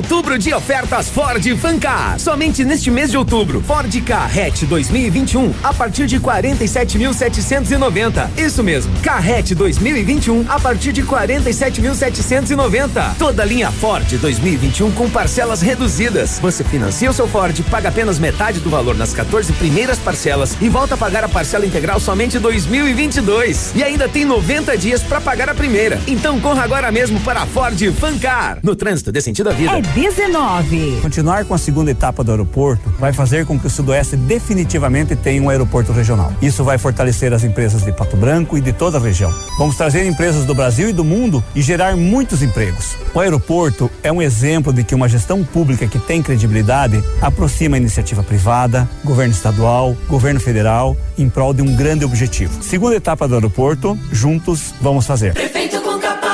Outubro 0.00 0.38
de 0.38 0.54
ofertas 0.54 1.10
Ford 1.10 1.44
Fancar. 1.58 2.18
Somente 2.18 2.64
neste 2.64 2.90
mês 2.90 3.10
de 3.10 3.18
outubro, 3.18 3.60
Ford 3.60 3.94
Carrete 4.00 4.64
2021 4.64 5.52
a 5.62 5.74
partir 5.74 6.06
de 6.06 6.18
47.790. 6.18 8.30
Isso 8.38 8.64
mesmo, 8.64 8.90
Carrete 9.02 9.54
2021 9.54 10.46
a 10.48 10.58
partir 10.58 10.94
de 10.94 11.02
47.790. 11.02 13.16
Toda 13.18 13.44
linha 13.44 13.70
Ford 13.70 14.10
2021 14.10 14.90
com 14.92 15.10
parcelas 15.10 15.60
reduzidas. 15.60 16.38
Você 16.38 16.64
financia 16.64 17.10
o 17.10 17.12
seu 17.12 17.28
Ford, 17.28 17.54
paga 17.70 17.90
apenas 17.90 18.18
metade 18.18 18.58
do 18.58 18.70
valor 18.70 18.96
nas 18.96 19.12
14 19.12 19.52
primeiras 19.52 19.98
parcelas 19.98 20.56
e 20.62 20.70
volta 20.70 20.94
a 20.94 20.96
pagar 20.96 21.24
a 21.24 21.28
parcela 21.28 21.66
integral 21.66 22.00
somente 22.00 22.38
em 22.38 22.40
2022. 22.40 23.72
E 23.76 23.84
ainda 23.84 24.08
tem 24.08 24.24
90 24.24 24.78
dias 24.78 25.02
para 25.02 25.20
pagar 25.20 25.50
a 25.50 25.54
primeira. 25.54 26.00
Então 26.06 26.40
corra 26.40 26.64
agora 26.64 26.90
mesmo 26.90 27.20
para 27.20 27.42
a 27.42 27.46
Ford 27.46 27.78
Fancar. 27.96 28.60
No 28.62 28.74
trânsito 28.74 29.12
dê 29.12 29.20
sentido 29.20 29.50
à 29.50 29.52
vida. 29.52 29.76
É 29.76 29.82
19. 29.94 31.00
Continuar 31.02 31.44
com 31.44 31.52
a 31.52 31.58
segunda 31.58 31.90
etapa 31.90 32.22
do 32.22 32.30
aeroporto 32.30 32.90
vai 32.98 33.12
fazer 33.12 33.44
com 33.44 33.58
que 33.58 33.66
o 33.66 33.70
Sudoeste 33.70 34.16
definitivamente 34.16 35.16
tenha 35.16 35.42
um 35.42 35.48
aeroporto 35.48 35.92
regional. 35.92 36.32
Isso 36.40 36.62
vai 36.62 36.78
fortalecer 36.78 37.32
as 37.32 37.42
empresas 37.42 37.82
de 37.82 37.90
Pato 37.90 38.16
Branco 38.16 38.56
e 38.56 38.60
de 38.60 38.72
toda 38.72 38.98
a 38.98 39.00
região. 39.00 39.34
Vamos 39.58 39.76
trazer 39.76 40.06
empresas 40.06 40.44
do 40.44 40.54
Brasil 40.54 40.88
e 40.88 40.92
do 40.92 41.02
mundo 41.02 41.42
e 41.56 41.62
gerar 41.62 41.96
muitos 41.96 42.40
empregos. 42.40 42.96
O 43.12 43.18
aeroporto 43.18 43.90
é 44.02 44.12
um 44.12 44.22
exemplo 44.22 44.72
de 44.72 44.84
que 44.84 44.94
uma 44.94 45.08
gestão 45.08 45.42
pública 45.42 45.88
que 45.88 45.98
tem 45.98 46.22
credibilidade 46.22 47.02
aproxima 47.20 47.76
a 47.76 47.80
iniciativa 47.80 48.22
privada, 48.22 48.88
governo 49.04 49.32
estadual, 49.32 49.96
governo 50.08 50.38
federal, 50.38 50.96
em 51.18 51.28
prol 51.28 51.52
de 51.52 51.62
um 51.62 51.74
grande 51.74 52.04
objetivo. 52.04 52.62
Segunda 52.62 52.94
etapa 52.94 53.26
do 53.26 53.34
aeroporto, 53.34 53.98
juntos 54.12 54.72
vamos 54.80 55.04
fazer. 55.04 55.32
Prefeito 55.34 55.79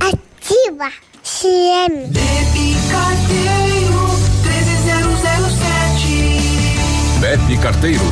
Ativa 0.00 0.90
CM. 1.22 2.08
Carteiro 2.90 4.08
13007. 4.42 7.18
Bebe 7.20 7.56
Carteiro 7.58 8.04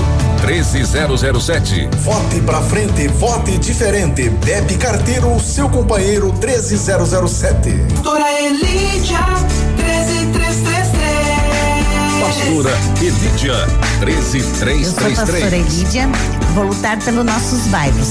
13007. 0.42 1.88
Vote 1.98 2.40
pra 2.42 2.60
frente, 2.60 3.08
vote 3.08 3.56
diferente. 3.58 4.28
Bebe 4.28 4.76
Carteiro, 4.76 5.40
seu 5.40 5.68
companheiro 5.70 6.30
13007. 6.32 7.70
Doutora 7.70 8.30
Elidia 8.42 9.00
13333. 9.00 9.63
Pastora 12.44 12.70
Elidia 13.00 13.54
Eu 14.04 14.22
sou 14.22 14.40
pastora 15.02 15.40
13333. 15.40 15.78
Elídia, 15.78 16.08
vou 16.54 16.64
lutar 16.64 16.98
pelos 17.02 17.24
nossos 17.24 17.66
bairros. 17.68 18.08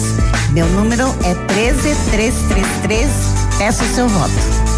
Meu 0.51 0.65
número 0.69 1.03
é 1.23 1.35
13333. 1.53 3.11
Peço 3.59 3.83
o 3.83 3.87
seu 3.93 4.09
voto. 4.09 4.72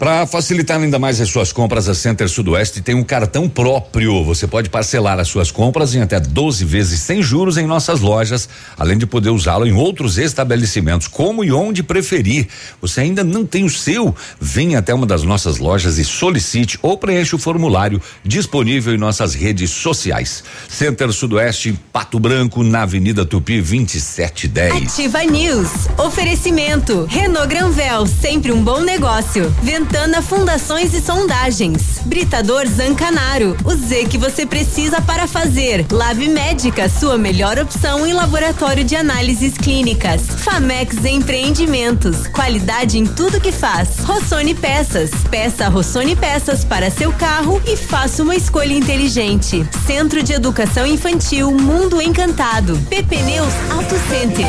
Para 0.00 0.26
facilitar 0.26 0.80
ainda 0.80 0.98
mais 0.98 1.20
as 1.20 1.28
suas 1.28 1.52
compras, 1.52 1.86
a 1.86 1.94
Center 1.94 2.26
Sudoeste 2.26 2.80
tem 2.80 2.94
um 2.94 3.04
cartão 3.04 3.46
próprio. 3.46 4.24
Você 4.24 4.46
pode 4.46 4.70
parcelar 4.70 5.20
as 5.20 5.28
suas 5.28 5.50
compras 5.50 5.94
em 5.94 6.00
até 6.00 6.18
12 6.18 6.64
vezes 6.64 7.00
sem 7.00 7.22
juros 7.22 7.58
em 7.58 7.66
nossas 7.66 8.00
lojas, 8.00 8.48
além 8.78 8.96
de 8.96 9.04
poder 9.04 9.28
usá-lo 9.28 9.66
em 9.66 9.74
outros 9.74 10.16
estabelecimentos, 10.16 11.06
como 11.06 11.44
e 11.44 11.52
onde 11.52 11.82
preferir. 11.82 12.48
Você 12.80 13.02
ainda 13.02 13.22
não 13.22 13.44
tem 13.44 13.62
o 13.62 13.68
seu? 13.68 14.16
Venha 14.40 14.78
até 14.78 14.94
uma 14.94 15.04
das 15.04 15.22
nossas 15.22 15.58
lojas 15.58 15.98
e 15.98 16.04
solicite 16.06 16.78
ou 16.80 16.96
preencha 16.96 17.36
o 17.36 17.38
formulário 17.38 18.00
disponível 18.24 18.94
em 18.94 18.98
nossas 18.98 19.34
redes 19.34 19.68
sociais. 19.68 20.42
Center 20.66 21.12
Sudoeste, 21.12 21.78
Pato 21.92 22.18
Branco, 22.18 22.62
na 22.62 22.84
Avenida 22.84 23.26
Tupi 23.26 23.60
2710. 23.60 24.94
Ativa 24.94 25.22
News. 25.24 25.68
Oferecimento. 25.98 27.04
Renault 27.04 27.48
Granvel, 27.48 28.06
sempre 28.06 28.50
um 28.50 28.64
bom 28.64 28.80
negócio. 28.80 29.54
Ventana 29.90 30.22
Fundações 30.22 30.94
e 30.94 31.00
Sondagens. 31.00 31.98
Britador 32.04 32.64
Zancanaro. 32.64 33.56
O 33.64 33.74
Z 33.74 34.04
que 34.04 34.16
você 34.16 34.46
precisa 34.46 35.00
para 35.00 35.26
fazer. 35.26 35.84
Lab 35.90 36.28
Médica, 36.28 36.88
sua 36.88 37.18
melhor 37.18 37.58
opção 37.58 38.06
em 38.06 38.12
laboratório 38.12 38.84
de 38.84 38.94
análises 38.94 39.58
clínicas. 39.58 40.22
Famex 40.28 41.04
Empreendimentos. 41.04 42.28
Qualidade 42.28 42.98
em 42.98 43.04
tudo 43.04 43.40
que 43.40 43.50
faz. 43.50 43.98
Rossoni 44.04 44.54
Peças. 44.54 45.10
Peça 45.28 45.68
Rossoni 45.68 46.14
Peças 46.14 46.64
para 46.64 46.88
seu 46.88 47.12
carro 47.12 47.60
e 47.66 47.76
faça 47.76 48.22
uma 48.22 48.36
escolha 48.36 48.72
inteligente. 48.72 49.68
Centro 49.88 50.22
de 50.22 50.32
Educação 50.32 50.86
Infantil 50.86 51.50
Mundo 51.50 52.00
Encantado. 52.00 52.78
PP 52.88 53.16
Neus 53.24 53.52
Auto 53.72 53.96
Center. 54.08 54.46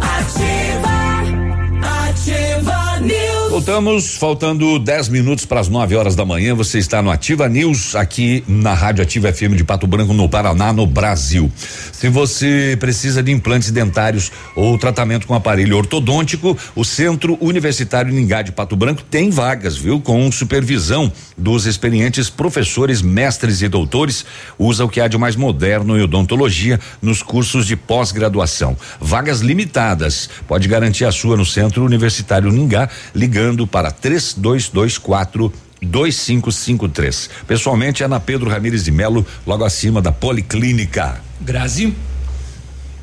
Ativa. 0.00 0.71
Voltamos, 3.52 4.16
faltando 4.16 4.78
10 4.78 5.10
minutos 5.10 5.44
para 5.44 5.60
as 5.60 5.68
9 5.68 5.94
horas 5.94 6.16
da 6.16 6.24
manhã. 6.24 6.54
Você 6.54 6.78
está 6.78 7.02
no 7.02 7.10
Ativa 7.10 7.50
News, 7.50 7.94
aqui 7.94 8.42
na 8.48 8.72
Rádio 8.72 9.02
Ativa 9.02 9.30
FM 9.30 9.56
de 9.56 9.62
Pato 9.62 9.86
Branco, 9.86 10.14
no 10.14 10.26
Paraná, 10.26 10.72
no 10.72 10.86
Brasil. 10.86 11.52
Se 11.92 12.08
você 12.08 12.78
precisa 12.80 13.22
de 13.22 13.30
implantes 13.30 13.70
dentários 13.70 14.32
ou 14.56 14.78
tratamento 14.78 15.26
com 15.26 15.34
aparelho 15.34 15.76
ortodôntico, 15.76 16.56
o 16.74 16.82
Centro 16.82 17.36
Universitário 17.42 18.10
Ningá 18.10 18.40
de 18.40 18.52
Pato 18.52 18.74
Branco 18.74 19.02
tem 19.02 19.28
vagas, 19.28 19.76
viu? 19.76 20.00
Com 20.00 20.32
supervisão 20.32 21.12
dos 21.36 21.66
experientes 21.66 22.30
professores, 22.30 23.02
mestres 23.02 23.60
e 23.60 23.68
doutores. 23.68 24.24
Usa 24.58 24.82
o 24.86 24.88
que 24.88 24.98
há 24.98 25.06
de 25.06 25.18
mais 25.18 25.36
moderno 25.36 25.98
em 25.98 26.02
odontologia 26.02 26.80
nos 27.02 27.22
cursos 27.22 27.66
de 27.66 27.76
pós-graduação. 27.76 28.74
Vagas 28.98 29.40
limitadas. 29.40 30.30
Pode 30.48 30.66
garantir 30.68 31.04
a 31.04 31.12
sua 31.12 31.36
no 31.36 31.44
Centro 31.44 31.84
Universitário 31.84 32.50
Ningá, 32.50 32.88
ligando 33.14 33.41
para 33.66 33.90
3224 33.90 35.52
2553. 35.82 37.30
Pessoalmente 37.46 38.02
é 38.02 38.08
na 38.08 38.20
Pedro 38.20 38.48
Ramires 38.48 38.84
de 38.84 38.92
Melo, 38.92 39.26
logo 39.46 39.64
acima 39.64 40.00
da 40.00 40.12
Policlínica. 40.12 41.20
Grazi. 41.40 41.94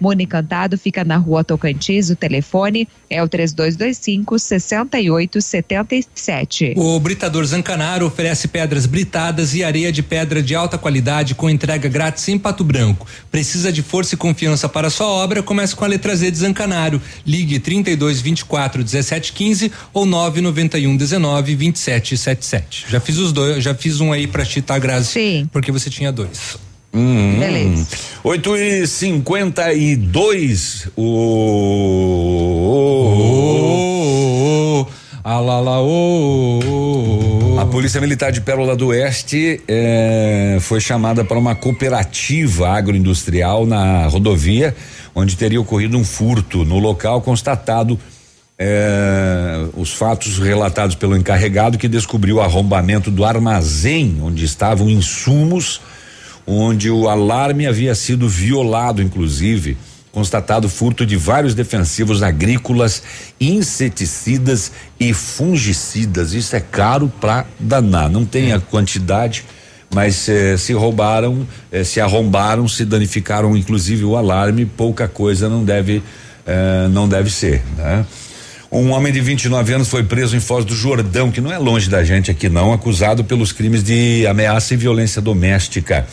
Mundo 0.00 0.20
Encantado 0.20 0.76
fica 0.76 1.04
na 1.04 1.16
rua 1.16 1.44
Tocantins, 1.44 2.10
o 2.10 2.16
telefone 2.16 2.88
é 3.08 3.22
o 3.22 3.28
3225 3.28 4.38
6877. 4.38 6.74
O 6.76 6.98
Britador 6.98 7.44
Zancanaro 7.44 8.06
oferece 8.06 8.48
pedras 8.48 8.86
britadas 8.86 9.54
e 9.54 9.62
areia 9.62 9.92
de 9.92 10.02
pedra 10.02 10.42
de 10.42 10.54
alta 10.54 10.76
qualidade 10.76 11.34
com 11.34 11.48
entrega 11.48 11.88
grátis 11.88 12.28
em 12.28 12.38
Pato 12.38 12.64
Branco. 12.64 13.06
Precisa 13.30 13.72
de 13.72 13.82
força 13.82 14.14
e 14.14 14.18
confiança 14.18 14.68
para 14.68 14.90
sua 14.90 15.06
obra? 15.06 15.42
Comece 15.42 15.76
com 15.76 15.84
a 15.84 15.88
letra 15.88 16.16
Z 16.16 16.30
de 16.30 16.38
Zancanaro. 16.38 17.00
Ligue 17.26 17.58
32 17.58 18.20
24 18.20 18.82
17 18.82 19.32
15 19.32 19.72
ou 19.92 20.06
991 20.06 20.96
19 20.96 21.54
27 21.54 22.16
77. 22.16 22.86
Já 22.88 23.00
fiz 23.00 23.18
os 23.18 23.32
dois, 23.32 23.62
já 23.62 23.74
fiz 23.74 24.00
um 24.00 24.12
aí 24.12 24.26
pra 24.26 24.44
ti, 24.44 24.60
tá, 24.60 24.78
Grazi? 24.78 25.12
Sim. 25.12 25.48
Porque 25.52 25.70
você 25.70 25.88
tinha 25.88 26.10
dois. 26.10 26.63
Hum, 26.94 27.38
Beleza. 27.38 27.86
8 28.22 28.56
e 28.56 28.86
52 28.86 30.88
o. 30.96 32.14
Lá 35.24 35.60
lá, 35.60 35.82
ô. 35.82 36.60
A 37.58 37.66
Polícia 37.66 38.00
Militar 38.00 38.32
de 38.32 38.40
Pérola 38.40 38.74
do 38.74 38.86
Oeste 38.88 39.60
eh, 39.68 40.56
foi 40.60 40.80
chamada 40.80 41.22
para 41.24 41.38
uma 41.38 41.54
cooperativa 41.54 42.70
agroindustrial 42.70 43.66
na 43.66 44.06
rodovia, 44.06 44.74
onde 45.14 45.36
teria 45.36 45.60
ocorrido 45.60 45.98
um 45.98 46.04
furto. 46.04 46.64
No 46.64 46.78
local, 46.78 47.20
constatado 47.20 48.00
eh, 48.58 49.66
os 49.76 49.92
fatos 49.92 50.38
relatados 50.38 50.94
pelo 50.94 51.14
encarregado 51.16 51.76
que 51.76 51.88
descobriu 51.88 52.36
o 52.36 52.40
arrombamento 52.40 53.10
do 53.10 53.24
armazém 53.24 54.18
onde 54.22 54.44
estavam 54.44 54.88
insumos, 54.88 55.80
onde 56.46 56.90
o 56.90 57.08
alarme 57.08 57.66
havia 57.66 57.94
sido 57.94 58.28
violado, 58.28 59.02
inclusive. 59.02 59.76
Constatado 60.12 60.68
furto 60.68 61.04
de 61.04 61.16
vários 61.16 61.54
defensivos 61.54 62.22
agrícolas, 62.22 63.02
inseticidas 63.40 64.70
e 64.98 65.12
fungicidas. 65.12 66.32
Isso 66.34 66.54
é 66.54 66.60
caro 66.60 67.12
pra 67.20 67.44
danar. 67.58 68.08
Não 68.08 68.24
tem 68.24 68.52
a 68.52 68.60
quantidade, 68.60 69.44
mas 69.92 70.28
eh, 70.28 70.56
se 70.56 70.72
roubaram, 70.72 71.44
eh, 71.72 71.82
se 71.82 72.00
arrombaram, 72.00 72.68
se 72.68 72.84
danificaram, 72.84 73.56
inclusive 73.56 74.04
o 74.04 74.16
alarme. 74.16 74.64
Pouca 74.64 75.08
coisa 75.08 75.48
não 75.48 75.64
deve, 75.64 76.00
eh, 76.46 76.86
não 76.92 77.08
deve 77.08 77.28
ser, 77.28 77.62
né? 77.76 78.06
Um 78.74 78.90
homem 78.90 79.12
de 79.12 79.20
29 79.20 79.72
anos 79.72 79.88
foi 79.88 80.02
preso 80.02 80.36
em 80.36 80.40
Foz 80.40 80.64
do 80.64 80.74
Jordão, 80.74 81.30
que 81.30 81.40
não 81.40 81.52
é 81.52 81.58
longe 81.58 81.88
da 81.88 82.02
gente 82.02 82.28
aqui 82.28 82.48
não, 82.48 82.72
acusado 82.72 83.22
pelos 83.22 83.52
crimes 83.52 83.84
de 83.84 84.26
ameaça 84.26 84.74
e 84.74 84.76
violência 84.76 85.22
doméstica. 85.22 86.04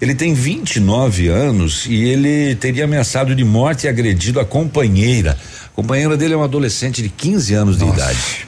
Ele 0.00 0.14
tem 0.14 0.32
29 0.32 1.26
anos 1.26 1.86
e 1.86 2.04
ele 2.04 2.54
teria 2.54 2.84
ameaçado 2.84 3.34
de 3.34 3.42
morte 3.42 3.86
e 3.86 3.88
agredido 3.88 4.38
a 4.38 4.44
companheira. 4.44 5.36
A 5.66 5.68
companheira 5.70 6.16
dele 6.16 6.34
é 6.34 6.36
uma 6.36 6.44
adolescente 6.44 7.02
de 7.02 7.08
15 7.08 7.54
anos 7.54 7.78
de 7.78 7.84
idade. 7.84 8.46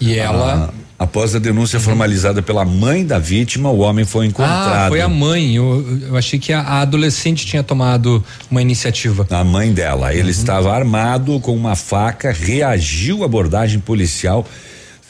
E 0.00 0.18
ela. 0.18 0.74
Ah, 1.02 1.04
após 1.04 1.34
a 1.34 1.38
denúncia 1.38 1.80
formalizada 1.80 2.40
pela 2.40 2.64
mãe 2.64 3.04
da 3.04 3.18
vítima, 3.18 3.70
o 3.70 3.78
homem 3.78 4.04
foi 4.04 4.26
encontrado. 4.26 4.86
Ah, 4.86 4.88
foi 4.88 5.00
a 5.00 5.08
mãe. 5.08 5.56
Eu, 5.56 6.00
eu 6.08 6.16
achei 6.16 6.38
que 6.38 6.52
a, 6.52 6.60
a 6.60 6.80
adolescente 6.80 7.44
tinha 7.44 7.62
tomado 7.62 8.24
uma 8.50 8.62
iniciativa. 8.62 9.26
A 9.30 9.44
mãe 9.44 9.72
dela. 9.72 10.14
Ele 10.14 10.30
estava 10.30 10.72
armado 10.72 11.38
com 11.40 11.54
uma 11.54 11.74
faca, 11.74 12.32
reagiu 12.32 13.22
à 13.22 13.26
abordagem 13.26 13.80
policial, 13.80 14.46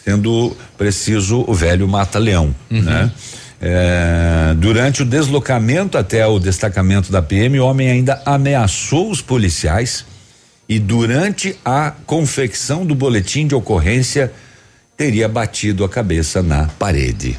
sendo 0.04 0.56
preciso 0.78 1.44
o 1.46 1.54
velho 1.54 1.86
mata-leão, 1.86 2.54
né? 2.70 3.10
É, 3.64 4.54
durante 4.56 5.02
o 5.02 5.04
deslocamento 5.04 5.96
até 5.96 6.26
o 6.26 6.40
destacamento 6.40 7.12
da 7.12 7.22
PM, 7.22 7.60
o 7.60 7.64
homem 7.64 7.88
ainda 7.88 8.20
ameaçou 8.26 9.08
os 9.08 9.22
policiais 9.22 10.04
e 10.68 10.80
durante 10.80 11.54
a 11.64 11.92
confecção 12.04 12.84
do 12.84 12.92
boletim 12.92 13.46
de 13.46 13.54
ocorrência 13.54 14.32
teria 15.02 15.28
batido 15.28 15.84
a 15.84 15.88
cabeça 15.88 16.44
na 16.44 16.66
parede 16.78 17.36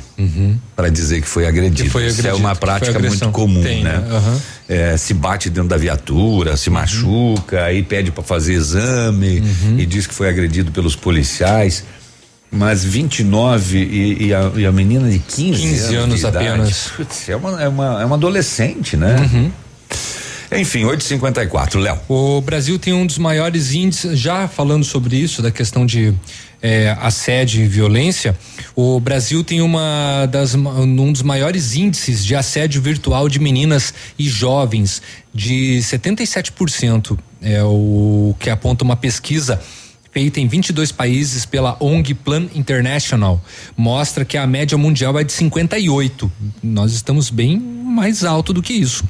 para 0.75 0.89
dizer 0.89 1.21
que 1.21 1.27
foi 1.27 1.47
agredido. 1.47 1.83
Que 1.83 1.89
foi 1.89 2.07
Isso 2.07 2.17
é 2.17 2.19
agredido, 2.27 2.45
uma 2.45 2.53
prática 2.57 2.99
muito 2.99 3.29
comum, 3.29 3.63
Tem, 3.63 3.81
né? 3.81 4.03
Aham. 4.11 4.41
É, 4.67 4.97
se 4.97 5.13
bate 5.13 5.49
dentro 5.49 5.69
da 5.69 5.77
viatura, 5.77 6.57
se 6.57 6.69
machuca, 6.69 7.63
aí 7.63 7.81
pede 7.81 8.11
para 8.11 8.21
fazer 8.21 8.53
exame 8.53 9.39
Uhum. 9.39 9.79
e 9.79 9.85
diz 9.85 10.05
que 10.05 10.13
foi 10.13 10.27
agredido 10.27 10.71
pelos 10.73 10.93
policiais. 10.93 11.85
Mas 12.51 12.83
29 12.83 13.77
e, 13.77 14.27
e, 14.27 14.33
a, 14.33 14.51
e 14.55 14.65
a 14.65 14.71
menina 14.71 15.09
de 15.09 15.19
15, 15.19 15.61
15 15.61 15.95
anos 15.95 16.19
de 16.19 16.27
idade, 16.27 16.47
apenas. 16.47 16.87
putz, 16.97 17.29
é, 17.29 17.35
uma, 17.37 17.63
é, 17.63 17.67
uma, 17.69 18.01
é 18.01 18.05
uma 18.05 18.15
adolescente, 18.15 18.97
né? 18.97 19.15
Uhum. 19.33 19.51
Enfim, 20.55 20.85
854, 20.85 21.79
Léo. 21.79 21.99
O 22.07 22.41
Brasil 22.41 22.77
tem 22.77 22.93
um 22.93 23.05
dos 23.05 23.17
maiores 23.17 23.73
índices, 23.73 24.19
já 24.19 24.47
falando 24.47 24.83
sobre 24.83 25.15
isso, 25.17 25.41
da 25.41 25.49
questão 25.49 25.85
de 25.85 26.13
eh, 26.61 26.95
assédio 27.01 27.63
e 27.63 27.67
violência, 27.67 28.37
o 28.75 28.99
Brasil 28.99 29.43
tem 29.43 29.61
uma 29.61 30.25
das, 30.27 30.55
um 30.55 31.11
dos 31.11 31.21
maiores 31.21 31.75
índices 31.75 32.23
de 32.23 32.35
assédio 32.35 32.81
virtual 32.81 33.27
de 33.27 33.39
meninas 33.39 33.93
e 34.17 34.29
jovens, 34.29 35.01
de 35.33 35.79
77%. 35.81 37.17
É 37.41 37.61
o 37.63 38.35
que 38.39 38.49
aponta 38.49 38.83
uma 38.83 38.95
pesquisa 38.95 39.59
feita 40.13 40.39
em 40.39 40.47
22 40.47 40.91
países 40.91 41.43
pela 41.43 41.75
ONG 41.79 42.13
Plan 42.13 42.45
International 42.53 43.43
mostra 43.75 44.23
que 44.23 44.37
a 44.37 44.45
média 44.45 44.77
mundial 44.77 45.17
é 45.19 45.23
de 45.23 45.33
58. 45.33 46.31
Nós 46.61 46.93
estamos 46.93 47.31
bem 47.31 47.59
mais 47.59 48.23
alto 48.23 48.53
do 48.53 48.61
que 48.61 48.73
isso. 48.73 49.03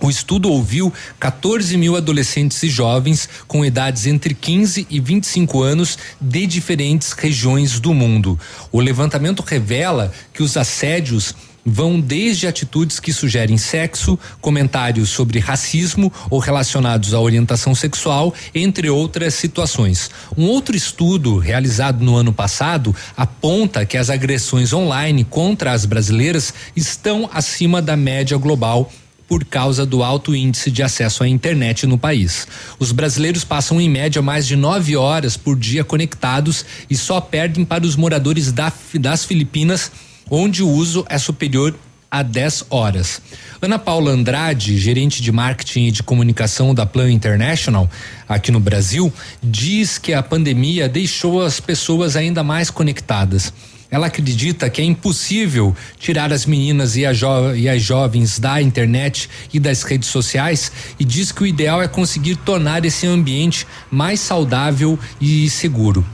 O 0.00 0.10
estudo 0.10 0.50
ouviu 0.50 0.92
14 1.18 1.76
mil 1.76 1.96
adolescentes 1.96 2.62
e 2.62 2.68
jovens 2.68 3.28
com 3.46 3.64
idades 3.64 4.06
entre 4.06 4.34
15 4.34 4.86
e 4.90 5.00
25 5.00 5.62
anos 5.62 5.98
de 6.20 6.46
diferentes 6.46 7.12
regiões 7.12 7.80
do 7.80 7.94
mundo. 7.94 8.38
O 8.70 8.80
levantamento 8.80 9.40
revela 9.40 10.12
que 10.32 10.42
os 10.42 10.56
assédios 10.56 11.34
vão 11.66 11.98
desde 11.98 12.46
atitudes 12.46 13.00
que 13.00 13.12
sugerem 13.12 13.58
sexo, 13.58 14.16
comentários 14.40 15.08
sobre 15.10 15.40
racismo 15.40 16.12
ou 16.30 16.38
relacionados 16.38 17.12
à 17.12 17.18
orientação 17.18 17.74
sexual, 17.74 18.32
entre 18.54 18.88
outras 18.88 19.34
situações. 19.34 20.08
Um 20.36 20.44
outro 20.46 20.76
estudo 20.76 21.38
realizado 21.38 22.04
no 22.04 22.14
ano 22.14 22.32
passado 22.32 22.94
aponta 23.16 23.84
que 23.84 23.96
as 23.96 24.10
agressões 24.10 24.72
online 24.72 25.24
contra 25.24 25.72
as 25.72 25.84
brasileiras 25.84 26.54
estão 26.76 27.28
acima 27.32 27.82
da 27.82 27.96
média 27.96 28.36
global 28.36 28.92
por 29.28 29.44
causa 29.44 29.84
do 29.84 30.02
alto 30.02 30.34
índice 30.34 30.70
de 30.70 30.82
acesso 30.82 31.22
à 31.24 31.28
internet 31.28 31.86
no 31.86 31.98
país. 31.98 32.46
Os 32.78 32.92
brasileiros 32.92 33.44
passam 33.44 33.80
em 33.80 33.88
média 33.88 34.22
mais 34.22 34.46
de 34.46 34.54
nove 34.56 34.96
horas 34.96 35.36
por 35.36 35.56
dia 35.58 35.82
conectados 35.84 36.64
e 36.88 36.96
só 36.96 37.20
perdem 37.20 37.64
para 37.64 37.84
os 37.84 37.96
moradores 37.96 38.52
da- 38.52 38.72
das 39.00 39.24
Filipinas, 39.24 39.90
onde 40.30 40.62
o 40.62 40.68
uso 40.68 41.04
é 41.08 41.18
superior 41.18 41.74
a 42.08 42.22
10 42.22 42.64
horas. 42.70 43.20
Ana 43.60 43.78
Paula 43.80 44.12
Andrade, 44.12 44.78
gerente 44.78 45.20
de 45.20 45.32
marketing 45.32 45.86
e 45.86 45.90
de 45.90 46.02
comunicação 46.04 46.72
da 46.72 46.86
Plan 46.86 47.10
International 47.10 47.90
aqui 48.28 48.52
no 48.52 48.60
Brasil, 48.60 49.12
diz 49.42 49.98
que 49.98 50.14
a 50.14 50.22
pandemia 50.22 50.88
deixou 50.88 51.42
as 51.44 51.58
pessoas 51.58 52.14
ainda 52.14 52.44
mais 52.44 52.70
conectadas. 52.70 53.52
Ela 53.90 54.08
acredita 54.08 54.68
que 54.68 54.80
é 54.80 54.84
impossível 54.84 55.74
tirar 55.98 56.32
as 56.32 56.44
meninas 56.44 56.96
e, 56.96 57.06
a 57.06 57.12
e 57.54 57.68
as 57.68 57.82
jovens 57.82 58.38
da 58.38 58.60
internet 58.60 59.28
e 59.52 59.60
das 59.60 59.82
redes 59.82 60.08
sociais 60.08 60.72
e 60.98 61.04
diz 61.04 61.30
que 61.30 61.42
o 61.42 61.46
ideal 61.46 61.80
é 61.80 61.88
conseguir 61.88 62.36
tornar 62.36 62.84
esse 62.84 63.06
ambiente 63.06 63.66
mais 63.90 64.20
saudável 64.20 64.98
e 65.20 65.48
seguro. 65.48 66.04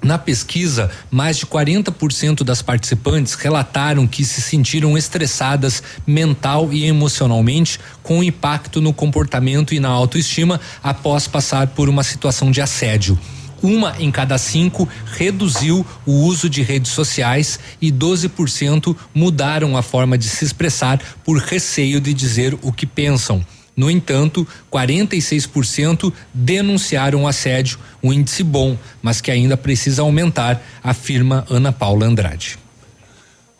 Na 0.00 0.16
pesquisa, 0.16 0.90
mais 1.10 1.38
de 1.38 1.46
40% 1.46 2.44
das 2.44 2.62
participantes 2.62 3.34
relataram 3.34 4.06
que 4.06 4.24
se 4.24 4.40
sentiram 4.40 4.96
estressadas 4.96 5.82
mental 6.06 6.72
e 6.72 6.84
emocionalmente 6.84 7.80
com 8.02 8.22
impacto 8.22 8.80
no 8.80 8.92
comportamento 8.92 9.74
e 9.74 9.80
na 9.80 9.88
autoestima 9.88 10.60
após 10.82 11.26
passar 11.26 11.66
por 11.68 11.88
uma 11.88 12.04
situação 12.04 12.50
de 12.52 12.60
assédio. 12.60 13.18
Uma 13.62 13.94
em 13.98 14.10
cada 14.10 14.38
cinco 14.38 14.88
reduziu 15.06 15.84
o 16.06 16.12
uso 16.12 16.48
de 16.48 16.62
redes 16.62 16.92
sociais 16.92 17.58
e 17.80 17.90
12% 17.90 18.96
mudaram 19.14 19.76
a 19.76 19.82
forma 19.82 20.16
de 20.16 20.28
se 20.28 20.44
expressar 20.44 21.00
por 21.24 21.38
receio 21.38 22.00
de 22.00 22.14
dizer 22.14 22.56
o 22.62 22.72
que 22.72 22.86
pensam. 22.86 23.44
No 23.76 23.88
entanto, 23.88 24.46
46% 24.72 26.12
denunciaram 26.34 27.28
assédio, 27.28 27.78
um 28.02 28.12
índice 28.12 28.42
bom, 28.42 28.76
mas 29.00 29.20
que 29.20 29.30
ainda 29.30 29.56
precisa 29.56 30.02
aumentar, 30.02 30.60
afirma 30.82 31.44
Ana 31.48 31.70
Paula 31.70 32.06
Andrade. 32.06 32.58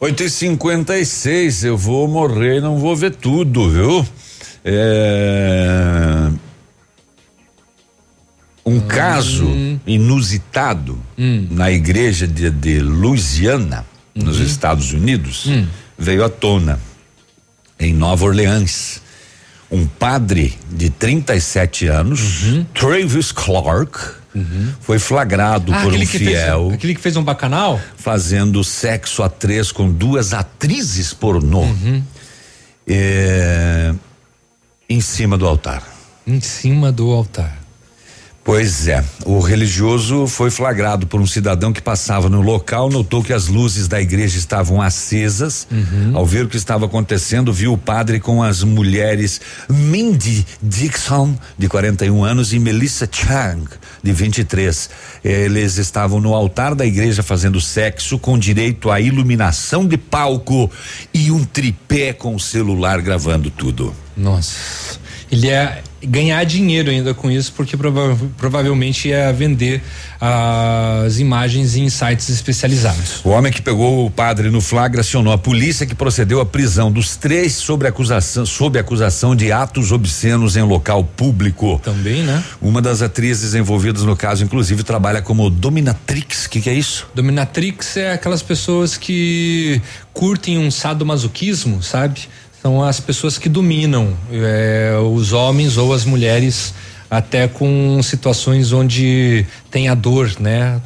8 0.01 0.23
e 0.25 0.31
56 0.31 1.65
eu 1.65 1.77
vou 1.77 2.09
morrer, 2.09 2.61
não 2.61 2.79
vou 2.79 2.97
ver 2.97 3.15
tudo, 3.15 3.71
viu? 3.71 4.07
É... 4.65 6.31
Um 8.69 8.81
caso 8.81 9.47
inusitado 9.87 10.99
na 11.51 11.71
igreja 11.71 12.27
de, 12.27 12.51
de 12.51 12.81
Louisiana, 12.81 13.85
nos 14.15 14.39
Estados 14.41 14.93
Unidos, 14.93 15.47
veio 15.97 16.25
à 16.25 16.29
tona 16.29 16.79
em 17.81 17.95
Nova 17.95 18.25
Orleans. 18.27 19.01
Um 19.71 19.87
padre 19.87 20.57
de 20.71 20.89
37 20.91 21.87
anos, 21.87 22.43
Travis 22.75 23.33
Clark, 23.33 23.99
foi 24.81 24.99
flagrado 24.99 25.73
por 25.73 25.93
um 25.93 26.07
fiel 26.07 26.65
fez, 26.67 26.75
aquele 26.75 26.95
que 26.95 27.01
fez 27.01 27.17
um 27.17 27.23
bacanal? 27.25 27.81
fazendo 27.97 28.63
sexo 28.63 29.23
a 29.23 29.29
três 29.29 29.73
com 29.73 29.91
duas 29.91 30.33
atrizes 30.33 31.13
pornô 31.13 31.63
Uhum. 31.63 32.03
é, 32.87 33.93
em 34.89 35.01
cima 35.01 35.37
do 35.37 35.47
altar. 35.47 35.83
Em 36.27 36.41
cima 36.41 36.93
do 36.93 37.11
altar. 37.11 37.58
Pois 38.49 38.89
é, 38.89 39.05
o 39.27 39.41
religioso 39.41 40.27
foi 40.27 40.51
flagrado 40.51 41.07
por 41.07 41.21
um 41.21 41.27
cidadão 41.27 41.71
que 41.71 41.83
passava 41.83 42.31
no 42.31 42.41
local, 42.41 42.89
notou 42.89 43.23
que 43.23 43.35
as 43.35 43.47
luzes 43.47 43.87
da 43.87 44.01
igreja 44.01 44.39
estavam 44.39 44.81
acesas. 44.81 45.69
Uhum. 45.71 46.17
Ao 46.17 46.25
ver 46.25 46.47
o 46.47 46.49
que 46.49 46.57
estava 46.57 46.87
acontecendo, 46.87 47.53
viu 47.53 47.75
o 47.75 47.77
padre 47.77 48.19
com 48.19 48.43
as 48.43 48.65
mulheres 48.65 49.39
Mindy 49.69 50.47
Dixon, 50.63 51.37
de 51.59 51.69
41 51.69 52.25
anos, 52.25 52.55
e 52.55 52.59
Melissa 52.59 53.07
Chang, 53.13 53.69
de 54.03 54.13
23. 54.13 54.89
Eles 55.23 55.77
estavam 55.77 56.19
no 56.19 56.33
altar 56.33 56.75
da 56.75 56.87
igreja 56.87 57.23
fazendo 57.23 57.61
sexo 57.61 58.19
com 58.19 58.39
direito 58.39 58.91
à 58.91 58.99
iluminação 58.99 59.87
de 59.87 59.99
palco 59.99 60.71
e 61.13 61.31
um 61.31 61.45
tripé 61.45 62.15
com 62.15 62.35
o 62.35 62.41
celular 62.41 63.03
gravando 63.03 63.51
tudo. 63.51 63.95
Nossa. 64.17 64.99
Ele 65.31 65.49
ia 65.49 65.83
ganhar 66.03 66.45
dinheiro 66.45 66.91
ainda 66.91 67.13
com 67.15 67.31
isso, 67.31 67.53
porque 67.53 67.77
prova 67.77 68.17
provavelmente 68.37 69.09
ia 69.09 69.33
vender 69.33 69.83
as 70.21 71.19
imagens 71.19 71.77
em 71.77 71.89
sites 71.89 72.29
especializados. 72.29 73.21
O 73.25 73.31
homem 73.31 73.53
que 73.53 73.63
pegou 73.63 74.07
o 74.07 74.11
padre 74.11 74.51
no 74.51 74.61
flagra 74.61 75.01
acionou 75.01 75.33
a 75.33 75.39
polícia 75.39 75.87
que 75.87 75.95
procedeu 75.95 76.41
à 76.41 76.47
prisão 76.47 76.91
dos 76.91 77.17
três 77.17 77.55
sobre 77.55 77.89
acusação, 77.89 78.47
sob 78.47 78.79
acusação 78.79 79.35
de 79.35 79.53
atos 79.53 79.93
obscenos 79.93 80.57
em 80.57 80.63
local 80.63 81.05
público. 81.05 81.81
Também, 81.85 82.23
né? 82.23 82.43
Uma 82.61 82.81
das 82.81 83.03
atrizes 83.03 83.55
envolvidas 83.55 84.03
no 84.03 84.17
caso, 84.17 84.45
inclusive, 84.45 84.83
trabalha 84.83 85.23
como 85.23 85.51
dominatrix. 85.51 86.47
O 86.47 86.51
que, 86.51 86.61
que 86.61 86.71
é 86.71 86.75
isso? 86.75 87.09
Dominatrix 87.15 87.97
é 87.97 88.13
aquelas 88.13 88.43
pessoas 88.43 88.97
que 88.97 89.81
curtem 90.13 90.59
um 90.59 90.71
sadomasoquismo, 90.71 91.83
sabe? 91.83 92.29
São 92.69 92.85
as 92.85 93.01
pessoas 93.01 93.39
que 93.39 93.49
dominam 93.49 94.15
eh, 94.31 94.93
os 95.11 95.33
homens 95.33 95.79
ou 95.79 95.95
as 95.95 96.05
mulheres 96.05 96.75
até 97.11 97.49
com 97.49 97.99
situações 98.03 98.73
onde 98.73 99.47
tem 99.71 99.89
a 99.89 99.95
dor, 99.95 100.31
né? 100.39 100.79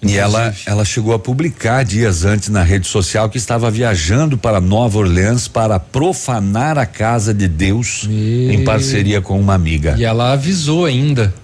E 0.00 0.16
ela, 0.16 0.54
ela 0.64 0.86
chegou 0.86 1.12
a 1.12 1.18
publicar 1.18 1.84
dias 1.84 2.24
antes 2.24 2.48
na 2.48 2.62
rede 2.62 2.86
social 2.86 3.28
que 3.28 3.36
estava 3.36 3.70
viajando 3.70 4.38
para 4.38 4.58
Nova 4.58 4.96
Orleans 4.96 5.48
para 5.48 5.78
profanar 5.78 6.78
a 6.78 6.86
casa 6.86 7.34
de 7.34 7.46
Deus 7.46 8.06
e... 8.08 8.48
em 8.50 8.64
parceria 8.64 9.20
com 9.20 9.38
uma 9.38 9.52
amiga. 9.52 9.96
E 9.98 10.06
ela 10.06 10.32
avisou 10.32 10.86
ainda. 10.86 11.34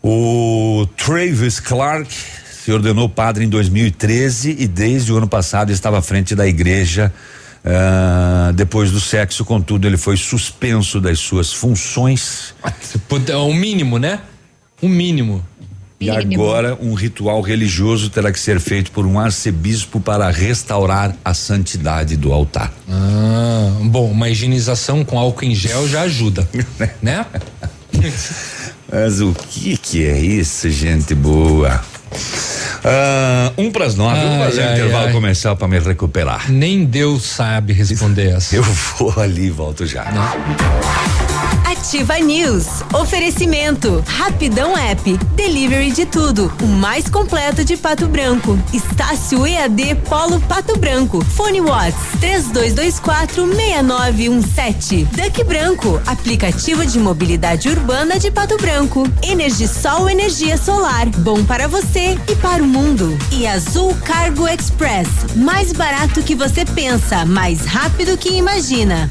O 0.00 0.86
Travis 0.96 1.58
Clark 1.58 2.08
se 2.64 2.70
ordenou 2.70 3.08
padre 3.08 3.44
em 3.44 3.48
2013 3.48 4.58
e 4.60 4.68
desde 4.68 5.12
o 5.12 5.16
ano 5.16 5.26
passado 5.26 5.72
estava 5.72 5.98
à 5.98 6.02
frente 6.02 6.36
da 6.36 6.46
igreja. 6.46 7.12
Uh, 7.64 8.52
depois 8.54 8.90
do 8.90 9.00
sexo, 9.00 9.44
contudo, 9.44 9.86
ele 9.86 9.96
foi 9.96 10.16
suspenso 10.16 11.00
das 11.00 11.20
suas 11.20 11.52
funções. 11.52 12.54
O 13.30 13.46
um 13.46 13.54
mínimo, 13.54 13.98
né? 13.98 14.20
O 14.80 14.86
um 14.86 14.88
mínimo. 14.88 15.44
E 16.02 16.10
agora 16.10 16.76
um 16.80 16.94
ritual 16.94 17.40
religioso 17.40 18.10
terá 18.10 18.32
que 18.32 18.40
ser 18.40 18.58
feito 18.58 18.90
por 18.90 19.06
um 19.06 19.20
arcebispo 19.20 20.00
para 20.00 20.28
restaurar 20.30 21.14
a 21.24 21.32
santidade 21.32 22.16
do 22.16 22.32
altar. 22.32 22.72
Ah, 22.88 23.78
bom, 23.84 24.10
uma 24.10 24.28
higienização 24.28 25.04
com 25.04 25.16
álcool 25.16 25.44
em 25.44 25.54
gel 25.54 25.86
já 25.86 26.02
ajuda, 26.02 26.48
né? 27.00 27.24
Mas 28.90 29.20
o 29.20 29.32
que 29.32 29.76
que 29.76 30.04
é 30.04 30.18
isso, 30.18 30.68
gente 30.70 31.14
boa? 31.14 31.80
Uh, 32.12 33.52
um 33.62 33.70
para 33.70 33.86
as 33.86 33.94
nove, 33.94 34.18
ai, 34.18 34.26
vamos 34.26 34.44
fazer 34.46 34.62
ai, 34.62 34.68
um 34.68 34.72
intervalo 34.74 35.06
ai. 35.06 35.12
comercial 35.12 35.56
para 35.56 35.68
me 35.68 35.78
recuperar. 35.78 36.50
Nem 36.50 36.84
Deus 36.84 37.24
sabe 37.24 37.72
responder 37.72 38.30
essa. 38.36 38.56
Eu 38.56 38.62
vou 38.62 39.12
ali 39.18 39.46
e 39.46 39.50
volto 39.50 39.86
já. 39.86 40.04
Não. 40.12 41.21
Ativa 41.82 42.16
News. 42.20 42.84
Oferecimento. 42.94 44.04
Rapidão 44.06 44.78
App. 44.78 45.18
Delivery 45.34 45.90
de 45.90 46.06
tudo. 46.06 46.50
O 46.62 46.66
mais 46.66 47.08
completo 47.10 47.64
de 47.64 47.76
Pato 47.76 48.06
Branco. 48.06 48.56
Estácio 48.72 49.44
EAD 49.44 49.96
Polo 50.08 50.40
Pato 50.42 50.78
Branco. 50.78 51.24
Fone 51.24 51.60
Watts. 51.60 52.20
3224 52.20 53.44
6917. 53.52 55.08
Duck 55.10 55.42
Branco. 55.42 56.00
Aplicativo 56.06 56.86
de 56.86 57.00
mobilidade 57.00 57.68
urbana 57.68 58.16
de 58.16 58.30
Pato 58.30 58.56
Branco. 58.58 59.02
Energisol 59.20 60.08
energia 60.08 60.56
solar. 60.56 61.06
Bom 61.08 61.44
para 61.44 61.66
você 61.66 62.16
e 62.28 62.36
para 62.36 62.62
o 62.62 62.66
mundo. 62.66 63.18
E 63.32 63.44
Azul 63.44 63.92
Cargo 64.04 64.46
Express. 64.46 65.08
Mais 65.34 65.72
barato 65.72 66.22
que 66.22 66.36
você 66.36 66.64
pensa, 66.64 67.26
mais 67.26 67.66
rápido 67.66 68.16
que 68.16 68.28
imagina. 68.28 69.10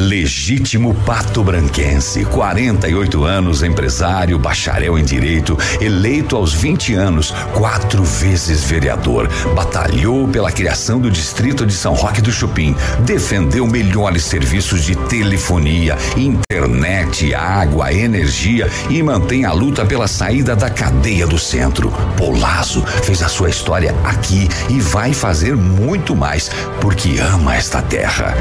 Legítimo 0.00 0.94
Pato 1.04 1.44
Branquense, 1.44 2.24
48 2.24 3.22
anos, 3.22 3.62
empresário, 3.62 4.38
bacharel 4.38 4.98
em 4.98 5.04
direito, 5.04 5.58
eleito 5.78 6.36
aos 6.36 6.54
20 6.54 6.94
anos, 6.94 7.34
quatro 7.52 8.02
vezes 8.02 8.64
vereador, 8.64 9.28
batalhou 9.54 10.26
pela 10.26 10.50
criação 10.50 10.98
do 10.98 11.10
distrito 11.10 11.66
de 11.66 11.74
São 11.74 11.92
Roque 11.92 12.22
do 12.22 12.32
Chupim, 12.32 12.74
defendeu 13.00 13.66
melhores 13.66 14.24
serviços 14.24 14.84
de 14.84 14.96
telefonia, 14.96 15.98
internet, 16.16 17.34
água, 17.34 17.92
energia 17.92 18.70
e 18.88 19.02
mantém 19.02 19.44
a 19.44 19.52
luta 19.52 19.84
pela 19.84 20.08
saída 20.08 20.56
da 20.56 20.70
cadeia 20.70 21.26
do 21.26 21.38
centro. 21.38 21.92
Polazo 22.16 22.82
fez 23.04 23.22
a 23.22 23.28
sua 23.28 23.50
história 23.50 23.94
aqui 24.02 24.48
e 24.70 24.80
vai 24.80 25.12
fazer 25.12 25.54
muito 25.54 26.16
mais 26.16 26.50
porque 26.80 27.18
ama 27.18 27.54
esta 27.54 27.82
terra. 27.82 28.34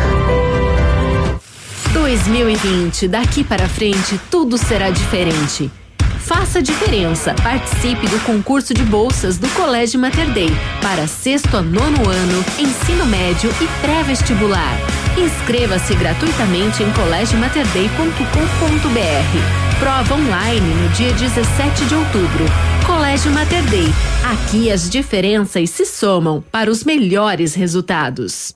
2020, 2.00 3.10
daqui 3.10 3.44
para 3.44 3.68
frente, 3.68 4.18
tudo 4.32 4.58
será 4.58 4.90
diferente. 4.90 5.70
Faça 6.20 6.62
diferença. 6.62 7.36
Participe 7.44 8.08
do 8.08 8.18
concurso 8.24 8.74
de 8.74 8.84
bolsas 8.84 9.38
do 9.38 9.50
Colégio 9.50 10.00
Mater 10.00 10.32
Dei 10.32 10.50
para 10.82 11.06
sexto 11.08 11.58
a 11.58 11.62
nono 11.62 12.10
ano, 12.10 12.46
ensino 12.58 13.06
médio 13.06 13.52
e 13.62 13.68
pré-vestibular. 13.82 14.78
Inscreva-se 15.18 15.94
gratuitamente 15.96 16.84
em 16.84 16.92
colégiomaterdei.com.br. 16.94 19.80
Prova 19.80 20.16
online 20.16 20.74
no 20.76 20.88
dia 20.90 21.12
17 21.14 21.86
de 21.86 21.96
outubro. 21.96 22.46
Colégio 22.86 23.32
Mater 23.32 23.64
Dei. 23.64 23.88
Aqui 24.32 24.72
as 24.72 24.90
diferenças 24.90 25.70
se 25.70 25.86
somam 25.86 26.42
para 26.52 26.72
os 26.72 26.84
melhores 26.84 27.56
resultados. 27.56 28.54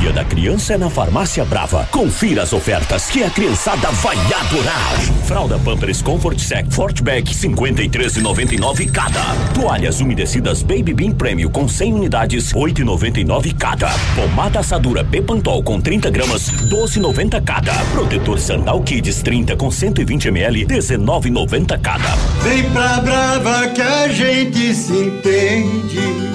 Dia 0.00 0.12
da 0.12 0.24
Criança 0.24 0.74
é 0.74 0.78
na 0.78 0.88
Farmácia 0.88 1.44
Brava. 1.44 1.86
Confira 1.90 2.42
as 2.42 2.52
ofertas 2.52 3.10
que 3.10 3.22
a 3.22 3.28
criançada 3.28 3.90
vai 3.90 4.16
adorar. 4.16 4.98
Fralda 5.26 5.58
Pampers 5.58 6.00
Comfort 6.00 6.38
Sec 6.38 6.72
Fortback 6.72 7.34
53,99 7.34 8.90
cada. 8.90 9.22
Toalhas 9.52 10.00
umedecidas 10.00 10.62
Baby 10.62 10.94
Bean 10.94 11.12
Premium 11.12 11.50
com 11.50 11.68
100 11.68 11.92
unidades 11.92 12.52
8,99 12.54 13.54
cada. 13.58 13.90
Pomada 14.16 14.60
assadura 14.60 15.02
Bepantol 15.02 15.62
com 15.62 15.80
30 15.80 16.10
gramas 16.10 16.50
12,90 16.50 17.44
cada. 17.44 17.74
Protetor 17.92 18.38
Sandal 18.38 18.80
Kids 18.82 19.22
30 19.22 19.56
com 19.56 19.70
120 19.70 20.28
ml 20.28 20.66
19,90 20.66 21.78
cada. 21.80 22.16
Vem 22.42 22.70
pra 22.70 23.00
Brava 23.00 23.68
que 23.68 23.82
a 23.82 24.08
gente 24.08 24.74
se 24.74 24.92
entende. 24.92 26.30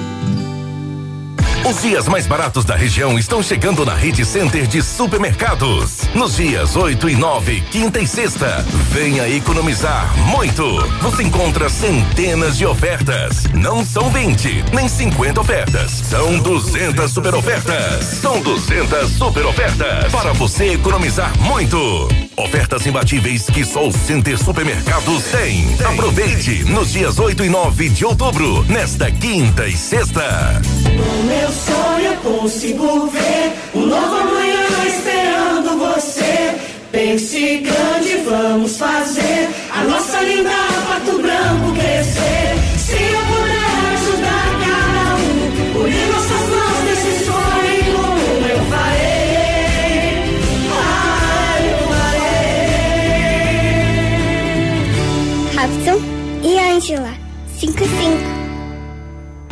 Os 1.67 1.81
dias 1.81 2.07
mais 2.07 2.27
baratos 2.27 2.63
da 2.63 2.75
região 2.75 3.17
estão 3.17 3.41
chegando 3.41 3.83
na 3.83 3.95
Rede 3.95 4.23
Center 4.23 4.67
de 4.67 4.83
Supermercados. 4.83 6.01
Nos 6.13 6.35
dias 6.35 6.75
8 6.75 7.09
e 7.09 7.15
9, 7.15 7.61
quinta 7.71 7.99
e 7.99 8.05
sexta. 8.05 8.63
Venha 8.91 9.27
economizar 9.27 10.15
muito. 10.27 10.63
Você 11.01 11.23
encontra 11.23 11.67
centenas 11.67 12.55
de 12.55 12.67
ofertas. 12.67 13.45
Não 13.51 13.83
são 13.83 14.11
20, 14.11 14.63
nem 14.75 14.87
50 14.87 15.41
ofertas. 15.41 15.91
São 15.91 16.37
200 16.37 17.11
super 17.11 17.33
ofertas. 17.33 18.05
São 18.21 18.39
200 18.41 19.09
super 19.09 19.47
ofertas 19.47 20.11
para 20.11 20.33
você 20.33 20.73
economizar 20.73 21.35
muito. 21.39 22.07
Ofertas 22.37 22.85
imbatíveis 22.85 23.47
que 23.47 23.65
só 23.65 23.87
o 23.87 23.91
Center 23.91 24.37
Supermercados 24.37 25.23
tem. 25.31 25.65
Aproveite 25.83 26.63
nos 26.65 26.93
dias 26.93 27.17
8 27.17 27.43
e 27.43 27.49
9 27.49 27.89
de 27.89 28.05
outubro, 28.05 28.63
nesta 28.65 29.09
quinta 29.09 29.65
e 29.65 29.75
sexta. 29.75 30.61
No 30.95 31.23
meu 31.23 31.49
sonho 31.51 32.17
consigo 32.21 33.07
ver 33.07 33.53
um 33.73 33.85
novo 33.85 34.15
amanhã 34.15 34.65
esperando 34.87 35.77
você. 35.77 36.55
Pense 36.91 37.57
grande, 37.57 38.17
vamos 38.23 38.77
fazer 38.77 39.49
a 39.69 39.83
nossa 39.83 40.21
linda 40.21 40.49
Pato 40.87 41.17
Branco 41.21 41.73
crescer. 41.73 42.55
Se 42.77 42.93
eu 42.93 43.21
puder 43.27 43.75
ajudar 43.93 44.47
cada 44.63 45.15
um, 45.17 45.81
unir 45.83 46.07
nossas 46.07 46.43
mãos 46.49 46.79
nesse 46.85 47.25
sonho, 47.25 47.99
eu 48.49 48.59
farei. 48.69 50.15
Ah, 50.71 51.57
eu 51.69 51.77
farei. 55.49 55.93
Robson 55.93 55.99
e 56.43 56.57
Ângela, 56.57 57.13
55. 57.59 58.34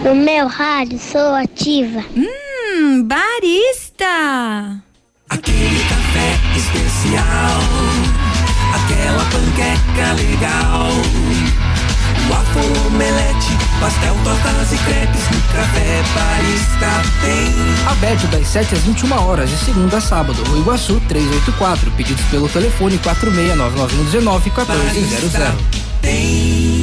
No 0.04 0.14
meu 0.14 0.48
rádio 0.48 1.00
sou 1.00 1.34
ativa. 1.34 2.04
Hum, 2.14 3.04
barista. 3.08 4.84
Aquele 5.30 5.80
café 5.86 6.38
especial, 6.58 7.62
aquela 8.76 9.24
panqueca 9.32 10.14
legal. 10.14 10.90
Waffle, 12.30 12.88
omelete, 12.88 13.58
pastel, 13.80 14.14
tortas 14.26 14.74
e 14.74 14.78
crepes, 14.84 15.22
café 15.54 16.04
barista 16.14 17.02
tem. 17.22 17.88
Aberto 17.90 18.28
das 18.28 18.46
7 18.48 18.76
às 18.76 18.82
21 18.82 19.14
horas, 19.26 19.50
de 19.50 19.56
segunda 19.56 19.98
a 19.98 20.02
sábado, 20.02 20.44
no 20.50 20.58
Iguaçu 20.58 21.02
384. 21.08 21.90
Pedidos 21.92 22.26
pelo 22.26 22.50
telefone 22.50 22.98
469919 22.98 24.50
1400. 24.50 25.32
Tem. 26.02 26.83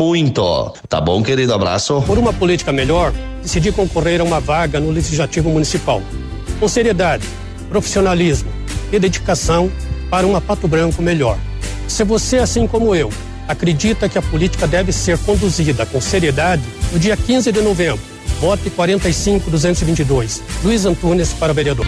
muito. 0.01 0.73
Tá 0.89 0.99
bom, 0.99 1.21
querido? 1.21 1.53
Abraço. 1.53 2.01
Por 2.07 2.17
uma 2.17 2.33
política 2.33 2.71
melhor, 2.71 3.13
decidi 3.43 3.71
concorrer 3.71 4.19
a 4.19 4.23
uma 4.23 4.39
vaga 4.39 4.79
no 4.79 4.89
Legislativo 4.89 5.51
Municipal. 5.51 6.01
Com 6.59 6.67
seriedade, 6.67 7.23
profissionalismo 7.69 8.49
e 8.91 8.97
dedicação 8.97 9.71
para 10.09 10.25
uma 10.25 10.41
Pato 10.41 10.67
Branco 10.67 11.03
melhor. 11.03 11.37
Se 11.87 12.03
você, 12.03 12.37
assim 12.37 12.65
como 12.65 12.95
eu, 12.95 13.11
acredita 13.47 14.09
que 14.09 14.17
a 14.17 14.23
política 14.23 14.65
deve 14.65 14.91
ser 14.91 15.19
conduzida 15.19 15.85
com 15.85 16.01
seriedade, 16.01 16.63
no 16.91 16.97
dia 16.97 17.15
15 17.15 17.51
de 17.51 17.61
novembro, 17.61 18.01
vote 18.39 18.71
45222. 18.71 20.41
Luiz 20.63 20.83
Antunes 20.83 21.31
para 21.31 21.53
vereador. 21.53 21.85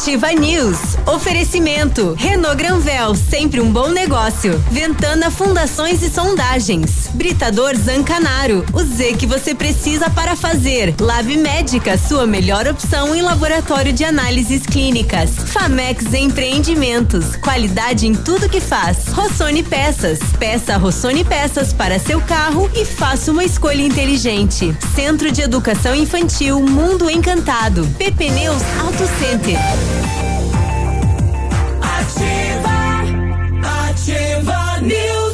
Ativa 0.00 0.30
News. 0.32 0.78
Oferecimento. 1.06 2.14
Renault 2.16 2.56
Granvel, 2.56 3.16
sempre 3.16 3.60
um 3.60 3.70
bom 3.70 3.88
negócio. 3.88 4.56
Ventana 4.70 5.28
Fundações 5.28 6.02
e 6.02 6.08
Sondagens. 6.08 7.10
Britador 7.14 7.74
Zancanaro. 7.74 8.64
O 8.72 8.80
Z 8.80 9.14
que 9.14 9.26
você 9.26 9.56
precisa 9.56 10.08
para 10.08 10.36
fazer. 10.36 10.94
Lab 11.00 11.36
Médica, 11.36 11.98
sua 11.98 12.28
melhor 12.28 12.68
opção 12.68 13.12
em 13.14 13.22
laboratório 13.22 13.92
de 13.92 14.04
análises 14.04 14.64
clínicas. 14.64 15.30
Famex 15.30 16.14
Empreendimentos. 16.14 17.34
Qualidade 17.36 18.06
em 18.06 18.14
tudo 18.14 18.48
que 18.48 18.60
faz. 18.60 19.08
Rossoni 19.08 19.64
Peças. 19.64 20.20
Peça 20.38 20.76
Rossoni 20.76 21.24
Peças 21.24 21.72
para 21.72 21.98
seu 21.98 22.20
carro 22.20 22.70
e 22.72 22.84
faça 22.84 23.32
uma 23.32 23.44
escolha 23.44 23.82
inteligente. 23.82 24.74
Centro 24.94 25.32
de 25.32 25.42
Educação 25.42 25.92
Infantil 25.92 26.60
Mundo 26.60 27.10
Encantado. 27.10 27.84
PP 27.98 28.30
Neus 28.30 28.62
Auto 28.80 29.04
Center. 29.18 29.87
Ativa, 29.88 30.27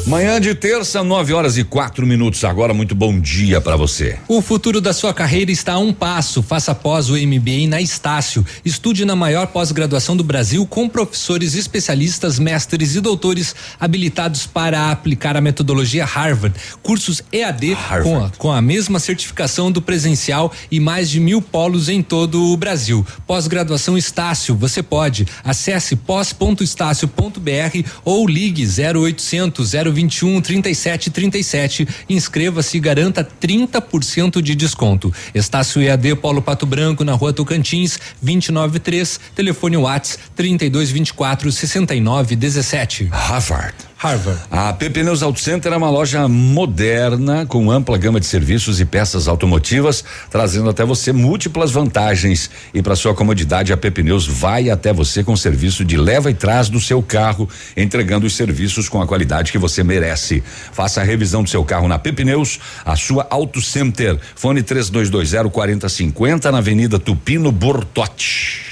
Manhã 0.07 0.39
de 0.39 0.53
terça, 0.53 1.03
9 1.03 1.33
horas 1.33 1.57
e 1.57 1.63
quatro 1.63 2.05
minutos. 2.05 2.43
Agora, 2.43 2.75
muito 2.75 2.93
bom 2.93 3.19
dia 3.19 3.59
para 3.59 3.75
você. 3.75 4.19
O 4.27 4.39
futuro 4.39 4.79
da 4.79 4.93
sua 4.93 5.11
carreira 5.15 5.51
está 5.51 5.73
a 5.73 5.79
um 5.79 5.91
passo. 5.91 6.43
Faça 6.43 6.75
pós 6.75 7.09
o 7.09 7.13
MBA 7.13 7.67
na 7.67 7.81
Estácio. 7.81 8.45
Estude 8.63 9.03
na 9.03 9.15
maior 9.15 9.47
pós-graduação 9.47 10.15
do 10.15 10.23
Brasil 10.23 10.63
com 10.67 10.87
professores 10.87 11.55
especialistas, 11.55 12.37
mestres 12.37 12.93
e 12.93 13.01
doutores 13.01 13.55
habilitados 13.79 14.45
para 14.45 14.91
aplicar 14.91 15.35
a 15.35 15.41
metodologia 15.41 16.05
Harvard. 16.05 16.55
Cursos 16.83 17.23
EAD 17.31 17.75
com 18.03 18.23
a, 18.23 18.29
com 18.37 18.51
a 18.51 18.61
mesma 18.61 18.99
certificação 18.99 19.71
do 19.71 19.81
presencial 19.81 20.53
e 20.69 20.79
mais 20.79 21.09
de 21.09 21.19
mil 21.19 21.41
polos 21.41 21.89
em 21.89 22.03
todo 22.03 22.51
o 22.51 22.55
Brasil. 22.55 23.03
Pós-graduação 23.25 23.97
Estácio, 23.97 24.55
você 24.55 24.83
pode. 24.83 25.25
Acesse 25.43 25.95
pós.estácio.br 25.95 27.89
ou 28.03 28.27
ligue 28.27 28.67
0800 28.67 29.73
021 29.95 30.41
3737. 30.41 31.87
Inscreva-se 32.09 32.77
e 32.77 32.79
garanta 32.79 33.23
30% 33.23 34.41
de 34.41 34.53
desconto. 34.53 35.13
Estácio 35.33 35.81
EAD 35.81 36.15
Polo 36.17 36.41
Pato 36.41 36.65
Branco 36.65 37.03
na 37.03 37.13
Rua 37.13 37.33
Tocantins, 37.33 37.99
293, 38.21 39.19
telefone 39.33 39.77
Whats 39.77 40.19
3224 40.35 41.51
6917. 41.51 43.09
Harvard. 43.11 43.84
Harvard. 43.97 44.41
A 44.51 44.73
PP 44.73 45.03
Neus 45.03 45.23
Auto 45.23 45.39
Center 45.39 45.71
é 45.71 45.77
uma 45.77 45.89
loja 45.89 46.27
moderna 46.27 47.45
com 47.45 47.71
ampla 47.71 47.97
gama 47.97 48.19
de 48.19 48.25
serviços 48.25 48.81
e 48.81 48.85
peças 48.85 49.27
automotivas, 49.27 50.03
trazendo 50.29 50.69
até 50.69 50.83
você 50.83 51.13
múltiplas 51.13 51.71
vantagens. 51.71 52.49
E 52.73 52.81
para 52.81 52.95
sua 52.95 53.13
comodidade, 53.13 53.71
a 53.71 53.77
PP 53.77 54.03
Neus 54.03 54.27
vai 54.27 54.69
até 54.69 54.91
você 54.91 55.23
com 55.23 55.35
serviço 55.37 55.85
de 55.85 55.95
leva 55.95 56.29
e 56.29 56.33
trás 56.33 56.67
do 56.67 56.79
seu 56.79 57.01
carro, 57.01 57.49
entregando 57.75 58.25
os 58.25 58.35
serviços 58.35 58.89
com 58.89 59.01
a 59.01 59.07
qualidade 59.07 59.51
que 59.51 59.57
você 59.57 59.83
merece. 59.83 60.43
Faça 60.73 61.01
a 61.01 61.03
revisão 61.03 61.41
do 61.41 61.49
seu 61.49 61.63
carro 61.63 61.87
na 61.87 61.97
PP 61.97 62.25
Neus, 62.25 62.59
a 62.83 62.95
sua 62.95 63.25
Auto 63.29 63.61
Center. 63.61 64.19
Fone 64.35 64.61
3220 64.61 65.49
4050 65.49 66.51
na 66.51 66.57
Avenida 66.57 66.99
Tupino 66.99 67.51
Bortote. 67.51 68.64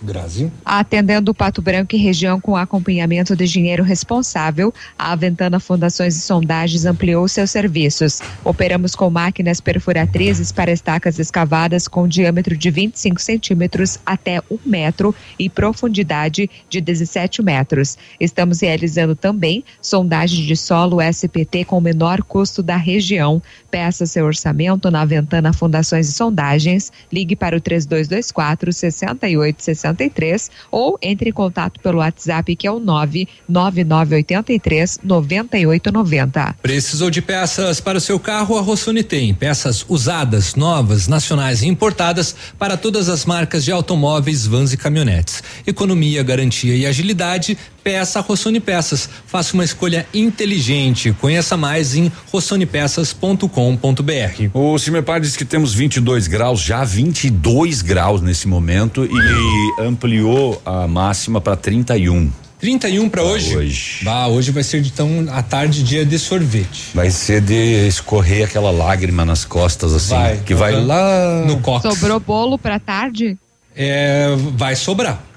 Brasil. 0.00 0.50
Atendendo 0.64 1.30
o 1.30 1.34
Pato 1.34 1.60
Branco 1.60 1.94
e 1.94 1.98
região 1.98 2.40
com 2.40 2.56
acompanhamento 2.56 3.36
de 3.36 3.44
engenheiro 3.44 3.82
responsável, 3.82 4.72
a 4.98 5.12
Aventana 5.12 5.60
Fundações 5.60 6.16
e 6.16 6.20
Sondagens 6.20 6.84
ampliou 6.84 7.28
seus 7.28 7.50
serviços. 7.50 8.20
Operamos 8.44 8.94
com 8.94 9.10
máquinas 9.10 9.60
perfuratrizes 9.60 10.50
para 10.50 10.70
estacas 10.70 11.18
escavadas 11.18 11.86
com 11.86 12.08
diâmetro 12.08 12.56
de 12.56 12.70
25 12.70 13.20
centímetros 13.20 13.98
até 14.06 14.40
um 14.50 14.58
metro 14.64 15.14
e 15.38 15.48
profundidade 15.48 16.48
de 16.68 16.80
17 16.80 17.42
metros. 17.42 17.98
Estamos 18.18 18.60
realizando 18.60 19.14
também 19.14 19.64
sondagem 19.82 20.46
de 20.46 20.56
solo 20.56 21.00
SPT 21.02 21.64
com 21.64 21.78
o 21.78 21.80
menor 21.80 22.22
custo 22.22 22.62
da 22.62 22.76
região. 22.76 23.42
Peça 23.70 24.06
seu 24.06 24.24
orçamento 24.24 24.90
na 24.90 25.02
Aventana 25.02 25.52
Fundações 25.52 26.08
e 26.08 26.12
Sondagens. 26.12 26.90
Ligue 27.12 27.36
para 27.36 27.56
o 27.56 27.60
3224 27.60 28.72
6860 28.72 29.89
63 29.90 30.50
ou 30.70 30.98
entre 31.02 31.30
em 31.30 31.32
contato 31.32 31.80
pelo 31.80 31.98
WhatsApp 31.98 32.54
que 32.56 32.66
é 32.66 32.70
o 32.70 32.80
99983 32.80 35.00
9890. 35.02 36.56
Precisou 36.62 37.10
de 37.10 37.22
peças 37.22 37.80
para 37.80 37.98
o 37.98 38.00
seu 38.00 38.18
carro? 38.18 38.56
A 38.56 38.60
Rossoni 38.60 39.02
tem 39.02 39.34
peças 39.34 39.84
usadas, 39.88 40.54
novas, 40.54 41.08
nacionais 41.08 41.62
e 41.62 41.68
importadas 41.68 42.34
para 42.58 42.76
todas 42.76 43.08
as 43.08 43.24
marcas 43.24 43.64
de 43.64 43.72
automóveis, 43.72 44.46
vans 44.46 44.72
e 44.72 44.76
caminhonetes. 44.76 45.42
Economia, 45.66 46.22
garantia 46.22 46.76
e 46.76 46.86
agilidade. 46.86 47.58
Peça 47.82 48.20
Rossoni 48.20 48.60
Peças. 48.60 49.08
Faça 49.26 49.54
uma 49.54 49.64
escolha 49.64 50.06
inteligente. 50.12 51.14
Conheça 51.18 51.56
mais 51.56 51.94
em 51.94 52.12
rossonepeças.com.br. 52.30 54.50
O 54.52 54.78
Cimepar 54.78 55.20
diz 55.20 55.36
que 55.36 55.44
temos 55.44 55.74
22 55.74 56.26
graus, 56.26 56.60
já 56.60 56.84
22 56.84 57.82
graus 57.82 58.20
nesse 58.20 58.46
momento 58.46 59.04
e 59.04 59.79
ampliou 59.82 60.60
a 60.64 60.86
máxima 60.86 61.40
para 61.40 61.56
31. 61.56 62.30
31 62.60 63.08
para 63.08 63.22
hoje? 63.22 63.56
Hoje. 63.56 64.04
Bah, 64.04 64.26
hoje 64.26 64.50
vai 64.50 64.62
ser 64.62 64.82
de 64.82 64.92
tão 64.92 65.26
à 65.30 65.42
tarde 65.42 65.82
dia 65.82 66.04
de 66.04 66.18
sorvete. 66.18 66.88
Vai 66.94 67.10
ser 67.10 67.40
de 67.40 67.88
escorrer 67.88 68.44
aquela 68.44 68.70
lágrima 68.70 69.24
nas 69.24 69.44
costas 69.44 69.94
assim, 69.94 70.14
Vai, 70.14 70.36
que 70.38 70.54
vai 70.54 70.72
lá 70.72 71.42
No 71.46 71.58
cox. 71.60 71.82
Sobrou 71.82 72.20
bolo 72.20 72.58
para 72.58 72.78
tarde? 72.78 73.38
É, 73.74 74.28
vai 74.56 74.76
sobrar. 74.76 75.29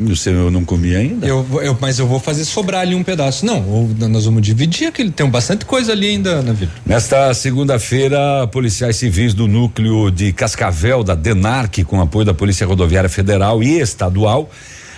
Você 0.00 0.30
eu 0.30 0.50
não 0.50 0.64
comi 0.64 0.96
ainda? 0.96 1.26
Eu, 1.26 1.46
eu, 1.62 1.76
mas 1.78 1.98
eu 1.98 2.06
vou 2.06 2.18
fazer 2.18 2.46
sobrar 2.46 2.80
ali 2.80 2.94
um 2.94 3.02
pedaço. 3.02 3.44
Não, 3.44 3.86
nós 4.08 4.24
vamos 4.24 4.40
dividir 4.40 4.88
aquele. 4.88 5.10
Tem 5.10 5.28
bastante 5.28 5.66
coisa 5.66 5.92
ali 5.92 6.08
ainda 6.08 6.40
na 6.40 6.54
vida. 6.54 6.72
Nesta 6.86 7.34
segunda-feira, 7.34 8.46
policiais 8.46 8.96
civis 8.96 9.34
do 9.34 9.46
núcleo 9.46 10.10
de 10.10 10.32
Cascavel, 10.32 11.04
da 11.04 11.14
DENARC, 11.14 11.84
com 11.84 12.00
apoio 12.00 12.24
da 12.24 12.32
Polícia 12.32 12.66
Rodoviária 12.66 13.10
Federal 13.10 13.62
e 13.62 13.78
Estadual, 13.78 14.50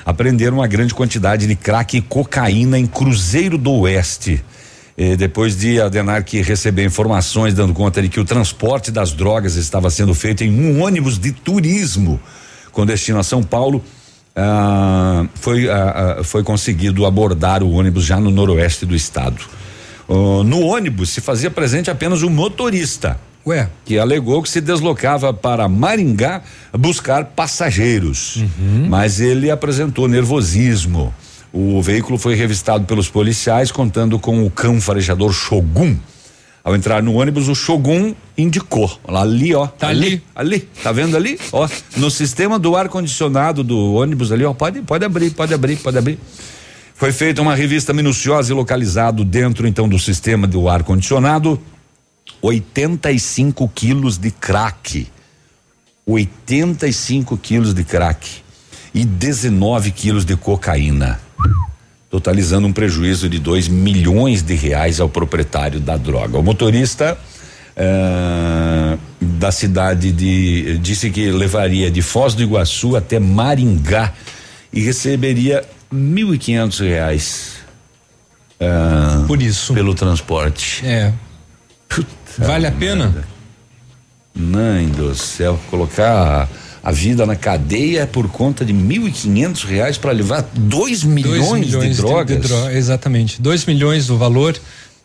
apreenderam 0.06 0.58
uma 0.58 0.68
grande 0.68 0.94
quantidade 0.94 1.48
de 1.48 1.56
crack 1.56 1.96
e 1.96 2.00
cocaína 2.00 2.78
em 2.78 2.86
Cruzeiro 2.86 3.58
do 3.58 3.72
Oeste. 3.72 4.42
Eh, 4.96 5.16
depois 5.16 5.56
de 5.56 5.80
a 5.80 5.88
DENARC 5.88 6.34
receber 6.42 6.84
informações 6.84 7.54
dando 7.54 7.72
conta 7.72 8.00
de 8.00 8.08
que 8.08 8.20
o 8.20 8.24
transporte 8.24 8.92
das 8.92 9.12
drogas 9.12 9.56
estava 9.56 9.90
sendo 9.90 10.14
feito 10.14 10.44
em 10.44 10.50
um 10.50 10.82
ônibus 10.82 11.18
de 11.18 11.32
turismo 11.32 12.20
com 12.72 12.86
destino 12.86 13.18
a 13.18 13.22
São 13.22 13.42
Paulo, 13.42 13.84
ah, 14.34 15.26
foi, 15.34 15.68
ah, 15.68 16.16
ah, 16.20 16.24
foi 16.24 16.42
conseguido 16.42 17.04
abordar 17.04 17.62
o 17.62 17.72
ônibus 17.72 18.04
já 18.04 18.18
no 18.18 18.30
noroeste 18.30 18.86
do 18.86 18.96
estado. 18.96 19.42
Oh, 20.09 20.42
no 20.42 20.60
ônibus 20.60 21.10
se 21.10 21.20
fazia 21.20 21.50
presente 21.50 21.90
apenas 21.90 22.22
o 22.22 22.30
motorista. 22.30 23.18
Ué? 23.46 23.68
Que 23.84 23.98
alegou 23.98 24.42
que 24.42 24.48
se 24.48 24.60
deslocava 24.60 25.34
para 25.34 25.68
Maringá 25.68 26.42
buscar 26.72 27.24
passageiros. 27.24 28.44
Mas 28.88 29.20
ele 29.20 29.50
apresentou 29.50 30.06
nervosismo. 30.06 31.12
O 31.52 31.82
veículo 31.82 32.18
foi 32.18 32.34
revistado 32.34 32.84
pelos 32.86 33.09
policiais, 33.09 33.70
contando 33.70 34.18
com 34.18 34.46
o 34.46 34.50
cão 34.50 34.80
farejador 34.80 35.32
Shogun. 35.32 35.96
Ao 36.64 36.76
entrar 36.76 37.02
no 37.02 37.14
ônibus, 37.14 37.48
o 37.48 37.55
Shogun 37.55 38.14
indicou. 38.39 38.90
Lá, 39.06 39.22
ali, 39.22 39.52
ó. 39.52 39.66
Tá 39.66 39.89
ali. 39.89 40.22
Ali. 40.34 40.60
Tá 40.60 40.93
vendo 40.93 41.16
ali? 41.16 41.39
Ó. 41.52 41.68
No 41.97 42.09
sistema 42.10 42.59
do 42.59 42.76
ar-condicionado 42.76 43.64
do 43.64 43.94
ônibus 43.94 44.30
ali, 44.30 44.44
ó. 44.44 44.55
Pode, 44.55 44.80
pode 44.82 45.05
abrir, 45.05 45.30
pode 45.30 45.52
abrir, 45.52 45.76
pode 45.76 45.98
abrir. 45.98 46.18
Foi 46.94 47.10
feita 47.10 47.43
uma 47.43 47.55
revista 47.55 47.93
minuciosa 47.93 48.52
e 48.52 48.55
localizado 48.55 49.24
dentro, 49.24 49.66
então, 49.66 49.89
do 49.89 49.98
sistema 49.98 50.47
do 50.47 50.68
ar-condicionado 50.68 51.60
85 52.40 53.68
quilos 53.74 54.16
de 54.16 54.30
crack. 54.30 55.09
85 56.06 57.36
quilos 57.39 57.74
de 57.74 57.82
crack 57.82 58.43
e 58.94 59.05
19 59.05 59.90
quilos 59.90 60.24
de 60.24 60.36
cocaína 60.36 61.20
totalizando 62.12 62.66
um 62.66 62.72
prejuízo 62.74 63.26
de 63.26 63.39
2 63.39 63.68
milhões 63.68 64.43
de 64.43 64.55
reais 64.55 65.01
ao 65.01 65.09
proprietário 65.09 65.80
da 65.80 65.97
droga. 65.97 66.39
O 66.39 66.43
motorista 66.43 67.16
uh, 67.74 68.98
da 69.18 69.51
cidade 69.51 70.12
de 70.12 70.76
disse 70.76 71.09
que 71.09 71.30
levaria 71.30 71.90
de 71.90 72.02
Foz 72.02 72.34
do 72.34 72.43
Iguaçu 72.43 72.97
até 72.97 73.18
Maringá 73.18 74.12
e 74.70 74.82
receberia 74.82 75.64
mil 75.90 76.34
e 76.34 76.39
quinhentos 76.39 76.80
reais 76.80 77.55
uh, 78.60 79.26
por 79.26 79.40
isso 79.40 79.72
pelo 79.72 79.94
transporte. 79.94 80.84
É. 80.84 81.14
Puta 81.89 82.06
vale 82.36 82.66
a 82.66 82.72
pena? 82.72 83.24
Mãe 84.34 84.86
do 84.86 85.14
céu, 85.14 85.59
colocar 85.70 86.47
a 86.82 86.90
vida 86.90 87.24
na 87.24 87.36
cadeia 87.36 88.06
por 88.06 88.28
conta 88.28 88.64
de 88.64 88.72
mil 88.72 89.06
e 89.06 89.12
quinhentos 89.12 89.62
reais 89.62 89.96
para 89.96 90.10
levar 90.10 90.42
dois 90.52 91.04
milhões, 91.04 91.46
dois 91.46 91.66
milhões 91.66 91.96
de 91.96 92.02
drogas. 92.02 92.36
De, 92.36 92.42
de 92.42 92.48
dro 92.48 92.70
exatamente, 92.70 93.40
dois 93.40 93.64
milhões 93.64 94.06
do 94.09 94.18
valor, 94.18 94.59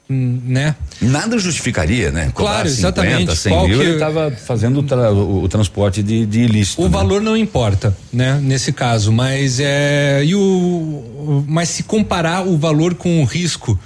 hum, 0.10 0.40
né? 0.44 0.76
Nada 1.00 1.38
justificaria, 1.38 2.10
né? 2.12 2.32
Claro, 2.34 2.68
50, 2.68 2.80
exatamente. 2.80 3.36
100 3.36 3.52
Qual 3.54 3.68
mil, 3.68 3.78
que... 3.78 3.86
ele 3.86 3.94
estava 3.94 4.32
fazendo 4.32 4.80
o, 4.80 4.84
tra 4.84 5.12
o, 5.12 5.48
transporte 5.48 6.02
de, 6.02 6.26
de 6.26 6.42
ilícito. 6.42 6.82
O 6.82 6.86
né? 6.86 6.92
valor 6.92 7.22
não 7.22 7.38
importa, 7.38 7.96
né? 8.12 8.40
Nesse 8.42 8.74
caso, 8.74 9.12
mas 9.12 9.60
é 9.60 10.24
e 10.26 10.34
o, 10.34 11.46
mas 11.48 11.70
se 11.70 11.84
comparar 11.84 12.48
o 12.48 12.58
valor 12.58 12.96
com 12.96 13.22
o 13.22 13.26
risco, 13.26 13.80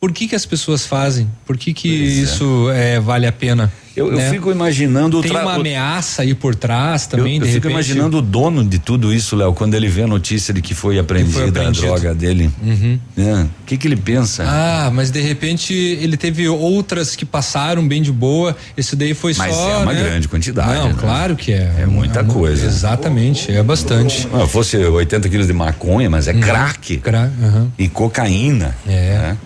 por 0.00 0.12
que 0.12 0.26
que 0.26 0.34
as 0.34 0.46
pessoas 0.46 0.86
fazem? 0.86 1.30
Por 1.44 1.58
que 1.58 1.74
que 1.74 1.88
pois 1.98 2.18
é. 2.18 2.22
isso 2.22 2.70
é. 2.70 2.94
É, 2.94 3.00
vale 3.00 3.26
a 3.26 3.32
pena? 3.32 3.70
Eu, 3.94 4.10
né? 4.10 4.26
eu 4.26 4.32
fico 4.32 4.50
imaginando 4.50 5.20
tem 5.20 5.30
uma 5.30 5.54
ameaça 5.54 6.22
aí 6.22 6.34
por 6.34 6.54
trás 6.54 7.06
também. 7.06 7.36
Eu, 7.36 7.42
eu 7.42 7.46
fico 7.46 7.68
repente. 7.68 7.72
imaginando 7.72 8.18
o 8.18 8.22
dono 8.22 8.64
de 8.64 8.78
tudo 8.78 9.12
isso, 9.12 9.36
Léo, 9.36 9.52
quando 9.52 9.74
ele 9.74 9.88
vê 9.88 10.04
a 10.04 10.06
notícia 10.06 10.54
de 10.54 10.62
que 10.62 10.74
foi 10.74 10.98
apreendida 10.98 11.66
a 11.66 11.70
droga 11.70 12.14
dele. 12.14 12.50
Uhum. 12.62 12.98
É, 13.18 13.42
o 13.42 13.48
que 13.66 13.76
que 13.76 13.86
ele 13.86 13.96
pensa? 13.96 14.44
Ah, 14.46 14.90
mas 14.90 15.10
de 15.10 15.20
repente 15.20 15.74
ele 15.74 16.16
teve 16.16 16.48
outras 16.48 17.14
que 17.14 17.26
passaram 17.26 17.86
bem 17.86 18.00
de 18.00 18.10
boa. 18.10 18.56
Esse 18.76 18.96
daí 18.96 19.12
foi 19.12 19.34
mas 19.36 19.54
só. 19.54 19.66
Mas 19.66 19.74
é 19.74 19.76
uma 19.82 19.92
né? 19.92 20.02
grande 20.02 20.28
quantidade. 20.28 20.74
Não, 20.78 20.88
né? 20.88 20.94
claro 20.98 21.36
que 21.36 21.52
é. 21.52 21.74
É 21.80 21.86
muita 21.86 22.20
é, 22.20 22.24
coisa. 22.24 22.64
Exatamente, 22.64 23.52
é 23.52 23.62
bastante. 23.62 24.26
Não, 24.28 24.46
fosse 24.48 24.78
80 24.78 25.28
quilos 25.28 25.46
de 25.46 25.52
maconha, 25.52 26.08
mas 26.08 26.26
é 26.26 26.32
uhum. 26.32 26.40
crack. 26.40 26.96
Cra 26.98 27.30
uhum. 27.38 27.70
E 27.78 27.88
cocaína. 27.88 28.74
É. 28.88 29.36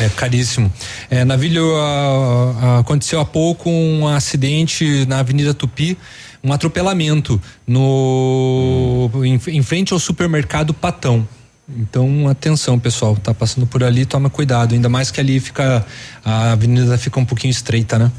É 0.00 0.08
caríssimo. 0.10 0.72
É, 1.10 1.24
Navilho, 1.24 1.76
a, 1.76 2.54
a, 2.60 2.78
aconteceu 2.80 3.20
há 3.20 3.24
pouco 3.24 3.68
um 3.68 4.06
acidente 4.08 5.04
na 5.06 5.18
Avenida 5.18 5.52
Tupi, 5.52 5.96
um 6.42 6.52
atropelamento 6.52 7.40
no 7.66 9.10
em, 9.24 9.40
em, 9.48 9.62
frente 9.62 9.92
ao 9.92 9.98
supermercado 9.98 10.72
Patão. 10.72 11.26
Então, 11.68 12.28
atenção, 12.28 12.78
pessoal, 12.78 13.14
tá 13.16 13.34
passando 13.34 13.66
por 13.66 13.84
ali, 13.84 14.06
toma 14.06 14.30
cuidado, 14.30 14.74
ainda 14.74 14.88
mais 14.88 15.10
que 15.10 15.20
ali 15.20 15.38
fica 15.38 15.84
a 16.24 16.52
avenida 16.52 16.96
fica 16.96 17.20
um 17.20 17.26
pouquinho 17.26 17.50
estreita, 17.50 17.98
né? 17.98 18.10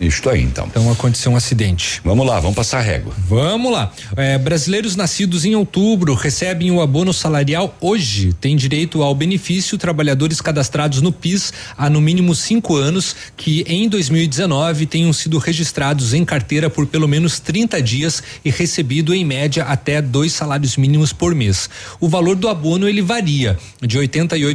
Isto 0.00 0.30
aí, 0.30 0.42
então. 0.42 0.68
Então 0.70 0.92
aconteceu 0.92 1.32
um 1.32 1.36
acidente. 1.36 2.00
Vamos 2.04 2.24
lá, 2.24 2.38
vamos 2.38 2.54
passar 2.54 2.78
a 2.78 2.82
régua. 2.82 3.12
Vamos 3.26 3.72
lá. 3.72 3.92
É, 4.16 4.38
brasileiros 4.38 4.94
nascidos 4.94 5.44
em 5.44 5.56
outubro 5.56 6.14
recebem 6.14 6.70
o 6.70 6.80
abono 6.80 7.12
salarial 7.12 7.76
hoje. 7.80 8.32
Tem 8.40 8.54
direito 8.54 9.02
ao 9.02 9.12
benefício 9.12 9.76
trabalhadores 9.76 10.40
cadastrados 10.40 11.02
no 11.02 11.10
PIS 11.10 11.52
há 11.76 11.90
no 11.90 12.00
mínimo 12.00 12.32
cinco 12.32 12.76
anos, 12.76 13.16
que 13.36 13.64
em 13.66 13.88
2019 13.88 14.86
tenham 14.86 15.12
sido 15.12 15.36
registrados 15.38 16.14
em 16.14 16.24
carteira 16.24 16.70
por 16.70 16.86
pelo 16.86 17.08
menos 17.08 17.40
30 17.40 17.82
dias 17.82 18.22
e 18.44 18.50
recebido 18.50 19.12
em 19.12 19.24
média 19.24 19.64
até 19.64 20.00
dois 20.00 20.32
salários 20.32 20.76
mínimos 20.76 21.12
por 21.12 21.34
mês. 21.34 21.68
O 21.98 22.08
valor 22.08 22.36
do 22.36 22.48
abono 22.48 22.88
ele 22.88 23.02
varia 23.02 23.58
de 23.82 23.98
R$ 23.98 24.08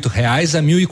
reais 0.10 0.56
a 0.56 0.62
mil 0.62 0.80
e 0.80 0.88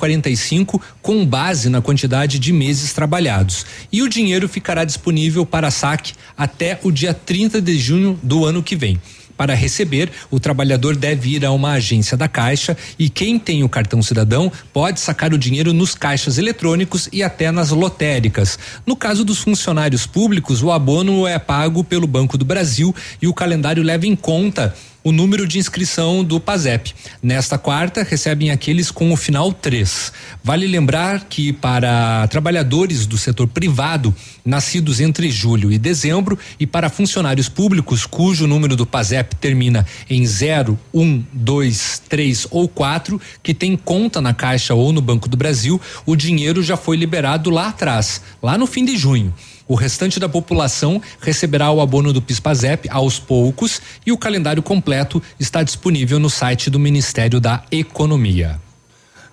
com 1.02 1.26
base 1.26 1.70
na 1.70 1.82
quantidade 1.82 2.38
de 2.38 2.52
meses 2.52 2.92
trabalhados. 2.92 3.66
E 3.92 4.02
o 4.02 4.10
dinheiro 4.10 4.41
ficará 4.48 4.84
disponível 4.84 5.46
para 5.46 5.72
saque 5.72 6.14
até 6.38 6.80
o 6.84 6.92
dia 6.92 7.14
30 7.14 7.62
de 7.62 7.78
junho 7.78 8.20
do 8.22 8.46
ano 8.46 8.64
que 8.64 8.76
vem. 8.76 9.00
Para 9.42 9.56
receber, 9.56 10.12
o 10.30 10.40
trabalhador 10.40 10.96
deve 10.96 11.36
ir 11.36 11.44
a 11.44 11.52
uma 11.52 11.72
agência 11.72 12.16
da 12.16 12.28
Caixa 12.28 12.78
e 13.00 13.10
quem 13.10 13.40
tem 13.40 13.64
o 13.64 13.70
cartão 13.70 14.00
cidadão 14.00 14.52
pode 14.72 15.00
sacar 15.00 15.34
o 15.34 15.38
dinheiro 15.38 15.74
nos 15.74 15.96
caixas 15.96 16.38
eletrônicos 16.38 17.10
e 17.12 17.24
até 17.24 17.52
nas 17.52 17.72
lotéricas. 17.72 18.60
No 18.86 18.96
caso 18.96 19.26
dos 19.26 19.40
funcionários 19.40 20.06
públicos, 20.06 20.62
o 20.62 20.72
abono 20.72 21.26
é 21.26 21.40
pago 21.40 21.84
pelo 21.84 22.06
Banco 22.06 22.38
do 22.38 22.46
Brasil 22.46 22.94
e 23.20 23.28
o 23.28 23.34
calendário 23.34 23.82
leva 23.82 24.06
em 24.06 24.16
conta 24.16 24.76
o 25.04 25.12
número 25.12 25.48
de 25.48 25.58
inscrição 25.58 26.24
do 26.24 26.40
PASEP. 26.40 26.94
Nesta 27.22 27.58
quarta, 27.58 28.04
recebem 28.04 28.52
aqueles 28.52 28.92
com 28.92 29.12
o 29.12 29.18
final 29.18 29.52
3. 29.52 30.14
Vale 30.44 30.68
lembrar 30.68 31.26
que 31.26 31.52
para 31.52 32.28
trabalhadores 32.28 33.06
do 33.06 33.18
setor 33.18 33.48
privado, 33.48 34.14
nascidos 34.46 35.00
entre 35.00 35.30
julho 35.32 35.72
e 35.72 35.78
dezembro, 35.78 36.38
e 36.60 36.68
para 36.68 36.90
funcionários 36.90 37.50
públicos 37.50 38.06
cujo 38.06 38.48
número 38.48 38.76
do 38.76 38.86
PASEP 38.86 39.36
termina 39.36 39.86
em 40.10 40.26
0, 40.26 40.78
1, 40.94 41.24
2, 41.34 42.04
3 42.08 42.48
ou 42.52 42.68
4, 42.68 43.20
que 43.42 43.54
tem 43.54 43.76
conta 43.76 44.22
na 44.22 44.34
Caixa 44.34 44.74
ou 44.74 44.94
no 44.94 45.02
Banco 45.02 45.28
do 45.28 45.38
Brasil, 45.38 45.82
o 46.06 46.16
dinheiro 46.16 46.62
já 46.62 46.78
foi 46.78 46.96
liberado 46.96 47.50
lá 47.50 47.70
atrás, 47.70 48.22
lá 48.42 48.58
no 48.58 48.68
fim 48.68 48.86
de 48.86 48.96
junho. 48.98 49.34
O 49.72 49.76
restante 49.76 50.20
da 50.20 50.28
população 50.28 51.02
receberá 51.22 51.72
o 51.72 51.80
abono 51.80 52.12
do 52.12 52.22
PIS/PASEP 52.22 52.90
aos 52.90 53.20
poucos 53.20 53.82
e 54.06 54.12
o 54.12 54.18
calendário 54.18 54.62
completo 54.62 55.24
está 55.40 55.64
disponível 55.64 56.20
no 56.20 56.30
site 56.30 56.70
do 56.70 56.78
Ministério 56.78 57.40
da 57.40 57.64
Economia. 57.72 58.60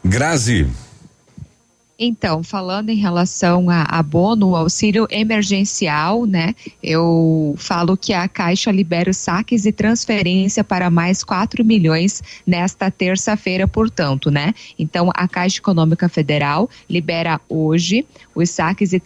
Grazi, 0.05 0.69
então, 1.99 2.45
falando 2.45 2.91
em 2.91 2.97
relação 2.97 3.69
a 3.69 3.83
abono, 3.83 4.55
auxílio 4.55 5.09
emergencial, 5.11 6.27
né? 6.27 6.55
Eu 6.81 7.57
falo 7.59 7.97
que 7.97 8.13
a 8.13 8.29
Caixa 8.29 8.71
libera 8.71 9.11
os 9.11 9.17
saques 9.17 9.67
e 9.67 9.73
transferência 9.73 10.63
para 10.63 10.91
mais 10.91 11.25
4 11.25 11.65
milhões 11.65 12.23
nesta 12.47 12.89
terça-feira, 12.89 13.67
portanto, 13.67 14.31
né? 14.31 14.55
Então, 14.79 15.11
a 15.13 15.27
Caixa 15.27 15.59
Econômica 15.59 16.09
Federal 16.09 16.71
libera 16.89 17.41
hoje 17.49 18.07
os 18.33 18.51
saques 18.51 18.93
e 18.93 19.03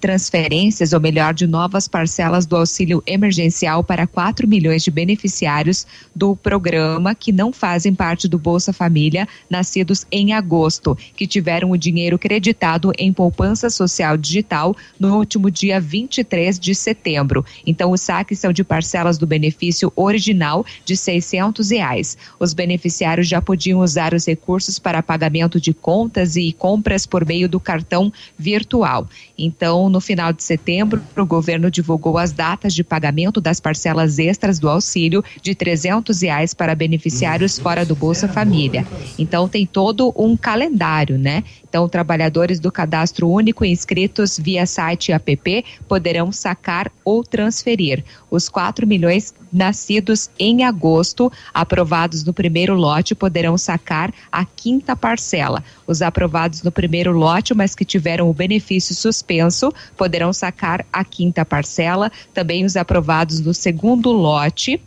transferências, 0.00 0.92
ou 0.92 1.00
melhor, 1.00 1.32
de 1.32 1.46
novas 1.46 1.86
parcelas 1.86 2.44
do 2.44 2.56
auxílio 2.56 3.00
emergencial 3.06 3.84
para 3.84 4.04
4 4.04 4.48
milhões 4.48 4.82
de 4.82 4.90
beneficiários 4.90 5.86
do 6.12 6.34
programa 6.34 7.14
que 7.14 7.30
não 7.30 7.52
fazem 7.52 7.94
parte 7.94 8.26
do 8.26 8.36
Bolsa 8.36 8.72
Família, 8.72 9.28
nascidos 9.48 10.04
em 10.10 10.32
agosto, 10.32 10.98
que 11.14 11.24
tiveram 11.24 11.70
o 11.70 11.78
dinheiro 11.78 12.18
acreditado 12.32 12.92
em 12.96 13.12
poupança 13.12 13.68
social 13.68 14.16
digital 14.16 14.74
no 14.98 15.16
último 15.18 15.50
dia 15.50 15.78
23 15.78 16.58
de 16.58 16.74
setembro. 16.74 17.44
Então, 17.66 17.90
os 17.90 18.00
saques 18.00 18.38
são 18.38 18.52
de 18.52 18.64
parcelas 18.64 19.18
do 19.18 19.26
benefício 19.26 19.92
original 19.94 20.64
de 20.84 20.96
seiscentos 20.96 21.70
reais. 21.70 22.16
Os 22.40 22.54
beneficiários 22.54 23.28
já 23.28 23.42
podiam 23.42 23.80
usar 23.80 24.14
os 24.14 24.26
recursos 24.26 24.78
para 24.78 25.02
pagamento 25.02 25.60
de 25.60 25.74
contas 25.74 26.34
e 26.36 26.52
compras 26.52 27.04
por 27.04 27.26
meio 27.26 27.48
do 27.48 27.60
cartão 27.60 28.10
virtual. 28.38 29.06
Então, 29.36 29.90
no 29.90 30.00
final 30.00 30.32
de 30.32 30.42
setembro, 30.42 31.02
o 31.14 31.26
governo 31.26 31.70
divulgou 31.70 32.16
as 32.16 32.32
datas 32.32 32.74
de 32.74 32.82
pagamento 32.82 33.42
das 33.42 33.60
parcelas 33.60 34.18
extras 34.18 34.58
do 34.58 34.70
auxílio 34.70 35.22
de 35.42 35.54
trezentos 35.54 36.22
reais 36.22 36.54
para 36.54 36.74
beneficiários 36.74 37.58
fora 37.58 37.84
do 37.84 37.94
Bolsa 37.94 38.26
Família. 38.26 38.86
Então, 39.18 39.48
tem 39.48 39.66
todo 39.66 40.14
um 40.16 40.34
calendário, 40.34 41.18
né? 41.18 41.44
Então, 41.68 41.88
trabalhadores 42.22 42.60
do 42.60 42.70
cadastro 42.70 43.28
único 43.28 43.64
inscritos 43.64 44.38
via 44.38 44.64
site 44.64 45.10
app 45.12 45.64
poderão 45.88 46.30
sacar 46.30 46.90
ou 47.04 47.24
transferir 47.24 48.04
os 48.30 48.48
4 48.48 48.86
milhões 48.86 49.34
nascidos 49.52 50.30
em 50.38 50.64
agosto, 50.64 51.30
aprovados 51.52 52.24
no 52.24 52.32
primeiro 52.32 52.74
lote, 52.74 53.14
poderão 53.14 53.58
sacar 53.58 54.12
a 54.30 54.44
quinta 54.44 54.94
parcela. 54.94 55.64
Os 55.86 56.00
aprovados 56.00 56.62
no 56.62 56.70
primeiro 56.70 57.12
lote, 57.12 57.54
mas 57.54 57.74
que 57.74 57.84
tiveram 57.84 58.30
o 58.30 58.34
benefício 58.34 58.94
suspenso, 58.94 59.72
poderão 59.96 60.32
sacar 60.32 60.86
a 60.92 61.04
quinta 61.04 61.44
parcela. 61.44 62.10
Também 62.32 62.64
os 62.64 62.76
aprovados 62.76 63.40
no 63.40 63.52
segundo 63.52 64.12
lote, 64.12 64.80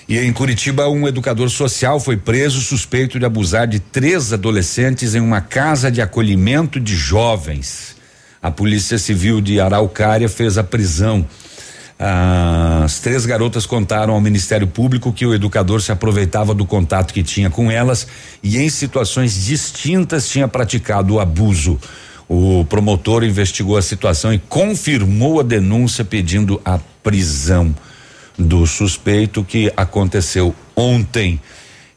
E 0.09 0.19
em 0.19 0.33
Curitiba, 0.33 0.89
um 0.89 1.07
educador 1.07 1.51
social 1.51 2.01
foi 2.01 2.17
preso 2.17 2.63
suspeito 2.63 3.19
de 3.19 3.27
abusar 3.27 3.67
de 3.67 3.79
três 3.79 4.33
adolescentes 4.33 5.15
em 5.15 5.21
uma 5.21 5.43
casa 5.43 5.91
de 5.91 6.01
acolhimento 6.01 6.81
de 6.81 6.97
jovens. 6.97 7.95
A 8.41 8.51
Polícia 8.51 8.97
Civil 8.97 9.43
de 9.43 9.61
Araucária 9.61 10.27
fez 10.27 10.57
a 10.57 10.65
prisão. 10.65 11.27
As 11.99 13.01
três 13.01 13.27
garotas 13.27 13.67
contaram 13.67 14.15
ao 14.15 14.21
Ministério 14.21 14.67
Público 14.67 15.13
que 15.13 15.27
o 15.27 15.35
educador 15.35 15.83
se 15.83 15.93
aproveitava 15.93 16.55
do 16.55 16.65
contato 16.65 17.13
que 17.13 17.23
tinha 17.23 17.51
com 17.51 17.71
elas 17.71 18.07
e, 18.43 18.57
em 18.57 18.71
situações 18.71 19.45
distintas, 19.45 20.27
tinha 20.27 20.49
praticado 20.49 21.17
o 21.17 21.21
abuso. 21.21 21.79
O 22.27 22.65
promotor 22.65 23.25
investigou 23.25 23.77
a 23.77 23.83
situação 23.83 24.33
e 24.33 24.39
confirmou 24.39 25.39
a 25.39 25.43
denúncia 25.43 26.03
pedindo 26.03 26.59
a 26.65 26.79
prisão 27.03 27.75
do 28.39 28.67
suspeito 28.67 29.43
que 29.43 29.73
aconteceu 29.77 30.55
ontem. 30.77 31.41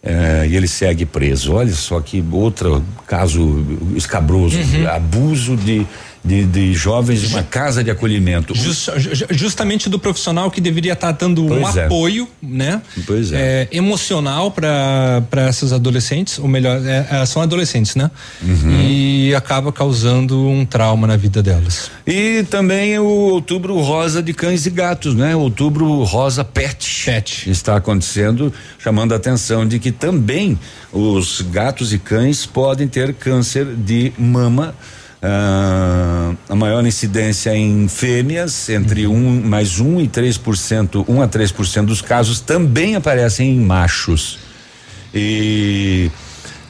Eh, 0.03 0.47
e 0.49 0.55
ele 0.55 0.67
segue 0.67 1.05
preso. 1.05 1.53
Olha 1.53 1.71
só 1.73 2.01
que 2.01 2.23
outro 2.31 2.83
caso 3.05 3.63
escabroso, 3.95 4.57
uhum. 4.57 4.89
abuso 4.89 5.55
de 5.55 5.85
de, 6.23 6.45
de 6.45 6.73
jovens 6.73 7.21
de 7.21 7.27
uma 7.27 7.43
casa 7.43 7.83
de 7.83 7.89
acolhimento. 7.89 8.53
Just, 8.55 8.89
justamente 9.31 9.89
do 9.89 9.97
profissional 9.97 10.51
que 10.51 10.61
deveria 10.61 10.93
estar 10.93 11.13
tá 11.13 11.25
dando 11.25 11.45
pois 11.45 11.75
um 11.75 11.79
é. 11.79 11.85
apoio, 11.85 12.27
né? 12.41 12.81
Pois 13.05 13.31
é. 13.31 13.67
é 13.71 13.77
emocional 13.77 14.51
para 14.51 15.23
essas 15.47 15.73
adolescentes, 15.73 16.37
ou 16.37 16.47
melhor, 16.47 16.79
é, 16.85 17.07
é, 17.09 17.25
são 17.25 17.41
adolescentes, 17.41 17.95
né? 17.95 18.11
Uhum. 18.41 18.81
E 18.81 19.33
acaba 19.33 19.71
causando 19.71 20.47
um 20.47 20.65
trauma 20.65 21.07
na 21.07 21.17
vida 21.17 21.41
delas. 21.41 21.89
E 22.05 22.43
também 22.49 22.99
o 22.99 23.05
outubro 23.05 23.79
rosa 23.79 24.21
de 24.21 24.33
cães 24.33 24.65
e 24.65 24.69
gatos, 24.69 25.15
né? 25.15 25.35
Outubro 25.35 26.03
rosa 26.03 26.43
pet. 26.43 27.05
Pet. 27.05 27.49
Está 27.49 27.77
acontecendo, 27.77 28.53
chamando 28.77 29.13
a 29.13 29.15
atenção 29.15 29.67
de 29.67 29.79
que 29.79 29.91
também 29.91 30.57
os 30.93 31.41
gatos 31.41 31.93
e 31.93 31.97
cães 31.97 32.45
podem 32.45 32.87
ter 32.87 33.13
câncer 33.13 33.65
de 33.65 34.13
mama 34.17 34.75
Uh, 35.21 36.35
a 36.49 36.55
maior 36.55 36.83
incidência 36.83 37.55
em 37.55 37.87
fêmeas, 37.87 38.69
entre 38.69 39.05
uhum. 39.05 39.15
um 39.15 39.41
mais 39.47 39.79
um 39.79 40.01
e 40.01 40.07
três 40.07 40.35
por 40.35 40.57
cento, 40.57 41.05
um 41.07 41.21
a 41.21 41.27
três 41.27 41.51
por 41.51 41.67
cento 41.67 41.89
dos 41.89 42.01
casos 42.01 42.39
também 42.39 42.95
aparecem 42.95 43.55
em 43.55 43.59
machos. 43.59 44.39
E 45.13 46.09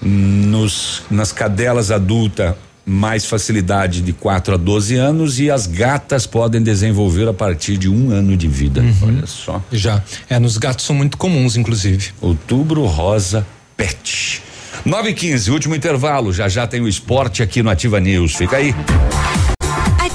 nos, 0.02 1.04
nas 1.10 1.32
cadelas 1.32 1.92
adultas, 1.92 2.56
mais 2.86 3.26
facilidade 3.26 4.02
de 4.02 4.12
4 4.12 4.56
a 4.56 4.58
12 4.58 4.96
anos 4.96 5.40
e 5.40 5.50
as 5.50 5.68
gatas 5.68 6.26
podem 6.26 6.62
desenvolver 6.62 7.28
a 7.28 7.34
partir 7.34 7.78
de 7.78 7.88
um 7.88 8.12
ano 8.12 8.36
de 8.36 8.48
vida. 8.48 8.82
Uhum. 8.82 8.96
Olha 9.04 9.28
só. 9.28 9.64
Já. 9.72 10.04
É, 10.30 10.40
nos 10.40 10.58
gatos 10.58 10.86
são 10.86 10.96
muito 10.96 11.18
comuns, 11.18 11.56
inclusive. 11.56 12.10
Outubro 12.20 12.86
rosa 12.86 13.46
pet. 13.78 14.42
9 14.86 15.10
e 15.10 15.14
15 15.14 15.52
último 15.52 15.76
intervalo. 15.76 16.34
Já 16.34 16.48
já 16.48 16.66
tem 16.66 16.82
o 16.82 16.88
esporte 16.88 17.44
aqui 17.44 17.62
no 17.62 17.70
Ativa 17.70 18.00
News. 18.00 18.36
Fica 18.36 18.58
aí. 18.58 18.74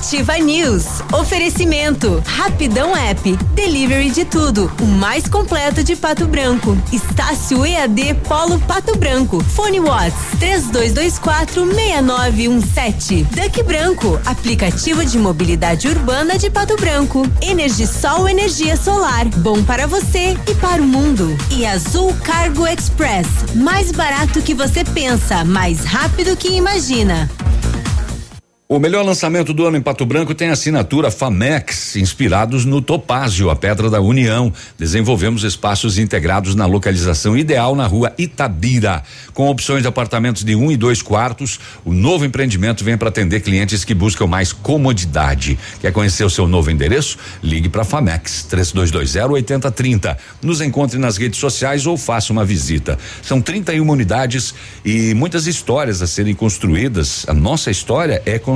Ativa 0.06 0.38
News. 0.38 0.84
Oferecimento. 1.12 2.22
Rapidão 2.24 2.96
App. 2.96 3.36
Delivery 3.54 4.08
de 4.10 4.24
tudo. 4.24 4.70
O 4.80 4.86
mais 4.86 5.26
completo 5.26 5.82
de 5.82 5.96
Pato 5.96 6.28
Branco. 6.28 6.78
Estácio 6.92 7.66
EAD 7.66 8.14
Polo 8.28 8.60
Pato 8.60 8.96
Branco. 8.96 9.42
Fone 9.42 9.80
Watts. 9.80 10.38
3224 10.38 11.66
6917. 11.66 13.24
Duck 13.24 13.62
Branco. 13.64 14.20
Aplicativo 14.24 15.04
de 15.04 15.18
mobilidade 15.18 15.88
urbana 15.88 16.38
de 16.38 16.50
Pato 16.50 16.76
Branco. 16.76 17.28
Energisol 17.42 18.28
energia 18.28 18.76
solar. 18.76 19.26
Bom 19.38 19.64
para 19.64 19.88
você 19.88 20.38
e 20.48 20.54
para 20.54 20.80
o 20.80 20.86
mundo. 20.86 21.36
E 21.50 21.66
Azul 21.66 22.14
Cargo 22.22 22.64
Express. 22.64 23.26
Mais 23.56 23.90
barato 23.90 24.40
que 24.40 24.54
você 24.54 24.84
pensa, 24.84 25.44
mais 25.44 25.84
rápido 25.84 26.36
que 26.36 26.52
imagina. 26.52 27.28
O 28.68 28.80
melhor 28.80 29.04
lançamento 29.04 29.54
do 29.54 29.64
ano 29.64 29.76
em 29.76 29.80
Pato 29.80 30.04
Branco 30.04 30.34
tem 30.34 30.48
a 30.48 30.54
assinatura 30.54 31.08
Famex, 31.08 31.94
inspirados 31.94 32.64
no 32.64 32.82
Topázio, 32.82 33.48
a 33.48 33.54
Pedra 33.54 33.88
da 33.88 34.00
União. 34.00 34.52
Desenvolvemos 34.76 35.44
espaços 35.44 35.98
integrados 35.98 36.56
na 36.56 36.66
localização 36.66 37.38
ideal 37.38 37.76
na 37.76 37.86
rua 37.86 38.12
Itabira. 38.18 39.04
Com 39.32 39.48
opções 39.48 39.82
de 39.82 39.88
apartamentos 39.88 40.42
de 40.42 40.56
um 40.56 40.68
e 40.68 40.76
dois 40.76 41.00
quartos, 41.00 41.60
o 41.84 41.92
novo 41.92 42.24
empreendimento 42.24 42.82
vem 42.82 42.98
para 42.98 43.08
atender 43.08 43.38
clientes 43.38 43.84
que 43.84 43.94
buscam 43.94 44.26
mais 44.26 44.52
comodidade. 44.52 45.56
Quer 45.80 45.92
conhecer 45.92 46.24
o 46.24 46.30
seu 46.30 46.48
novo 46.48 46.68
endereço? 46.68 47.18
Ligue 47.44 47.68
para 47.68 47.84
Famex 47.84 48.42
3220 48.50 49.30
8030. 49.30 50.18
Nos 50.42 50.60
encontre 50.60 50.98
nas 50.98 51.16
redes 51.16 51.38
sociais 51.38 51.86
ou 51.86 51.96
faça 51.96 52.32
uma 52.32 52.44
visita. 52.44 52.98
São 53.22 53.40
31 53.40 53.88
unidades 53.88 54.52
e 54.84 55.14
muitas 55.14 55.46
histórias 55.46 56.02
a 56.02 56.06
serem 56.08 56.34
construídas. 56.34 57.24
A 57.28 57.32
nossa 57.32 57.70
história 57.70 58.20
é 58.26 58.40
construída 58.40 58.55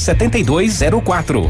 7204. 0.01 1.45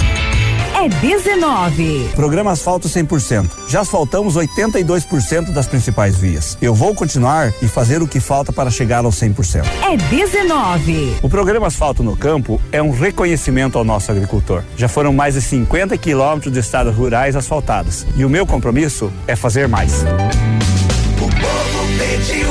É 0.75 0.89
19. 0.89 2.09
Programa 2.15 2.51
Asfalto 2.51 2.89
100%. 2.89 3.49
Já 3.67 3.79
asfaltamos 3.81 4.35
82% 4.35 5.53
das 5.53 5.67
principais 5.67 6.17
vias. 6.17 6.57
Eu 6.61 6.75
vou 6.75 6.93
continuar 6.93 7.53
e 7.61 7.67
fazer 7.67 8.01
o 8.01 8.07
que 8.07 8.19
falta 8.19 8.51
para 8.51 8.69
chegar 8.69 9.05
ao 9.05 9.11
100%. 9.11 9.63
É 9.89 9.95
19. 9.95 11.15
O 11.21 11.29
programa 11.29 11.67
Asfalto 11.67 12.03
no 12.03 12.17
Campo 12.17 12.59
é 12.73 12.81
um 12.81 12.91
reconhecimento 12.91 13.77
ao 13.77 13.85
nosso 13.85 14.11
agricultor. 14.11 14.63
Já 14.75 14.89
foram 14.89 15.13
mais 15.13 15.35
de 15.35 15.41
50 15.41 15.97
quilômetros 15.97 16.51
de 16.51 16.59
estradas 16.59 16.93
rurais 16.93 17.37
asfaltadas. 17.37 18.05
E 18.17 18.25
o 18.25 18.29
meu 18.29 18.45
compromisso 18.45 19.13
é 19.27 19.35
fazer 19.35 19.69
mais. 19.69 20.01
O 20.01 21.29
povo 21.39 21.87
pediu, 21.97 22.50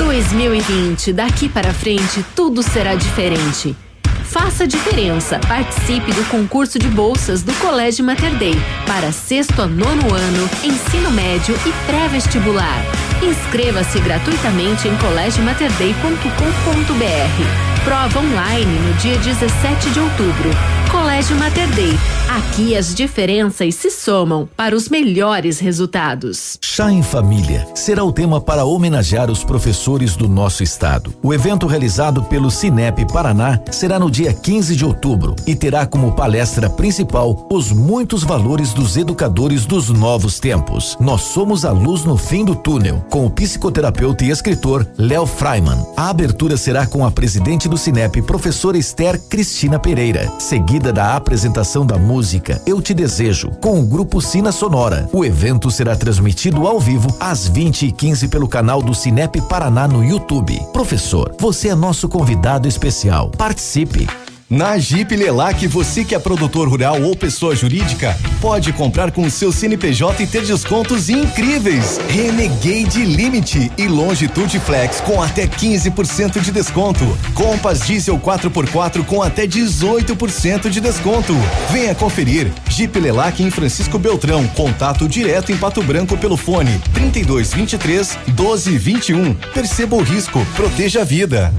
2020, 0.00 1.12
daqui 1.12 1.46
para 1.46 1.74
frente, 1.74 2.24
tudo 2.34 2.62
será 2.62 2.94
diferente. 2.94 3.76
Faça 4.24 4.66
diferença. 4.66 5.38
Participe 5.40 6.10
do 6.12 6.24
concurso 6.30 6.78
de 6.78 6.88
bolsas 6.88 7.42
do 7.42 7.52
Colégio 7.56 8.02
Mater 8.02 8.34
Dei 8.36 8.54
para 8.86 9.12
sexto 9.12 9.60
a 9.60 9.66
nono 9.66 10.14
ano, 10.14 10.48
ensino 10.64 11.10
médio 11.10 11.54
e 11.66 11.86
pré-vestibular. 11.86 12.82
Inscreva-se 13.22 14.00
gratuitamente 14.00 14.88
em 14.88 14.96
colégiomaterdei.com.br. 14.96 17.79
Prova 17.84 18.18
online 18.18 18.78
no 18.80 18.92
dia 18.94 19.16
17 19.18 19.90
de 19.90 20.00
outubro. 20.00 20.50
Colégio 20.90 21.36
Mater 21.36 21.68
Dei. 21.74 21.96
Aqui 22.28 22.76
as 22.76 22.94
diferenças 22.94 23.74
se 23.74 23.90
somam 23.90 24.48
para 24.56 24.74
os 24.76 24.88
melhores 24.88 25.58
resultados. 25.58 26.58
Chá 26.60 26.92
em 26.92 27.02
Família 27.02 27.66
será 27.74 28.04
o 28.04 28.12
tema 28.12 28.40
para 28.40 28.64
homenagear 28.64 29.30
os 29.30 29.42
professores 29.42 30.14
do 30.14 30.28
nosso 30.28 30.62
estado. 30.62 31.12
O 31.22 31.34
evento 31.34 31.66
realizado 31.66 32.22
pelo 32.24 32.50
Cinep 32.50 33.04
Paraná 33.12 33.60
será 33.70 33.98
no 33.98 34.08
dia 34.08 34.32
15 34.32 34.76
de 34.76 34.84
outubro 34.84 35.34
e 35.44 35.56
terá 35.56 35.86
como 35.86 36.12
palestra 36.12 36.70
principal 36.70 37.48
os 37.50 37.72
muitos 37.72 38.22
valores 38.22 38.72
dos 38.72 38.96
educadores 38.96 39.66
dos 39.66 39.88
novos 39.90 40.38
tempos. 40.38 40.96
Nós 41.00 41.22
somos 41.22 41.64
a 41.64 41.72
luz 41.72 42.04
no 42.04 42.16
fim 42.16 42.44
do 42.44 42.54
túnel, 42.54 43.04
com 43.10 43.26
o 43.26 43.30
psicoterapeuta 43.30 44.24
e 44.24 44.30
escritor 44.30 44.86
Léo 44.96 45.26
Freiman. 45.26 45.84
A 45.96 46.10
abertura 46.10 46.56
será 46.56 46.86
com 46.86 47.04
a 47.04 47.10
presidente 47.10 47.68
do 47.70 47.78
Cinep, 47.78 48.20
professora 48.22 48.76
Esther 48.76 49.18
Cristina 49.28 49.78
Pereira, 49.78 50.30
seguida 50.38 50.92
da 50.92 51.14
apresentação 51.14 51.86
da 51.86 51.96
música 51.96 52.60
Eu 52.66 52.82
Te 52.82 52.92
Desejo, 52.92 53.50
com 53.60 53.80
o 53.80 53.86
grupo 53.86 54.20
Sina 54.20 54.50
Sonora. 54.50 55.08
O 55.12 55.24
evento 55.24 55.70
será 55.70 55.96
transmitido 55.96 56.66
ao 56.66 56.80
vivo 56.80 57.16
às 57.20 57.46
20 57.46 57.86
e 57.86 57.92
15 57.92 58.28
pelo 58.28 58.48
canal 58.48 58.82
do 58.82 58.94
Cinep 58.94 59.40
Paraná 59.42 59.86
no 59.86 60.04
YouTube. 60.04 60.60
Professor, 60.72 61.34
você 61.38 61.68
é 61.68 61.74
nosso 61.74 62.08
convidado 62.08 62.66
especial. 62.66 63.30
Participe! 63.30 64.29
Na 64.50 64.76
Jeep 64.76 65.14
Lelac, 65.14 65.64
você 65.68 66.04
que 66.04 66.12
é 66.12 66.18
produtor 66.18 66.68
rural 66.68 67.00
ou 67.02 67.14
pessoa 67.14 67.54
jurídica, 67.54 68.18
pode 68.40 68.72
comprar 68.72 69.12
com 69.12 69.22
o 69.22 69.30
seu 69.30 69.52
CNPJ 69.52 70.24
e 70.24 70.26
ter 70.26 70.42
descontos 70.42 71.08
incríveis. 71.08 72.00
Renegade 72.08 73.04
Limite 73.04 73.70
e 73.78 73.86
Longitude 73.86 74.58
Flex 74.58 75.00
com 75.02 75.22
até 75.22 75.46
15% 75.46 76.40
de 76.40 76.50
desconto. 76.50 77.04
Compass 77.32 77.86
Diesel 77.86 78.18
4x4 78.18 79.04
com 79.04 79.22
até 79.22 79.46
18% 79.46 80.68
de 80.68 80.80
desconto. 80.80 81.32
Venha 81.70 81.94
conferir. 81.94 82.52
Jeep 82.68 82.98
Lelac 82.98 83.40
em 83.40 83.52
Francisco 83.52 84.00
Beltrão. 84.00 84.44
Contato 84.48 85.06
direto 85.06 85.52
em 85.52 85.56
Pato 85.56 85.80
Branco 85.80 86.18
pelo 86.18 86.36
fone 86.36 86.76
3223 86.92 88.18
1221. 88.26 89.32
Perceba 89.54 89.94
o 89.94 90.02
risco, 90.02 90.44
proteja 90.56 91.02
a 91.02 91.04
vida. 91.04 91.54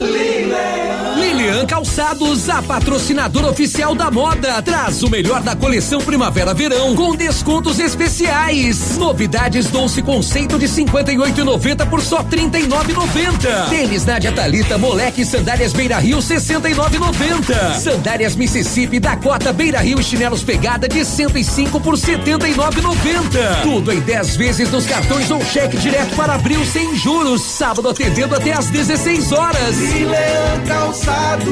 Leland. 0.00 1.37
Calçados, 1.66 2.48
a 2.48 2.62
patrocinadora 2.62 3.48
oficial 3.48 3.94
da 3.94 4.10
moda, 4.10 4.60
traz 4.62 5.02
o 5.02 5.10
melhor 5.10 5.42
da 5.42 5.56
coleção 5.56 6.00
Primavera-Verão 6.00 6.94
com 6.94 7.14
descontos 7.14 7.78
especiais. 7.78 8.96
Novidades 8.98 9.66
Doce 9.66 10.02
Conceito 10.02 10.58
de 10.58 10.66
58,90 10.66 11.88
por 11.88 12.00
só 12.00 12.22
39,90. 12.22 13.68
Tênis 13.70 14.04
Nádia 14.04 14.32
Talita 14.32 14.78
Moleque 14.78 15.24
Sandálias 15.24 15.72
Beira 15.72 15.98
Rio 15.98 16.18
69,90. 16.18 17.74
Sandálias 17.80 18.36
Mississippi 18.36 19.00
Dakota 19.00 19.52
Beira 19.52 19.78
Rio 19.80 20.00
e 20.00 20.04
chinelos 20.04 20.42
Pegada 20.42 20.88
de 20.88 21.04
105 21.04 21.80
por 21.80 21.94
79,90. 21.94 23.62
Tudo 23.62 23.92
em 23.92 24.00
10 24.00 24.36
vezes 24.36 24.70
nos 24.70 24.86
cartões 24.86 25.30
ou 25.30 25.44
cheque 25.44 25.76
direto 25.76 26.14
para 26.14 26.34
abril 26.34 26.64
sem 26.64 26.94
juros. 26.96 27.42
Sábado 27.42 27.88
atendendo 27.88 28.34
até 28.34 28.52
às 28.52 28.70
16 28.70 29.32
horas. 29.32 29.76
Leão 29.78 30.66
Calçados. 30.66 31.47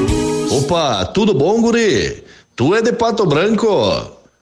Opa, 0.51 1.05
tudo 1.05 1.33
bom, 1.33 1.61
guri? 1.61 2.23
Tu 2.55 2.75
é 2.75 2.81
de 2.81 2.91
Pato 2.91 3.25
Branco? 3.25 3.67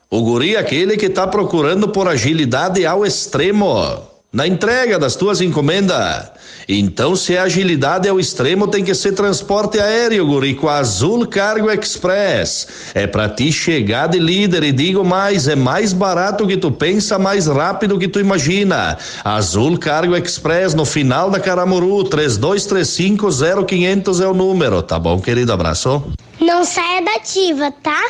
O 0.10 0.22
guri 0.22 0.56
é 0.56 0.60
aquele 0.60 0.98
que 0.98 1.10
tá 1.10 1.28
procurando 1.28 1.90
por 1.90 2.08
agilidade 2.08 2.86
ao 2.86 3.06
extremo 3.06 4.02
na 4.32 4.48
entrega 4.48 4.98
das 4.98 5.16
tuas 5.16 5.42
encomendas. 5.42 6.32
Então, 6.68 7.16
se 7.16 7.38
a 7.38 7.44
agilidade 7.44 8.08
é 8.08 8.14
o 8.14 8.20
extremo, 8.20 8.68
tem 8.68 8.84
que 8.84 8.96
ser 8.96 9.12
transporte 9.14 9.80
aéreo, 9.80 10.26
guri, 10.26 10.56
com 10.56 10.68
a 10.68 10.80
Azul 10.80 11.28
Cargo 11.28 11.70
Express. 11.70 12.68
É 12.94 13.06
pra 13.06 13.30
ti 13.30 13.52
chegar 13.52 14.08
de 14.08 14.18
líder 14.20 14.64
e 14.64 14.72
digo 14.72 15.04
mais, 15.04 15.48
é 15.48 15.56
mais 15.56 15.94
barato 15.94 16.48
que 16.48 16.58
tu 16.58 16.72
pensa, 16.72 17.20
mais 17.20 17.46
rápido 17.48 18.00
que 18.00 18.08
tu 18.08 18.20
imagina. 18.20 18.98
Azul 19.24 19.78
Cargo 19.78 20.16
Express 20.16 20.74
no 20.74 20.86
final 20.86 21.30
da 21.30 21.40
Caramuru, 21.40 22.04
32350500 22.06 24.24
é 24.24 24.28
o 24.28 24.34
número, 24.34 24.82
tá 24.82 24.98
bom, 24.98 25.22
querido? 25.22 25.54
Abraço. 25.54 26.04
Não 26.40 26.66
saia 26.66 27.04
da 27.04 27.16
ativa, 27.16 27.72
tá? 27.72 28.02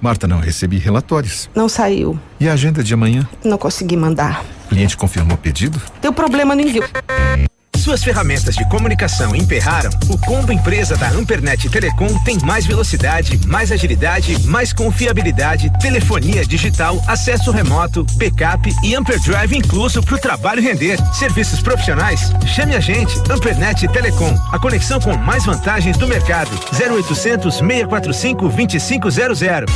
Marta, 0.00 0.26
não 0.26 0.38
recebi 0.38 0.78
relatórios. 0.78 1.48
Não 1.54 1.68
saiu. 1.68 2.18
E 2.38 2.48
a 2.48 2.52
agenda 2.52 2.84
de 2.84 2.92
amanhã? 2.92 3.26
Não 3.42 3.56
consegui 3.56 3.96
mandar. 3.96 4.44
O 4.66 4.68
cliente 4.68 4.96
confirmou 4.96 5.34
o 5.34 5.38
pedido? 5.38 5.80
Deu 6.00 6.12
problema 6.12 6.54
no 6.54 6.60
envio. 6.60 6.84
Suas 7.84 8.02
ferramentas 8.02 8.54
de 8.54 8.66
comunicação 8.70 9.36
emperraram? 9.36 9.90
O 10.08 10.16
combo 10.16 10.50
empresa 10.50 10.96
da 10.96 11.10
Ampernet 11.10 11.68
Telecom 11.68 12.18
tem 12.24 12.38
mais 12.38 12.64
velocidade, 12.64 13.38
mais 13.46 13.70
agilidade, 13.70 14.42
mais 14.46 14.72
confiabilidade, 14.72 15.70
telefonia 15.80 16.46
digital, 16.46 16.98
acesso 17.06 17.50
remoto, 17.50 18.06
backup 18.14 18.72
e 18.82 18.94
Amperdrive 18.94 19.58
incluso 19.58 20.02
para 20.02 20.14
o 20.14 20.18
trabalho 20.18 20.62
render. 20.62 20.98
Serviços 21.12 21.60
profissionais? 21.60 22.32
Chame 22.46 22.74
a 22.74 22.80
gente, 22.80 23.18
Ampernet 23.30 23.86
Telecom, 23.88 24.34
a 24.50 24.58
conexão 24.58 24.98
com 24.98 25.14
mais 25.18 25.44
vantagens 25.44 25.98
do 25.98 26.08
mercado. 26.08 26.58
0800 26.72 27.56
645 27.56 28.48
2500. 28.48 29.14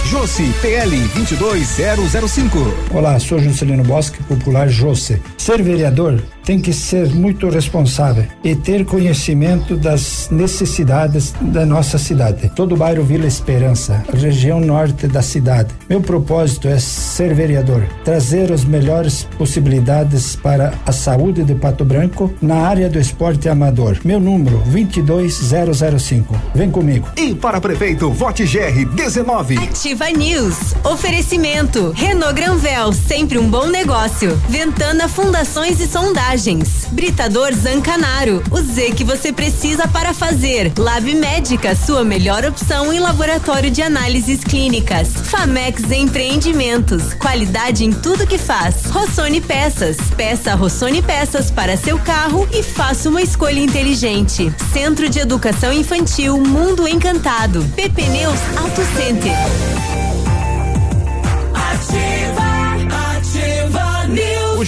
Josi 0.06 0.50
PL 0.62 0.96
22005. 1.08 2.74
Olá, 2.94 3.18
sou 3.18 3.38
Juscelino 3.38 3.84
Bosque, 3.84 4.22
popular 4.22 4.66
Josse. 4.66 5.20
Ser 5.36 5.62
vereador 5.62 6.22
tem 6.42 6.58
que 6.58 6.72
ser 6.72 7.10
muito 7.10 7.50
responsável 7.50 7.97
e 8.44 8.54
ter 8.54 8.84
conhecimento 8.84 9.76
das 9.76 10.28
necessidades 10.30 11.34
da 11.40 11.66
nossa 11.66 11.98
cidade. 11.98 12.50
Todo 12.54 12.74
o 12.74 12.76
bairro 12.76 13.02
Vila 13.02 13.26
Esperança, 13.26 14.04
região 14.12 14.60
norte 14.60 15.08
da 15.08 15.20
cidade. 15.20 15.74
Meu 15.88 16.00
propósito 16.00 16.68
é 16.68 16.78
ser 16.78 17.34
vereador, 17.34 17.82
trazer 18.04 18.52
as 18.52 18.64
melhores 18.64 19.24
possibilidades 19.36 20.36
para 20.36 20.74
a 20.86 20.92
saúde 20.92 21.42
de 21.42 21.54
Pato 21.54 21.84
Branco 21.84 22.32
na 22.40 22.68
área 22.68 22.88
do 22.88 23.00
esporte 23.00 23.48
amador. 23.48 23.98
Meu 24.04 24.20
número 24.20 24.58
22005. 24.58 26.40
Vem 26.54 26.70
comigo. 26.70 27.08
E 27.16 27.34
para 27.34 27.60
prefeito, 27.60 28.10
vote 28.12 28.44
GR 28.44 28.84
19. 28.94 29.58
Ativa 29.58 30.08
News. 30.10 30.56
Oferecimento. 30.84 31.92
Renault 31.96 32.34
Granvel, 32.34 32.92
sempre 32.92 33.38
um 33.38 33.48
bom 33.48 33.66
negócio. 33.66 34.36
Ventana 34.48 35.08
Fundações 35.08 35.80
e 35.80 35.88
Sondagens. 35.88 36.86
Britador 36.92 37.52
Zancanaro. 37.88 38.42
O 38.50 38.60
Z 38.60 38.92
que 38.92 39.02
você 39.02 39.32
precisa 39.32 39.88
para 39.88 40.12
fazer. 40.12 40.72
Lab 40.76 41.14
Médica, 41.14 41.74
sua 41.74 42.04
melhor 42.04 42.44
opção 42.44 42.92
em 42.92 43.00
laboratório 43.00 43.70
de 43.70 43.80
análises 43.80 44.44
clínicas. 44.44 45.08
Famex 45.08 45.90
Empreendimentos. 45.90 47.14
Qualidade 47.14 47.86
em 47.86 47.92
tudo 47.92 48.26
que 48.26 48.36
faz. 48.36 48.84
Rossoni 48.90 49.40
Peças. 49.40 49.96
Peça 50.18 50.54
Rossoni 50.54 51.00
Peças 51.00 51.50
para 51.50 51.78
seu 51.78 51.98
carro 51.98 52.46
e 52.52 52.62
faça 52.62 53.08
uma 53.08 53.22
escolha 53.22 53.60
inteligente. 53.60 54.52
Centro 54.70 55.08
de 55.08 55.20
Educação 55.20 55.72
Infantil 55.72 56.36
Mundo 56.38 56.86
Encantado. 56.86 57.64
PP 57.74 58.02
Neus 58.02 58.38
Auto 58.58 58.82
Center. 58.94 59.32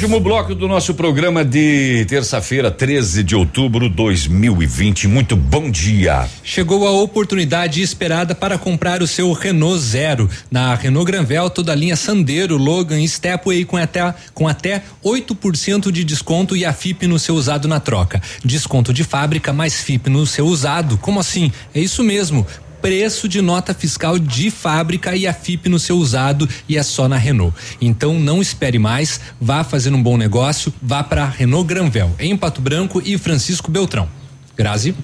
Último 0.01 0.19
bloco 0.19 0.55
do 0.55 0.67
nosso 0.67 0.95
programa 0.95 1.45
de 1.45 2.07
terça-feira, 2.07 2.71
13 2.71 3.23
de 3.23 3.37
outubro 3.37 3.87
de 3.87 3.95
2020. 3.95 5.07
Muito 5.07 5.37
bom 5.37 5.71
dia. 5.71 6.27
Chegou 6.43 6.87
a 6.87 6.91
oportunidade 6.91 7.83
esperada 7.83 8.35
para 8.35 8.57
comprar 8.57 9.03
o 9.03 9.07
seu 9.07 9.31
Renault 9.35 9.79
Zero. 9.79 10.27
Na 10.51 10.75
Renault 10.75 11.05
Granvel, 11.05 11.51
toda 11.51 11.73
a 11.73 11.75
linha 11.75 11.97
Sandero, 11.97 12.57
Logan 12.57 12.99
e 12.99 13.07
Stepway 13.07 13.67
com 13.67 13.77
até, 13.77 14.15
com 14.33 14.49
até 14.49 14.83
8% 15.05 15.93
de 15.93 16.03
desconto 16.03 16.57
e 16.57 16.65
a 16.65 16.73
FIP 16.73 17.07
no 17.07 17.19
seu 17.19 17.35
usado 17.35 17.69
na 17.69 17.79
troca. 17.79 18.23
Desconto 18.43 18.95
de 18.95 19.05
fábrica 19.05 19.53
mais 19.53 19.83
FIP 19.83 20.09
no 20.09 20.27
seu 20.27 20.47
usado. 20.47 20.97
Como 20.97 21.21
assim? 21.21 21.53
É 21.75 21.81
isso 21.81 22.03
mesmo 22.03 22.47
preço 22.81 23.29
de 23.29 23.41
nota 23.41 23.75
fiscal 23.75 24.19
de 24.19 24.51
fábrica 24.51 25.15
e 25.15 25.27
a 25.27 25.33
FIP 25.33 25.69
no 25.69 25.79
seu 25.79 25.97
usado 25.97 26.49
e 26.69 26.77
é 26.77 26.83
só 26.83 27.09
na 27.09 27.17
Renault. 27.17 27.57
Então 27.81 28.19
não 28.19 28.41
espere 28.41 28.79
mais, 28.79 29.21
vá 29.41 29.63
fazer 29.63 29.93
um 29.93 30.03
bom 30.03 30.17
negócio, 30.17 30.73
vá 30.83 31.03
para 31.03 31.25
Renault 31.25 31.67
Granvel, 31.67 32.15
em 32.19 32.37
Pato 32.37 32.61
Branco 32.61 33.03
e 33.05 33.19
Francisco 33.19 33.71
Beltrão. 33.71 34.09
Grazi. 34.57 34.95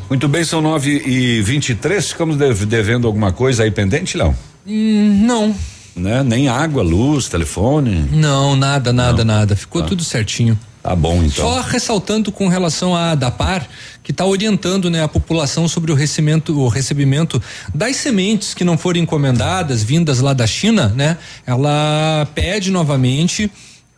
Muito 0.09 0.27
bem, 0.27 0.43
são 0.43 0.63
nove 0.63 1.03
e 1.05 1.43
vinte 1.43 1.69
e 1.69 1.75
três, 1.75 2.09
ficamos 2.09 2.39
dev- 2.39 2.65
devendo 2.65 3.07
alguma 3.07 3.31
coisa 3.31 3.63
aí 3.65 3.71
pendente, 3.71 4.17
Léo? 4.17 4.35
Hum, 4.67 5.21
não. 5.27 5.55
Né? 5.95 6.23
Nem 6.23 6.49
água, 6.49 6.83
luz, 6.83 7.29
telefone. 7.29 8.09
Não, 8.13 8.57
nada, 8.57 8.93
nada, 8.93 9.25
nada. 9.25 9.55
Ficou 9.55 9.83
tudo 9.83 10.03
certinho. 10.03 10.59
Tá 10.83 10.97
bom, 10.97 11.23
então. 11.23 11.49
Só 11.49 11.61
ressaltando 11.61 12.33
com 12.33 12.49
relação 12.49 12.97
à 12.97 13.15
DAPAR, 13.15 13.69
que 14.03 14.11
está 14.11 14.27
orientando 14.27 14.91
né, 14.91 15.05
a 15.05 15.07
população 15.07 15.69
sobre 15.69 15.93
o 15.93 15.95
recebimento, 15.95 16.59
o 16.59 16.67
recebimento 16.67 17.41
das 17.73 17.97
sementes 17.97 18.53
que 18.53 18.65
não 18.65 18.77
foram 18.77 18.99
encomendadas, 18.99 19.85
vindas 19.85 20.19
lá 20.19 20.33
da 20.33 20.47
China, 20.47 20.89
né? 20.89 21.19
Ela 21.47 22.27
pede 22.35 22.73
novamente 22.73 23.49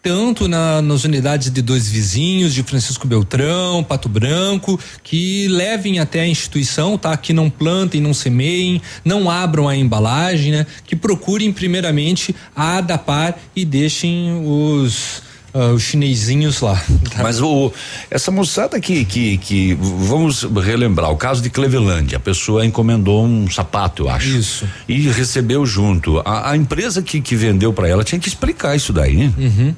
tanto 0.04 0.46
na, 0.46 0.82
nas 0.82 1.04
unidades 1.04 1.50
de 1.50 1.62
dois 1.62 1.88
vizinhos, 1.88 2.52
de 2.52 2.62
Francisco 2.62 3.08
Beltrão, 3.08 3.82
Pato 3.82 4.06
Branco, 4.06 4.78
que 5.02 5.48
levem 5.48 5.98
até 5.98 6.20
a 6.20 6.28
instituição, 6.28 6.98
tá? 6.98 7.16
Que 7.16 7.32
não 7.32 7.48
plantem, 7.48 8.02
não 8.02 8.12
semeiem, 8.12 8.82
não 9.02 9.30
abram 9.30 9.66
a 9.66 9.74
embalagem, 9.74 10.52
né? 10.52 10.66
Que 10.84 10.94
procurem 10.94 11.50
primeiramente 11.50 12.36
a 12.54 12.76
ADAPAR 12.76 13.36
e 13.56 13.64
deixem 13.64 14.42
os 14.44 15.22
ah, 15.54 15.72
os 15.72 15.82
chinesinhos 15.84 16.60
lá. 16.60 16.74
tá? 17.10 17.22
Mas 17.22 17.40
o, 17.40 17.72
essa 18.10 18.30
moçada 18.30 18.78
que, 18.80 19.06
que, 19.06 19.38
que. 19.38 19.74
Vamos 19.80 20.42
relembrar, 20.42 21.10
o 21.10 21.16
caso 21.16 21.40
de 21.40 21.48
Cleveland, 21.48 22.14
a 22.14 22.20
pessoa 22.20 22.66
encomendou 22.66 23.24
um 23.24 23.48
sapato, 23.48 24.02
eu 24.02 24.10
acho. 24.10 24.28
Isso. 24.28 24.68
E 24.88 25.08
recebeu 25.08 25.64
junto. 25.64 26.20
A, 26.24 26.50
a 26.50 26.56
empresa 26.56 27.00
que, 27.00 27.20
que 27.20 27.36
vendeu 27.36 27.72
para 27.72 27.88
ela 27.88 28.04
tinha 28.04 28.18
que 28.18 28.28
explicar 28.28 28.74
isso 28.76 28.92
daí. 28.92 29.32
Uhum. 29.38 29.74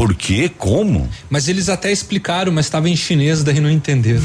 Por 0.00 0.14
quê? 0.14 0.50
Como? 0.56 1.06
Mas 1.28 1.46
eles 1.46 1.68
até 1.68 1.92
explicaram, 1.92 2.50
mas 2.50 2.64
estava 2.64 2.88
em 2.88 2.96
chinês, 2.96 3.44
daí 3.44 3.60
não 3.60 3.70
entenderam. 3.70 4.24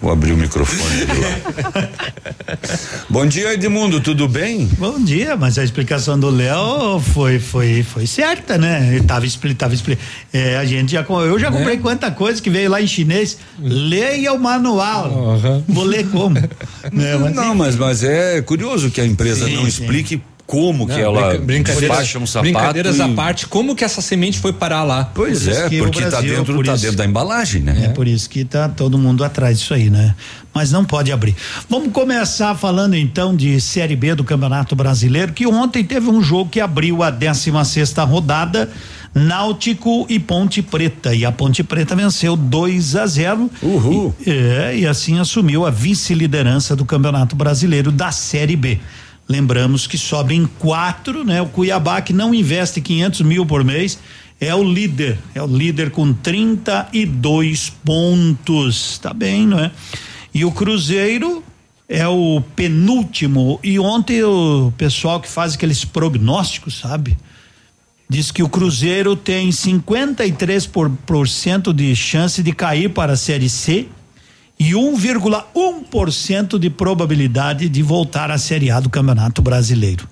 Vou 0.00 0.10
abrir 0.10 0.32
o 0.32 0.36
microfone 0.36 1.04
dele 1.04 1.20
lá. 1.20 1.88
Bom 3.10 3.26
dia, 3.26 3.52
Edmundo, 3.52 4.00
tudo 4.00 4.26
bem? 4.26 4.66
Bom 4.78 4.98
dia, 4.98 5.36
mas 5.36 5.58
a 5.58 5.64
explicação 5.64 6.18
do 6.18 6.30
Léo 6.30 7.00
foi, 7.00 7.38
foi, 7.38 7.82
foi 7.82 8.06
certa, 8.06 8.56
né? 8.56 8.94
Ele 8.94 9.04
tava 9.04 9.26
expli, 9.26 9.54
tava 9.54 9.74
expli, 9.74 9.98
é, 10.32 10.56
a 10.56 10.64
gente 10.64 10.92
já, 10.92 11.02
eu 11.06 11.38
já 11.38 11.50
Né? 11.50 11.58
comprei 11.58 11.76
quanta 11.78 12.10
coisa 12.10 12.40
que 12.40 12.48
veio 12.48 12.70
lá 12.70 12.80
em 12.80 12.86
chinês. 12.86 13.36
Leia 13.58 14.32
o 14.32 14.38
manual. 14.38 15.38
Vou 15.68 15.84
ler 15.84 16.08
como. 16.08 16.40
né? 16.92 17.16
Mas, 17.20 17.34
Não, 17.34 17.54
mas, 17.54 17.76
mas 17.76 18.02
é 18.02 18.40
curioso 18.40 18.90
que 18.90 19.02
a 19.02 19.06
empresa 19.06 19.44
Sim, 19.44 19.54
não 19.56 19.70
sim. 19.70 19.84
Como 20.50 20.84
que 20.84 20.92
Não, 20.94 20.98
ela 20.98 21.28
brinca- 21.28 21.44
brincadeiras, 21.44 21.96
baixa 21.96 22.18
um 22.18 22.26
sapato. 22.26 22.52
brincadeiras 22.52 22.96
e- 22.98 23.02
à 23.02 23.08
parte, 23.10 23.46
como 23.46 23.76
que 23.76 23.84
essa 23.84 24.00
semente 24.00 24.36
foi 24.40 24.52
parar 24.52 24.82
lá? 24.82 25.04
Pois 25.14 25.44
Por 25.44 25.52
é, 25.52 25.68
que 25.68 25.80
o 25.80 25.84
porque 25.84 26.02
tá 26.02 26.08
Brasil, 26.10 26.36
dentro, 26.36 26.54
por 26.54 26.64
tá 26.66 26.74
isso- 26.74 26.82
dentro 26.82 26.96
da 26.98 27.04
embalagem, 27.06 27.62
né? 27.62 27.82
É 27.84 27.88
por 27.90 28.08
isso 28.08 28.28
que 28.28 28.44
tá 28.44 28.68
todo 28.68 28.98
mundo 28.98 29.22
atrás 29.22 29.60
disso 29.60 29.72
aí, 29.74 29.88
né? 29.88 30.16
Mas 30.52 30.72
não 30.72 30.84
pode 30.84 31.12
abrir. 31.12 31.36
Vamos 31.68 31.92
começar 31.92 32.56
falando 32.56 32.94
então 32.96 33.36
de 33.36 33.60
Série 33.60 33.94
B 33.94 34.16
do 34.16 34.24
Campeonato 34.24 34.74
Brasileiro, 34.74 35.32
que 35.32 35.46
ontem 35.46 35.84
teve 35.84 36.10
um 36.10 36.20
jogo 36.20 36.50
que 36.50 36.58
abriu 36.60 37.04
a 37.04 37.10
16 37.10 37.68
sexta 37.68 38.02
rodada. 38.02 38.68
Náutico 39.14 40.06
e 40.08 40.18
Ponte 40.18 40.62
Preta. 40.62 41.14
E 41.14 41.24
a 41.24 41.32
Ponte 41.32 41.62
Preta 41.62 41.94
venceu 41.96 42.36
2 42.36 42.94
a 42.96 43.06
0. 43.06 43.50
Uhul. 43.62 44.14
E, 44.24 44.30
é, 44.30 44.76
e 44.78 44.86
assim 44.86 45.18
assumiu 45.18 45.66
a 45.66 45.70
vice-liderança 45.70 46.74
do 46.76 46.84
Campeonato 46.84 47.34
Brasileiro 47.36 47.90
da 47.92 48.10
Série 48.12 48.56
B. 48.56 48.78
Lembramos 49.30 49.86
que 49.86 49.96
sobem 49.96 50.44
quatro, 50.58 51.22
né? 51.22 51.40
O 51.40 51.46
Cuiabá, 51.46 52.02
que 52.02 52.12
não 52.12 52.34
investe 52.34 52.80
500 52.80 53.20
mil 53.20 53.46
por 53.46 53.62
mês, 53.62 53.96
é 54.40 54.52
o 54.52 54.64
líder. 54.64 55.18
É 55.32 55.40
o 55.40 55.46
líder 55.46 55.92
com 55.92 56.12
32 56.12 57.70
pontos. 57.84 58.98
Tá 58.98 59.14
bem, 59.14 59.46
não 59.46 59.60
é? 59.60 59.70
E 60.34 60.44
o 60.44 60.50
Cruzeiro 60.50 61.44
é 61.88 62.08
o 62.08 62.42
penúltimo. 62.56 63.60
E 63.62 63.78
ontem 63.78 64.20
o 64.24 64.72
pessoal 64.76 65.20
que 65.20 65.28
faz 65.28 65.54
aqueles 65.54 65.84
prognósticos, 65.84 66.80
sabe? 66.80 67.16
Diz 68.08 68.32
que 68.32 68.42
o 68.42 68.48
Cruzeiro 68.48 69.14
tem 69.14 69.50
53% 69.50 70.70
por, 70.70 70.90
por 71.06 71.28
cento 71.28 71.72
de 71.72 71.94
chance 71.94 72.42
de 72.42 72.50
cair 72.50 72.90
para 72.90 73.12
a 73.12 73.16
Série 73.16 73.48
C 73.48 73.86
e 74.60 74.72
1,1% 74.72 76.58
de 76.58 76.68
probabilidade 76.68 77.66
de 77.66 77.82
voltar 77.82 78.30
à 78.30 78.36
Série 78.36 78.70
A 78.70 78.78
do 78.78 78.90
Campeonato 78.90 79.40
Brasileiro. 79.40 80.06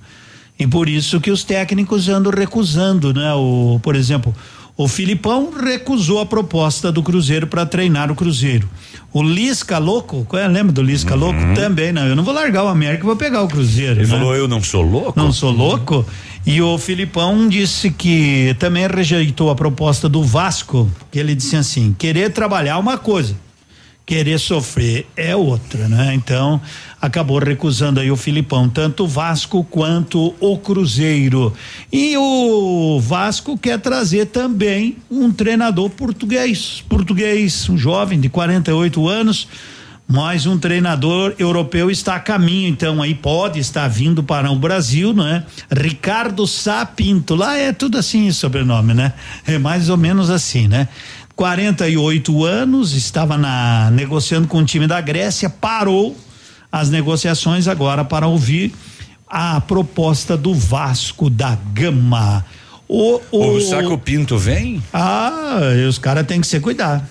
E 0.58 0.66
por 0.66 0.88
isso 0.88 1.20
que 1.20 1.30
os 1.30 1.44
técnicos 1.44 2.08
andam 2.08 2.32
recusando, 2.32 3.12
né? 3.12 3.34
O, 3.34 3.78
por 3.82 3.94
exemplo, 3.94 4.34
o 4.74 4.88
Filipão 4.88 5.50
recusou 5.52 6.18
a 6.18 6.24
proposta 6.24 6.90
do 6.90 7.02
Cruzeiro 7.02 7.46
para 7.46 7.66
treinar 7.66 8.10
o 8.10 8.14
Cruzeiro. 8.14 8.66
O 9.12 9.22
Lisca 9.22 9.76
louco, 9.76 10.26
é? 10.34 10.48
lembra 10.48 10.72
do 10.72 10.82
Lisca 10.82 11.14
louco? 11.14 11.38
Também 11.54 11.92
não, 11.92 12.06
eu 12.06 12.16
não 12.16 12.24
vou 12.24 12.32
largar 12.32 12.64
o 12.64 12.68
América 12.68 13.04
vou 13.04 13.16
pegar 13.16 13.42
o 13.42 13.48
Cruzeiro. 13.48 14.00
Ele 14.00 14.06
né? 14.06 14.18
falou, 14.18 14.34
eu 14.34 14.48
não 14.48 14.62
sou 14.62 14.82
louco? 14.82 15.12
Não 15.18 15.30
sou 15.30 15.50
louco. 15.50 16.06
E 16.46 16.62
o 16.62 16.78
Filipão 16.78 17.46
disse 17.48 17.90
que 17.90 18.56
também 18.58 18.86
rejeitou 18.86 19.50
a 19.50 19.54
proposta 19.54 20.08
do 20.08 20.22
Vasco, 20.24 20.90
que 21.10 21.18
ele 21.18 21.34
disse 21.34 21.56
assim: 21.56 21.94
querer 21.98 22.32
trabalhar 22.32 22.72
é 22.72 22.76
uma 22.76 22.96
coisa, 22.96 23.36
querer 24.08 24.40
sofrer 24.40 25.06
é 25.14 25.36
outra, 25.36 25.86
né? 25.86 26.14
Então, 26.14 26.58
acabou 26.98 27.38
recusando 27.38 28.00
aí 28.00 28.10
o 28.10 28.16
Filipão, 28.16 28.66
tanto 28.66 29.04
o 29.04 29.06
Vasco 29.06 29.62
quanto 29.62 30.34
o 30.40 30.56
Cruzeiro. 30.56 31.52
E 31.92 32.16
o 32.16 32.98
Vasco 33.00 33.58
quer 33.58 33.78
trazer 33.78 34.24
também 34.28 34.96
um 35.10 35.30
treinador 35.30 35.90
português, 35.90 36.82
português, 36.88 37.68
um 37.68 37.76
jovem 37.76 38.18
de 38.18 38.30
48 38.30 39.06
anos. 39.06 39.46
Mas 40.10 40.46
um 40.46 40.56
treinador 40.56 41.34
europeu 41.38 41.90
está 41.90 42.14
a 42.16 42.20
caminho, 42.20 42.66
então 42.66 43.02
aí 43.02 43.14
pode 43.14 43.58
estar 43.58 43.86
vindo 43.88 44.22
para 44.22 44.50
o 44.50 44.56
Brasil, 44.56 45.12
não 45.12 45.26
é? 45.26 45.44
Ricardo 45.70 46.46
Sapinto, 46.46 47.34
lá 47.34 47.58
é 47.58 47.74
tudo 47.74 47.98
assim 47.98 48.32
sobrenome, 48.32 48.94
né? 48.94 49.12
É 49.46 49.58
mais 49.58 49.90
ou 49.90 49.98
menos 49.98 50.30
assim, 50.30 50.66
né? 50.66 50.88
48 51.38 52.44
anos, 52.44 52.94
estava 52.94 53.38
na 53.38 53.92
negociando 53.92 54.48
com 54.48 54.58
o 54.58 54.64
time 54.64 54.88
da 54.88 55.00
Grécia, 55.00 55.48
parou 55.48 56.16
as 56.70 56.90
negociações 56.90 57.68
agora 57.68 58.04
para 58.04 58.26
ouvir 58.26 58.74
a 59.24 59.60
proposta 59.60 60.36
do 60.36 60.52
Vasco 60.52 61.30
da 61.30 61.56
Gama. 61.72 62.44
O, 62.88 63.20
o, 63.30 63.50
O 63.52 63.60
Saco 63.60 63.96
Pinto 63.98 64.36
vem? 64.36 64.82
Ah, 64.92 65.60
os 65.88 65.96
caras 65.96 66.26
têm 66.26 66.40
que 66.40 66.46
se 66.48 66.58
cuidar. 66.58 67.08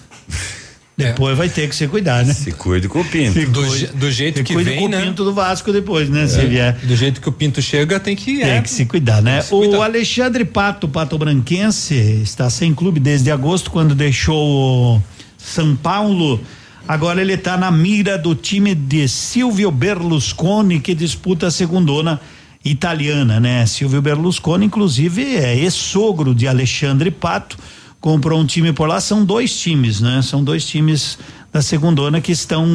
Depois 0.97 1.37
vai 1.37 1.47
ter 1.47 1.69
que 1.69 1.75
se 1.75 1.87
cuidar, 1.87 2.25
né? 2.25 2.33
Se 2.33 2.51
cuide 2.51 2.89
com 2.89 3.01
o 3.01 3.05
Pinto. 3.05 3.39
Do, 3.51 3.87
do 3.93 4.11
jeito 4.11 4.39
Se 4.39 4.43
que 4.43 4.55
cuida 4.55 4.71
vem, 4.71 4.79
com 4.79 4.85
o 4.85 4.89
né? 4.89 5.03
pinto 5.03 5.23
do 5.23 5.31
Vasco 5.31 5.71
depois, 5.71 6.09
né? 6.09 6.25
Se 6.25 6.43
vier. 6.47 6.73
Do 6.81 6.95
jeito 6.95 7.21
que 7.21 7.29
o 7.29 7.31
pinto 7.31 7.61
chega, 7.61 7.99
tem 7.99 8.15
que 8.15 8.39
Tem 8.39 8.49
é, 8.49 8.61
que 8.63 8.69
se 8.69 8.83
cuidar, 8.83 9.21
né? 9.21 9.41
se 9.41 9.51
cuidar. 9.51 9.77
O 9.77 9.81
Alexandre 9.83 10.43
Pato, 10.43 10.87
Pato 10.87 11.15
Branquense, 11.15 11.93
está 11.93 12.49
sem 12.49 12.73
clube 12.73 12.99
desde 12.99 13.29
agosto, 13.29 13.69
quando 13.69 13.93
deixou 13.93 14.95
o 14.97 15.03
São 15.37 15.75
Paulo. 15.75 16.41
Agora 16.87 17.21
ele 17.21 17.33
está 17.33 17.55
na 17.55 17.69
mira 17.69 18.17
do 18.17 18.33
time 18.33 18.73
de 18.73 19.07
Silvio 19.07 19.69
Berlusconi, 19.69 20.79
que 20.79 20.95
disputa 20.95 21.45
a 21.45 21.51
segundona 21.51 22.19
italiana, 22.65 23.39
né? 23.39 23.67
Silvio 23.67 24.01
Berlusconi, 24.01 24.65
inclusive, 24.65 25.35
é 25.35 25.55
ex-sogro 25.55 26.33
de 26.33 26.47
Alexandre 26.47 27.11
Pato, 27.11 27.55
comprou 27.99 28.39
um 28.39 28.45
time 28.45 28.71
por 28.73 28.87
lá, 28.87 28.99
são 28.99 29.25
dois 29.25 29.57
times, 29.59 30.01
né? 30.01 30.21
São 30.21 30.43
dois 30.43 30.65
times 30.65 31.17
da 31.51 31.61
segundona 31.61 32.21
que 32.21 32.31
estão 32.31 32.67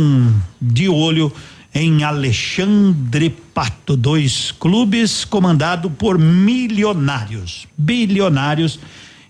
de 0.61 0.89
olho 0.89 1.33
em 1.75 2.03
Alexandre 2.03 3.31
Pato, 3.31 3.97
dois 3.97 4.53
clubes 4.53 5.25
comandado 5.25 5.91
por 5.91 6.19
milionários, 6.19 7.67
bilionários. 7.77 8.79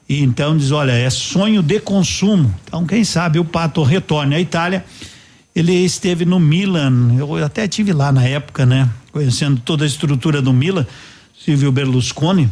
E 0.09 0.23
então 0.23 0.57
diz, 0.57 0.73
olha, 0.73 0.93
é 0.93 1.09
sonho 1.09 1.63
de 1.63 1.79
consumo. 1.79 2.53
Então 2.65 2.85
quem 2.85 3.05
sabe 3.05 3.39
o 3.39 3.45
Pato 3.45 3.83
retorne 3.83 4.35
à 4.35 4.41
Itália. 4.41 4.85
Ele 5.55 5.73
esteve 5.73 6.25
no 6.25 6.41
Milan, 6.41 7.15
eu 7.19 7.45
até 7.45 7.69
tive 7.69 7.93
lá 7.93 8.11
na 8.11 8.25
época, 8.25 8.65
né? 8.65 8.89
Conhecendo 9.13 9.61
toda 9.61 9.85
a 9.85 9.87
estrutura 9.87 10.41
do 10.41 10.53
Milan, 10.53 10.87
Silvio 11.39 11.71
Berlusconi. 11.71 12.49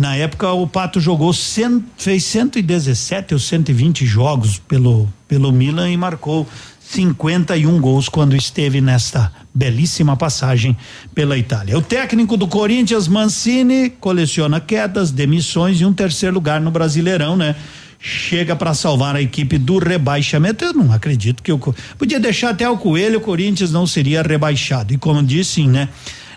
Na 0.00 0.16
época 0.16 0.50
o 0.50 0.66
Pato 0.66 0.98
jogou 0.98 1.30
cem, 1.30 1.84
fez 1.98 2.24
117 2.24 3.34
ou 3.34 3.38
120 3.38 4.06
jogos 4.06 4.58
pelo 4.58 5.06
pelo 5.28 5.52
Milan 5.52 5.90
e 5.90 5.96
marcou 5.98 6.48
51 6.80 7.78
gols 7.78 8.08
quando 8.08 8.34
esteve 8.34 8.80
nesta 8.80 9.30
belíssima 9.52 10.16
passagem 10.16 10.74
pela 11.14 11.36
Itália. 11.36 11.76
O 11.76 11.82
técnico 11.82 12.38
do 12.38 12.48
Corinthians, 12.48 13.06
Mancini, 13.06 13.90
coleciona 13.90 14.58
quedas, 14.58 15.10
demissões 15.10 15.82
e 15.82 15.84
um 15.84 15.92
terceiro 15.92 16.34
lugar 16.34 16.62
no 16.62 16.70
Brasileirão, 16.70 17.36
né? 17.36 17.54
Chega 17.98 18.56
para 18.56 18.72
salvar 18.72 19.14
a 19.14 19.20
equipe 19.20 19.58
do 19.58 19.76
rebaixamento. 19.76 20.64
Eu 20.64 20.72
não 20.72 20.90
acredito 20.94 21.42
que 21.42 21.52
o 21.52 21.58
podia 21.98 22.18
deixar 22.18 22.48
até 22.48 22.66
o 22.66 22.78
Coelho, 22.78 23.18
o 23.18 23.20
Corinthians 23.20 23.70
não 23.70 23.86
seria 23.86 24.22
rebaixado. 24.22 24.94
E 24.94 24.96
como 24.96 25.22
disse, 25.22 25.66
né? 25.66 25.90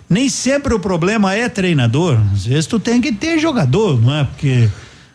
Nem 0.08 0.28
sempre 0.28 0.74
o 0.74 0.80
problema 0.80 1.34
é 1.34 1.48
treinador. 1.48 2.18
Às 2.32 2.46
vezes 2.46 2.66
tu 2.66 2.78
tem 2.78 3.00
que 3.00 3.12
ter 3.12 3.38
jogador, 3.38 4.00
não 4.00 4.14
é? 4.14 4.24
Porque 4.24 4.68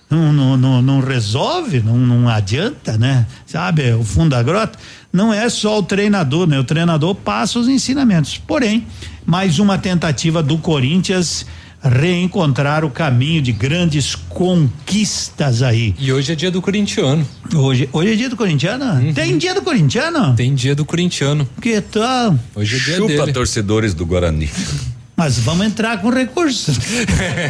não, 0.09 0.33
não, 0.33 0.57
não, 0.57 0.81
não 0.81 0.99
resolve, 0.99 1.81
não, 1.81 1.95
não 1.95 2.27
adianta, 2.27 2.97
né? 2.97 3.27
Sabe, 3.45 3.93
o 3.93 4.03
fundo 4.03 4.31
da 4.31 4.41
grota 4.41 4.77
não 5.13 5.31
é 5.31 5.47
só 5.49 5.77
o 5.77 5.83
treinador, 5.83 6.47
né? 6.47 6.59
O 6.59 6.63
treinador 6.63 7.13
passa 7.13 7.59
os 7.59 7.67
ensinamentos. 7.67 8.37
Porém, 8.37 8.87
mais 9.25 9.59
uma 9.59 9.77
tentativa 9.77 10.41
do 10.41 10.57
Corinthians 10.57 11.45
reencontrar 11.81 12.83
o 12.83 12.89
caminho 12.89 13.41
de 13.41 13.51
grandes 13.51 14.15
conquistas 14.15 15.61
aí. 15.61 15.95
E 15.97 16.11
hoje 16.11 16.31
é 16.31 16.35
dia 16.35 16.51
do 16.51 16.61
corintiano. 16.61 17.25
Hoje, 17.55 17.89
hoje 17.91 18.13
é 18.13 18.15
dia 18.15 18.29
do 18.29 18.35
corintiano? 18.37 18.85
Uhum. 18.85 19.13
Tem 19.13 19.37
dia 19.37 19.53
do 19.53 19.61
corintiano? 19.61 20.35
Tem 20.35 20.53
dia 20.53 20.75
do 20.75 20.85
corintiano. 20.85 21.47
Que 21.61 21.79
tal? 21.81 22.37
Hoje 22.55 22.75
é 22.75 22.79
dia 22.79 22.95
Chupa 22.97 23.07
dele. 23.07 23.33
torcedores 23.33 23.93
do 23.93 24.05
Guarani. 24.05 24.49
Mas 25.19 25.37
vamos 25.37 25.67
entrar 25.67 26.01
com 26.01 26.09
recurso. 26.09 26.71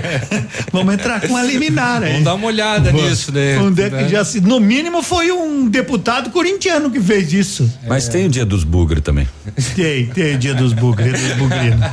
vamos 0.74 0.92
entrar 0.92 1.22
com 1.22 1.38
a 1.38 1.44
liminar. 1.44 2.02
Vamos 2.02 2.24
dar 2.24 2.34
uma 2.34 2.48
olhada 2.48 2.92
vamos. 2.92 3.08
nisso, 3.08 3.32
né? 3.32 3.60
Onde 3.60 3.84
é 3.84 3.90
que 3.92 4.10
já 4.10 4.26
se, 4.26 4.42
no 4.42 4.60
mínimo 4.60 5.04
foi 5.04 5.32
um 5.32 5.68
deputado 5.68 6.32
corintiano 6.32 6.90
que 6.90 7.00
fez 7.00 7.32
isso. 7.32 7.72
Mas 7.88 8.08
é. 8.08 8.12
tem 8.12 8.26
o 8.26 8.30
dia 8.30 8.44
dos 8.44 8.64
bugre 8.64 9.02
também. 9.02 9.30
Tem, 9.76 10.08
tem 10.08 10.34
o 10.34 10.40
dia 10.40 10.56
dos 10.56 10.74
bugre, 10.74 11.12
dos 11.12 11.34
bugrinos. 11.38 11.92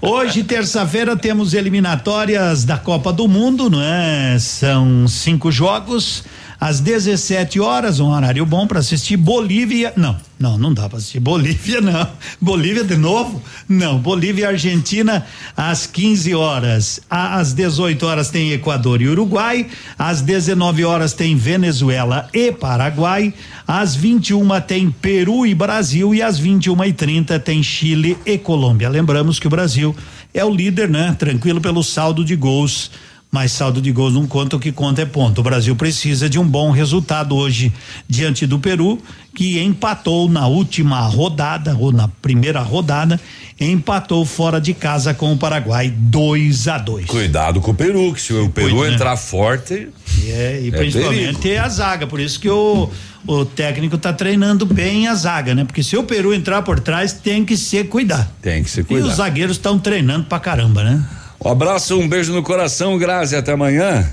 Hoje, 0.00 0.44
terça-feira, 0.44 1.16
temos 1.16 1.52
eliminatórias 1.52 2.64
da 2.64 2.78
Copa 2.78 3.12
do 3.12 3.26
Mundo, 3.26 3.68
não 3.68 3.82
é? 3.82 4.38
São 4.38 5.08
cinco 5.08 5.50
jogos 5.50 6.22
às 6.60 6.80
17 6.80 7.60
horas, 7.60 8.00
um 8.00 8.08
horário 8.08 8.44
bom 8.44 8.66
para 8.66 8.80
assistir 8.80 9.16
Bolívia. 9.16 9.92
Não, 9.96 10.16
não, 10.36 10.58
não 10.58 10.74
dá 10.74 10.88
para 10.88 10.98
assistir 10.98 11.20
Bolívia, 11.20 11.78
não. 11.82 12.08
Bolívia 12.40 12.82
de 12.82 12.96
novo? 12.96 13.40
Não. 13.68 13.98
Bolívia 13.98 14.42
e 14.42 14.46
Argentina 14.46 15.24
às 15.56 15.86
15 15.86 16.34
horas. 16.34 17.00
Às 17.08 17.52
18 17.52 18.04
horas 18.04 18.30
tem 18.30 18.50
Equador 18.50 19.00
e 19.00 19.08
Uruguai. 19.08 19.68
Às 19.96 20.20
19 20.20 20.84
horas 20.84 21.12
tem 21.12 21.36
Venezuela 21.36 22.28
e 22.34 22.50
Paraguai. 22.50 23.32
Às 23.66 23.94
21 23.94 24.60
tem 24.60 24.90
Peru 24.90 25.46
e 25.46 25.54
Brasil. 25.54 26.12
E 26.12 26.20
às 26.22 26.40
21 26.40 26.84
e 26.84 26.92
30 26.92 27.38
tem 27.38 27.62
Chile 27.62 28.18
e 28.26 28.36
Colômbia. 28.36 28.88
Lembramos 28.88 29.38
que 29.38 29.46
o 29.46 29.50
Brasil 29.50 29.94
é 30.34 30.44
o 30.44 30.52
líder, 30.52 30.88
né? 30.88 31.14
Tranquilo 31.16 31.60
pelo 31.60 31.84
saldo 31.84 32.24
de 32.24 32.34
gols 32.34 32.90
mas 33.30 33.52
saldo 33.52 33.80
de 33.82 33.92
gols 33.92 34.14
não 34.14 34.26
conta, 34.26 34.56
o 34.56 34.60
que 34.60 34.72
conta 34.72 35.02
é 35.02 35.04
ponto. 35.04 35.40
O 35.40 35.44
Brasil 35.44 35.76
precisa 35.76 36.30
de 36.30 36.38
um 36.38 36.46
bom 36.46 36.70
resultado 36.70 37.36
hoje 37.36 37.72
diante 38.08 38.46
do 38.46 38.58
Peru, 38.58 38.98
que 39.34 39.60
empatou 39.60 40.28
na 40.28 40.46
última 40.46 41.00
rodada, 41.02 41.76
ou 41.78 41.92
na 41.92 42.08
primeira 42.08 42.60
rodada, 42.60 43.20
empatou 43.60 44.24
fora 44.24 44.58
de 44.60 44.72
casa 44.72 45.12
com 45.12 45.32
o 45.32 45.36
Paraguai 45.36 45.92
2 45.94 46.68
a 46.68 46.78
2 46.78 47.06
Cuidado 47.06 47.60
com 47.60 47.72
o 47.72 47.74
Peru, 47.74 48.14
que 48.14 48.20
se 48.20 48.32
o 48.32 48.48
Peru 48.48 48.70
Cuida, 48.70 48.88
né? 48.88 48.94
entrar 48.94 49.10
né? 49.10 49.16
forte. 49.16 49.88
É, 50.26 50.60
e 50.62 50.68
é 50.68 50.70
principalmente 50.70 51.38
perigo. 51.38 51.64
a 51.64 51.68
zaga, 51.68 52.06
por 52.06 52.20
isso 52.20 52.40
que 52.40 52.48
o, 52.48 52.90
o 53.26 53.44
técnico 53.44 53.96
está 53.96 54.12
treinando 54.12 54.64
bem 54.64 55.06
a 55.06 55.14
zaga, 55.14 55.54
né? 55.54 55.64
Porque 55.64 55.82
se 55.82 55.96
o 55.96 56.02
Peru 56.02 56.32
entrar 56.32 56.62
por 56.62 56.80
trás, 56.80 57.12
tem 57.12 57.44
que 57.44 57.58
ser 57.58 57.88
cuidar. 57.88 58.30
Tem 58.40 58.62
que 58.62 58.70
ser 58.70 58.84
cuidar. 58.84 59.06
E 59.06 59.08
os 59.10 59.16
zagueiros 59.16 59.56
estão 59.56 59.78
treinando 59.78 60.24
pra 60.24 60.40
caramba, 60.40 60.82
né? 60.82 61.04
Um 61.44 61.50
abraço, 61.50 61.98
um 61.98 62.08
beijo 62.08 62.32
no 62.32 62.42
coração, 62.42 62.98
Grazi, 62.98 63.36
até 63.36 63.52
amanhã. 63.52 64.08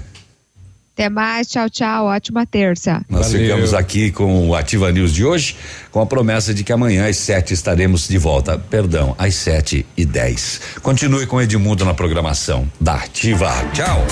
Até 0.94 1.10
mais, 1.10 1.48
tchau, 1.48 1.70
tchau, 1.70 2.06
ótima 2.06 2.46
terça. 2.46 3.02
Nós 3.10 3.28
Valeu. 3.34 3.42
ficamos 3.42 3.74
aqui 3.74 4.12
com 4.12 4.48
o 4.48 4.56
Ativa 4.56 4.90
News 4.94 5.14
de 5.14 5.26
hoje, 5.26 5.58
com 5.92 6.00
a 6.00 6.06
promessa 6.06 6.54
de 6.54 6.64
que 6.64 6.72
amanhã 6.72 7.10
às 7.10 7.18
sete 7.18 7.54
estaremos 7.54 8.08
de 8.08 8.18
volta. 8.18 8.58
Perdão, 8.58 9.14
às 9.18 9.36
sete 9.36 9.86
e 9.98 10.06
dez. 10.06 10.62
Continue 10.82 11.26
com 11.26 11.42
Edmundo 11.42 11.84
na 11.84 11.94
programação 11.94 12.72
da 12.80 12.94
Ativa. 12.94 13.52
Tchau. 13.74 14.06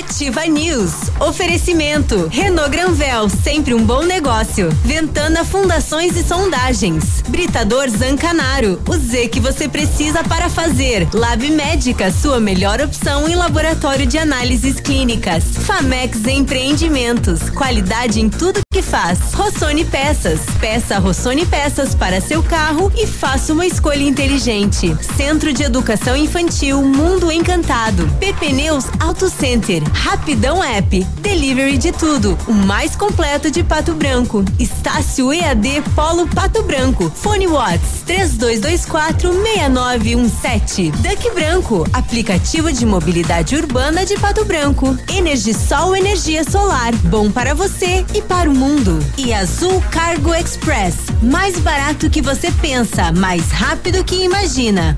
Ativa 0.00 0.46
News. 0.46 0.92
Oferecimento. 1.20 2.26
Renault 2.32 2.70
Granvel, 2.70 3.28
sempre 3.28 3.74
um 3.74 3.84
bom 3.84 4.02
negócio. 4.02 4.70
Ventana 4.82 5.44
Fundações 5.44 6.16
e 6.16 6.24
Sondagens. 6.24 7.22
Britador 7.28 7.86
Zancanaro. 7.90 8.80
O 8.88 8.96
Z 8.96 9.28
que 9.28 9.38
você 9.38 9.68
precisa 9.68 10.24
para 10.24 10.48
fazer. 10.48 11.06
Lab 11.12 11.46
Médica, 11.50 12.10
sua 12.10 12.40
melhor 12.40 12.80
opção 12.80 13.28
em 13.28 13.34
laboratório 13.34 14.06
de 14.06 14.16
análises 14.16 14.80
clínicas. 14.80 15.44
Famex 15.44 16.26
Empreendimentos. 16.26 17.50
Qualidade 17.50 18.20
em 18.20 18.30
tudo 18.30 18.60
que 18.72 18.80
faz. 18.80 19.34
Rossoni 19.34 19.84
Peças. 19.84 20.40
Peça 20.58 20.98
Rossoni 20.98 21.44
Peças 21.44 21.94
para 21.94 22.22
seu 22.22 22.42
carro 22.42 22.90
e 22.96 23.06
faça 23.06 23.52
uma 23.52 23.66
escolha 23.66 24.02
inteligente. 24.02 24.96
Centro 25.18 25.52
de 25.52 25.62
Educação 25.62 26.16
Infantil 26.16 26.80
Mundo 26.82 27.30
Encantado. 27.30 28.08
PP 28.18 28.52
Neus 28.54 28.86
Auto 28.98 29.28
Center. 29.28 29.89
Rapidão 29.92 30.62
App, 30.62 31.04
delivery 31.20 31.78
de 31.78 31.92
tudo, 31.92 32.36
o 32.46 32.52
mais 32.52 32.96
completo 32.96 33.50
de 33.50 33.62
Pato 33.62 33.94
Branco. 33.94 34.44
Estácio 34.58 35.32
EAD 35.32 35.82
Polo 35.94 36.26
Pato 36.26 36.62
Branco. 36.62 37.10
Fone 37.14 37.46
Watts 37.46 38.02
3224 38.06 39.32
6917. 39.32 40.90
Duck 40.90 41.30
Branco, 41.34 41.86
aplicativo 41.92 42.72
de 42.72 42.84
mobilidade 42.84 43.56
urbana 43.56 44.04
de 44.04 44.16
Pato 44.18 44.44
Branco. 44.44 44.96
Energisol 45.08 45.94
energia 45.94 46.44
solar, 46.44 46.94
bom 47.04 47.30
para 47.30 47.54
você 47.54 48.04
e 48.14 48.22
para 48.22 48.50
o 48.50 48.54
mundo. 48.54 48.98
E 49.16 49.32
Azul 49.32 49.82
Cargo 49.90 50.34
Express, 50.34 50.96
mais 51.22 51.58
barato 51.58 52.10
que 52.10 52.22
você 52.22 52.50
pensa, 52.52 53.12
mais 53.12 53.50
rápido 53.50 54.02
que 54.04 54.24
imagina. 54.24 54.96